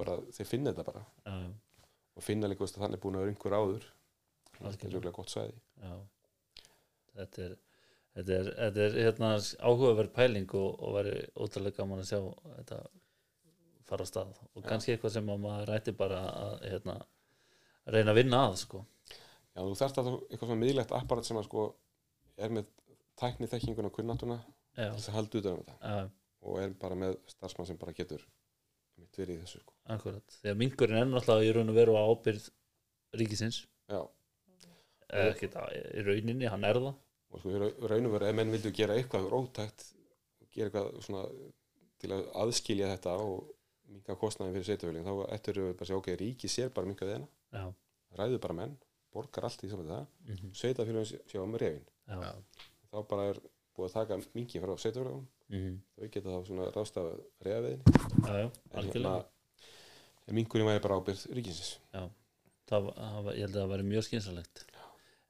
bara, 0.00 0.18
þeir 0.38 0.50
finna 0.50 0.72
þetta 0.72 0.88
bara. 0.90 1.04
Já, 1.28 1.36
og 2.16 2.24
finna 2.24 2.50
líka 2.50 2.70
þannig 2.72 3.02
búin 3.04 3.20
að 3.20 3.26
vera 3.26 3.34
einhver 3.36 3.58
áður. 3.60 3.88
Þetta 4.56 4.88
er 4.88 4.94
röglega 4.96 5.18
gott 5.20 5.34
svæði. 5.34 5.58
Já 5.84 5.94
þetta 7.16 7.48
er 7.48 7.56
þetta 8.16 8.36
er, 8.36 8.50
þetta 8.60 8.84
er 8.84 8.96
hérna 9.04 9.32
áhugaverð 9.60 10.12
pæling 10.16 10.54
og, 10.56 10.68
og 10.80 10.96
væri 10.96 11.16
ótrúlega 11.36 11.82
gaman 11.82 12.02
að 12.02 12.10
sjá 12.10 12.20
þetta 12.56 12.80
fara 13.86 14.06
að 14.06 14.10
stað. 14.10 14.38
Og 14.56 14.66
kannski 14.66 14.94
eitthvað 14.94 15.14
sem 15.14 15.32
að 15.32 15.42
maður 15.44 15.72
rætti 15.72 15.94
bara 15.96 16.22
að 16.30 16.54
hérna, 16.66 16.96
reyna 17.94 18.14
að 18.14 18.20
vinna 18.20 18.42
að 18.48 18.56
sko. 18.64 18.82
Já, 19.06 19.60
þú 19.62 19.74
þarft 19.80 20.00
að 20.00 20.08
eitthvað 20.14 20.48
svona 20.48 20.62
miðlegt 20.62 20.96
apparat 20.96 21.28
sem 21.28 21.38
að 21.40 21.46
sko 21.48 21.66
er 22.36 22.56
með 22.56 22.72
tækni 23.20 23.50
þekkinguna 23.52 23.92
og 23.92 23.96
til 23.96 24.32
þess 24.76 25.08
að 25.08 25.16
halda 25.16 25.40
utan 25.40 25.54
um 25.54 25.62
þetta. 25.62 25.76
Já, 25.80 26.10
og 26.46 26.58
er 26.60 26.74
bara 26.80 26.98
með 26.98 27.16
starfsmann 27.32 27.68
sem 27.70 27.78
bara 27.80 27.94
getur 27.96 28.26
mitt 29.00 29.16
verið 29.16 29.38
í 29.38 29.44
þessu 29.44 29.62
sko. 29.62 29.72
akkurat. 29.92 30.36
Þegar 30.42 30.60
mingurinn 30.60 31.00
er 31.00 31.08
náttúrulega 31.08 31.48
í 31.48 31.54
raun 31.56 31.72
og 31.72 31.78
veru 31.78 31.96
á 31.96 32.02
ábyrð 32.10 32.50
ríkisins. 33.16 33.62
Já, 33.88 34.02
það, 35.08 35.72
í 35.72 36.04
rauninni, 36.04 36.48
hann 36.52 36.68
er 36.68 36.80
það 36.80 36.94
og 37.32 37.40
sko 37.42 37.52
raun 37.90 38.06
og 38.08 38.12
veru 38.16 38.28
ef 38.30 38.36
menn 38.38 38.52
vildu 38.54 38.72
gera 38.76 38.96
eitthvað 38.98 39.28
rótækt 39.32 39.86
gera 40.54 40.68
eitthvað 40.70 41.00
svona 41.04 41.24
til 42.00 42.12
að 42.14 42.26
aðskilja 42.44 42.90
þetta 42.94 43.14
og 43.24 43.52
minka 43.90 44.16
kostnaðin 44.18 44.54
fyrir 44.56 44.68
sveitafélagin 44.70 45.06
þá 45.06 45.34
ættur 45.36 45.60
við 45.62 45.74
bara 45.78 45.88
segja 45.90 46.00
ok, 46.00 46.08
ríki 46.20 46.48
sér 46.50 46.72
bara 46.74 46.88
minka 46.90 47.06
þeirna, 47.08 47.28
já, 47.54 47.64
ræður 48.18 48.40
bara 48.42 48.56
menn 48.60 48.72
borgar 49.14 49.46
allt 49.48 49.62
í 49.64 49.70
saman 49.70 49.86
það, 49.92 50.06
mm 50.26 50.54
sveitafélagin 50.60 51.20
sjá 51.30 51.40
um 51.42 51.54
já, 52.08 52.16
Já. 52.26 52.32
þá 52.90 52.98
bara 53.12 53.28
er 53.30 53.38
búið 53.76 53.88
að 53.88 53.94
taka 53.98 54.18
minki 54.34 54.60
frá 54.62 54.74
sveitafélagum, 54.76 55.24
mm 55.52 55.78
þau 55.96 56.10
geta 56.16 56.34
þá 56.34 56.46
svona 56.50 56.66
já, 58.26 58.36
já, 58.42 58.50
en 58.74 58.90
en 60.26 60.34
minkurinn 60.34 60.66
væri 60.66 60.82
bara 60.82 60.96
ábyrð 60.98 61.26
ríkisins. 61.38 61.76
Það, 62.66 62.88
það, 62.98 63.18
var- 63.24 63.36
ég 63.38 63.44
held 63.46 63.54
að 63.56 63.62
það 63.62 63.72
væri 63.76 63.84
mjög 63.92 64.06
skynsalegt 64.08 64.64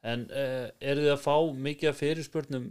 en 0.07 0.27
uh, 0.31 0.67
eru 0.81 1.07
þið 1.07 1.13
að 1.15 1.23
fá 1.25 1.37
mikið 1.69 1.91
af 1.91 2.01
fyrirspurnum 2.01 2.67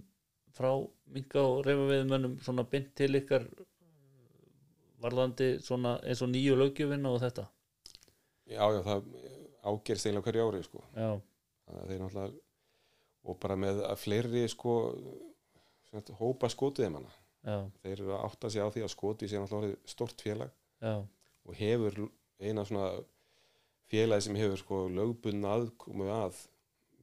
frá 0.55 0.71
minga 1.11 1.41
og 1.43 1.65
reyfaveiðumönnum 1.67 2.37
svona 2.43 2.63
bynd 2.71 2.93
til 2.95 3.11
ykkar 3.19 3.43
eh, 3.43 3.65
varðandi 5.03 5.49
svona 5.63 5.97
eins 6.07 6.23
og 6.23 6.31
nýju 6.31 6.55
löggjöfin 6.61 7.09
og 7.09 7.19
þetta? 7.23 7.49
Já, 8.47 8.63
já, 8.71 8.79
það 8.85 9.09
ágerst 9.65 10.07
eiginlega 10.07 10.29
hverju 10.29 10.47
ári 10.47 10.63
sko. 10.63 10.83
náttúrulega 11.65 12.31
og 13.25 13.39
bara 13.41 13.57
með 13.57 13.81
að 13.87 14.01
fleiri 14.03 14.45
sko 14.51 14.75
svona, 15.89 16.17
hópa 16.19 16.49
skotuðið 16.53 16.91
manna 16.93 17.13
já, 17.41 17.57
þeir 17.81 17.95
eru 17.95 18.13
að 18.13 18.25
átta 18.27 18.51
sig 18.53 18.61
á 18.61 18.69
því 18.69 18.85
að 18.85 18.93
skotið 18.93 19.31
sé 19.31 19.41
náttúrulega 19.41 19.91
stort 19.95 20.21
félag 20.21 20.51
já, 20.83 20.95
og 21.01 21.57
hefur 21.59 22.05
eina 22.39 22.65
svona 22.67 22.91
félagi 23.89 24.27
sem 24.27 24.37
hefur 24.37 24.61
sko 24.61 24.83
lögbunna 24.93 25.55
aðkomu 25.57 26.11
að 26.13 26.37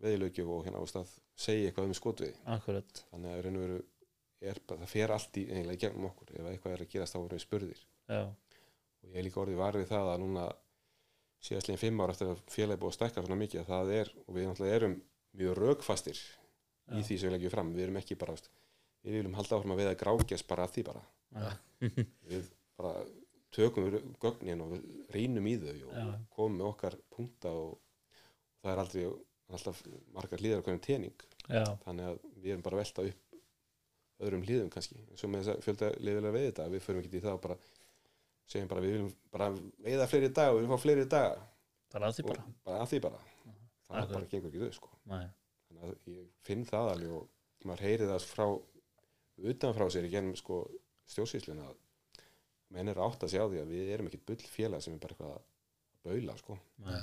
veðilögjöf 0.03 0.51
og 0.53 0.67
hérna 0.67 0.83
ást 0.83 0.99
að 0.99 1.13
segja 1.39 1.71
eitthvað 1.71 1.89
um 1.89 1.97
skotuði 1.97 2.35
akkurat. 2.57 3.05
Þannig 3.11 3.37
að 3.37 3.49
veru 3.63 3.79
er, 4.43 4.61
það 4.67 4.85
fer 4.91 5.15
allt 5.15 5.39
í 5.39 5.47
eiginlega 5.49 5.79
í 5.79 5.83
gegnum 5.85 6.09
okkur. 6.11 6.35
Ef 6.35 6.51
eitthvað 6.51 6.77
er 6.77 6.85
að 6.85 6.93
gerast 6.95 7.17
þá 7.17 7.21
erum 7.21 7.33
við 7.37 7.45
spurðir. 7.45 7.85
Já, 8.11 8.23
og 8.27 9.09
ég 9.09 9.19
er 9.19 9.27
líka 9.27 9.43
orðið 9.43 9.63
var 9.63 9.79
við 9.79 9.89
það 9.93 10.13
að 10.13 10.23
núna 10.25 10.47
síðastlegin 11.43 11.83
fimm 11.83 12.03
ára 12.03 12.15
eftir 12.15 12.31
að 12.31 12.43
félagi 12.51 12.83
búið 12.83 12.93
að 12.93 12.99
stækka 12.99 13.25
svona 13.25 13.41
mikið 13.41 13.63
að 13.63 13.71
það 13.73 13.93
er 13.99 14.13
og 14.23 14.37
við 14.37 14.49
náttúrulega 14.49 14.79
erum 14.79 14.97
mjög 15.41 15.57
rökfastir 15.59 16.19
í 16.19 17.01
Já. 17.01 17.07
því 17.07 17.17
sem 17.17 17.29
við 17.29 17.35
leggjum 17.37 17.55
fram. 17.55 17.73
Við 17.75 17.87
erum 17.87 17.99
ekki 18.03 18.19
bara 18.21 18.37
við 19.03 19.17
viljum 19.19 19.39
halda 19.39 19.59
áfram 19.59 19.75
að 19.75 19.83
veiða 19.83 19.99
grágjast 20.03 20.49
bara 20.51 20.67
að 20.67 20.77
því 20.77 20.85
bara. 20.91 21.05
Við 22.31 22.51
bara 22.79 23.05
tökum 23.53 23.89
við 23.89 24.05
gögnin 24.21 24.63
og 24.65 24.75
við 24.75 24.85
rýnum 25.15 25.47
í 25.49 25.55
þau 25.61 25.75
og 25.89 26.13
komum 26.33 26.59
með 26.61 26.69
okkar 26.71 26.97
punkta 27.13 27.53
og, 27.53 27.75
og 27.77 28.63
það 28.63 28.73
er 28.73 28.83
aldrei 28.83 29.03
alltaf 29.59 29.83
margar 30.15 30.43
hlýðar 30.43 30.63
okkur 30.63 30.81
tening. 30.85 31.25
Já, 31.49 31.65
þannig 31.85 32.09
að 32.11 32.19
við 32.43 32.53
erum 32.55 32.65
bara 32.67 32.79
að 32.79 32.83
velta 32.83 33.05
upp 33.11 33.39
öðrum 34.23 34.45
hlýðum 34.47 34.71
kannski. 34.73 34.99
Eins 35.11 35.25
og 35.27 35.33
með 35.33 35.43
þess 35.43 35.53
að 35.57 35.63
fjölda 35.67 35.91
liðulega 35.99 36.37
veið 36.37 36.49
þetta 36.51 36.69
við 36.73 36.85
förum 36.87 37.03
ekki 37.03 37.19
í 37.19 37.23
það 37.25 37.37
og 37.39 37.43
bara 37.47 37.57
segjum 38.53 38.71
bara 38.71 38.85
við 38.85 38.95
viljum 38.97 39.13
bara 39.33 39.49
veiða 39.87 40.09
fleiri 40.13 40.31
daga 40.37 40.53
og 40.53 40.57
við 40.59 40.63
viljum 40.63 40.75
fá 40.77 40.83
fleiri 40.85 41.07
daga. 41.15 41.47
Bara 41.93 42.09
að 42.09 42.19
því 42.19 42.27
bara. 42.29 42.45
bara 42.67 42.83
að 42.85 42.91
því 42.93 43.01
bara. 43.07 43.23
Það 43.43 43.99
Akkurat. 43.99 44.13
bara 44.17 44.31
gengur 44.33 44.53
ekki 44.53 44.63
þau 44.63 44.77
sko. 44.79 44.91
Nei. 45.13 45.25
þannig 45.69 45.83
að 45.89 46.13
ég 46.13 46.29
finn 46.47 46.63
það 46.69 46.91
alveg 46.93 47.17
og 47.17 47.67
maður 47.69 47.85
heyri 47.87 48.07
það 48.09 48.27
frá 48.31 48.47
utan 49.53 49.75
frá 49.77 49.85
sér 49.93 50.07
í 50.07 50.13
genum 50.13 50.37
sko 50.39 50.59
stjórnsýsluna 51.13 51.67
að 51.69 51.81
menn 52.73 52.89
er 52.93 53.01
átt 53.05 53.25
að 53.27 53.35
sjá 53.35 53.43
því 53.43 53.61
að 53.61 53.73
við 53.75 53.91
erum 53.93 54.09
ekkit 54.09 54.25
bull 54.31 54.47
félag 54.55 54.85
sem 54.85 54.95
er 54.97 55.03
bara 55.03 55.17
eitthvað 55.17 55.35
að 55.37 55.45
baula 56.07 56.37
sko. 56.41 56.57
Nei. 56.87 57.01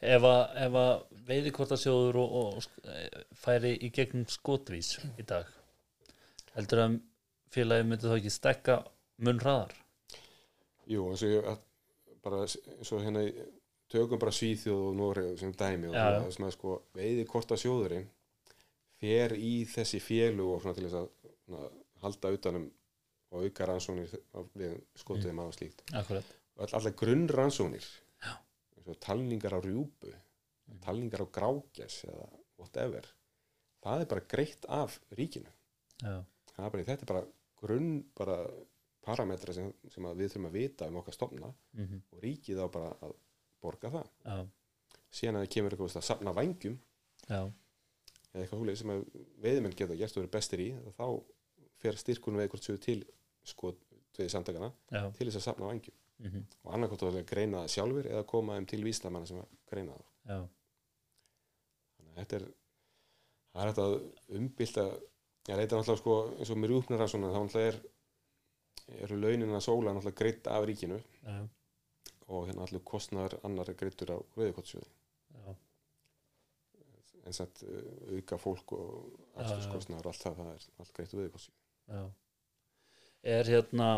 Ef 0.00 0.26
að, 0.28 1.04
veiðikortasjóður 1.28 2.18
og, 2.22 2.36
og 2.40 2.88
eh, 2.92 3.22
færi 3.34 3.74
í 3.82 3.90
gegnum 3.94 4.26
skotvís 4.30 4.96
í 5.18 5.26
dag? 5.26 5.48
Heldur 6.56 6.84
að 6.84 6.98
félagi 7.52 7.86
myndi 7.88 8.08
þá 8.08 8.16
ekki 8.18 8.32
stekka 8.32 8.80
mun 9.26 9.40
hraðar? 9.42 9.74
Jú, 10.86 11.08
eins 11.10 11.24
og 11.26 11.32
ég 11.34 11.48
bara 12.24 12.42
eins 12.46 12.92
og 12.92 13.02
hérna 13.04 13.24
tökum 13.92 14.20
bara 14.22 14.34
Svíþjóð 14.34 14.84
og 14.88 14.96
Noreg 14.98 15.38
sem 15.40 15.52
dæmi 15.54 15.90
og 15.90 15.96
það 15.96 16.30
sem 16.34 16.46
að 16.46 16.54
sko 16.56 16.76
veiði 16.96 17.26
korta 17.30 17.58
sjóðurinn 17.60 18.08
fer 19.00 19.36
í 19.36 19.52
þessi 19.70 20.00
félu 20.02 20.48
og 20.54 20.62
svona 20.62 20.76
til 20.76 20.86
þess 20.88 20.98
að 21.02 21.08
svona, 21.44 21.68
halda 22.02 22.32
utanum 22.38 22.66
og 23.34 23.44
auka 23.46 23.68
rannsóknir 23.68 24.12
af- 24.38 24.50
við 24.56 24.76
skotuðum 24.96 25.36
mm. 25.36 25.44
og 25.44 25.54
slíkt. 25.56 25.82
Akkurat, 25.92 26.34
og 26.56 26.66
all- 26.66 26.76
talningar 28.94 29.56
á 29.56 29.60
rjúpu 29.60 30.12
talningar 30.82 31.22
á 31.22 31.26
grágæs 31.30 32.04
eða 32.06 32.26
whatever 32.58 33.06
það 33.86 34.02
er 34.02 34.10
bara 34.10 34.24
greitt 34.28 34.66
af 34.72 34.96
ríkinu. 35.18 35.52
Já, 36.02 36.24
það 36.52 36.64
er 36.66 36.72
bara, 36.74 36.86
þetta 36.90 37.06
er 37.06 37.10
bara 37.12 37.26
grunn 37.62 37.92
bara 38.16 38.38
parametra 39.06 39.54
sem, 39.54 39.70
sem 39.92 40.08
við 40.18 40.32
þurfum 40.32 40.48
að 40.48 40.58
vita 40.58 40.88
um 40.90 40.98
okkar 41.00 41.14
stofna 41.14 41.52
mm 41.76 42.02
og 42.12 42.22
ríkið 42.24 42.62
á 42.62 42.66
bara 42.66 42.90
að 43.06 43.14
borga 43.62 43.90
það. 43.90 44.10
Já, 44.24 44.36
síðan 45.10 45.38
að 45.38 45.46
það 45.46 45.52
kemur 45.54 45.76
eitthvað 45.76 45.96
að 45.96 46.08
safna 46.10 46.32
vængjum 46.36 46.78
já, 47.28 47.40
eða 48.32 48.42
eitthvað 48.42 48.60
húlið 48.60 48.78
sem 48.80 49.04
veiðmenn 49.44 49.76
geta 49.76 49.96
gert 49.96 50.16
og 50.16 50.22
eru 50.24 50.32
bestir 50.32 50.60
í 50.60 50.68
þá 50.98 51.06
fer 51.82 51.96
styrkunum 52.00 52.42
hvort 52.48 52.64
séu 52.66 52.80
til 52.82 53.04
sko 53.46 53.74
við 54.16 54.32
samtakana 54.32 54.72
til 55.16 55.28
þess 55.28 55.40
að 55.40 55.46
safna 55.50 55.70
vængjum 55.70 55.96
mm 56.22 56.44
og 56.64 56.74
annarkvæmt 56.74 57.02
að 57.06 57.18
greina 57.30 57.64
það 57.64 57.74
sjálfur 57.74 58.06
eða 58.12 58.28
koma 58.30 58.54
þeim 58.56 58.68
til 58.70 58.84
víslamanna 58.84 59.26
sem 59.26 59.42
greina 59.70 59.96
það. 59.96 60.06
Já, 60.30 60.38
þannig 61.96 62.12
að 62.12 62.22
þetta 62.22 62.36
er 62.36 62.46
það 63.52 63.60
er 63.62 63.68
þetta 63.72 63.84
að 63.88 64.38
umbylta 64.40 64.86
ég 65.46 65.60
leita 65.60 65.76
náttúrulega 65.76 66.00
sko 66.02 66.16
eins 66.38 66.50
og 66.50 66.64
rjúpnara 66.70 67.08
svona 67.08 67.34
þá 67.34 67.38
náttúrulega 67.44 67.68
er 67.68 69.04
eru 69.04 69.20
launin 69.20 69.54
að 69.54 69.66
sóla 69.66 69.92
náttúrulega 69.92 70.20
greitt 70.20 70.50
af 70.50 70.66
ríkinu. 70.66 70.98
Já, 71.26 71.38
og 72.26 72.48
hérna 72.48 72.66
allir 72.66 72.82
kostnaðar 72.86 73.38
annar 73.46 73.70
greittur 73.78 74.10
á 74.10 74.18
veiðkottsjóði 74.38 74.88
já, 75.36 75.54
en 77.26 77.36
satt 77.36 77.62
uh, 77.66 78.16
auka 78.16 78.38
fólk 78.42 78.74
og 78.74 79.12
akstuskostnaðar 79.42 80.08
og 80.08 80.12
allt 80.12 80.24
það, 80.24 80.40
það 80.40 80.52
er 80.52 80.66
allt 80.82 80.94
greitt 80.98 81.14
veiðkottsjóði 81.20 81.98
já. 81.98 82.04
Er 83.36 83.50
hérna 83.50 83.88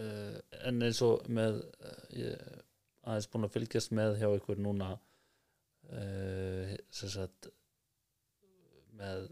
uh, 0.00 0.38
en 0.68 0.84
eins 0.86 1.00
og 1.04 1.26
með 1.32 1.60
uh, 1.62 1.98
ég 2.16 2.46
aðeins 3.02 3.28
búin 3.32 3.48
að 3.48 3.54
fylgjast 3.56 3.94
með 3.96 4.18
hjá 4.20 4.28
ykkur 4.36 4.60
núna 4.62 4.92
uh, 4.94 6.72
sem 6.94 7.12
sagt 7.12 7.50
með 8.98 9.30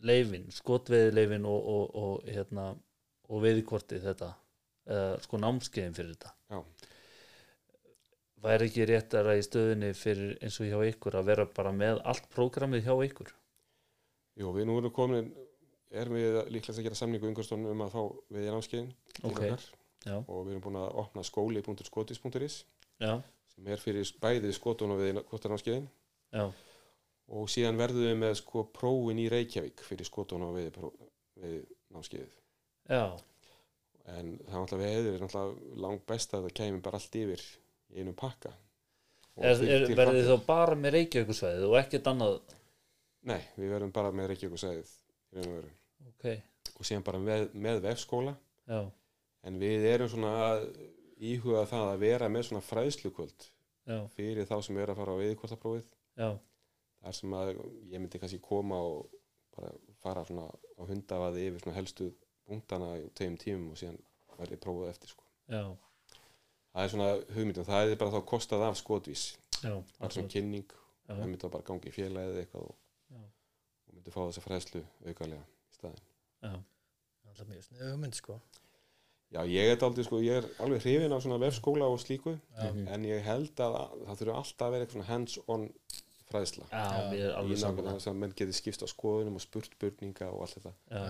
leifin, 0.00 0.46
skotveiði 0.54 1.12
leifin 1.14 1.48
og, 1.48 1.60
og, 1.74 1.98
og 2.00 2.30
hérna 2.30 2.70
og 3.30 3.44
veiðkortið 3.44 4.06
þetta 4.08 4.30
sko 5.22 5.38
námskeiðin 5.38 5.92
fyrir 5.94 6.14
þetta 6.16 6.30
Já. 6.50 6.62
væri 8.42 8.66
ekki 8.66 8.86
réttara 8.88 9.36
í 9.38 9.44
stöðinni 9.44 9.90
fyrir 9.94 10.32
eins 10.40 10.56
og 10.58 10.66
hjá 10.66 10.80
ykkur 10.88 11.18
að 11.20 11.28
vera 11.28 11.44
bara 11.46 11.70
með 11.76 12.00
allt 12.10 12.26
prógramið 12.32 12.88
hjá 12.88 12.94
ykkur 13.04 13.30
Jú, 14.40 14.50
við 14.56 14.66
nú 14.66 14.78
erum 14.80 14.94
komin 14.96 15.28
erum 15.90 16.14
við 16.14 16.38
líklega 16.54 16.78
að 16.78 16.86
gera 16.86 16.98
samningu 16.98 17.30
umhverfstofnum 17.30 17.72
um 17.74 17.84
að 17.86 17.94
fá 17.94 18.02
við 18.36 18.50
námskeiðin 18.54 18.90
til 19.14 19.24
Ok. 19.24 19.30
okkar 19.32 19.64
já, 20.06 20.16
og 20.20 20.44
við 20.46 20.52
erum 20.54 20.64
búin 20.66 20.80
að 20.80 20.98
opna 21.02 21.24
skóli.skotis.is 21.26 22.64
sem 23.50 23.66
er 23.66 23.82
fyrir 23.82 24.12
bæði 24.22 24.52
skotun 24.54 24.94
og 24.94 25.00
við 25.02 25.22
kortanámskeiðin 25.30 25.88
já, 26.32 26.44
og 27.30 27.50
síðan 27.50 27.80
verðum 27.80 28.06
við 28.06 28.16
með 28.22 28.36
sko 28.40 28.64
prófin 28.74 29.18
í 29.18 29.28
Reykjavík 29.32 29.82
fyrir 29.86 30.06
skotun 30.06 30.46
og 30.46 30.54
við, 30.58 30.78
við 31.42 31.58
námskeiðið 31.90 32.38
en 34.10 34.30
það 34.46 34.54
er 34.54 34.62
náttúrulega 34.62 35.02
við 35.02 35.14
er 35.14 35.24
náttúrulega 35.24 35.82
langt 35.86 36.06
best 36.06 36.34
að 36.34 36.46
það 36.48 36.56
kemur 36.60 36.84
bara 36.86 37.00
allt 37.00 37.18
yfir 37.20 37.44
í 37.90 38.00
einum 38.00 38.16
pakka. 38.18 38.52
Er, 39.40 39.54
er, 39.54 39.84
verðið 39.86 39.96
framtíðar. 39.96 40.40
þá 40.40 40.46
bara 40.46 40.78
með 40.78 40.94
Reykjavíkusvæðið 40.96 41.66
og 41.68 41.76
ekkert 41.80 42.08
annað? 42.10 42.40
Nei, 43.30 43.40
við 43.56 43.72
verðum 43.74 43.92
bara 43.94 44.10
með 44.14 44.32
Reykjavík 44.32 45.79
raun 46.00 46.16
og 46.80 46.88
síðan 46.88 47.04
bara 47.04 47.20
með, 47.20 47.46
með 47.52 47.82
vefskóla. 47.84 48.34
Já, 48.70 48.80
en 49.46 49.58
við 49.60 49.86
erum 49.90 50.10
svona 50.12 50.32
að 50.46 50.66
íhuga 51.20 51.64
það 51.68 51.86
að 51.92 52.02
vera 52.04 52.28
með 52.32 52.46
svona 52.48 52.64
fræðslukvöld 52.64 53.46
já, 53.88 53.98
fyrir 54.14 54.48
þá 54.48 54.56
sem 54.64 54.78
er 54.80 54.92
að 54.92 55.00
fara 55.00 55.16
á 55.16 55.20
veiðkortaprófið 55.20 55.86
já. 56.20 56.30
Þar 57.00 57.16
sem 57.16 57.36
að 57.36 57.50
ég 57.88 57.96
myndi 57.96 58.20
kannski 58.20 58.40
koma 58.44 58.80
og 58.84 59.06
bara 59.56 59.70
fara 60.02 60.24
svona 60.28 60.48
á 60.52 60.82
hundafaði 60.88 61.46
yfir 61.48 61.64
svona 61.64 61.76
helstu 61.78 62.10
punktana 62.48 62.90
í 63.00 63.06
tegum 63.16 63.38
tímum 63.40 63.70
og 63.74 63.80
síðan 63.80 64.00
verði 64.40 64.58
prófað 64.60 64.92
eftir 64.92 65.12
sko. 65.12 65.24
já, 65.48 65.64
það 66.72 66.84
er 66.84 66.92
svona 66.94 67.08
hugmyndum, 67.34 67.68
það 67.68 67.92
er 67.94 68.00
bara 68.00 68.14
þá 68.14 68.28
kostað 68.32 68.66
af 68.68 68.78
skotvís, 68.80 69.24
já, 69.60 69.72
það 69.72 70.06
er 70.06 70.16
svona 70.16 70.34
kynning. 70.36 70.76
Það 71.10 71.24
myndi 71.26 71.40
þá 71.42 71.50
bara 71.50 71.66
gangi 71.66 71.90
í 71.90 71.94
félagið 71.94 72.36
eitthvað 72.38 72.68
og, 72.68 72.76
og 73.18 73.94
myndi 73.96 74.12
fá 74.14 74.20
þessa 74.20 74.42
fræðslu 74.44 74.82
aukalega. 75.08 75.40
í 75.42 75.59
staðin 75.80 76.00
já, 76.44 76.54
er 77.40 77.48
mjög 77.50 77.66
sniðu 77.66 77.90
hugmynd 77.94 78.16
sko. 78.18 78.36
Já, 79.30 79.44
ég 79.46 79.70
er 79.70 79.84
aldrei, 79.86 80.04
sko, 80.04 80.18
ég 80.24 80.40
er 80.40 80.46
alveg 80.64 80.82
hrifin 80.82 81.12
af 81.14 81.22
svona 81.22 81.38
vefskóla 81.38 81.86
og 81.86 82.00
slíku 82.02 82.32
Já. 82.34 82.70
Mhm. 82.72 82.86
en 82.90 83.04
ég 83.06 83.20
held 83.22 83.60
að 83.62 83.76
það 84.06 84.16
þurfa 84.22 84.38
alltaf 84.40 84.64
að 84.66 84.72
vera 84.74 84.86
eitthvað 84.86 85.10
hands-on 85.10 85.68
fræðsla. 86.30 86.64
Já, 86.70 86.80
erum 86.96 87.14
í 87.14 87.20
alveg 87.42 87.60
saman 87.62 87.92
þess 87.92 88.10
að 88.10 88.18
menn 88.22 88.34
geti 88.38 88.56
skipst 88.58 88.82
á 88.82 88.88
skoðunum 88.90 89.38
og 89.38 89.44
spurt 89.44 89.70
spurninga 89.70 90.30
og 90.30 90.42
allt 90.46 90.56
þetta. 90.58 90.72
Já, 90.90 91.04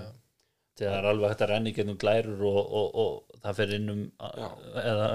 það 0.81 0.99
er 0.99 1.09
alveg 1.13 1.33
hægt 1.33 1.47
að 1.47 1.53
renni 1.55 1.73
gennum 1.77 1.99
glærur 2.01 2.45
og, 2.51 2.61
og, 2.81 3.01
og 3.05 3.41
það 3.41 3.59
fer 3.61 3.75
innum 3.79 4.05
eða 4.21 5.09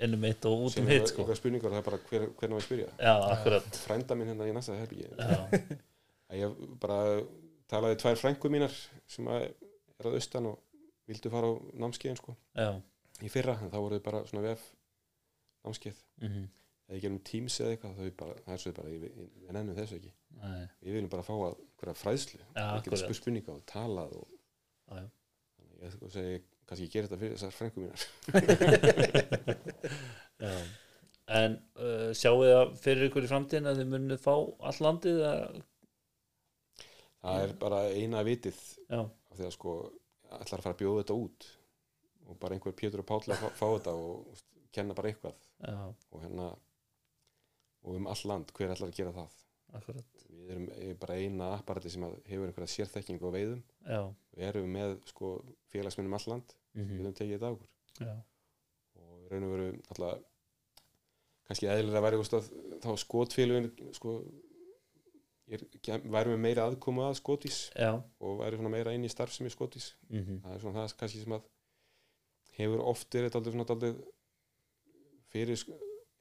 innum 0.00 0.24
eitt 0.30 0.46
og 0.48 0.64
út 0.66 0.78
um 0.80 0.88
er 0.88 0.96
hitt 0.96 1.10
sko. 1.12 1.26
spurningar, 1.34 1.74
það 1.74 1.82
er 1.82 1.88
bara 1.90 2.00
hver, 2.08 2.28
hvernig 2.38 2.56
maður 2.56 2.68
spyrja. 2.68 2.88
Frænda 3.82 4.16
minn 4.16 4.30
hérna 4.32 4.48
í 4.48 4.54
næsta 4.54 4.78
að 6.30 6.38
ég 6.38 6.54
bara 6.78 7.00
talaði 7.70 7.98
tvær 8.02 8.18
frængu 8.20 8.50
mínar 8.52 8.74
sem 9.10 9.28
að 9.30 9.46
er 9.46 10.08
að 10.08 10.16
austan 10.18 10.48
og 10.50 10.60
vildu 11.10 11.32
fara 11.32 11.50
á 11.50 11.52
námskeiðin 11.82 12.18
sko. 12.20 12.36
Já, 12.56 12.70
í 13.20 13.30
fyrra, 13.32 13.58
en 13.60 13.72
þá 13.72 13.78
voru 13.82 13.98
þau 13.98 14.06
bara 14.06 14.22
svona 14.28 14.46
vef 14.46 14.64
námskeið, 15.66 16.02
mhm, 16.24 16.44
eða 16.88 16.98
ekki 16.98 17.10
um 17.10 17.18
Teams 17.30 17.58
eða 17.60 17.74
eitthvað, 17.74 18.12
bara, 18.20 18.36
það 18.46 18.54
er 18.54 18.62
svo 18.62 18.72
bara 18.78 18.92
við, 18.92 19.08
nennum 19.50 19.76
þessu 19.76 19.98
ekki, 19.98 20.12
nei, 20.40 20.62
við 20.80 20.96
viljum 20.96 21.12
bara 21.12 21.26
fá 21.26 21.34
að 21.36 21.58
hverja 21.80 21.96
fræðslu, 22.00 22.40
getum 22.40 22.78
akkurat. 22.78 23.02
spurt 23.02 23.20
spurninga 23.20 23.56
og 23.56 23.66
talað 23.68 24.14
og 24.20 24.26
já, 24.96 25.04
þannig 25.58 25.84
ég 25.84 25.94
sko 25.96 26.12
segi, 26.14 26.38
kannski 26.70 26.86
ég 26.86 26.94
gera 26.94 27.10
þetta 27.10 27.20
fyrir 27.20 27.36
þessar 27.36 27.56
frængu 27.58 27.78
mínar. 27.84 28.00
Já. 30.40 30.54
En 31.30 31.56
uh, 31.78 32.10
sjáu 32.16 32.38
þið 32.40 32.52
að 32.56 32.70
fyrir 32.80 33.06
ykkur 33.10 33.26
í 33.26 33.28
framtíðin 33.30 33.68
að 33.70 33.80
þið 33.82 33.90
munið 33.92 34.22
fá 34.22 34.32
all 34.34 34.78
landið 34.82 35.18
eða, 35.20 35.60
það 37.20 37.44
er 37.44 37.56
bara 37.60 37.80
eina 37.94 38.22
vitið 38.26 38.60
af 38.90 39.36
því 39.36 39.46
að 39.46 39.56
sko 39.56 39.74
ætlar 40.30 40.60
að 40.60 40.64
fara 40.66 40.74
að 40.76 40.80
bjóða 40.82 41.02
þetta 41.02 41.18
út 41.24 41.48
og 42.30 42.38
bara 42.40 42.56
einhver 42.56 42.76
Pétur 42.78 43.02
og 43.02 43.08
Páll 43.08 43.34
að 43.34 43.42
fá, 43.42 43.48
fá 43.58 43.66
þetta 43.66 43.94
og 43.98 44.26
veist, 44.30 44.46
kenna 44.74 44.94
bara 44.94 45.10
eitthvað. 45.10 45.46
Já, 45.66 45.78
og 45.90 46.22
hérna 46.22 46.48
og 47.80 47.96
um 47.96 48.08
all 48.12 48.24
land, 48.28 48.52
hver 48.54 48.74
ætlar 48.74 48.92
að 48.92 48.98
gera 49.00 49.14
það? 49.16 49.36
Akkurat. 49.78 50.24
Við 50.30 50.50
erum 50.54 50.98
bara 51.00 51.16
eina 51.18 51.50
apparati 51.56 51.92
sem 51.92 52.04
hefur 52.28 52.48
einhverja 52.50 52.74
sérþekking 52.74 53.22
á 53.22 53.28
veiðum. 53.34 53.62
Já, 53.86 54.00
við 54.36 54.48
erum 54.50 54.74
með 54.74 54.96
sko 55.10 55.32
félagsminnum 55.72 56.16
all 56.18 56.28
land. 56.34 56.56
Við 56.74 56.84
mhm, 56.84 57.00
höfum 57.00 57.16
tekið 57.18 57.36
þetta 57.36 57.50
á 57.50 57.54
okkur. 57.54 57.70
Já, 58.00 58.12
og 59.00 59.24
í 59.24 59.30
raun 59.32 59.46
og 59.48 59.54
veru 59.56 59.70
alltaf 59.94 60.26
kannski 61.50 61.66
veist, 61.66 62.36
að 62.36 62.50
þá 62.84 62.90
skotfélugin 63.02 63.70
sko 63.96 64.20
væri 65.50 66.30
með 66.30 66.40
meira 66.44 66.66
aðkomu 66.70 67.02
að 67.08 67.16
skotvís 67.18 67.58
já, 67.74 67.90
og 68.20 68.38
væri 68.42 68.60
meira 68.70 68.92
inn 68.94 69.04
í 69.04 69.10
starfsemi 69.10 69.50
skotvís 69.50 69.92
mhm, 70.10 70.40
það 70.44 70.54
er 70.56 70.60
svona 70.64 70.84
það 70.84 70.96
kannski 71.00 71.22
sem 71.24 71.34
að 71.38 71.48
hefur 72.60 72.82
oft 72.92 73.14
verið 73.16 73.34
daldið 73.34 73.54
svona 73.56 73.68
daldið 73.70 74.00
fyrir 75.32 75.56
sk- 75.58 75.76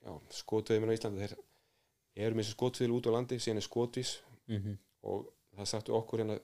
já, 0.06 0.12
skotveiðum 0.42 0.90
á 0.90 0.96
Íslandi. 0.96 1.28
Þeir 1.30 2.26
eru 2.26 2.36
með 2.38 2.44
þessi 2.46 2.56
skotvíl 2.56 2.92
út 2.96 3.08
á 3.10 3.12
landi 3.16 3.40
síðan 3.42 3.62
er 3.62 3.66
skotvís 3.66 4.12
mhm, 4.50 4.76
og 5.10 5.30
það 5.58 5.70
sagtu 5.74 5.96
okkur 5.98 6.22
hérna 6.24 6.38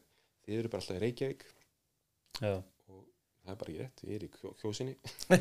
þið 0.45 0.59
eru 0.59 0.71
bara 0.73 0.81
alltaf 0.83 0.97
í 0.97 1.03
Reykjavík. 1.03 1.45
Já, 2.41 2.53
og 2.91 3.05
það 3.45 3.53
er 3.53 3.59
bara 3.61 3.71
ekki 3.71 3.81
rétt, 3.83 4.03
ég 4.09 4.15
er 4.19 4.25
í 4.25 4.31
kjó, 4.33 4.51
kjósinni. 4.61 4.95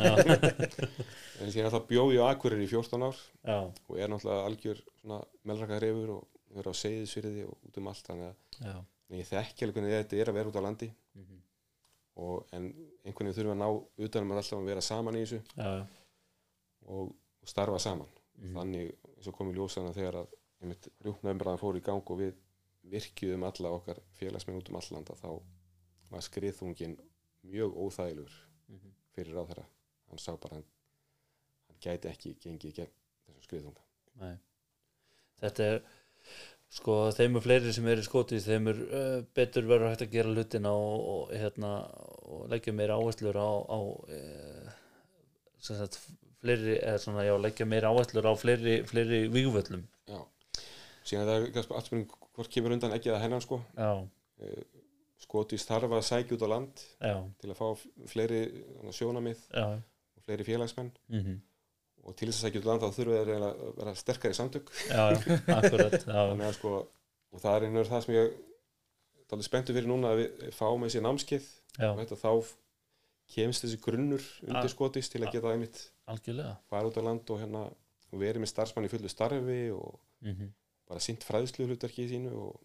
En 1.42 1.50
síðan 1.52 1.68
alltaf 1.70 1.88
bjóði 1.90 2.20
á 2.22 2.24
Akureyri 2.30 2.66
í 2.68 2.70
14 2.70 3.02
ár 3.08 3.18
já, 3.18 3.58
og 3.88 3.98
er 3.98 4.12
náttúrulega 4.12 4.46
algjör 4.48 4.82
svona 5.00 5.18
melrakaðreifur 5.48 6.12
og 6.18 6.33
er 6.60 6.68
á 6.70 6.74
seyðisfyrði 6.80 7.46
og 7.48 7.68
út 7.68 7.80
um 7.80 7.90
allt 7.90 8.08
þannig 8.08 8.30
að 8.70 9.18
ég 9.18 9.28
þekki 9.28 9.66
alveg 9.66 9.78
hvernig 9.78 9.94
þetta 9.94 10.20
er 10.20 10.30
að 10.30 10.38
vera 10.38 10.50
út 10.50 10.58
á 10.58 10.66
landi. 10.66 10.88
Mhm, 11.18 11.42
og, 12.24 12.46
en 12.54 12.68
einhvern 13.04 13.28
veginn 13.28 13.36
þurfum 13.38 13.54
að 13.54 13.60
ná 13.62 14.06
utanum 14.06 14.32
að 14.32 14.40
alltaf 14.40 14.58
að 14.60 14.70
vera 14.70 14.84
saman 14.86 15.18
í 15.18 15.24
þessu 15.24 15.40
og, 15.64 17.12
og 17.44 17.50
starfa 17.50 17.80
saman. 17.82 18.10
Mhm, 18.38 18.56
þannig 18.58 18.94
eins 19.14 19.30
og 19.30 19.36
kom 19.38 19.50
í 19.50 19.56
ljósana 19.58 19.94
þegar 19.96 20.20
að 20.22 20.38
einmitt 20.64 20.88
rjúpnaumræðan 21.04 21.60
fór 21.60 21.78
í 21.78 21.84
gang 21.84 22.10
og 22.14 22.20
við 22.22 22.34
virkjuðum 22.94 23.46
alla 23.48 23.74
okkar 23.78 24.00
félagsmenn 24.18 24.60
út 24.60 24.70
um 24.70 24.78
allanda 24.80 25.16
þá 25.18 25.30
var 26.10 26.24
skriðþungin 26.24 26.98
mjög 27.48 27.76
óþægilegur 27.80 28.34
mhm, 28.68 28.92
fyrir 29.16 29.40
á 29.40 29.44
þeirra 29.48 29.66
hann 30.10 30.22
sá 30.22 30.36
bara 30.36 30.58
hann, 30.58 30.66
hann 31.68 31.80
gæti 31.82 32.10
ekki 32.10 32.34
gengið 32.42 32.76
gegn 32.78 32.92
þessum 33.26 33.46
skriðþunga. 33.46 33.84
Nei. 34.20 34.34
Þetta 35.40 35.68
er 35.72 35.80
sko 36.74 36.98
þeim 37.14 37.38
er 37.38 37.44
fleiri 37.44 37.72
sem 37.74 37.86
eru 37.92 38.02
skotið 38.02 38.48
þeim 38.48 38.70
er 38.72 38.82
uh, 38.84 39.18
betur 39.36 39.68
verður 39.68 39.92
hægt 39.92 40.06
að 40.06 40.14
gera 40.16 40.34
hlutina 40.34 40.72
og, 40.74 41.06
og 41.14 41.34
hérna 41.36 41.74
og 42.24 42.48
leggja 42.50 42.74
meira 42.74 42.98
áherslur 42.98 43.38
á, 43.38 43.50
á 43.70 43.78
sem 45.64 45.78
sagt 45.78 46.00
fleiri, 46.44 46.76
eða 46.78 47.00
svona 47.00 47.24
já, 47.24 47.34
leggja 47.40 47.66
meira 47.68 47.90
áherslur 47.92 48.28
á 48.28 48.32
fleiri, 48.36 48.78
fleiri 48.88 49.24
vígvöllum. 49.32 49.84
Já, 50.10 50.20
síðan 51.06 51.30
það 51.30 51.46
er 51.46 51.72
allt 51.78 51.88
spurning 51.88 52.16
hvort 52.34 52.52
kemur 52.52 52.76
undan 52.76 52.94
ekki 52.96 53.12
að 53.14 53.22
hennan 53.24 53.44
sko. 53.44 53.60
Já, 53.78 54.04
skotís 55.24 55.64
þarf 55.64 55.94
að 55.96 56.04
sækja 56.04 56.36
út 56.36 56.44
á 56.44 56.48
land 56.52 56.84
já, 57.00 57.16
til 57.40 57.50
að 57.52 57.60
fá 57.60 57.66
fleiri 58.12 58.40
sjónamið 58.92 59.40
já. 59.48 59.66
og 59.80 60.26
fleiri 60.26 60.48
félagsmenn. 60.52 60.92
Mm 61.12 61.40
og 62.04 62.16
til 62.18 62.28
þess 62.28 62.40
að 62.40 62.48
sækja 62.48 62.60
út 62.60 62.68
land 62.68 62.84
þá 62.84 62.98
þurfa 62.98 63.20
þeir 63.20 63.46
að 63.48 63.62
vera 63.78 63.94
sterkari 64.00 64.36
samtök. 64.38 64.72
Já, 64.90 65.04
akkurat 65.56 65.96
já, 66.04 66.50
sko 66.58 66.74
og 67.34 67.42
það 67.42 67.56
er 67.56 67.68
einhver 67.68 67.90
það 67.90 68.04
sem 68.04 68.16
ég 68.16 68.34
talið 69.30 69.48
spenntu 69.48 69.76
fyrir 69.76 69.90
núna 69.90 70.12
að 70.12 70.20
við 70.22 70.44
fáum 70.54 70.84
þessi 70.86 71.04
námskeið. 71.04 71.48
Og 71.88 72.02
þetta 72.02 72.20
þá 72.20 72.32
kemst 73.34 73.64
þessi 73.64 73.80
grunnur 73.82 74.26
undir 74.44 74.70
skotís 74.70 75.08
til 75.10 75.24
að 75.24 75.32
geta 75.38 75.54
einmitt 75.54 75.80
algjörlega. 76.12 76.58
fara 76.70 76.90
út 76.90 77.00
á 77.00 77.02
land 77.02 77.32
og 77.32 77.40
hérna 77.40 77.64
og 78.12 78.20
verið 78.20 78.44
með 78.44 78.52
starfsmann 78.52 78.86
í 78.86 78.92
fullu 78.92 79.10
starfi 79.10 79.62
og 79.74 79.96
mm 80.20 80.52
bara 80.88 81.02
sint 81.02 81.24
fræðslu 81.26 81.66
hlutverki 81.68 82.04
í 82.04 82.10
sínu 82.12 82.32
og 82.36 82.60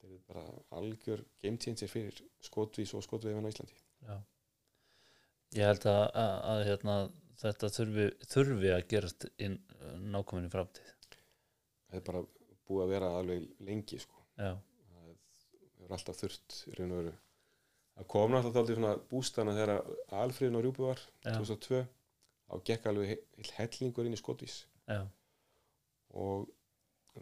þetta 0.00 0.14
er 0.16 0.24
bara 0.30 0.44
algjör 0.78 1.24
game 1.42 1.60
changer 1.60 1.90
fyrir 1.90 2.20
skotvís 2.44 2.94
og 2.96 3.04
skotveifin 3.04 3.44
á 3.44 3.52
Íslandi. 3.52 3.76
Já. 4.08 4.16
Ég 5.56 5.70
held 5.70 5.86
að, 5.88 6.02
að, 6.22 6.34
að 6.52 6.62
hérna, 6.68 6.96
þetta 7.42 7.70
þurfi, 7.74 8.06
þurfi 8.32 8.72
að 8.74 8.86
gerast 8.92 9.26
inn 9.46 9.58
nákominni 10.12 10.50
framtíð. 10.52 10.94
Það 11.88 12.00
er 12.00 12.04
bara 12.08 12.22
búið 12.68 12.84
að 12.84 12.92
vera 12.92 13.10
alveg 13.20 13.46
lengi 13.64 13.98
sko. 14.02 14.24
Já, 14.38 14.50
það 14.92 15.06
hefur 15.78 15.94
alltaf 15.96 16.18
þurft 16.20 16.56
það 17.98 18.06
kom 18.12 18.34
náttúrulega 18.34 18.92
bústana 19.10 19.54
þegar 19.56 19.78
Alfriðin 20.22 20.58
á 20.58 20.62
Rjúpu 20.62 20.84
var 20.86 21.00
já, 21.24 21.32
2002 21.34 21.80
þá 22.48 22.60
gekk 22.68 22.86
alveg 22.90 23.08
he- 23.10 23.22
heill 23.40 23.54
hellingur 23.58 24.06
inn 24.06 24.14
í 24.14 24.20
skotvís 24.20 24.60
já, 24.88 25.00
og 26.14 26.46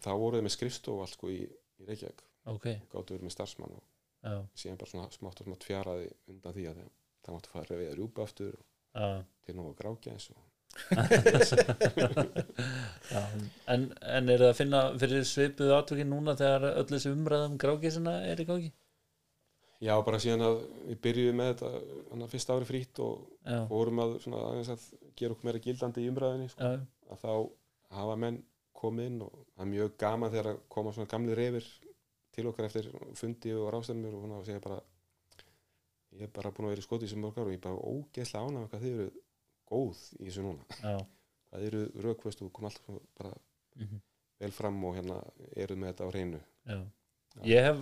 þá 0.04 0.10
voruð 0.20 0.44
með 0.44 0.54
skrifstof 0.56 1.00
allt 1.02 1.14
sko 1.16 1.30
í, 1.32 1.40
í 1.46 1.86
Reykjavík. 1.88 2.20
Ok. 2.52 2.66
Og 2.74 2.90
gáttu 2.92 3.16
verið 3.16 3.26
með 3.26 3.34
starfsmann 3.36 3.76
og 3.78 3.84
já, 4.26 4.34
síðan 4.60 4.78
bara 4.82 4.90
svona 4.92 5.08
smátt 5.16 5.40
og 5.42 5.48
smátt 5.48 5.66
fjaraði 5.66 6.10
undan 6.30 6.54
því 6.58 6.66
að 6.70 6.80
það, 6.82 6.90
máttu 7.36 7.54
fara 7.54 7.78
við 7.80 7.90
að 7.92 7.96
rjúpa 8.00 8.26
aftur 8.26 8.58
og 8.60 8.66
já, 8.96 9.24
til 9.46 9.56
nú 9.56 9.68
að 9.70 9.78
grákja 9.82 10.16
eins 10.16 10.30
og 10.32 10.42
já. 13.12 13.22
En, 13.72 13.86
en 13.96 14.28
er 14.28 14.42
það 14.42 14.50
að 14.50 14.58
finna 14.58 14.80
fyrir 15.00 15.22
svipuðu 15.24 15.72
atvökin 15.76 16.10
núna 16.12 16.34
þegar 16.36 16.66
öll 16.74 16.90
þessi 16.90 17.12
umræðum 17.14 17.54
grákísina 17.62 18.14
er 18.28 18.42
í 18.42 18.48
gangi 18.48 18.72
já 19.82 19.94
bara 20.04 20.20
síðan 20.22 20.44
að 20.46 20.58
við 20.90 21.00
byrjuðum 21.06 21.40
með 21.40 21.48
þetta 21.52 22.28
fyrsta 22.32 22.56
ári 22.56 22.68
frýtt 22.68 23.00
og 23.04 23.14
já, 23.44 23.58
fórum 23.70 24.02
að 24.04 24.18
svona 24.24 24.42
að 24.58 24.84
gera 25.16 25.36
okkur 25.36 25.48
meira 25.48 25.64
gildandi 25.64 26.04
í 26.04 26.10
umræðinni 26.12 26.48
sko. 26.52 26.70
að 27.12 27.24
þá 27.24 27.32
hafa 27.96 28.18
menn 28.20 28.38
komið 28.76 29.10
inn 29.10 29.20
og 29.24 29.32
það 29.54 29.64
er 29.64 29.72
mjög 29.72 29.96
gaman 30.00 30.32
þegar 30.32 30.50
að 30.52 30.62
koma 30.72 30.92
svona 30.92 31.12
gamli 31.12 31.36
reyfir 31.36 31.68
til 32.36 32.46
okkar 32.50 32.68
eftir 32.68 32.90
fundi 33.16 33.54
og 33.56 33.70
rástefnir 33.72 34.16
og, 34.16 34.28
og 34.38 34.44
segja 34.48 34.64
bara 34.64 34.80
ég 36.16 36.26
er 36.26 36.32
bara 36.34 36.52
búin 36.54 36.68
að 36.68 36.74
vera 36.74 36.84
í 36.84 36.86
skoti 36.86 37.08
sem 37.10 37.22
mörg 37.22 37.38
ár 37.38 37.46
og 37.46 37.54
ég 37.54 37.60
er 37.60 37.64
bara 37.66 37.92
ógeðslega 37.92 38.44
ánægð 38.48 38.60
með 38.60 38.68
hvað 38.72 38.84
þið 38.84 38.98
eru 38.98 39.08
góð 39.70 40.02
í 40.16 40.26
þessu 40.26 40.44
núna. 40.46 40.68
Já, 40.82 40.98
hvað 41.50 41.66
eru 41.70 41.82
rökvöst 42.06 42.44
og 42.44 42.52
kom 42.56 42.68
alltaf 42.68 43.00
bara 43.18 43.32
mhm, 43.80 44.04
vel 44.42 44.54
fram 44.54 44.84
og 44.88 44.96
hérna 44.98 45.18
eru 45.56 45.78
með 45.80 45.92
þetta 45.92 46.06
á 46.06 46.12
hreinu. 46.12 46.42
Ég 47.44 47.66
hef, 47.66 47.80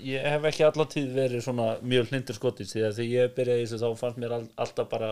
ég 0.00 0.24
hef 0.24 0.46
ekki 0.48 0.64
allar 0.64 0.88
tíð 0.88 1.10
verið 1.12 1.42
svona 1.44 1.66
mjög 1.84 2.12
hlindur 2.12 2.36
skotis 2.38 2.70
því 2.72 2.84
að 2.86 2.94
þegar 2.96 3.10
ég 3.12 3.34
byrjaði 3.36 3.64
í 3.64 3.66
þessu 3.66 3.80
þá 3.82 4.00
fannst 4.00 4.20
mér 4.22 4.34
all, 4.36 4.46
alltaf 4.64 4.88
bara 4.88 5.10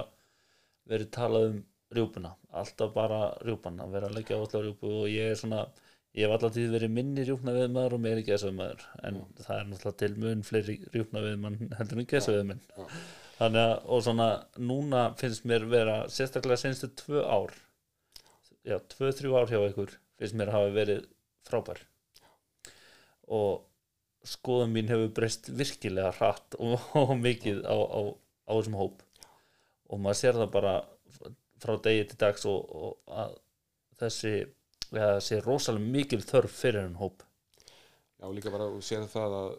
verið 0.89 1.11
talað 1.13 1.49
um 1.51 1.59
rjúpuna, 1.99 2.31
alltaf 2.61 2.95
bara 2.95 3.21
rjúpan 3.45 3.83
að 3.85 3.93
vera 3.97 4.09
að 4.09 4.17
leggja 4.17 4.41
á 4.41 4.45
rjúpu 4.65 4.93
og 5.03 5.07
ég 5.13 5.35
er 5.35 5.39
svona, 5.41 5.67
ég 6.19 6.27
hef 6.27 6.35
allar 6.35 6.53
tíð 6.57 6.75
verið 6.75 6.93
minni 6.97 7.25
rjúpna 7.25 7.55
við 7.55 7.71
maður 7.77 7.97
og 7.99 8.05
meiri 8.05 8.27
gesa 8.27 8.51
við 8.51 8.59
maður 8.59 8.85
en 9.07 9.23
það 9.39 9.55
er 9.55 9.71
náttúrulega 9.71 10.03
til 10.03 10.11
mun 10.25 10.45
fleiri 10.49 10.77
rjúpna 10.97 11.25
við 11.25 11.39
mann 11.45 11.59
heldur 11.79 12.03
en 12.03 12.11
gesa 12.11 12.35
við 12.35 12.45
mann 12.51 12.63
þannig 13.39 13.63
að 13.63 13.75
og 13.95 14.05
svona 14.09 14.29
núna 14.59 15.07
finnst 15.21 15.47
mér 15.47 15.67
vera 15.71 16.03
sérstaklega 16.11 16.63
senstu 16.65 16.91
tvö 16.99 17.23
ár 17.23 17.55
já, 18.67 18.79
tvö, 18.93 19.13
þrjú 19.15 19.39
ár 19.39 19.51
hjá 19.53 19.61
ykkur 19.71 19.95
finnst 20.19 20.37
mér 20.39 20.53
hafa 20.53 20.71
verið 20.75 21.07
frábær. 21.49 21.81
Og 23.29 23.65
skoðum 24.29 24.75
mín 24.77 24.91
hefur 24.91 25.13
breyst 25.17 25.51
virkilega 25.55 26.13
hratt 26.19 26.57
og, 26.59 26.79
og 26.99 27.15
mikið 27.21 27.63
á, 27.65 27.77
á, 27.77 28.01
á 28.49 28.53
þessum 28.57 28.79
hóp. 28.81 29.03
Og 29.89 30.03
maður 30.03 30.21
sér 30.21 30.41
það 30.41 30.55
bara 30.57 30.75
frá 31.63 31.75
degi 31.85 32.09
til 32.11 32.21
dags 32.21 32.47
og, 32.49 32.59
og 32.69 33.15
að 33.23 33.37
þessi 34.03 34.35
ja, 34.95 35.09
sé 35.25 35.41
rosalega 35.45 35.93
mikil 35.97 36.21
þörf 36.25 36.55
fyrir 36.61 36.85
henn 36.85 36.99
hóp. 37.01 37.25
Já, 38.19 38.27
líka 38.35 38.53
bara 38.55 38.69
að 38.71 38.81
sér 38.87 39.07
það 39.11 39.37
að 39.39 39.51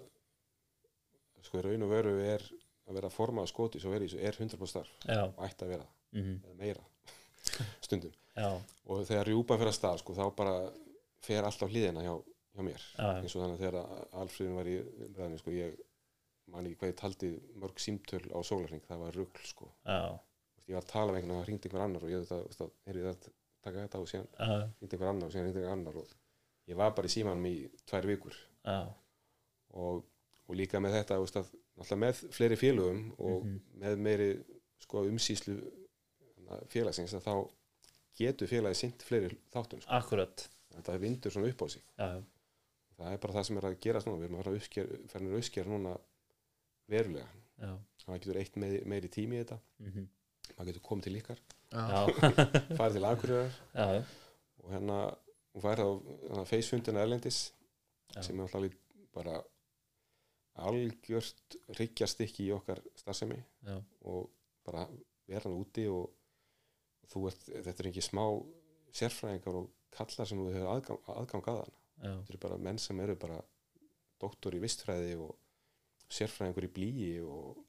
sko 1.48 1.62
raun 1.66 1.86
og 1.86 1.94
veru 1.94 2.16
er 2.24 2.44
að 2.90 2.98
vera 2.98 3.10
að 3.10 3.16
forma 3.16 3.44
að 3.46 3.52
skoti 3.54 3.82
svo 3.82 3.94
verið 3.94 4.18
er 4.20 4.36
100% 4.36 4.70
starf 4.70 4.90
já, 5.06 5.22
og 5.26 5.44
ætti 5.46 5.66
að 5.66 5.76
vera 5.76 5.88
mm 6.18 6.40
eða 6.50 6.58
meira. 6.60 6.84
Stundum. 7.86 8.16
Já, 8.36 8.50
og 8.90 9.06
þegar 9.08 9.30
rjúpan 9.30 9.60
fyrir 9.62 9.72
að 9.74 9.78
stað 9.78 10.02
sko, 10.02 10.16
þá 10.18 10.26
bara 10.36 10.56
fer 11.26 11.46
allt 11.48 11.64
á 11.64 11.68
hliðina 11.68 12.04
hjá, 12.06 12.14
hjá 12.56 12.64
mér. 12.66 12.88
Já, 12.96 13.08
eins 13.20 13.36
og 13.36 13.44
þannig 13.44 13.60
að 13.60 13.64
þegar 13.66 14.10
Alfríðin 14.24 14.58
var 14.60 14.72
í 14.72 14.76
umræðinu 15.08 15.42
sko, 15.42 15.56
ég 15.56 15.78
man 16.50 16.66
ekki 16.66 16.80
hvað 16.82 16.92
ég 16.92 17.00
taldi 17.00 17.30
mörg 17.62 17.82
símtöl 17.84 18.26
á 18.34 18.40
sólarring, 18.46 18.84
það 18.88 19.04
var 19.06 19.18
rugl 19.20 19.46
sko. 19.46 19.70
ég 20.70 20.78
var 20.78 20.86
að 20.86 20.92
tala 20.92 21.14
með 21.14 21.20
einhvern 21.20 21.36
og 21.36 21.40
það 21.40 21.50
hringdi 21.50 21.70
einhver 21.70 21.86
annar 21.86 22.06
og 22.06 22.14
ég 22.14 22.26
þetta, 22.30 22.68
heyrði 22.88 23.06
það 23.08 23.30
taka 23.64 23.84
þetta 23.86 24.00
og 24.04 24.08
síðan 24.12 24.28
já, 24.40 24.58
hringdi 24.80 24.96
einhver 24.96 25.10
annar 25.12 25.28
og 25.28 25.34
síðan 25.34 25.46
hringdi 25.48 25.60
einhver 25.60 25.74
annar 25.76 25.98
og 26.02 26.14
ég 26.70 26.76
var 26.80 26.94
bara 26.96 27.08
í 27.10 27.14
símanum 27.14 27.46
í 27.50 27.56
tvær 27.90 28.06
vikur. 28.08 28.36
Já, 28.66 28.78
og, 29.74 30.04
og 30.48 30.56
líka 30.60 30.80
með 30.82 30.96
þetta 31.00 31.18
veist, 31.22 31.38
að, 31.42 31.50
náttúrulega 31.80 32.02
með 32.06 32.22
fleiri 32.36 32.58
félögum 32.62 33.02
og 33.18 33.46
Mhm. 33.46 33.60
með 33.84 33.98
meiri 34.06 34.30
sko, 34.80 35.04
umsýslu 35.10 35.58
félagsins 36.72 37.14
þá 37.14 37.34
getur 38.20 38.48
félagi 38.50 38.76
sint 38.76 39.04
fleiri 39.06 39.38
þáttum 39.54 39.82
sko. 39.84 39.92
akkurat. 40.00 40.48
Þetta 40.74 41.00
vindur 41.02 41.32
svona 41.34 41.50
upp 41.50 41.62
á 41.62 41.68
sig. 41.70 41.82
Það 43.00 43.14
er 43.14 43.18
bara 43.18 43.34
það 43.34 43.46
sem 43.48 43.58
er 43.58 43.66
að 43.70 43.80
gerast 43.80 44.08
núna. 44.08 44.20
Við 44.20 44.26
erum 44.28 44.40
að 44.40 44.44
fara 44.44 44.52
að 44.56 44.60
uppsker, 44.60 44.88
fara 45.10 45.26
að 45.26 45.38
uppskera 45.40 45.70
núna 45.72 45.94
verulega. 46.92 47.28
Já, 47.60 47.72
það 48.06 48.20
getur 48.20 48.40
eitt 48.42 48.56
meiri, 48.60 48.82
meiri 48.86 49.08
tími 49.12 49.40
í 49.40 49.44
þetta. 49.44 49.60
Mm 49.80 50.08
maður 50.58 50.66
getur 50.74 50.82
komið 50.82 51.04
til 51.06 51.16
ykkar 51.20 51.40
farið 52.80 52.98
til 52.98 53.08
Akureyrar. 53.10 53.58
Og 54.64 54.74
hérna 54.74 55.00
hún 55.54 55.64
þá 55.64 55.70
hérna, 55.74 56.46
feysfundina 56.50 57.04
erlendis 57.04 57.40
Já. 58.16 58.22
sem 58.26 58.38
er 58.38 58.46
alltaf 58.46 58.60
alveg 58.62 58.78
bara 59.14 59.36
algjört 60.60 61.58
ríkjastykki 61.80 62.48
í 62.50 62.54
okkar 62.56 62.82
starfsemi. 63.00 63.40
Og 64.10 64.30
bara 64.66 64.86
vera 65.30 65.46
hann 65.46 65.60
úti 65.60 65.86
og 65.90 66.10
þú 67.10 67.28
ert, 67.30 67.46
þetta 67.50 67.84
er 67.84 67.92
ekki 67.92 68.06
smá 68.06 68.24
sérfræðingar 68.96 69.62
og 69.62 69.70
kallar 69.94 70.30
sem 70.30 70.40
þú 70.42 70.50
hefur 70.54 70.72
aðgang, 70.74 71.00
aðgang 71.14 71.50
að 71.50 71.62
hann 71.62 71.74
já, 71.74 72.12
þetta 72.12 72.34
eru 72.34 72.42
bara 72.46 72.60
menn 72.66 72.82
sem 72.82 73.00
eru 73.02 73.16
bara 73.20 73.40
doktor 74.22 74.56
í 74.58 74.62
vistfræði 74.62 75.16
og 75.22 75.36
sérfræðingur 76.10 76.68
í 76.68 76.72
blíi 76.74 77.10
og 77.24 77.64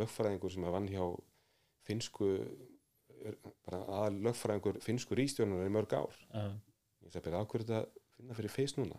lögfræðingur 0.00 0.52
sem 0.54 0.64
er 0.64 0.74
vann 0.74 0.88
hjá 0.88 1.04
finsku 1.88 2.30
aðal 3.70 4.16
lögfræðingur 4.26 4.80
finsku 4.84 5.16
ríkstjónunar 5.18 5.68
í 5.68 5.74
mörg 5.74 5.92
ár. 5.96 6.16
Já, 6.30 6.44
ég 7.04 7.12
sagði 7.12 7.26
bara 7.28 7.42
ákveður 7.44 7.66
þetta 7.66 7.78
að 7.80 7.86
finna 8.16 8.36
fyrir 8.38 8.54
feist 8.54 8.76
núna? 8.80 8.98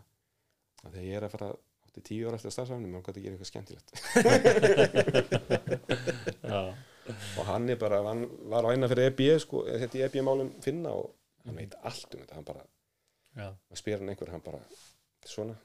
Að 0.81 0.91
þegar 0.95 1.07
ég 1.07 1.15
er 1.17 1.25
að 1.27 1.33
fara 1.35 1.49
átti 1.87 2.01
tíu 2.07 2.27
ára 2.27 2.37
eftir 2.37 2.49
að 2.51 2.55
starfsafnum 2.57 2.95
hann 2.97 3.05
gæti 3.05 3.19
að 3.19 3.25
gera 3.25 3.33
eitthvað 3.35 3.51
skemmtilegt. 3.51 3.89
Og 7.41 7.43
hann 7.49 7.65
er 7.69 7.77
bara, 7.81 7.97
hann 8.05 8.23
var 8.51 8.63
á 8.63 8.71
eina 8.71 8.87
fyrir 8.91 9.09
EB 9.09 9.21
sko, 9.41 9.57
þetta 9.67 9.97
í 9.99 10.03
EB-málum 10.05 10.49
finna 10.63 10.89
og 10.95 11.07
hann 11.47 11.57
veit 11.57 11.73
allt 11.81 12.13
um 12.15 12.21
þetta, 12.21 12.37
hann 12.37 12.47
bara 12.47 12.61
já, 13.35 13.47
að 13.49 13.79
spyr 13.81 13.99
hann 13.99 14.11
einhver, 14.13 14.31
hann 14.31 14.45
bara 14.45 14.61
svona. 15.27 15.55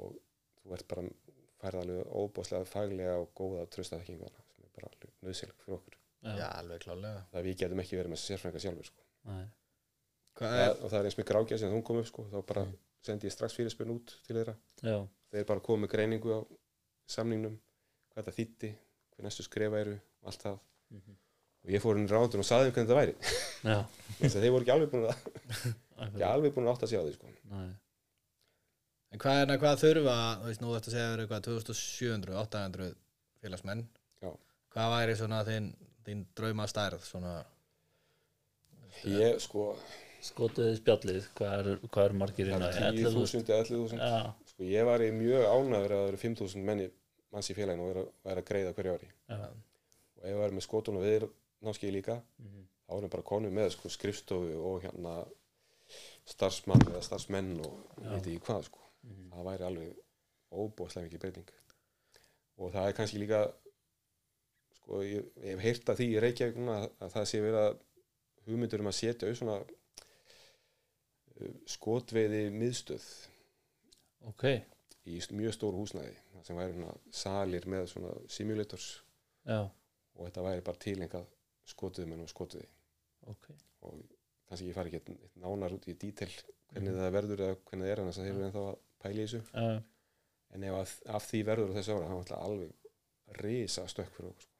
Og 0.00 0.14
þú 0.62 0.76
ert 0.78 0.88
bara 0.88 1.04
færð 1.62 1.82
alveg 1.82 2.14
óbáslega 2.22 2.70
faglega 2.70 3.18
og 3.22 3.28
góða 3.38 3.66
og 3.66 3.74
trösta 3.74 3.98
þekkingu 4.00 4.24
þarna 4.24 4.46
sem 4.54 4.64
er 4.66 4.72
bara 4.78 5.12
nöðsynleg 5.26 5.58
fyrir 5.66 5.76
okkur 5.78 6.01
já, 6.22 6.46
alveg 6.58 6.80
klálega 6.84 7.24
það 7.32 7.42
við 7.48 7.56
getum 7.62 7.80
ekki 7.82 7.98
verið 7.98 8.12
með 8.14 8.20
sérfræðingar 8.22 8.64
sjálfur 8.66 8.88
sko. 8.90 9.02
nei, 9.30 9.44
Hvað 10.38 10.48
það, 10.54 10.62
er, 10.66 10.76
og 10.84 10.90
það 10.92 10.98
er 11.00 11.08
eins 11.10 11.18
með 11.18 11.26
grákja 11.28 11.58
sem 11.60 11.72
hún 11.74 11.82
kom 11.84 11.98
upp 12.00 12.06
sko, 12.08 12.22
þá 12.32 12.38
bara 12.46 12.62
Mm. 12.64 12.76
sendi 13.02 13.26
ég 13.28 13.32
strax 13.34 13.54
fyrirspurn 13.58 13.90
út 13.96 14.12
til 14.26 14.36
þeirra. 14.36 14.54
Já, 14.82 14.96
þeir 15.32 15.44
bara 15.48 15.60
komið 15.60 15.90
greiningu 15.90 16.30
á 16.32 16.40
samningnum 17.10 17.58
hvað 18.14 18.28
það 18.28 18.36
þýtti, 18.38 18.70
hvað 19.12 19.26
næstu 19.26 19.42
skrefa 19.48 19.80
eru 19.82 19.94
og 20.22 20.30
allt 20.30 20.42
það. 20.46 20.58
Mhm, 20.94 21.16
og 21.64 21.70
ég 21.74 21.82
fór 21.82 21.96
inn 21.98 22.06
í 22.06 22.12
ráðun 22.12 22.38
og 22.44 22.46
saði 22.48 22.70
þeim 22.70 22.74
hvernig 22.76 22.90
það 22.92 23.00
væri. 23.02 23.14
Já, 23.66 23.78
Þess 24.22 24.36
að 24.36 24.42
þeir 24.46 24.52
voru 24.54 24.62
ekki 24.64 24.74
alveg 24.76 24.90
búin 24.92 25.06
að 25.10 26.06
ekki 26.06 26.24
alveg 26.30 26.54
búin 26.54 26.66
að 26.68 26.72
átta 26.76 26.86
sig 26.92 26.98
á 26.98 27.02
því 27.02 27.14
sko. 27.18 27.32
nei, 27.52 27.70
en 29.12 29.18
hvað 29.22 29.42
er 29.42 29.58
hvað 29.62 29.82
þurfa, 29.82 30.16
þú 30.40 30.48
veist, 30.48 30.62
nú 30.64 30.72
þetta 30.76 30.90
segja 30.94 31.10
verið 31.12 31.26
eitthvað 31.26 31.44
2700, 31.50 32.36
800 32.46 32.94
félagsmenn. 33.42 33.82
Já. 34.22 34.30
Hvað 34.72 34.92
væri 34.96 35.16
svona 35.18 35.42
þín, 35.44 35.66
þín 36.06 36.24
drauma 36.36 36.66
stærð 36.70 37.04
svona, 37.06 37.34
ég 39.08 39.38
sko 39.42 39.72
skotuðið 40.22 40.76
spjallið 40.78 41.28
hvað 41.38 41.54
er, 41.58 41.70
hvað 41.88 42.08
er 42.08 42.16
margir 42.20 42.50
inn 42.52 42.62
á 42.62 42.70
10.000 42.70 43.42
eða 43.42 43.64
11.000 43.64 43.98
já, 43.98 44.34
sko, 44.52 44.66
ég 44.68 44.86
var 44.86 45.02
í 45.02 45.08
mjög 45.16 45.46
ánæður 45.50 45.94
að 45.96 46.02
það 46.02 46.10
eru 46.12 46.20
5.000 46.22 46.66
menni 46.68 46.88
manns 47.32 47.50
í 47.50 47.56
félaginu 47.56 47.86
og 47.86 47.92
er 47.92 48.02
að, 48.02 48.10
að 48.34 48.42
greiða 48.50 48.74
hverju 48.76 48.96
ári. 48.96 49.08
Já, 49.32 49.38
og 49.42 50.26
það 50.26 50.44
er 50.46 50.56
með 50.58 50.66
skotun 50.66 50.98
og 51.00 51.06
viðir 51.06 51.26
námskeið 51.62 51.94
líka 51.96 52.18
mhm, 52.20 52.66
þá 52.86 52.94
erum 52.98 53.14
bara 53.14 53.28
konum 53.32 53.56
með 53.56 53.72
sko, 53.76 53.90
skrifstofu 53.92 54.60
og 54.68 54.78
hérna 54.84 55.16
starfsmann 56.28 56.86
eða 56.86 57.02
starfsmenn 57.06 57.56
og 57.64 57.98
veit 57.98 58.20
ekki 58.20 58.38
hvað 58.46 58.68
sko. 58.68 58.84
mhm, 59.08 59.26
það 59.32 59.50
væri 59.50 59.68
alveg 59.70 59.92
óbúðslega 60.52 61.08
mikið 61.08 61.24
breyting. 61.24 61.52
Og 62.60 62.72
það 62.74 62.88
er 62.88 62.96
kannski 62.98 63.22
líka 63.22 63.46
sko, 64.92 65.00
ég, 65.08 65.24
ég 65.40 65.54
hef 65.56 65.62
heyrt 65.64 65.88
að 65.88 66.02
því 66.02 66.06
í 66.12 66.20
Reykjavík 66.20 66.58
að, 66.76 66.84
að 67.00 67.12
það 67.16 67.26
sé 67.32 67.40
verið 67.40 67.60
að 67.62 67.78
hugmyndur 68.46 68.82
um 68.84 68.90
að 68.92 68.96
setja 68.98 69.28
auð 69.30 69.38
svona 69.40 69.56
uh, 71.40 71.54
skotveiði 71.72 72.42
miðstöð. 72.54 73.06
Ok, 74.30 74.44
í 75.10 75.16
mjög 75.34 75.56
stóru 75.56 75.80
húsnæði 75.82 76.14
sem 76.46 76.58
væri 76.58 76.86
salir 77.14 77.64
með 77.70 77.88
svona 77.90 78.12
simulators. 78.30 78.90
Já, 79.46 79.60
og 79.66 80.26
þetta 80.28 80.44
væri 80.46 80.64
bara 80.66 80.82
tilengað 80.82 81.26
skotuðum 81.72 82.20
og 82.22 82.30
skotuði 82.30 82.68
ok. 83.30 83.48
Og 83.86 83.98
kannski 84.50 84.68
ég 84.68 84.76
fari 84.76 84.92
ekki 84.98 85.16
nánar 85.42 85.74
út 85.74 85.88
í 85.90 85.94
dítel 85.98 86.28
hvernig 86.72 86.92
Mhm. 86.92 86.98
það 87.00 87.14
verður 87.16 87.42
eða 87.46 87.56
hvernig 87.66 87.86
það 87.86 87.92
er 87.92 88.00
annars 88.02 88.18
að 88.18 88.26
þeir 88.26 88.34
eru 88.36 88.44
ennþá 88.46 88.62
að 88.68 88.78
pæla 89.02 89.12
í 89.12 89.24
þessu. 89.26 89.40
Já, 89.52 89.82
en 90.52 90.64
ef 90.68 90.74
að, 90.78 90.94
af 91.16 91.26
því 91.30 91.40
verður 91.48 91.70
á 91.72 91.76
þessu 91.78 91.92
ára 91.96 92.06
þá 92.06 92.12
er 92.12 92.18
alltaf 92.20 92.42
alveg 92.46 92.70
risa 93.42 93.84
stökk 93.88 94.14
fyrir 94.16 94.30
okkur 94.32 94.46
sko. 94.46 94.51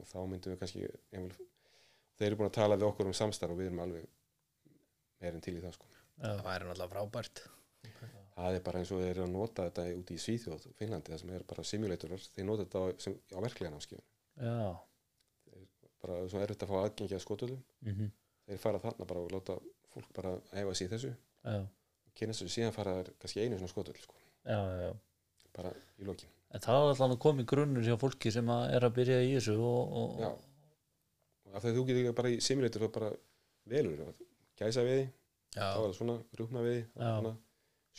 Og 0.00 0.08
þá 0.08 0.18
myndum 0.30 0.54
við 0.54 0.60
kannski 0.62 0.84
jafnvel, 0.84 1.48
þeir 2.18 2.28
eru 2.28 2.38
búin 2.40 2.50
að 2.50 2.58
tala 2.58 2.78
við 2.78 2.88
okkur 2.88 3.10
um 3.10 3.16
samstarf 3.16 3.54
og 3.54 3.60
við 3.60 3.70
erum 3.70 3.82
alveg 3.84 4.06
meirinn 5.22 5.44
til 5.44 5.56
í 5.56 5.64
það 5.64 5.76
sko. 5.76 5.90
það 6.20 6.44
væri 6.46 6.68
náttúrulega 6.68 6.92
frábært. 6.94 7.42
Það 8.32 8.56
er 8.56 8.64
bara 8.64 8.80
eins 8.80 8.90
og 8.94 9.02
þeir 9.02 9.10
eru 9.10 9.24
að 9.26 9.34
nota 9.34 9.66
þetta 9.68 9.84
út 9.98 10.10
í 10.14 10.16
Svíþjóð 10.22 10.66
og 10.70 10.76
Finnlandi 10.78 11.12
það 11.12 11.20
sem 11.20 11.32
er 11.36 11.44
bara 11.50 11.64
simulatorar 11.68 12.24
þeir 12.32 12.46
nota 12.48 12.64
þetta 12.64 12.80
á, 12.80 12.86
sem, 13.04 13.16
á 13.28 13.38
verklega 13.44 13.72
námskeiðum 13.74 14.06
já, 14.40 14.70
bara 16.00 16.16
svona 16.32 16.46
erfitt 16.46 16.64
að 16.64 16.72
fá 16.72 16.76
aðgengi 16.78 17.16
að 17.18 17.24
skotuðum 17.26 17.60
mhm, 17.84 18.08
þeir 18.48 18.62
fara 18.62 18.80
þarna 18.82 19.08
bara 19.10 19.24
og 19.26 19.34
láta 19.34 19.58
fólk 19.92 20.08
bara 20.16 20.32
æfa 20.56 20.74
sig 20.78 20.88
í 20.88 20.92
þessu. 20.94 21.12
Já, 21.44 21.58
kynast 22.16 22.44
þessu 22.44 22.56
síðan 22.56 22.76
fara 22.78 22.96
þær 23.00 23.12
kannski 23.20 23.44
einu 23.44 23.60
svona 23.60 23.74
skotuð 23.74 24.00
sko, 24.06 24.16
já, 24.48 24.56
já, 24.56 24.86
já. 24.86 25.50
Bara 25.52 25.74
í 26.00 26.08
lokin 26.08 26.32
En 26.52 26.60
það 26.60 26.78
er 26.78 26.90
alltaf 26.90 27.14
að 27.14 27.20
komi 27.24 27.44
grunnur 27.48 27.86
hjá 27.86 27.94
fólki 28.00 28.32
sem 28.32 28.48
að 28.52 28.74
er 28.76 28.84
að 28.84 28.96
byrja 28.98 29.20
í 29.24 29.30
þessu 29.38 29.54
og, 29.56 29.94
og, 30.00 30.18
Já. 30.20 30.30
og 31.48 31.56
af 31.56 31.64
því 31.64 31.70
að 31.70 31.78
þú 31.78 31.84
getur 31.88 32.16
bara 32.18 32.32
í 32.32 32.40
simulator 32.44 32.84
þá 32.84 32.90
bara 32.98 33.10
velur 33.72 34.02
gæsa 34.60 34.84
við 34.84 34.98
því, 34.98 35.06
Já, 35.56 35.64
þá 35.64 35.78
er 35.78 35.86
það 35.86 35.96
svona 35.98 36.16
rúkna 36.40 36.64
við 36.66 36.76
því, 36.90 37.32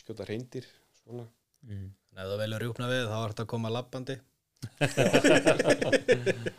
skjóta 0.02 0.28
reyndir 0.28 0.68
svona. 1.00 1.26
Mm, 1.64 1.88
en 2.12 2.22
ef 2.22 2.30
þú 2.30 2.38
velur 2.44 2.64
rjúpna 2.64 2.90
við 2.92 3.02
þá 3.10 3.16
er 3.18 3.34
þetta 3.34 3.46
að 3.46 3.52
koma 3.54 3.74
labbandi. 3.74 4.16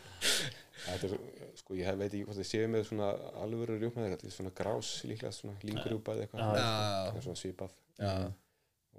Þetta 0.85 1.07
er, 1.07 1.13
sko 1.57 1.73
ég 1.73 1.95
veit 1.97 2.11
ekki 2.11 2.25
hvort 2.27 2.37
þið 2.37 2.47
séu 2.47 2.65
með 2.69 2.83
svona 2.85 3.07
alvöru 3.41 3.79
rjúkna 3.79 4.05
þetta 4.11 4.27
er 4.27 4.33
svona 4.35 4.51
grás 4.53 4.89
líklega, 5.09 5.33
svona 5.33 5.55
língrjúpa 5.65 6.13
eða 6.13 6.27
eitthvað, 6.27 6.59
það 6.59 7.17
er 7.17 7.25
svona 7.25 7.39
svipað. 7.39 7.73
Já. 7.97 8.11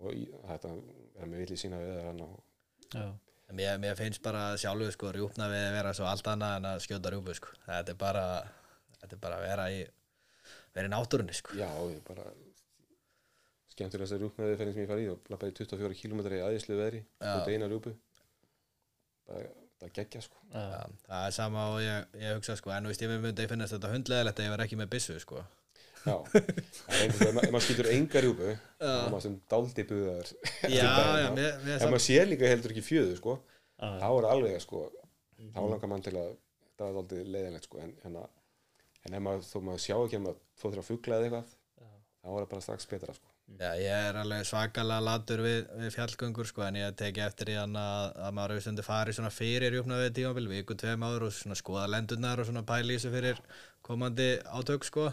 Og 0.02 0.16
í, 0.18 0.24
þetta 0.50 0.72
er 0.74 1.30
með 1.30 1.44
villi 1.44 1.58
sína 1.60 1.78
við 1.78 1.92
það 2.00 2.24
og 2.26 2.34
Mér, 3.56 3.76
mér 3.78 3.94
finnst 3.98 4.22
bara 4.22 4.56
sjálfu 4.58 4.88
sko 4.94 5.12
rjúpna 5.14 5.46
við 5.52 5.62
að 5.68 5.76
vera 5.76 5.92
svo 5.94 6.06
allt 6.10 6.26
annað 6.32 6.56
en 6.58 6.64
að 6.72 6.80
skjóta 6.82 7.12
rjúpu 7.14 7.34
sko. 7.38 7.52
Þetta 7.66 7.92
er 7.94 7.98
bara, 8.00 8.24
þetta 9.00 9.14
er 9.14 9.20
bara 9.22 9.36
að 9.38 9.44
vera 9.46 9.66
í, 9.70 9.84
vera 10.74 10.90
í 10.90 10.92
náttúrunni 10.92 11.36
sko. 11.38 11.54
já, 11.54 11.68
ég 11.92 12.00
bara 12.08 12.24
skemmtilegast 13.76 14.16
að 14.16 14.22
rjúkna 14.24 14.48
við 14.48 14.58
fyrir 14.62 14.74
sem 14.74 14.82
ég 14.82 14.90
farið 14.90 15.06
í 15.06 15.12
og 15.12 15.30
lappaði 15.32 15.54
24 15.60 16.00
km 16.00 16.20
í 16.26 16.42
aðeinslu 16.46 16.78
veðri 16.78 17.02
út 17.20 17.50
eina 17.52 17.68
rjúpu 17.68 17.92
bara 19.28 19.42
þetta 19.76 19.90
geggja 19.98 20.22
sko 20.24 20.40
já, 20.48 20.86
það 21.06 21.26
er 21.26 21.34
sama 21.36 21.64
og 21.74 21.80
ég, 21.84 22.06
ég 22.22 22.38
hugsa 22.38 22.56
sko, 22.56 22.72
en 22.72 22.86
þú 22.86 22.92
veist, 22.94 23.04
ég 23.04 23.12
myndi 23.26 23.48
finnast 23.50 23.76
þetta 23.76 23.92
hundleðilegt 23.92 24.40
að 24.40 24.48
ég 24.48 24.54
var 24.54 24.64
ekki 24.64 24.78
með 24.80 24.92
byssu 24.94 25.18
sko. 25.20 25.42
Já, 26.06 26.16
ef 27.02 27.20
maður 27.34 27.64
skýtur 27.66 27.90
enga 27.90 28.22
þá 28.22 28.30
er 28.46 29.10
maður 29.10 29.24
sem 29.24 29.36
dáldi 29.50 29.84
buðar 29.88 30.32
Já, 30.76 30.86
já, 30.86 31.26
samt, 31.26 31.90
maður 31.90 32.04
sé 32.06 32.18
líka 32.28 32.50
heldur 32.50 32.74
ekki 32.74 32.84
fjöðu 32.86 33.18
sko. 33.18 33.36
Þá 33.76 34.08
er 34.08 34.28
alveg 34.30 34.58
sko 34.62 34.86
þá 35.52 35.62
langar 35.66 35.90
mann 35.90 36.04
til 36.06 36.14
að 36.14 36.34
það 36.76 36.88
er 36.88 36.98
dálítið 36.98 37.30
leiðinlegt 37.34 37.68
sko. 37.68 37.82
En, 37.82 37.94
en, 38.06 38.18
en 39.08 39.18
ef 39.18 39.24
maður, 39.26 39.48
þó 39.50 39.56
maður 39.68 39.86
sjá 39.86 39.96
ekki 39.96 40.20
ef 40.20 40.26
maður 40.28 40.42
þó 40.56 40.66
þurfa 40.68 40.84
að 40.84 40.90
fugla 40.92 41.18
eða 41.18 41.26
eitthvað 41.30 41.56
þá 42.26 42.30
er 42.30 42.38
það 42.38 42.52
bara 42.52 42.66
strax 42.68 42.88
betra 42.92 43.16
sko. 43.16 43.32
Já, 43.46 43.68
ég 43.78 44.08
er 44.08 44.16
alveg 44.18 44.46
svakalega 44.48 45.02
latur 45.06 45.40
við, 45.44 45.58
við 45.78 45.92
fjallgöngur 45.94 46.48
sko, 46.50 46.64
en 46.66 46.78
ég 46.80 46.96
teki 46.98 47.22
eftir 47.22 47.52
í 47.52 47.54
hann 47.54 47.76
að, 47.78 48.08
að 48.26 48.32
maður 48.34 48.62
stundu 48.64 48.82
farið 48.82 49.18
svona 49.20 49.30
fyrir 49.30 49.76
júpna 49.78 50.00
við 50.00 50.16
tímabil, 50.16 50.48
viku, 50.50 50.74
tveim 50.74 51.04
áður 51.06 51.28
og 51.28 51.36
svona 51.36 51.58
skoða 51.58 51.84
lendurnar 51.92 52.42
og 52.42 52.48
svona 52.48 52.64
pæli 52.66 52.96
í 52.96 52.98
þessu 52.98 53.12
fyrir 53.14 53.38
komandi 53.86 54.32
átök 54.50 54.88
sko 54.88 55.06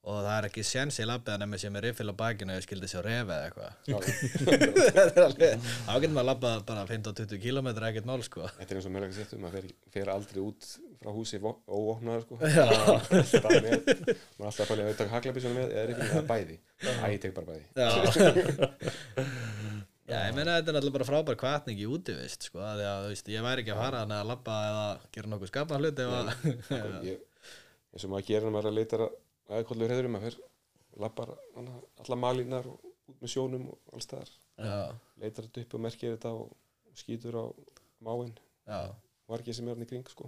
og 0.00 0.16
það 0.24 0.34
er 0.38 0.46
ekki 0.48 0.62
séns 0.64 0.96
í 1.02 1.04
labbið 1.04 1.34
að 1.34 1.40
nefnir 1.42 1.60
sem 1.60 1.74
er 1.76 1.84
riffil 1.84 2.08
á 2.08 2.14
bakinu 2.16 2.54
og 2.54 2.58
ég 2.60 2.64
skildi 2.64 2.88
sjá 2.88 3.00
refi 3.04 3.34
eða 3.34 3.46
eitthvað. 3.50 3.72
Þetta 4.96 5.02
er 5.04 5.26
alveg, 5.26 5.66
þá 5.84 5.90
getur 6.00 6.14
maður 6.16 6.28
labbað 6.30 6.62
bara 6.70 6.84
15-20 6.88 7.42
km 7.44 7.68
ekkert 7.90 8.08
mál 8.08 8.22
sko. 8.24 8.46
Þetta 8.56 8.72
er 8.72 8.80
eins 8.80 8.88
og 8.88 8.94
mér 8.94 9.06
ekki 9.08 9.18
sett 9.18 9.34
um 9.36 9.44
maður 9.44 9.58
fer, 9.60 9.74
fer 9.98 10.12
aldrei 10.14 10.40
út 10.46 10.70
frá 11.00 11.10
húsi 11.16 11.40
vo- 11.44 11.58
óvopnaður 11.68 12.24
sko. 12.24 12.34
Með, 12.40 12.48
maður 13.44 13.68
er 13.68 14.48
alltaf 14.48 14.64
að 14.64 14.70
fælja 14.72 14.88
að 14.88 14.98
taka 15.02 15.14
haglabísuna 15.18 15.54
með 15.60 15.76
eða 15.76 15.94
ekki 15.94 16.08
með 16.14 16.26
bæði. 16.32 16.56
Æ, 16.80 17.04
ég 17.14 17.20
tek 17.26 17.36
bara 17.36 17.48
bæði. 17.52 17.64
Já. 17.80 19.30
Ég 20.10 20.32
meina 20.34 20.56
þetta 20.58 20.72
er 20.72 20.74
náttúrulega 20.74 20.96
bara 20.96 21.06
frábær 21.06 21.36
kvartning 21.38 21.78
í 21.78 21.86
útivist 21.86 22.48
sko, 22.48 22.58
að 22.66 22.80
að 22.82 23.04
veist, 23.12 23.28
ég 23.30 23.44
væri 23.46 23.62
ekki 23.62 23.70
að 23.76 23.82
fara 23.84 24.00
að 24.08 24.24
labba 24.26 24.56
eða 24.66 24.86
gera 25.14 25.30
nokkuð 25.30 25.50
skapan 25.52 25.78
hlut 25.84 26.00
ef 26.02 26.14
að 26.16 26.26
ég, 27.06 27.20
eins 27.94 28.06
og 28.08 28.10
maður 28.10 28.26
gerir 28.32 28.50
maður 28.56 28.70
að 28.72 28.78
leita 28.80 28.98
að 29.50 29.60
aðkollu 29.60 29.88
hreðurum 29.88 30.16
maður 30.16 30.36
fer, 30.38 30.48
lappar 31.02 31.34
alla 31.58 32.18
malínar 32.18 32.68
og 32.70 32.90
út 33.10 33.22
með 33.22 33.34
sjónum 33.34 33.68
og 33.72 33.94
alls 33.96 34.34
Já, 34.60 34.92
leitar 35.20 35.46
þetta 35.46 35.64
upp 35.64 35.74
og 35.74 35.82
merkir 35.86 36.16
þetta 36.16 36.34
og, 36.36 36.50
skýtur 37.00 37.36
á 37.38 37.46
máin 38.04 38.32
já, 38.66 38.80
vargið 39.30 39.56
sem 39.56 39.68
er 39.68 39.76
hann 39.76 39.86
í 39.86 39.88
kring 39.88 40.08
sko. 40.10 40.26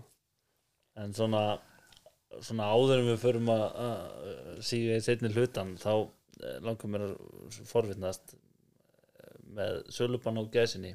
En 0.97 1.13
svona 1.17 1.43
svona 2.41 2.71
áður 2.73 3.03
en 3.03 3.09
við 3.11 3.19
förum 3.21 3.51
að, 3.53 3.65
að 3.85 4.61
síga 4.65 4.97
í 4.97 5.05
setni 5.05 5.31
hlutan 5.35 5.75
þá 5.81 5.91
eh, 5.99 6.59
langar 6.65 6.93
mér 6.93 7.07
að 7.11 7.59
forvittnast 7.69 8.35
eh, 8.35 9.35
með 9.59 9.83
sölubann 9.93 10.41
á 10.41 10.45
gæsinni. 10.55 10.95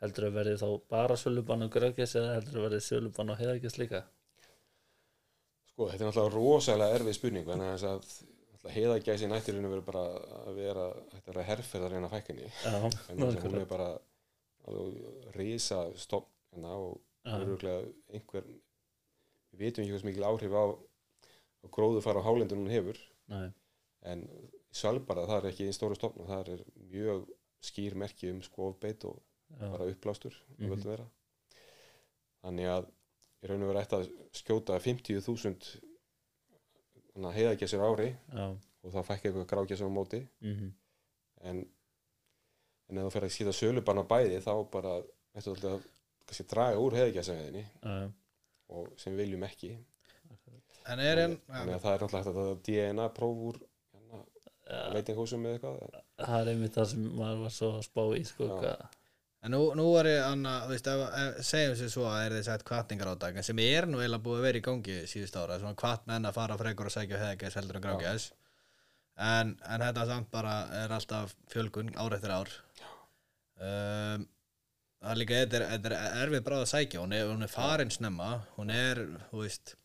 Heldur 0.00 0.28
að 0.28 0.38
verði 0.38 0.56
þá 0.60 0.68
bara 0.92 1.18
sölubann 1.20 1.66
á 1.66 1.72
græðgæs 1.72 2.16
eða 2.20 2.38
heldur 2.38 2.60
að 2.60 2.68
verði 2.68 2.82
sölubann 2.86 3.32
á 3.32 3.38
heiðagæs 3.40 3.78
líka 3.80 4.04
Sko, 5.76 5.90
þetta 5.90 6.06
er 6.06 6.08
náttúrulega 6.08 6.32
rosalega 6.32 6.96
erfið 6.96 7.16
spurning 7.18 7.48
en 7.52 7.62
þess 7.66 7.84
að 7.84 8.06
náttúrulega 8.06 8.76
heiðagæsi 8.76 9.26
nættirinu 9.28 9.68
verður 9.68 9.88
bara 9.90 10.04
að 10.46 10.56
vera 10.56 10.86
er 10.88 11.26
vera 11.26 11.42
herferð 11.50 11.84
að 11.84 11.92
reyna 11.92 12.08
fækkinni 12.14 12.48
hún 13.44 13.58
er 13.60 13.68
bara 13.68 13.90
risa 15.36 15.82
stofn 16.00 16.32
hérna 16.54 16.72
og 16.80 16.96
öruglega 17.28 17.84
einhver 18.16 18.48
við 19.52 19.66
vitum 19.66 19.84
ekki 19.84 19.92
hvers 19.92 20.06
mikil 20.08 20.26
áhrif 20.30 20.56
á, 20.56 20.64
gróðu 21.76 22.02
fara 22.04 22.24
á 22.24 22.26
hálendun 22.26 22.64
hún 22.64 22.72
hefur. 22.72 22.98
Nei, 23.28 23.50
en 24.08 24.24
Svalbara 24.76 25.28
það 25.28 25.38
er 25.38 25.50
ekki 25.50 25.68
einn 25.68 25.76
stóru 25.76 25.96
stofn 25.98 26.24
og 26.24 26.32
það 26.32 26.52
er 26.54 26.64
mjög 26.88 27.28
skýr 27.64 27.96
merki 28.00 28.32
um 28.32 28.42
skofbeit 28.44 29.04
og 29.08 29.20
já, 29.52 29.68
bara 29.68 29.92
uppblástur 29.92 30.34
mm. 30.56 30.72
-hmm. 30.72 30.84
vera 30.84 31.06
þannig 32.42 32.72
að 32.72 32.88
í 33.42 33.50
raun 33.50 33.62
og 33.66 33.70
verið 33.72 33.82
ætti 33.84 33.98
að 33.98 34.06
skjóta 34.40 34.78
50.000 34.82 35.82
heiðagessir 37.36 37.80
ári 37.84 38.08
já, 38.12 38.46
og 38.84 38.92
það 38.94 39.06
fækki 39.10 39.28
eitthvað 39.30 39.48
grágessir 39.52 39.88
á 39.88 39.92
móti. 39.92 40.20
Mhm, 40.44 40.70
en, 41.50 41.60
en 42.90 42.98
ef 43.00 43.06
þú 43.08 43.12
fer 43.16 43.26
að 43.28 43.34
skýta 43.36 43.54
sölubann 43.56 44.00
á 44.02 44.04
bæði 44.10 44.40
þá 44.44 44.52
bara 44.72 44.92
ættu 45.36 45.52
alltaf 45.54 45.86
að 46.26 46.50
draga 46.52 46.80
úr 46.82 46.96
já, 47.82 47.96
og 48.76 48.90
sem 49.00 49.14
við 49.16 49.24
viljum 49.26 49.46
ekki. 49.48 49.72
En 50.86 51.00
er 51.02 51.18
en 51.24 51.32
þannig 51.48 51.74
að 51.76 51.82
það 51.82 51.94
er 51.96 52.02
náttúrulega 52.04 52.24
hægt 52.26 52.36
að 52.42 52.60
DNA 52.68 53.06
próf 53.16 53.40
úr 53.48 53.56
hérna, 53.92 54.20
já. 54.70 54.82
veitingahúsum 54.94 55.46
eða 55.48 55.56
eitthvað. 55.56 55.96
Það 56.20 56.36
er 56.40 56.50
einmitt 56.52 56.76
það 56.78 56.86
sem 56.92 57.08
maður 57.18 57.40
var 57.42 57.54
svo 57.56 57.70
að 57.74 57.82
spá 57.88 58.02
í 58.14 58.22
sko, 58.28 58.48
hvað- 58.52 58.84
En 59.46 59.52
nú, 59.54 59.60
nú 59.78 59.84
er 60.00 60.08
ég 60.10 60.24
anna, 60.26 60.56
þú 60.64 60.72
veist, 60.72 60.88
segjum 61.46 61.74
sér 61.78 61.90
svo 61.92 62.06
að 62.10 62.24
er 62.24 62.32
þið 62.34 62.46
sett 62.48 62.64
kvartningar 62.66 63.12
átak 63.12 63.36
sem 63.46 63.60
er 63.62 63.86
nú 63.86 64.00
eiginlega 64.00 64.24
búið 64.24 64.40
að 64.40 64.46
vera 64.48 64.58
í 64.58 64.64
gangi 64.66 64.96
síðust 65.06 65.38
ára, 65.38 65.58
svona 65.60 65.78
kvart 65.78 66.08
menn 66.10 66.26
að 66.26 66.34
fara 66.40 66.56
frekur 66.58 66.90
og 66.90 66.94
sækja 66.96 67.20
heðagæs 67.20 67.58
heldur 67.60 67.78
en 67.78 67.84
grágæs. 67.84 68.26
En, 69.22 69.52
en 69.62 69.84
þetta 69.86 70.08
samt 70.10 70.32
bara 70.34 70.56
er 70.80 70.96
alltaf 70.96 71.36
fjölgun 71.52 71.94
ár 71.94 72.18
eftir 72.18 72.34
ár. 72.34 72.50
Um, 73.62 74.26
það 74.98 75.14
er 75.14 75.22
líka 75.22 75.38
þetta 75.44 75.60
er, 75.60 75.66
þetta 75.76 75.94
er 75.94 76.20
erfið 76.24 76.44
bráð 76.50 76.66
að 76.66 76.72
sækja. 76.74 77.06
Hún 77.06 77.14
er, 77.14 77.32
er 77.46 77.54
farin 77.54 77.94
snemma. 77.94 78.32
Hún 78.58 78.74
er, 78.74 79.04
þú 79.30 79.46
veist, 79.46 79.76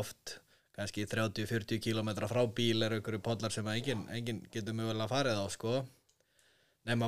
oft 0.00 0.38
kannski 0.80 1.04
30-40 1.04 1.84
kilometra 1.84 2.30
frá 2.30 2.40
bíl 2.48 2.88
er 2.88 2.96
einhverju 2.96 3.20
pollar 3.28 3.52
sem 3.52 3.68
að 3.68 3.82
enginn 3.82 4.08
engin 4.16 4.44
getur 4.48 4.80
mögulega 4.80 5.12
farið 5.12 5.44
á 5.44 5.46
sko 5.52 5.80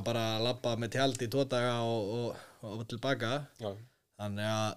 bara 0.05 0.25
að 0.37 0.45
labba 0.47 0.75
með 0.77 0.91
tjald 0.97 1.23
í 1.23 1.29
tvo 1.33 1.45
daga 1.45 1.81
og, 1.87 2.11
og, 2.19 2.37
og 2.73 2.85
tilbaka 2.91 3.47
já, 3.61 3.71
þannig 4.21 4.47
að 4.51 4.77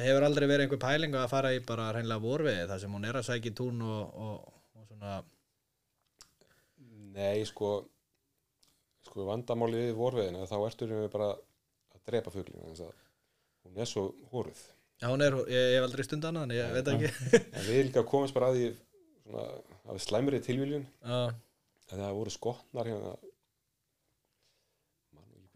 hefur 0.00 0.26
aldrei 0.26 0.46
verið 0.46 0.66
einhver 0.66 0.82
pæling 0.82 1.14
að 1.14 1.30
fara 1.30 1.52
í 1.54 1.60
bara 1.66 1.90
hreinlega 1.92 2.22
vorfiði 2.22 2.66
þar 2.70 2.80
sem 2.80 2.96
hún 2.96 3.06
er 3.08 3.18
að 3.20 3.28
sækja 3.28 3.54
tún 3.58 3.82
og, 3.82 4.02
og, 4.14 4.52
og 4.78 4.88
svona 4.88 5.20
nei 7.14 7.44
sko 7.48 7.70
sko 9.06 9.26
vandamálið 9.26 9.88
við 9.88 9.96
vorveðina 9.98 10.46
þá 10.46 10.58
ertur 10.66 10.92
við 10.94 11.08
bara 11.12 11.32
að 11.34 12.04
drepa 12.10 12.34
fuglina 12.34 12.68
þess 12.70 12.86
að 12.86 12.92
hún 13.66 13.80
er 13.80 13.90
svo 13.90 14.06
hóruð 14.30 14.60
já 15.00 15.08
hún 15.08 15.24
er, 15.24 15.36
ég, 15.48 15.74
hef 15.76 15.86
aldrei 15.86 16.06
stund 16.06 16.26
annað 16.28 16.46
en 16.46 16.56
ég 16.58 16.74
veit 16.76 16.90
ekki. 16.92 17.10
En 17.56 17.66
við 17.66 17.84
líka 17.88 18.04
komumst 18.06 18.36
bara 18.36 18.50
að 18.50 18.58
því 18.58 18.66
svona, 19.24 19.44
að 19.88 20.00
slæmri 20.04 20.40
tilviljun. 20.44 20.84
Já, 21.00 21.20
að 21.90 22.02
það 22.02 22.18
voru 22.18 22.34
skotnar 22.34 22.90
hérna 22.90 23.14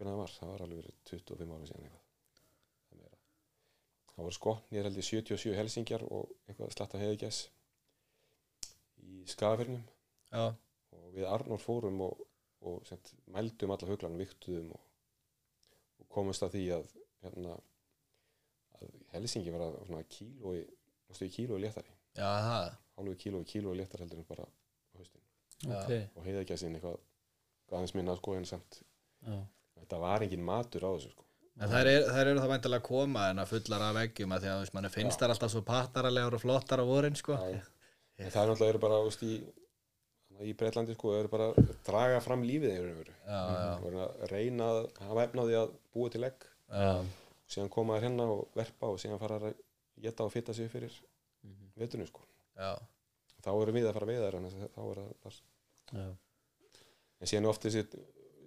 hvernig 0.05 0.13
það 0.13 0.21
var. 0.21 0.33
Það 0.39 0.51
var 0.51 0.63
alveg 0.65 0.81
verið 0.81 0.97
25 1.09 1.53
ára 1.55 1.67
síðan 1.69 1.87
eitthvað. 1.87 2.01
Það, 4.15 4.23
voru 4.23 4.35
skotnir 4.37 4.87
held 4.87 4.97
ég 4.99 5.07
77 5.09 5.55
helsingjar 5.57 6.05
og 6.07 6.29
eitthvað 6.47 6.73
slatta 6.75 7.01
heiðigess 7.01 7.49
í 9.03 9.25
skafirnum 9.27 9.81
já, 10.31 10.45
og 10.95 11.07
við 11.13 11.27
Arnór 11.27 11.59
fórum 11.59 11.99
og, 12.05 12.21
og 12.63 12.85
sent, 12.87 13.11
mældum 13.27 13.73
alla 13.75 13.89
huglan 13.89 14.15
viktuðum 14.19 14.71
og, 14.77 14.85
og 15.99 16.07
komumst 16.15 16.45
að 16.47 16.55
því 16.55 16.63
að 16.77 16.87
hérna 17.25 17.57
að 18.79 18.95
helsingi 19.15 19.51
var 19.51 19.65
að 19.67 19.77
svona 19.89 20.07
kílói 20.15 20.61
í 20.63 21.31
kílói 21.35 21.59
léttari? 21.65 21.91
Hálfu 22.95 23.17
kílói 23.19 23.43
kílói 23.51 23.75
léttar 23.81 24.05
heldur 24.05 24.21
en 24.21 24.29
bara 24.29 24.47
á 24.47 24.49
haustin. 24.95 25.27
Já. 25.65 25.75
ok, 25.75 25.91
og 26.15 26.25
heiðagessin 26.27 26.75
eitthvað 26.77 27.03
aðeins 27.73 27.95
minna 27.97 28.15
sko 28.15 28.35
en 28.39 28.47
samt 28.47 28.79
já, 29.25 29.35
þetta 29.79 29.99
var 30.01 30.25
engin 30.25 30.43
matur 30.45 30.85
á 30.87 30.89
þessu 30.95 31.11
sko. 31.11 31.23
En 31.55 31.71
þær, 31.71 31.87
er, 31.87 32.05
þær 32.11 32.29
eru 32.31 32.41
það 32.43 32.51
væntilega 32.51 32.81
að 32.83 32.87
koma 32.89 33.27
en 33.31 33.39
að 33.39 33.51
fullar 33.53 33.83
af 33.85 33.93
veggjum 33.95 34.33
að 34.35 34.41
því 34.43 34.49
að 34.51 34.71
manni 34.75 34.89
finnst 34.91 35.21
þær 35.21 35.33
alltaf 35.33 35.51
svo 35.53 35.61
pattaralegur 35.69 36.35
og 36.35 36.41
flottar 36.43 36.81
á 36.83 36.85
vorin 36.89 37.15
sko. 37.15 37.37
Já. 37.39 37.61
en 38.19 38.31
það 38.33 38.41
er 38.41 38.49
náttúrulega 38.51 38.73
eru 38.73 38.81
bara 38.83 38.97
veist, 39.05 39.23
í, 39.23 39.37
í 40.43 40.55
Breitlandi 40.59 40.97
sko 40.97 41.13
eru 41.15 41.31
bara 41.31 41.47
að 41.53 41.69
draga 41.87 42.19
fram 42.25 42.43
lífið 42.43 42.75
og 42.81 43.07
já, 43.07 43.39
og 43.79 43.85
eru 43.91 44.01
að 44.03 44.25
reyna 44.33 44.67
að 44.73 44.81
hafa 45.07 45.27
efnaði 45.29 45.57
að 45.61 45.71
búa 45.95 46.11
til 46.11 46.25
egg. 46.27 46.47
Já, 46.75 46.91
síðan 47.55 47.71
koma 47.77 47.95
þær 47.99 48.07
hérna 48.09 48.27
og 48.35 48.43
verpa 48.57 48.91
og 48.91 48.99
síðan 48.99 49.21
fara 49.21 49.39
að 49.39 49.55
geta 50.03 50.27
og 50.27 50.33
fitta 50.35 50.53
sig 50.53 50.67
fyrir 50.71 50.91
Mhm. 51.45 51.71
vetunum 51.77 52.07
sko. 52.09 52.23
Já, 52.57 52.73
þá 53.45 53.49
erum 53.61 53.75
við 53.77 53.85
að 53.87 53.93
fara 53.93 54.07
að 54.11 54.23
þær 54.25 54.37
þannig 54.39 54.53
að 54.65 54.69
þá 54.75 54.81
er 54.91 55.01
það 55.23 56.15
en 57.21 57.27
síðan 57.29 57.45
er 57.45 57.49
oft 57.51 57.63
þessi 57.63 57.83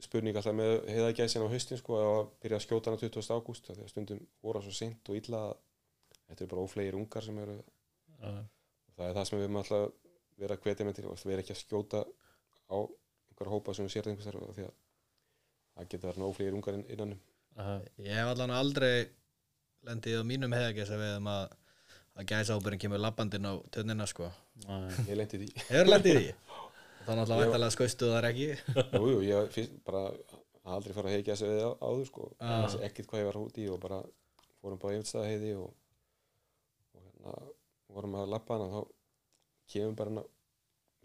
spurning 0.05 0.37
alltaf 0.39 0.55
með 0.59 0.73
heiðagæsin 0.93 1.45
á 1.45 1.49
haustin 1.53 1.79
sko 1.81 1.97
að 2.01 2.29
byrja 2.43 2.59
að 2.61 2.65
skjóta 2.67 2.91
hana 2.91 3.01
20. 3.03 3.31
ágúst 3.35 3.67
því 3.71 3.83
að 3.85 3.91
stundum 3.93 4.21
voru 4.45 4.63
svo 4.65 4.75
seint 4.77 5.11
og 5.13 5.17
illa 5.19 5.41
að 5.49 5.55
þetta 6.29 6.45
er 6.45 6.51
bara 6.53 6.65
óflegir 6.67 6.99
ungar 6.99 7.25
sem 7.27 7.39
eru 7.43 7.57
og 7.59 8.95
það 8.99 9.09
er 9.09 9.17
það 9.19 9.29
sem 9.31 9.39
við 9.39 9.45
erum 9.49 9.61
alltaf 9.63 9.89
verið 10.39 10.55
að 10.57 10.63
hvetja 10.67 10.87
með 10.89 10.97
til 10.99 11.07
og 11.09 11.19
við 11.23 11.33
erum 11.35 11.43
ekki 11.45 11.55
að 11.57 11.63
skjóta 11.63 12.03
á 12.69 12.77
einhverja 12.79 13.53
hópa 13.55 13.75
sem 13.79 13.87
við 13.89 13.95
sér 13.97 14.11
einhvers 14.11 14.29
þar 14.29 14.39
því 14.59 14.67
að 14.69 14.75
það 15.79 15.89
getur 15.95 16.09
verið 16.11 16.27
óflegir 16.29 16.59
ungar 16.59 16.79
inn- 16.79 16.89
innan 16.95 17.15
um 17.15 17.21
já, 17.59 17.81
Ég 18.09 18.19
hef 18.21 18.33
allan 18.35 18.55
aldrei 18.55 19.09
lendið 19.89 20.21
á 20.21 20.25
mínum 20.27 20.55
heiðagæsa 20.55 20.99
við 21.01 21.17
um 21.21 21.29
að, 21.33 21.45
að 22.19 22.29
gæsa 22.33 22.57
ábyrðin 22.59 22.83
kemur 22.85 23.03
labbandinn 23.03 23.47
á 23.51 23.55
tönnina 23.75 24.07
sko. 24.11 24.29
ég 25.09 25.17
lendi 25.19 25.39
því 25.43 25.49
Í 27.09 27.11
því? 27.11 27.15
Það 27.15 27.15
er 27.15 27.21
náttúrulega 27.23 27.41
Ég- 27.41 27.49
væntalega 27.49 27.75
skaustu 27.75 28.09
þar 28.13 28.27
ekki. 28.29 28.49
jú, 28.93 29.09
jú, 29.09 29.19
ég 29.25 29.51
fyrst 29.55 29.77
bara 29.87 30.03
aldrei 30.69 30.93
fara 30.93 31.09
að 31.09 31.15
heikja 31.17 31.35
þessu 31.35 31.49
við 31.49 31.63
áður 31.81 32.07
sko. 32.11 32.25
Þessi 32.43 32.81
ekkert 32.85 33.09
hvað 33.09 33.21
ég 33.23 33.29
var 33.31 33.39
út 33.41 33.59
í 33.59 33.69
og 33.73 33.79
bara 33.81 34.01
fórum 34.61 34.81
bara 34.83 34.99
yfirstæða 34.99 35.29
heiði 35.31 35.53
og, 35.57 35.71
og 36.95 37.05
hérna 37.07 37.37
vorum 37.97 38.17
að 38.21 38.29
labba 38.35 38.59
hana 38.59 38.69
þá 38.75 38.81
kemur 39.73 39.97
bara 39.97 40.13
hana 40.13 40.25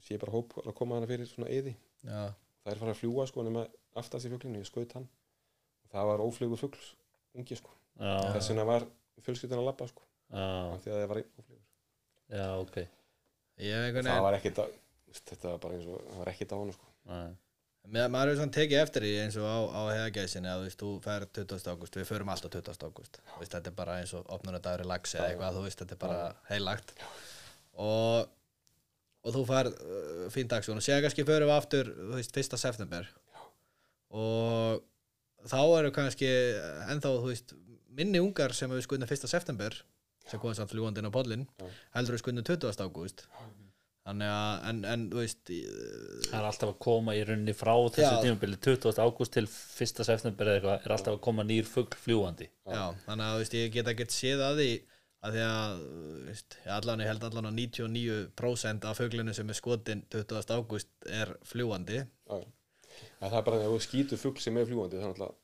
sé 0.03 0.17
bara 0.19 0.33
hóp 0.35 0.57
að 0.65 0.73
koma 0.75 0.97
hana 0.99 1.07
fyrir 1.07 1.29
svona 1.31 1.47
eyði. 1.47 1.75
Já, 2.03 2.33
það 2.65 2.73
er 2.73 2.81
farið 2.81 2.95
að 2.95 2.99
fljúa 2.99 3.27
sko 3.29 3.45
nema 3.47 3.63
aftast 3.95 4.27
í 4.27 4.31
fuglinu, 4.33 4.59
ég 4.59 4.67
skaut 4.67 4.91
hann. 4.97 5.07
Og 5.85 5.93
það 5.95 6.09
var 6.11 6.23
óflugur 6.25 6.59
fugl 6.59 6.83
ungi 7.39 7.55
sko. 7.55 7.71
Já, 8.01 8.11
þess 8.35 8.51
vegna 8.51 8.65
var 8.67 8.85
fjölskyldan 9.23 9.61
að 9.63 9.69
labba 9.69 9.87
sko. 9.87 10.03
Já, 10.33 10.43
af 10.73 10.83
því 10.83 10.91
að 10.91 10.99
það 10.99 11.09
var 11.13 11.21
óflugur. 11.23 11.63
Já, 12.33 12.47
ok. 12.59 12.77
Ég 13.63 13.99
það 14.01 14.23
var 14.25 14.35
ekkit 14.41 14.59
að 14.59 14.71
þetta 15.21 15.49
var 15.53 15.63
bara 15.63 15.77
eins 15.77 15.89
og, 15.89 16.03
það 16.09 16.21
var 16.21 16.31
ekkit 16.33 16.53
á 16.53 16.57
hann 16.57 16.75
sko 16.75 16.91
maður 17.83 18.31
hefur 18.31 18.39
svona 18.39 18.55
tekið 18.55 18.79
eftir 18.79 19.03
því 19.03 19.15
eins 19.25 19.37
og 19.41 19.47
á, 19.47 19.57
á 19.75 19.81
heiðagæsinni 19.91 20.49
að 20.49 20.61
þú 20.61 20.67
veist, 20.67 20.83
þú 20.83 20.91
fer 21.03 21.25
20. 21.39 21.65
ágúst, 21.73 21.97
við 21.99 22.07
förum 22.07 22.31
alltaf 22.31 22.53
20. 22.53 22.85
ágúst 22.87 23.19
þetta 23.41 23.59
er 23.59 23.75
bara 23.75 23.97
eins 23.99 24.13
og 24.15 24.29
opnunadagur 24.31 24.85
í 24.85 24.87
lags 24.87 25.15
eða 25.17 25.27
eitthvað, 25.31 25.57
þú 25.57 25.65
veist, 25.65 25.83
þetta 25.83 25.97
er 25.97 26.01
bara 26.05 26.21
heilagt 26.47 26.93
og, 27.73 28.31
og 29.23 29.35
þú 29.35 29.43
fær 29.49 29.69
uh, 29.73 30.23
fín 30.31 30.51
dagsjón 30.51 30.79
og 30.79 30.85
séða 30.85 31.03
kannski 31.03 31.27
förum 31.27 31.51
við 31.51 31.57
aftur, 31.57 31.91
þú 31.97 32.15
veist, 32.21 32.39
1. 32.39 32.57
september 32.63 33.09
og 34.13 34.83
þá 35.49 35.59
eru 35.81 35.91
kannski 35.91 36.29
ennþá, 36.87 37.17
þú 37.17 37.33
veist 37.33 37.55
minni 37.93 38.21
ungar 38.23 38.55
sem 38.55 38.71
við 38.71 38.85
skunnum 38.87 39.11
1. 39.11 39.27
september 39.27 39.75
sem 40.29 40.39
komið 40.39 40.61
samt 40.61 40.71
fljúandi 40.71 41.03
inn 41.03 41.11
á 41.11 41.13
pollin 41.13 41.43
Já. 41.59 41.67
heldur 41.97 42.15
við 42.15 42.23
skunnum 42.23 42.47
20. 42.47 42.79
ágúst 42.79 43.25
þannig 44.03 44.31
að, 44.33 44.53
en, 44.69 44.79
en 44.93 45.03
þú 45.11 45.19
veist 45.21 45.51
það 45.51 46.37
er 46.39 46.47
alltaf 46.49 46.71
að 46.73 46.79
koma 46.85 47.15
í 47.15 47.21
rauninni 47.27 47.55
frá 47.55 47.73
þessu 47.95 48.23
tímabili 48.25 48.57
20. 48.67 48.97
ágúst 48.99 49.35
til 49.35 49.45
1. 49.47 50.01
september 50.09 50.49
eða 50.49 50.57
eitthvað 50.59 50.87
er 50.87 50.95
alltaf 50.97 51.17
að 51.17 51.21
koma 51.27 51.45
nýr 51.47 51.69
fugl 51.69 51.99
fljúandi 52.03 52.49
Já, 52.49 52.83
þannig 53.05 53.27
að 53.27 53.35
þú 53.37 53.43
veist, 53.43 53.55
ég 53.59 53.77
get 53.77 53.93
ekkert 53.93 54.15
séð 54.15 54.43
að 54.47 54.59
því 54.59 54.71
að 55.23 55.37
því 55.37 55.45
að 55.47 55.77
þú 55.83 56.25
veist, 56.27 56.57
allan 56.77 57.05
ég 57.05 57.11
held 57.13 57.27
allan 57.29 57.47
að 57.47 57.61
99% 57.61 58.89
af 58.89 58.99
fuglinu 58.99 59.37
sem 59.37 59.53
er 59.53 59.59
skotin 59.59 60.03
20. 60.11 60.57
ágúst 60.57 61.07
er 61.21 61.31
fljúandi 61.47 62.03
Já, 62.03 62.43
það 63.23 63.39
er 63.39 63.47
bara 63.47 63.61
því 63.61 63.69
að 63.69 63.77
þú 63.77 63.81
skýtur 63.87 64.19
fugl 64.19 64.43
sem 64.43 64.59
er 64.59 64.67
fljúandi 64.67 64.99
þannig 64.99 65.23
að 65.29 65.39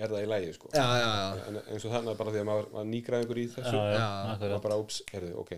er 0.00 0.12
það 0.14 0.22
í 0.24 0.28
lægi 0.30 0.54
sko. 0.56 0.70
Já, 0.72 0.84
já, 0.96 1.08
já, 1.20 1.42
en 1.50 1.58
eins 1.60 1.84
og 1.84 1.92
þannig 1.94 2.18
bara 2.20 2.32
því 2.32 2.40
að 2.40 2.48
maður 2.48 2.68
var 2.72 2.86
nýgræðingur 2.88 3.40
í 3.40 3.44
þessu 3.52 3.76
já, 3.76 4.06
maður 4.30 4.54
bara, 4.64 4.78
ups, 4.80 5.00
heyrðu, 5.12 5.32
ok 5.42 5.52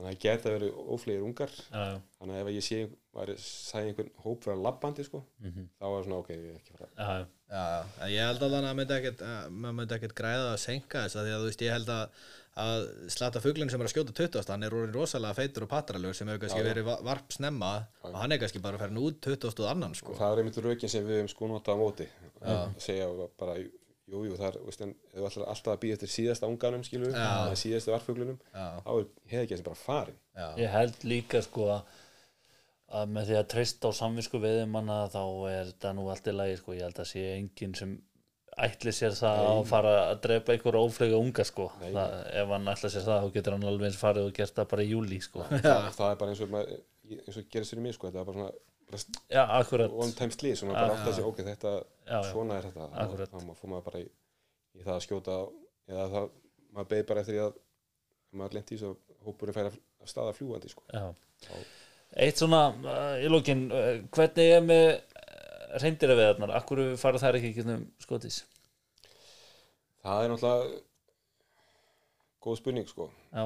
þannig 0.00 0.08
að 0.08 0.16
það 0.16 0.24
geta 0.24 0.54
verið 0.56 0.80
óflegir 0.96 1.26
ungar 1.28 1.52
já, 1.52 1.84
já, 1.90 2.00
þannig 2.18 2.34
að 2.36 2.40
ef 2.40 2.50
ég 2.56 2.66
sé 2.66 2.80
væri, 3.20 3.34
sæði 3.42 3.90
einhvern 3.90 4.10
hóp 4.24 4.44
vera 4.48 4.62
labbandi 4.64 5.04
sko, 5.06 5.20
mhm, 5.44 5.68
þá 5.76 5.86
var 5.92 6.04
svona 6.06 6.20
ok, 6.22 6.30
ég 6.34 6.50
er 6.50 6.58
ekki 6.60 6.76
fara 6.78 6.90
já, 6.96 7.08
já, 7.20 7.24
já, 7.50 7.62
já. 7.76 7.80
En 8.00 8.12
ég 8.14 8.28
held 8.30 8.44
allan 8.48 8.68
að 8.70 8.84
að 8.90 9.48
maður 9.50 9.78
myndi 9.80 9.96
ekkert 9.98 10.14
græða 10.20 10.52
að 10.54 10.60
senka 10.64 11.02
þess 11.06 11.18
að 11.20 11.26
því 11.28 11.34
að 11.34 11.42
þú 11.44 11.50
veist, 11.50 11.64
ég 11.66 11.74
held 11.76 11.90
að 11.96 12.20
að 12.60 12.80
slata 13.14 13.40
fuglinn 13.42 13.70
sem 13.70 13.80
er 13.80 13.86
að 13.86 13.92
skjóta 13.92 14.14
20. 14.16 14.48
hann 14.50 14.64
er 14.66 14.74
orðin 14.74 14.94
rosalega 14.96 15.36
feitur 15.38 15.64
og 15.66 15.70
patralur 15.70 16.16
sem 16.16 16.28
hefur 16.28 16.40
kannski 16.42 16.58
Já, 16.58 16.64
já. 16.64 16.70
verið 16.72 16.86
va- 16.88 17.00
varp 17.06 17.32
snemma 17.32 17.68
og 18.02 18.16
hann 18.18 18.32
er 18.34 18.40
kannski 18.42 18.62
bara 18.62 18.80
farin 18.80 18.98
út 18.98 19.20
20. 19.22 19.62
annan 19.70 19.94
sko. 19.94 20.12
og 20.12 20.18
það 20.18 20.32
er 20.34 20.42
einmitt 20.42 20.58
rökin 20.66 20.90
sem 20.90 21.06
við 21.06 21.20
hefum 21.20 21.30
sko 21.30 21.50
notað 21.52 21.78
á 21.78 21.82
móti 21.82 22.08
að 22.42 22.74
segja 22.82 23.06
bara, 23.38 23.54
jú, 24.10 24.24
jú, 24.26 24.36
það 24.38 24.46
er 24.50 24.60
veist, 24.66 24.84
en, 24.84 24.92
þú 25.14 25.26
ætlar 25.28 25.48
alltaf 25.54 25.72
að 25.74 25.80
býja 25.84 25.96
eftir 25.98 26.12
síðasta 26.12 26.50
unganum 26.50 26.84
skilur, 26.86 27.14
eða 27.14 27.56
síðasta 27.58 27.94
varfuglunum 27.94 28.38
Já, 28.50 28.66
þá 28.84 28.92
er 28.98 29.42
ekki 29.44 29.60
bara 29.66 29.80
farin. 29.80 30.20
Já, 30.36 30.46
ég 30.60 30.72
held 30.74 31.04
líka 31.06 31.42
sko 31.46 31.68
að 31.76 31.98
með 33.10 33.28
því 33.28 33.36
að 33.38 33.50
treysta 33.52 33.90
á 33.90 33.92
samvisku 33.94 34.40
veðumanna 34.42 35.02
þá 35.12 35.22
er 35.50 35.68
þetta 35.70 35.92
nú 35.94 36.08
allt 36.10 36.26
í 36.26 36.34
lagi 36.34 36.56
sko, 36.58 36.74
ég 36.74 36.88
held 36.88 37.02
að 37.02 37.10
sé 37.12 37.26
enginn 37.36 37.76
sem 37.78 37.92
ætli 38.60 38.92
sér 38.94 39.14
það 39.14 39.44
að 39.46 39.60
fara 39.70 39.92
að 40.08 40.22
drepa 40.24 40.54
einhverja 40.54 40.86
óflega 40.88 41.20
unga 41.20 41.44
sko. 41.46 41.68
Nei. 41.80 41.92
það, 41.94 42.16
ef 42.40 42.54
hann 42.54 42.72
ætla 42.72 42.90
sér 42.92 43.06
það 43.06 43.22
þá 43.22 43.36
getur 43.36 43.56
hann 43.56 43.68
alveg 43.70 43.88
eins 43.90 44.00
farið 44.00 44.26
og 44.26 44.34
gert 44.40 44.56
það 44.56 44.70
bara 44.72 44.86
í 44.86 44.90
júli 44.90 45.20
sko. 45.22 45.44
Það, 45.52 45.86
það 46.00 46.08
er 46.08 46.18
bara 46.22 46.34
eins 46.34 46.42
og, 46.42 46.58
eins 47.14 47.38
og 47.38 47.46
gerist 47.54 47.74
fyrir 47.74 47.86
mig 47.86 47.96
sko, 47.96 48.10
þetta 48.10 48.24
er 48.24 48.28
bara 48.32 48.40
svona 48.40 48.50
já, 49.30 49.42
one 49.90 50.12
time 50.18 50.34
slís 50.34 50.62
og 50.62 50.70
maður 50.70 50.80
bara 50.80 50.94
átt 50.96 51.08
að 51.10 51.16
segja, 51.18 51.28
ok, 51.30 51.42
þetta 51.46 51.72
svona 52.30 52.58
er 52.58 52.68
þetta. 52.70 52.88
Þá 53.30 53.54
fór 53.60 53.72
maður 53.72 53.86
bara 53.90 54.02
í, 54.02 54.06
í 54.76 54.84
það 54.86 54.94
að 54.96 55.04
skjóta 55.06 55.36
eða 55.90 56.06
það, 56.14 56.30
maður 56.74 56.90
beði 56.94 57.06
bara 57.10 57.24
eftir 57.24 57.36
því 57.36 57.44
að 57.44 57.60
maður 58.40 58.58
lendi 58.58 58.76
í 58.76 58.80
svo 58.80 58.90
hópurinn 59.26 59.56
færi 59.56 59.72
að 59.72 60.10
staða 60.10 60.34
fljúandi 60.36 60.72
sko. 60.72 60.84
eitt 62.26 62.40
svona 62.40 62.62
uh, 62.74 63.16
í 63.22 63.30
lókin 63.30 63.66
uh, 63.70 63.90
hvernig 64.14 64.54
er 64.56 64.62
með 64.66 64.86
reyndir 65.80 66.10
að 66.10 66.20
veðarnar, 66.22 66.54
akkur 66.58 66.82
fara 66.98 67.20
þær 67.22 67.38
ekki 67.38 67.52
getum 67.60 67.84
skotis? 68.02 68.42
Það 70.02 70.24
er 70.24 70.32
náttúrulega 70.32 70.80
góð 72.40 72.56
spurning 72.62 72.88
sko. 72.88 73.10
Já, 73.30 73.44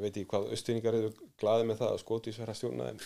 ég 0.00 0.04
veit 0.06 0.16
ekki 0.16 0.28
hvað 0.30 0.46
austinningar 0.56 0.96
eru 0.96 1.10
glaði 1.42 1.64
með 1.68 1.80
það 1.82 1.90
að 1.92 1.98
skotís 2.00 2.38
vera 2.40 2.54
að 2.54 2.58
stjórna 2.60 2.86
þeim. 2.88 2.98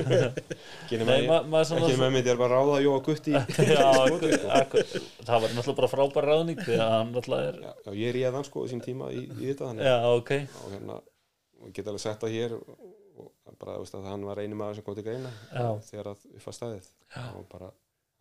Ekki 0.84 1.00
nema 1.00 1.16
Nei, 1.16 1.26
ma- 1.26 1.40
maður 1.50 1.66
ég- 1.90 2.02
er 2.30 2.38
bara 2.40 2.60
að 2.60 2.68
ráða 2.70 2.76
Jóa 2.84 3.00
Gutti 3.08 3.34
það 5.26 5.42
var 5.42 5.54
náttúrulega 5.56 5.76
bara 5.80 5.90
frábær 5.94 6.28
ráðning 6.30 6.62
því 6.62 6.76
að 6.78 6.92
hann 6.94 7.12
náttúrulega 7.16 7.50
er 8.12 8.18
ég 8.22 8.38
hann 8.38 8.46
sko 8.48 8.64
í 8.66 8.70
sín 8.72 8.82
tíma 8.84 9.10
í, 9.14 9.24
í 9.26 9.50
þetta 9.50 9.70
og 10.64 10.74
hérna 10.76 10.98
ég 11.66 11.74
get 11.76 11.90
alveg 11.90 12.04
sett 12.06 12.22
það 12.24 12.34
hér 12.38 12.54
og, 12.56 13.30
bara 13.60 13.78
veist, 13.82 13.94
að 13.98 14.06
hann 14.08 14.24
var 14.30 14.40
eini 14.40 14.56
maður 14.56 14.78
sem 14.80 14.86
kom 14.86 14.96
til 14.98 15.04
greina 15.10 15.30
þegar 15.90 16.12
að 16.14 16.26
upp 16.38 16.46
að 16.52 16.56
staðið. 16.56 16.90
Og 17.36 17.46
bara 17.52 17.68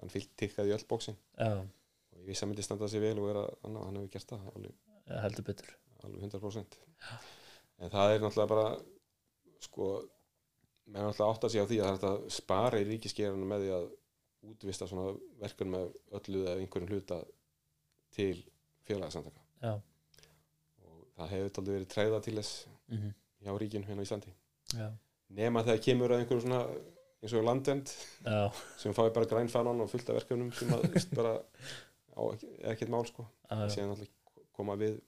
hann 0.02 0.12
fyllt 0.14 0.32
tikkaði 0.40 0.74
öll 0.76 0.86
bóksin 0.90 1.16
og 1.40 2.24
ég 2.24 2.32
vissi 2.34 2.44
að 2.46 2.50
myndi 2.52 2.66
standa 2.66 2.90
sig 2.92 3.04
vel 3.04 3.18
og 3.22 3.30
vera, 3.30 3.46
hann, 3.64 3.80
hefur 4.02 4.14
gert 4.18 4.34
það 4.34 4.42
alveg 4.56 6.24
100% 6.26 6.80
en 7.80 7.94
það 7.94 8.14
er 8.14 8.24
náttúrulega 8.24 8.54
bara 8.54 8.68
sko 9.66 9.90
menn 10.90 11.06
náttúrulega 11.06 11.32
átt 11.34 11.48
að 11.48 11.54
segja 11.54 11.66
á 11.66 11.70
því 11.72 11.80
að 11.80 11.90
það 11.90 12.10
er 12.10 12.14
að 12.14 12.30
spara 12.40 12.82
í 12.82 12.88
ríkisgerðinu 12.90 13.50
með 13.50 13.66
því 13.66 13.74
að 13.78 13.88
útvista 14.50 14.88
svona 14.88 15.14
verkun 15.42 15.74
með 15.74 15.88
öllu 16.20 16.44
eða 16.46 16.58
einhverjum 16.64 16.94
hluta 16.94 17.22
til 18.16 18.36
félagsamtaka 18.88 19.42
já, 19.64 19.74
og 20.86 21.02
það 21.18 21.34
hefur 21.36 21.56
taldi 21.58 21.76
verið 21.76 21.92
træða 21.94 22.22
til 22.26 22.38
þess 22.40 22.70
mm 22.90 23.10
hjá 23.40 23.56
ríkinu 23.56 23.88
hérna 23.88 24.04
á 24.04 24.06
Íslandi. 24.06 24.32
Já, 24.76 24.88
nema 25.40 25.64
þegar 25.64 25.84
kemur 25.86 26.14
að 26.14 26.24
einhverju 26.24 26.44
svona 26.44 26.62
eins 27.20 27.36
og 27.36 27.46
landend 27.48 27.92
já, 28.26 28.40
sem 28.80 28.96
fái 28.96 29.10
bara 29.16 29.30
grænfanan 29.32 29.84
og 29.84 29.92
fullt 29.92 30.12
af 30.12 30.20
verkefnum 30.20 30.52
sem 30.56 30.72
bara 31.16 31.38
á 32.16 32.22
er 32.36 32.74
ekkert 32.74 32.92
mál 32.92 33.06
sko. 33.08 33.26
Já. 33.50 33.64
síðan 33.72 33.94
alltaf 33.96 34.12
koma 34.56 34.76
við 34.80 35.00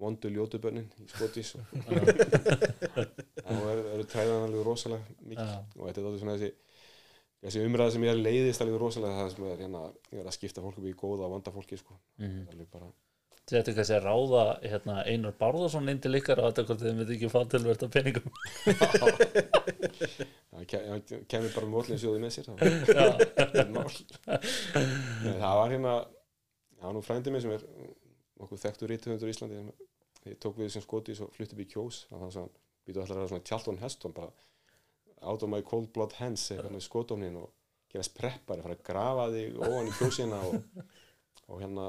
vondu 0.00 0.28
ljótubönnin 0.32 0.88
í 1.00 1.06
skotís. 1.08 1.54
Og 1.56 1.64
þá 3.46 3.54
eru 3.72 3.82
er 3.96 4.04
træðan 4.12 4.46
alveg 4.48 4.66
rosalega 4.66 5.16
mikið 5.30 5.50
og 5.80 5.82
þetta 5.88 6.00
er 6.00 6.06
alltaf 6.10 6.20
svona 6.22 6.36
þessi 6.36 6.50
þessi 7.46 7.64
umræða 7.68 7.94
sem 7.94 8.04
ég 8.06 8.12
er 8.12 8.20
leiðist 8.20 8.62
alveg 8.64 8.78
rosalega 8.82 9.18
það 9.22 9.32
sem 9.36 9.44
er 9.50 9.60
hérna 9.64 9.82
ég 10.12 10.20
er 10.22 10.28
að 10.30 10.36
skipta 10.36 10.64
fólk 10.64 10.78
upp 10.80 10.88
í 10.90 10.94
góða 10.98 11.26
og 11.28 11.34
vanda 11.36 11.52
fólki 11.54 11.76
sko. 11.80 11.94
Það 12.20 12.30
er 12.36 12.54
alveg 12.56 12.70
bara 12.76 12.92
Þetta 13.46 13.70
er 13.70 13.76
kannski 13.76 13.94
að 13.94 14.06
ráða 14.08 14.40
hérna, 14.66 14.94
Einar 15.06 15.34
Bárðarsson 15.38 15.86
inn 15.92 16.00
til 16.02 16.16
ykkar 16.18 16.40
og 16.42 16.48
þetta 16.50 16.64
hvort 16.66 16.80
þið 16.82 16.96
myndi 16.98 17.14
ekki 17.14 17.28
fá 17.30 17.36
tilverð 17.52 17.84
á 17.86 17.88
peningum. 17.94 18.26
Það 20.56 20.64
ke- 20.72 20.80
það 20.88 21.22
kemur 21.30 21.52
bara 21.54 21.68
mótlinn 21.70 22.00
sjóði 22.00 22.20
með 22.24 22.32
sér 22.34 22.46
það 22.48 22.56
var 23.76 23.94
það 25.38 25.70
hérna 25.70 25.92
það 26.00 26.86
var 26.88 26.94
nú 26.96 27.02
frændi 27.06 27.32
minn 27.34 27.44
sem 27.44 27.54
er 27.54 27.62
nokkuð 28.40 28.62
þekktur 28.64 28.90
rítuhundur 28.92 29.30
í 29.30 29.34
Íslandi 29.36 29.60
ég 30.30 30.40
tók 30.42 30.58
við 30.60 30.72
sem 30.74 30.84
skotís 30.84 31.22
og 31.24 31.32
flutti 31.34 31.56
upp 31.56 31.62
í 31.64 31.68
kjós 31.70 32.02
þannig 32.10 32.26
að 32.28 32.40
hann 32.40 32.52
býtu 32.86 33.02
allar 33.02 33.16
að 33.16 33.22
vera 33.22 33.32
svona 33.32 33.46
Tjalton 33.50 33.80
Heston 33.82 34.16
bara 34.16 34.30
out 35.22 35.42
of 35.42 35.50
my 35.50 35.62
cold 35.66 35.92
blood 35.94 36.16
hands 36.20 36.50
eitthvað 36.50 36.76
með 36.76 36.86
skotónin 36.86 37.40
og 37.40 37.50
gerast 37.92 38.14
preppari, 38.18 38.62
fara 38.64 38.76
að 38.76 38.86
grafa 38.86 39.26
þig 39.32 39.58
ofan 39.62 39.90
í 39.90 39.96
kjósina 39.96 40.40
og, 40.50 40.86
og 41.48 41.60
hérna 41.62 41.86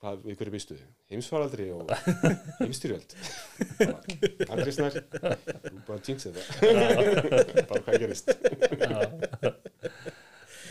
hvað, 0.00 0.20
við 0.24 0.38
hverju 0.40 0.54
býstu 0.54 0.78
heimsfaraldri 1.12 1.68
og 1.74 1.92
heimstyrjöld 2.60 3.16
Andri 4.48 4.72
Snær 4.76 4.98
þú 5.00 5.78
bara 5.88 6.00
jinxið 6.08 6.32
það 6.38 6.44
bara 7.70 7.82
hvað 7.86 8.00
gerist. 8.04 8.32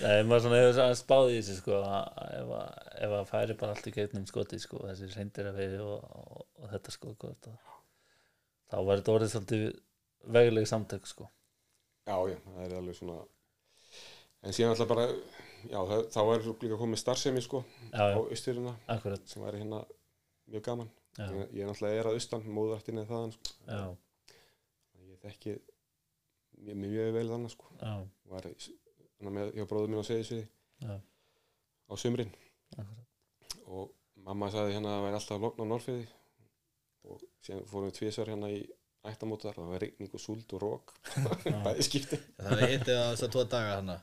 Nei, 0.04 0.20
maður 0.28 0.42
svona 0.44 0.60
hefur 0.60 0.80
að 0.84 0.94
spáði 1.00 1.36
í 1.36 1.40
þessu 1.40 1.56
sko 1.62 1.74
ef 1.80 3.14
að, 3.16 3.28
færi 3.30 3.54
bara 3.60 3.76
allt 3.76 3.88
í 3.88 3.94
gegnum 3.96 4.26
skoti 4.28 4.58
sko, 4.60 4.82
þessi 4.90 5.06
reyndir 5.14 5.48
að 5.48 5.60
vegi 5.62 5.80
og, 5.84 6.00
og, 6.04 6.42
og 6.44 6.53
þetta 6.78 6.96
sko 6.96 7.14
að, 7.14 7.48
þá 8.72 8.78
var 8.80 9.00
þetta 9.00 9.16
orðið 9.18 9.34
svolítið 9.34 9.64
veguleg 10.38 10.68
samtök 10.70 11.08
sko. 11.10 11.30
Já, 12.08 12.16
já, 12.32 12.38
það 12.50 12.64
er 12.66 12.76
alveg 12.80 12.98
svona 13.00 13.18
en 14.44 14.56
síðan 14.56 14.74
alltaf 14.74 14.90
bara 14.92 15.06
já, 15.08 15.80
það, 15.88 16.02
þá 16.12 16.22
er 16.24 16.48
líka 16.64 16.80
komið 16.80 17.00
starfsemi 17.00 17.44
sko 17.44 17.62
Já, 17.94 18.04
á 18.12 18.20
akkurat. 18.92 19.24
sem 19.30 19.44
væri 19.44 19.62
hérna 19.62 19.84
mjög 20.52 20.66
gaman. 20.66 20.90
Já, 21.18 21.28
ég, 21.30 21.62
er 21.62 21.70
náttúrulega 21.70 22.00
er 22.02 22.10
að 22.10 22.18
austan, 22.18 22.48
móðrættin 22.58 23.00
eða 23.00 23.12
þaðan 23.12 23.34
sko. 23.36 23.54
já, 23.70 23.84
ég 25.08 25.22
þekki 25.24 25.54
mjög, 26.58 26.78
mjög 26.84 27.12
vel 27.18 27.26
þannig 27.32 27.54
sko. 27.54 27.72
Já, 27.80 27.94
var 28.34 28.50
með 29.38 29.54
hjá 29.56 29.68
bróður 29.70 29.94
minn 29.94 30.04
á 30.04 30.10
Seyðisviði 30.10 30.48
já, 30.84 30.96
á 31.88 31.94
sumrin. 32.02 32.34
Akkurat. 32.74 33.58
Og 33.70 33.94
mamma 34.26 34.50
sagði 34.52 34.76
hérna 34.76 34.92
að 34.92 34.98
það 34.98 35.06
væri 35.08 35.20
alltaf 35.22 35.44
logn 35.46 35.64
á 35.64 35.66
Norfiði 35.70 36.06
og 37.10 37.22
síðan 37.44 37.66
fórum 37.70 37.90
við 37.90 37.98
tvisvar 38.00 38.32
hérna 38.34 38.50
í 38.54 38.62
ættamótar 39.04 39.58
það 39.58 39.72
var 39.74 39.84
rigning 39.84 40.14
og 40.16 40.22
súld 40.24 40.56
og 40.56 40.64
rók 40.64 40.94
bæði 41.66 41.84
skipti. 41.90 42.18
Það 42.40 42.62
við 42.62 42.74
hittið 42.78 42.98
á 43.00 43.06
þess 43.12 43.26
að 43.28 43.34
tvo 43.36 43.44
daga 43.52 43.72
hana 43.78 43.98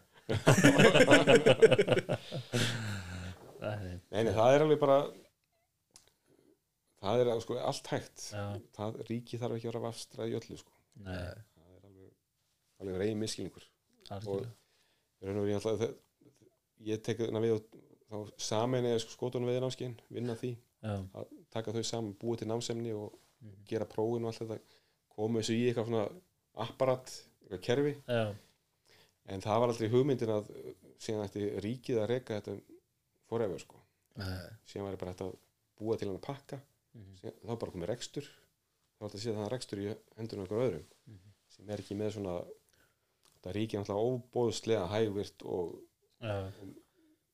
Nei, 3.60 3.98
Nei, 4.10 4.22
nei, 4.24 4.32
það 4.32 4.55
er 4.55 4.64
alveg 4.64 4.78
bara 4.81 4.98
það 7.01 7.22
er 7.22 7.31
sko 7.44 7.56
allt 7.60 7.90
hægt. 7.93 8.22
Það 8.77 9.01
ríki 9.09 9.40
þarf 9.40 9.56
ekki 9.56 9.68
að 9.68 9.72
vera 9.72 9.82
vafstrað 9.89 10.31
í 10.31 10.36
öllu 10.39 10.56
sko. 10.60 10.72
nei, 11.01 11.35
það 11.56 11.74
er 11.74 11.82
alveg, 11.89 12.14
alveg 12.82 13.02
reyn 13.02 13.20
miskilningur 13.20 13.66
algjörlega. 14.10 14.55
Í 15.20 15.28
raun 15.28 15.40
og 15.43 15.51
alltaf 15.59 15.85
ég 16.90 17.02
tek 17.05 17.20
þarna 17.20 17.43
við 17.44 17.60
þá 18.10 18.16
samin 18.40 18.89
eða 18.89 19.02
sko 19.05 19.16
skotunum 19.16 19.51
við 19.51 19.60
námskein, 19.64 19.97
vinna 20.10 20.36
því. 20.40 20.55
Já, 20.81 20.94
að 21.20 21.35
taka 21.51 21.72
þau 21.72 21.82
saman, 21.85 22.14
búa 22.20 22.36
til 22.39 22.48
námsemni 22.48 22.93
og 22.94 23.12
Mhm. 23.40 23.64
gera 23.66 23.86
prófin 23.89 24.24
og 24.24 24.28
allt 24.35 24.40
þetta 24.43 24.59
koma 25.09 25.40
þessu 25.40 25.55
í 25.56 25.62
eitthvað 25.72 25.86
svona 25.86 26.09
apparat, 26.60 27.06
eitthvað 27.43 27.62
kerfi 27.62 27.94
já, 28.06 28.35
en 29.27 29.40
það 29.40 29.60
var 29.60 29.68
aldrei 29.72 29.89
hugmyndin 29.89 30.28
að 30.35 30.51
uh, 30.51 30.74
síðan 31.01 31.24
ætti 31.24 31.47
ríkið 31.64 32.01
að 32.02 32.09
reka 32.10 32.40
þetta 32.40 32.60
forever 33.31 33.59
sko, 33.59 33.81
Nei. 34.16 34.51
síðan 34.66 34.86
væri 34.90 34.98
bara 35.01 35.14
þetta 35.14 35.31
að 35.31 35.36
búa 35.81 35.97
til 35.97 36.09
hann 36.09 36.18
að 36.18 36.27
pakka 36.27 36.60
Mhm. 36.94 37.16
síðan, 37.22 37.39
þá 37.47 37.59
bara 37.59 37.72
komið 37.72 37.89
rekstur 37.94 38.22
þá 38.28 39.01
er 39.01 39.09
þetta 39.09 39.16
að 39.18 39.24
síðan 39.24 39.40
það 39.44 39.52
rekstur 39.55 39.78
í 39.78 39.97
hendurinn 40.18 40.44
okkur 40.44 40.64
öðrum 40.66 40.85
Mhm. 41.09 41.32
sem 41.48 41.70
er 41.70 41.78
ekki 41.81 41.97
með 41.97 42.12
svona 42.18 42.44
þetta 43.40 43.55
ríkið 43.56 43.74
er 43.74 43.81
náttúrulega 43.81 44.09
óbóðslega 44.10 44.89
hægvirt 44.93 45.43
og 45.47 45.81
já, 46.20 46.52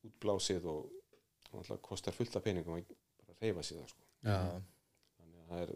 útblásið 0.07 0.65
og, 0.71 0.87
og 1.51 1.59
náttúrulega 1.61 1.83
kostar 1.83 2.15
fullt 2.15 2.37
af 2.37 2.45
peningum 2.45 2.79
að 2.79 2.85
reyfa 3.41 3.61
það 3.67 3.89
sko. 3.91 4.03
Já, 4.27 4.39
þannig 5.21 5.41
að 5.41 5.51
það 5.51 5.65
er 5.65 5.75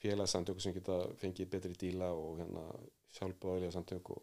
félagsamtök 0.00 0.64
sem 0.64 0.74
geta 0.76 0.98
fengið 1.20 1.52
betri 1.54 1.76
díla 1.78 2.10
og 2.16 2.40
hérna 2.40 2.66
sjálfbáðilega 3.16 3.74
samtök 3.74 4.12
og 4.14 4.20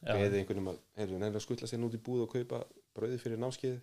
já, 0.00 0.12
beðið 0.14 0.38
einhvernum 0.40 0.72
að, 0.72 0.82
að 1.28 1.40
skutla 1.44 1.68
sér 1.70 1.86
út 1.86 1.96
í 1.96 2.02
búð 2.02 2.26
og 2.26 2.36
kaupa 2.36 2.62
brauði 2.96 3.18
fyrir 3.22 3.42
námskeið. 3.42 3.80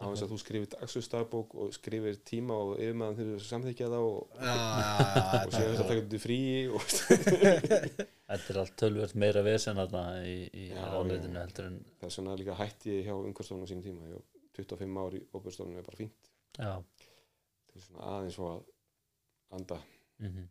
Á 0.00 0.08
þess 0.08 0.24
að 0.24 0.30
þú 0.32 0.36
skrifir 0.40 0.68
dagsustafbók 0.72 1.54
og 1.60 1.72
skrifir 1.76 2.16
tíma 2.26 2.54
og 2.56 2.70
yfirmaðan 2.78 3.18
þegar 3.18 3.42
þú 3.42 3.48
samþykja 3.50 3.88
það 3.92 4.06
og, 4.08 4.38
já, 4.38 4.52
já, 4.56 5.26
og 5.36 5.52
sér 5.52 5.66
þess 5.66 5.82
að 5.82 5.90
taka 5.90 6.04
þetta 6.04 6.20
frí 6.22 6.38
og 6.72 6.86
þetta 6.88 8.54
er 8.54 8.58
allt 8.62 8.74
tölvöld 8.80 9.14
meira 9.20 9.42
vesen 9.44 9.78
þarna 9.82 10.04
í, 10.24 10.38
í 10.48 10.64
já. 10.70 10.80
heldur 10.96 11.68
en 11.68 11.76
þess 12.00 12.22
vegna 12.22 12.38
líka 12.40 12.56
hætti 12.56 13.02
hjá 13.04 13.12
umhverfstofnum 13.12 13.68
sínum 13.68 13.84
tíma 13.84 14.08
ég 14.08 14.16
var 14.16 14.24
25 14.56 15.02
ár 15.04 15.18
í 15.18 15.22
óbjörnstofnum 15.28 15.78
er 15.82 15.86
bara 15.90 16.00
fínt. 16.00 16.32
Já, 16.56 16.72
til 17.72 17.84
svona 17.84 18.12
aðeins 18.16 18.36
svo 18.38 18.50
að 18.52 18.62
anda 19.58 19.80
mhm. 20.22 20.46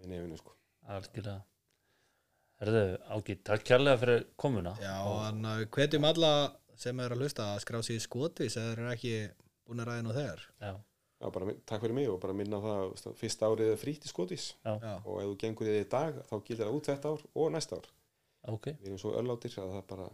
með 0.00 0.12
nefinu 0.14 0.40
sko. 0.40 0.56
Algjörlega. 0.90 1.38
Herðu, 2.60 2.84
Ági, 3.14 3.36
takk 3.46 3.64
kærlega 3.64 4.00
fyrir 4.02 4.24
komuna. 4.40 4.74
Já 4.82 4.96
en 5.30 5.44
uh, 5.46 5.56
við 5.62 5.70
hvetjum 5.76 6.06
alla 6.10 6.32
sem 6.80 7.00
er 7.00 7.14
að 7.14 7.24
hlusta 7.24 7.52
að 7.54 7.62
skrá 7.64 7.80
skotvis 7.84 8.56
eða 8.56 8.72
þeir 8.72 8.82
eru 8.82 8.92
ekki 8.92 9.14
búin 9.64 9.80
að 9.80 9.90
ræða 9.90 10.04
nú 10.04 10.16
þegar. 10.16 10.42
Já, 10.60 10.72
Já, 11.20 11.28
bara, 11.28 11.52
takk 11.68 11.82
fyrir 11.84 11.92
mig 11.92 12.08
og 12.08 12.16
bara 12.20 12.32
minna 12.36 12.56
á 12.56 12.64
það 12.64 13.10
að 13.10 13.16
fyrsta 13.20 13.48
árið 13.52 13.70
er 13.74 13.80
frítt 13.80 14.06
í 14.08 14.08
skotis 14.08 14.44
já, 14.64 14.72
og 15.04 15.18
ef 15.20 15.26
þú 15.26 15.34
gengur 15.42 15.68
í 15.68 15.74
því 15.74 15.80
í 15.82 15.88
dag 15.92 16.20
þá 16.30 16.32
gildir 16.46 16.62
það 16.62 16.76
út 16.78 16.88
þetta 16.88 17.10
ár 17.12 17.24
og 17.42 17.50
næsta 17.52 17.76
ár. 17.76 17.88
Ok. 18.48 18.68
Við 18.70 18.86
erum 18.88 19.00
svo 19.02 19.12
öllátir 19.20 19.56
að 19.60 19.74
það 19.74 19.82
bara 19.90 20.06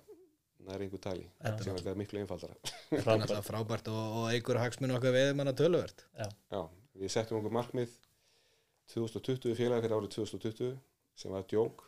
næri 0.67 0.87
einhver 0.87 1.03
tali. 1.03 1.27
Já. 1.41 1.53
sem 1.63 1.73
er 1.75 1.83
þetta 1.83 1.95
miklu 2.01 2.21
einfaldara. 2.23 2.57
Þetta 2.91 3.15
er 3.15 3.21
náttúrulega 3.23 3.47
frábært 3.47 3.91
og, 3.93 4.17
og 4.21 4.27
einhver 4.33 4.61
hagsmun 4.63 4.95
okkar 4.97 5.15
við 5.15 5.33
manna 5.39 5.55
töluvert. 5.57 6.05
Já, 6.19 6.61
við 6.99 7.13
settum 7.15 7.39
okkur 7.41 7.55
markmið 7.57 7.95
2020 8.95 9.57
félagi 9.59 9.85
fyrir 9.87 9.97
árið 9.99 10.15
2020 10.17 10.73
sem 11.19 11.35
var 11.35 11.47
djók. 11.51 11.85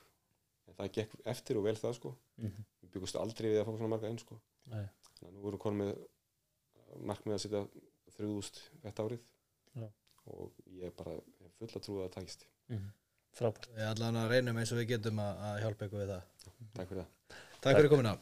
En 0.69 0.77
það 0.79 0.93
gekk 0.99 1.17
eftir 1.33 1.59
og 1.61 1.67
vel 1.69 1.77
það 1.79 1.97
sko. 1.99 2.15
Mhm. 2.43 2.65
við 2.83 2.95
byggust 2.95 3.19
aldrei 3.21 3.51
við 3.53 3.61
að 3.63 3.67
fá 3.69 3.73
svona 3.75 3.93
marga 3.95 4.11
inn 4.13 4.21
sko. 4.23 4.39
Nei. 4.69 4.87
þannig 5.19 5.29
að 5.29 5.35
nú 5.35 5.43
vorum 5.47 5.63
konum 5.63 5.83
með 5.83 5.93
markmið 7.09 7.35
að 7.35 7.43
setja 7.45 7.65
3000 8.19 8.63
þetta 8.85 9.09
árið. 9.09 9.27
Já. 9.79 9.89
og 10.29 10.53
ég 10.77 10.93
bara 10.97 11.15
hef 11.15 11.53
full 11.59 11.69
að 11.73 11.85
trúa 11.85 12.01
að 12.03 12.09
það 12.09 12.17
takist. 12.19 12.47
Mhm. 12.69 12.89
frábært. 13.39 13.69
Við 13.77 13.87
allan 13.93 14.17
að 14.23 14.31
reynum 14.33 14.57
eins 14.59 14.73
og 14.73 14.79
við 14.81 14.89
getum 14.95 15.21
að, 15.23 15.45
að 15.49 15.61
hjálpa 15.63 15.87
ykkur 15.89 16.03
við 16.03 16.11
það. 16.15 16.23
Takk 16.75 16.89
fyrir 16.89 17.03
það. 17.03 17.39
Takk 17.61 17.77
fyrir 17.79 17.91
komina 17.93 18.13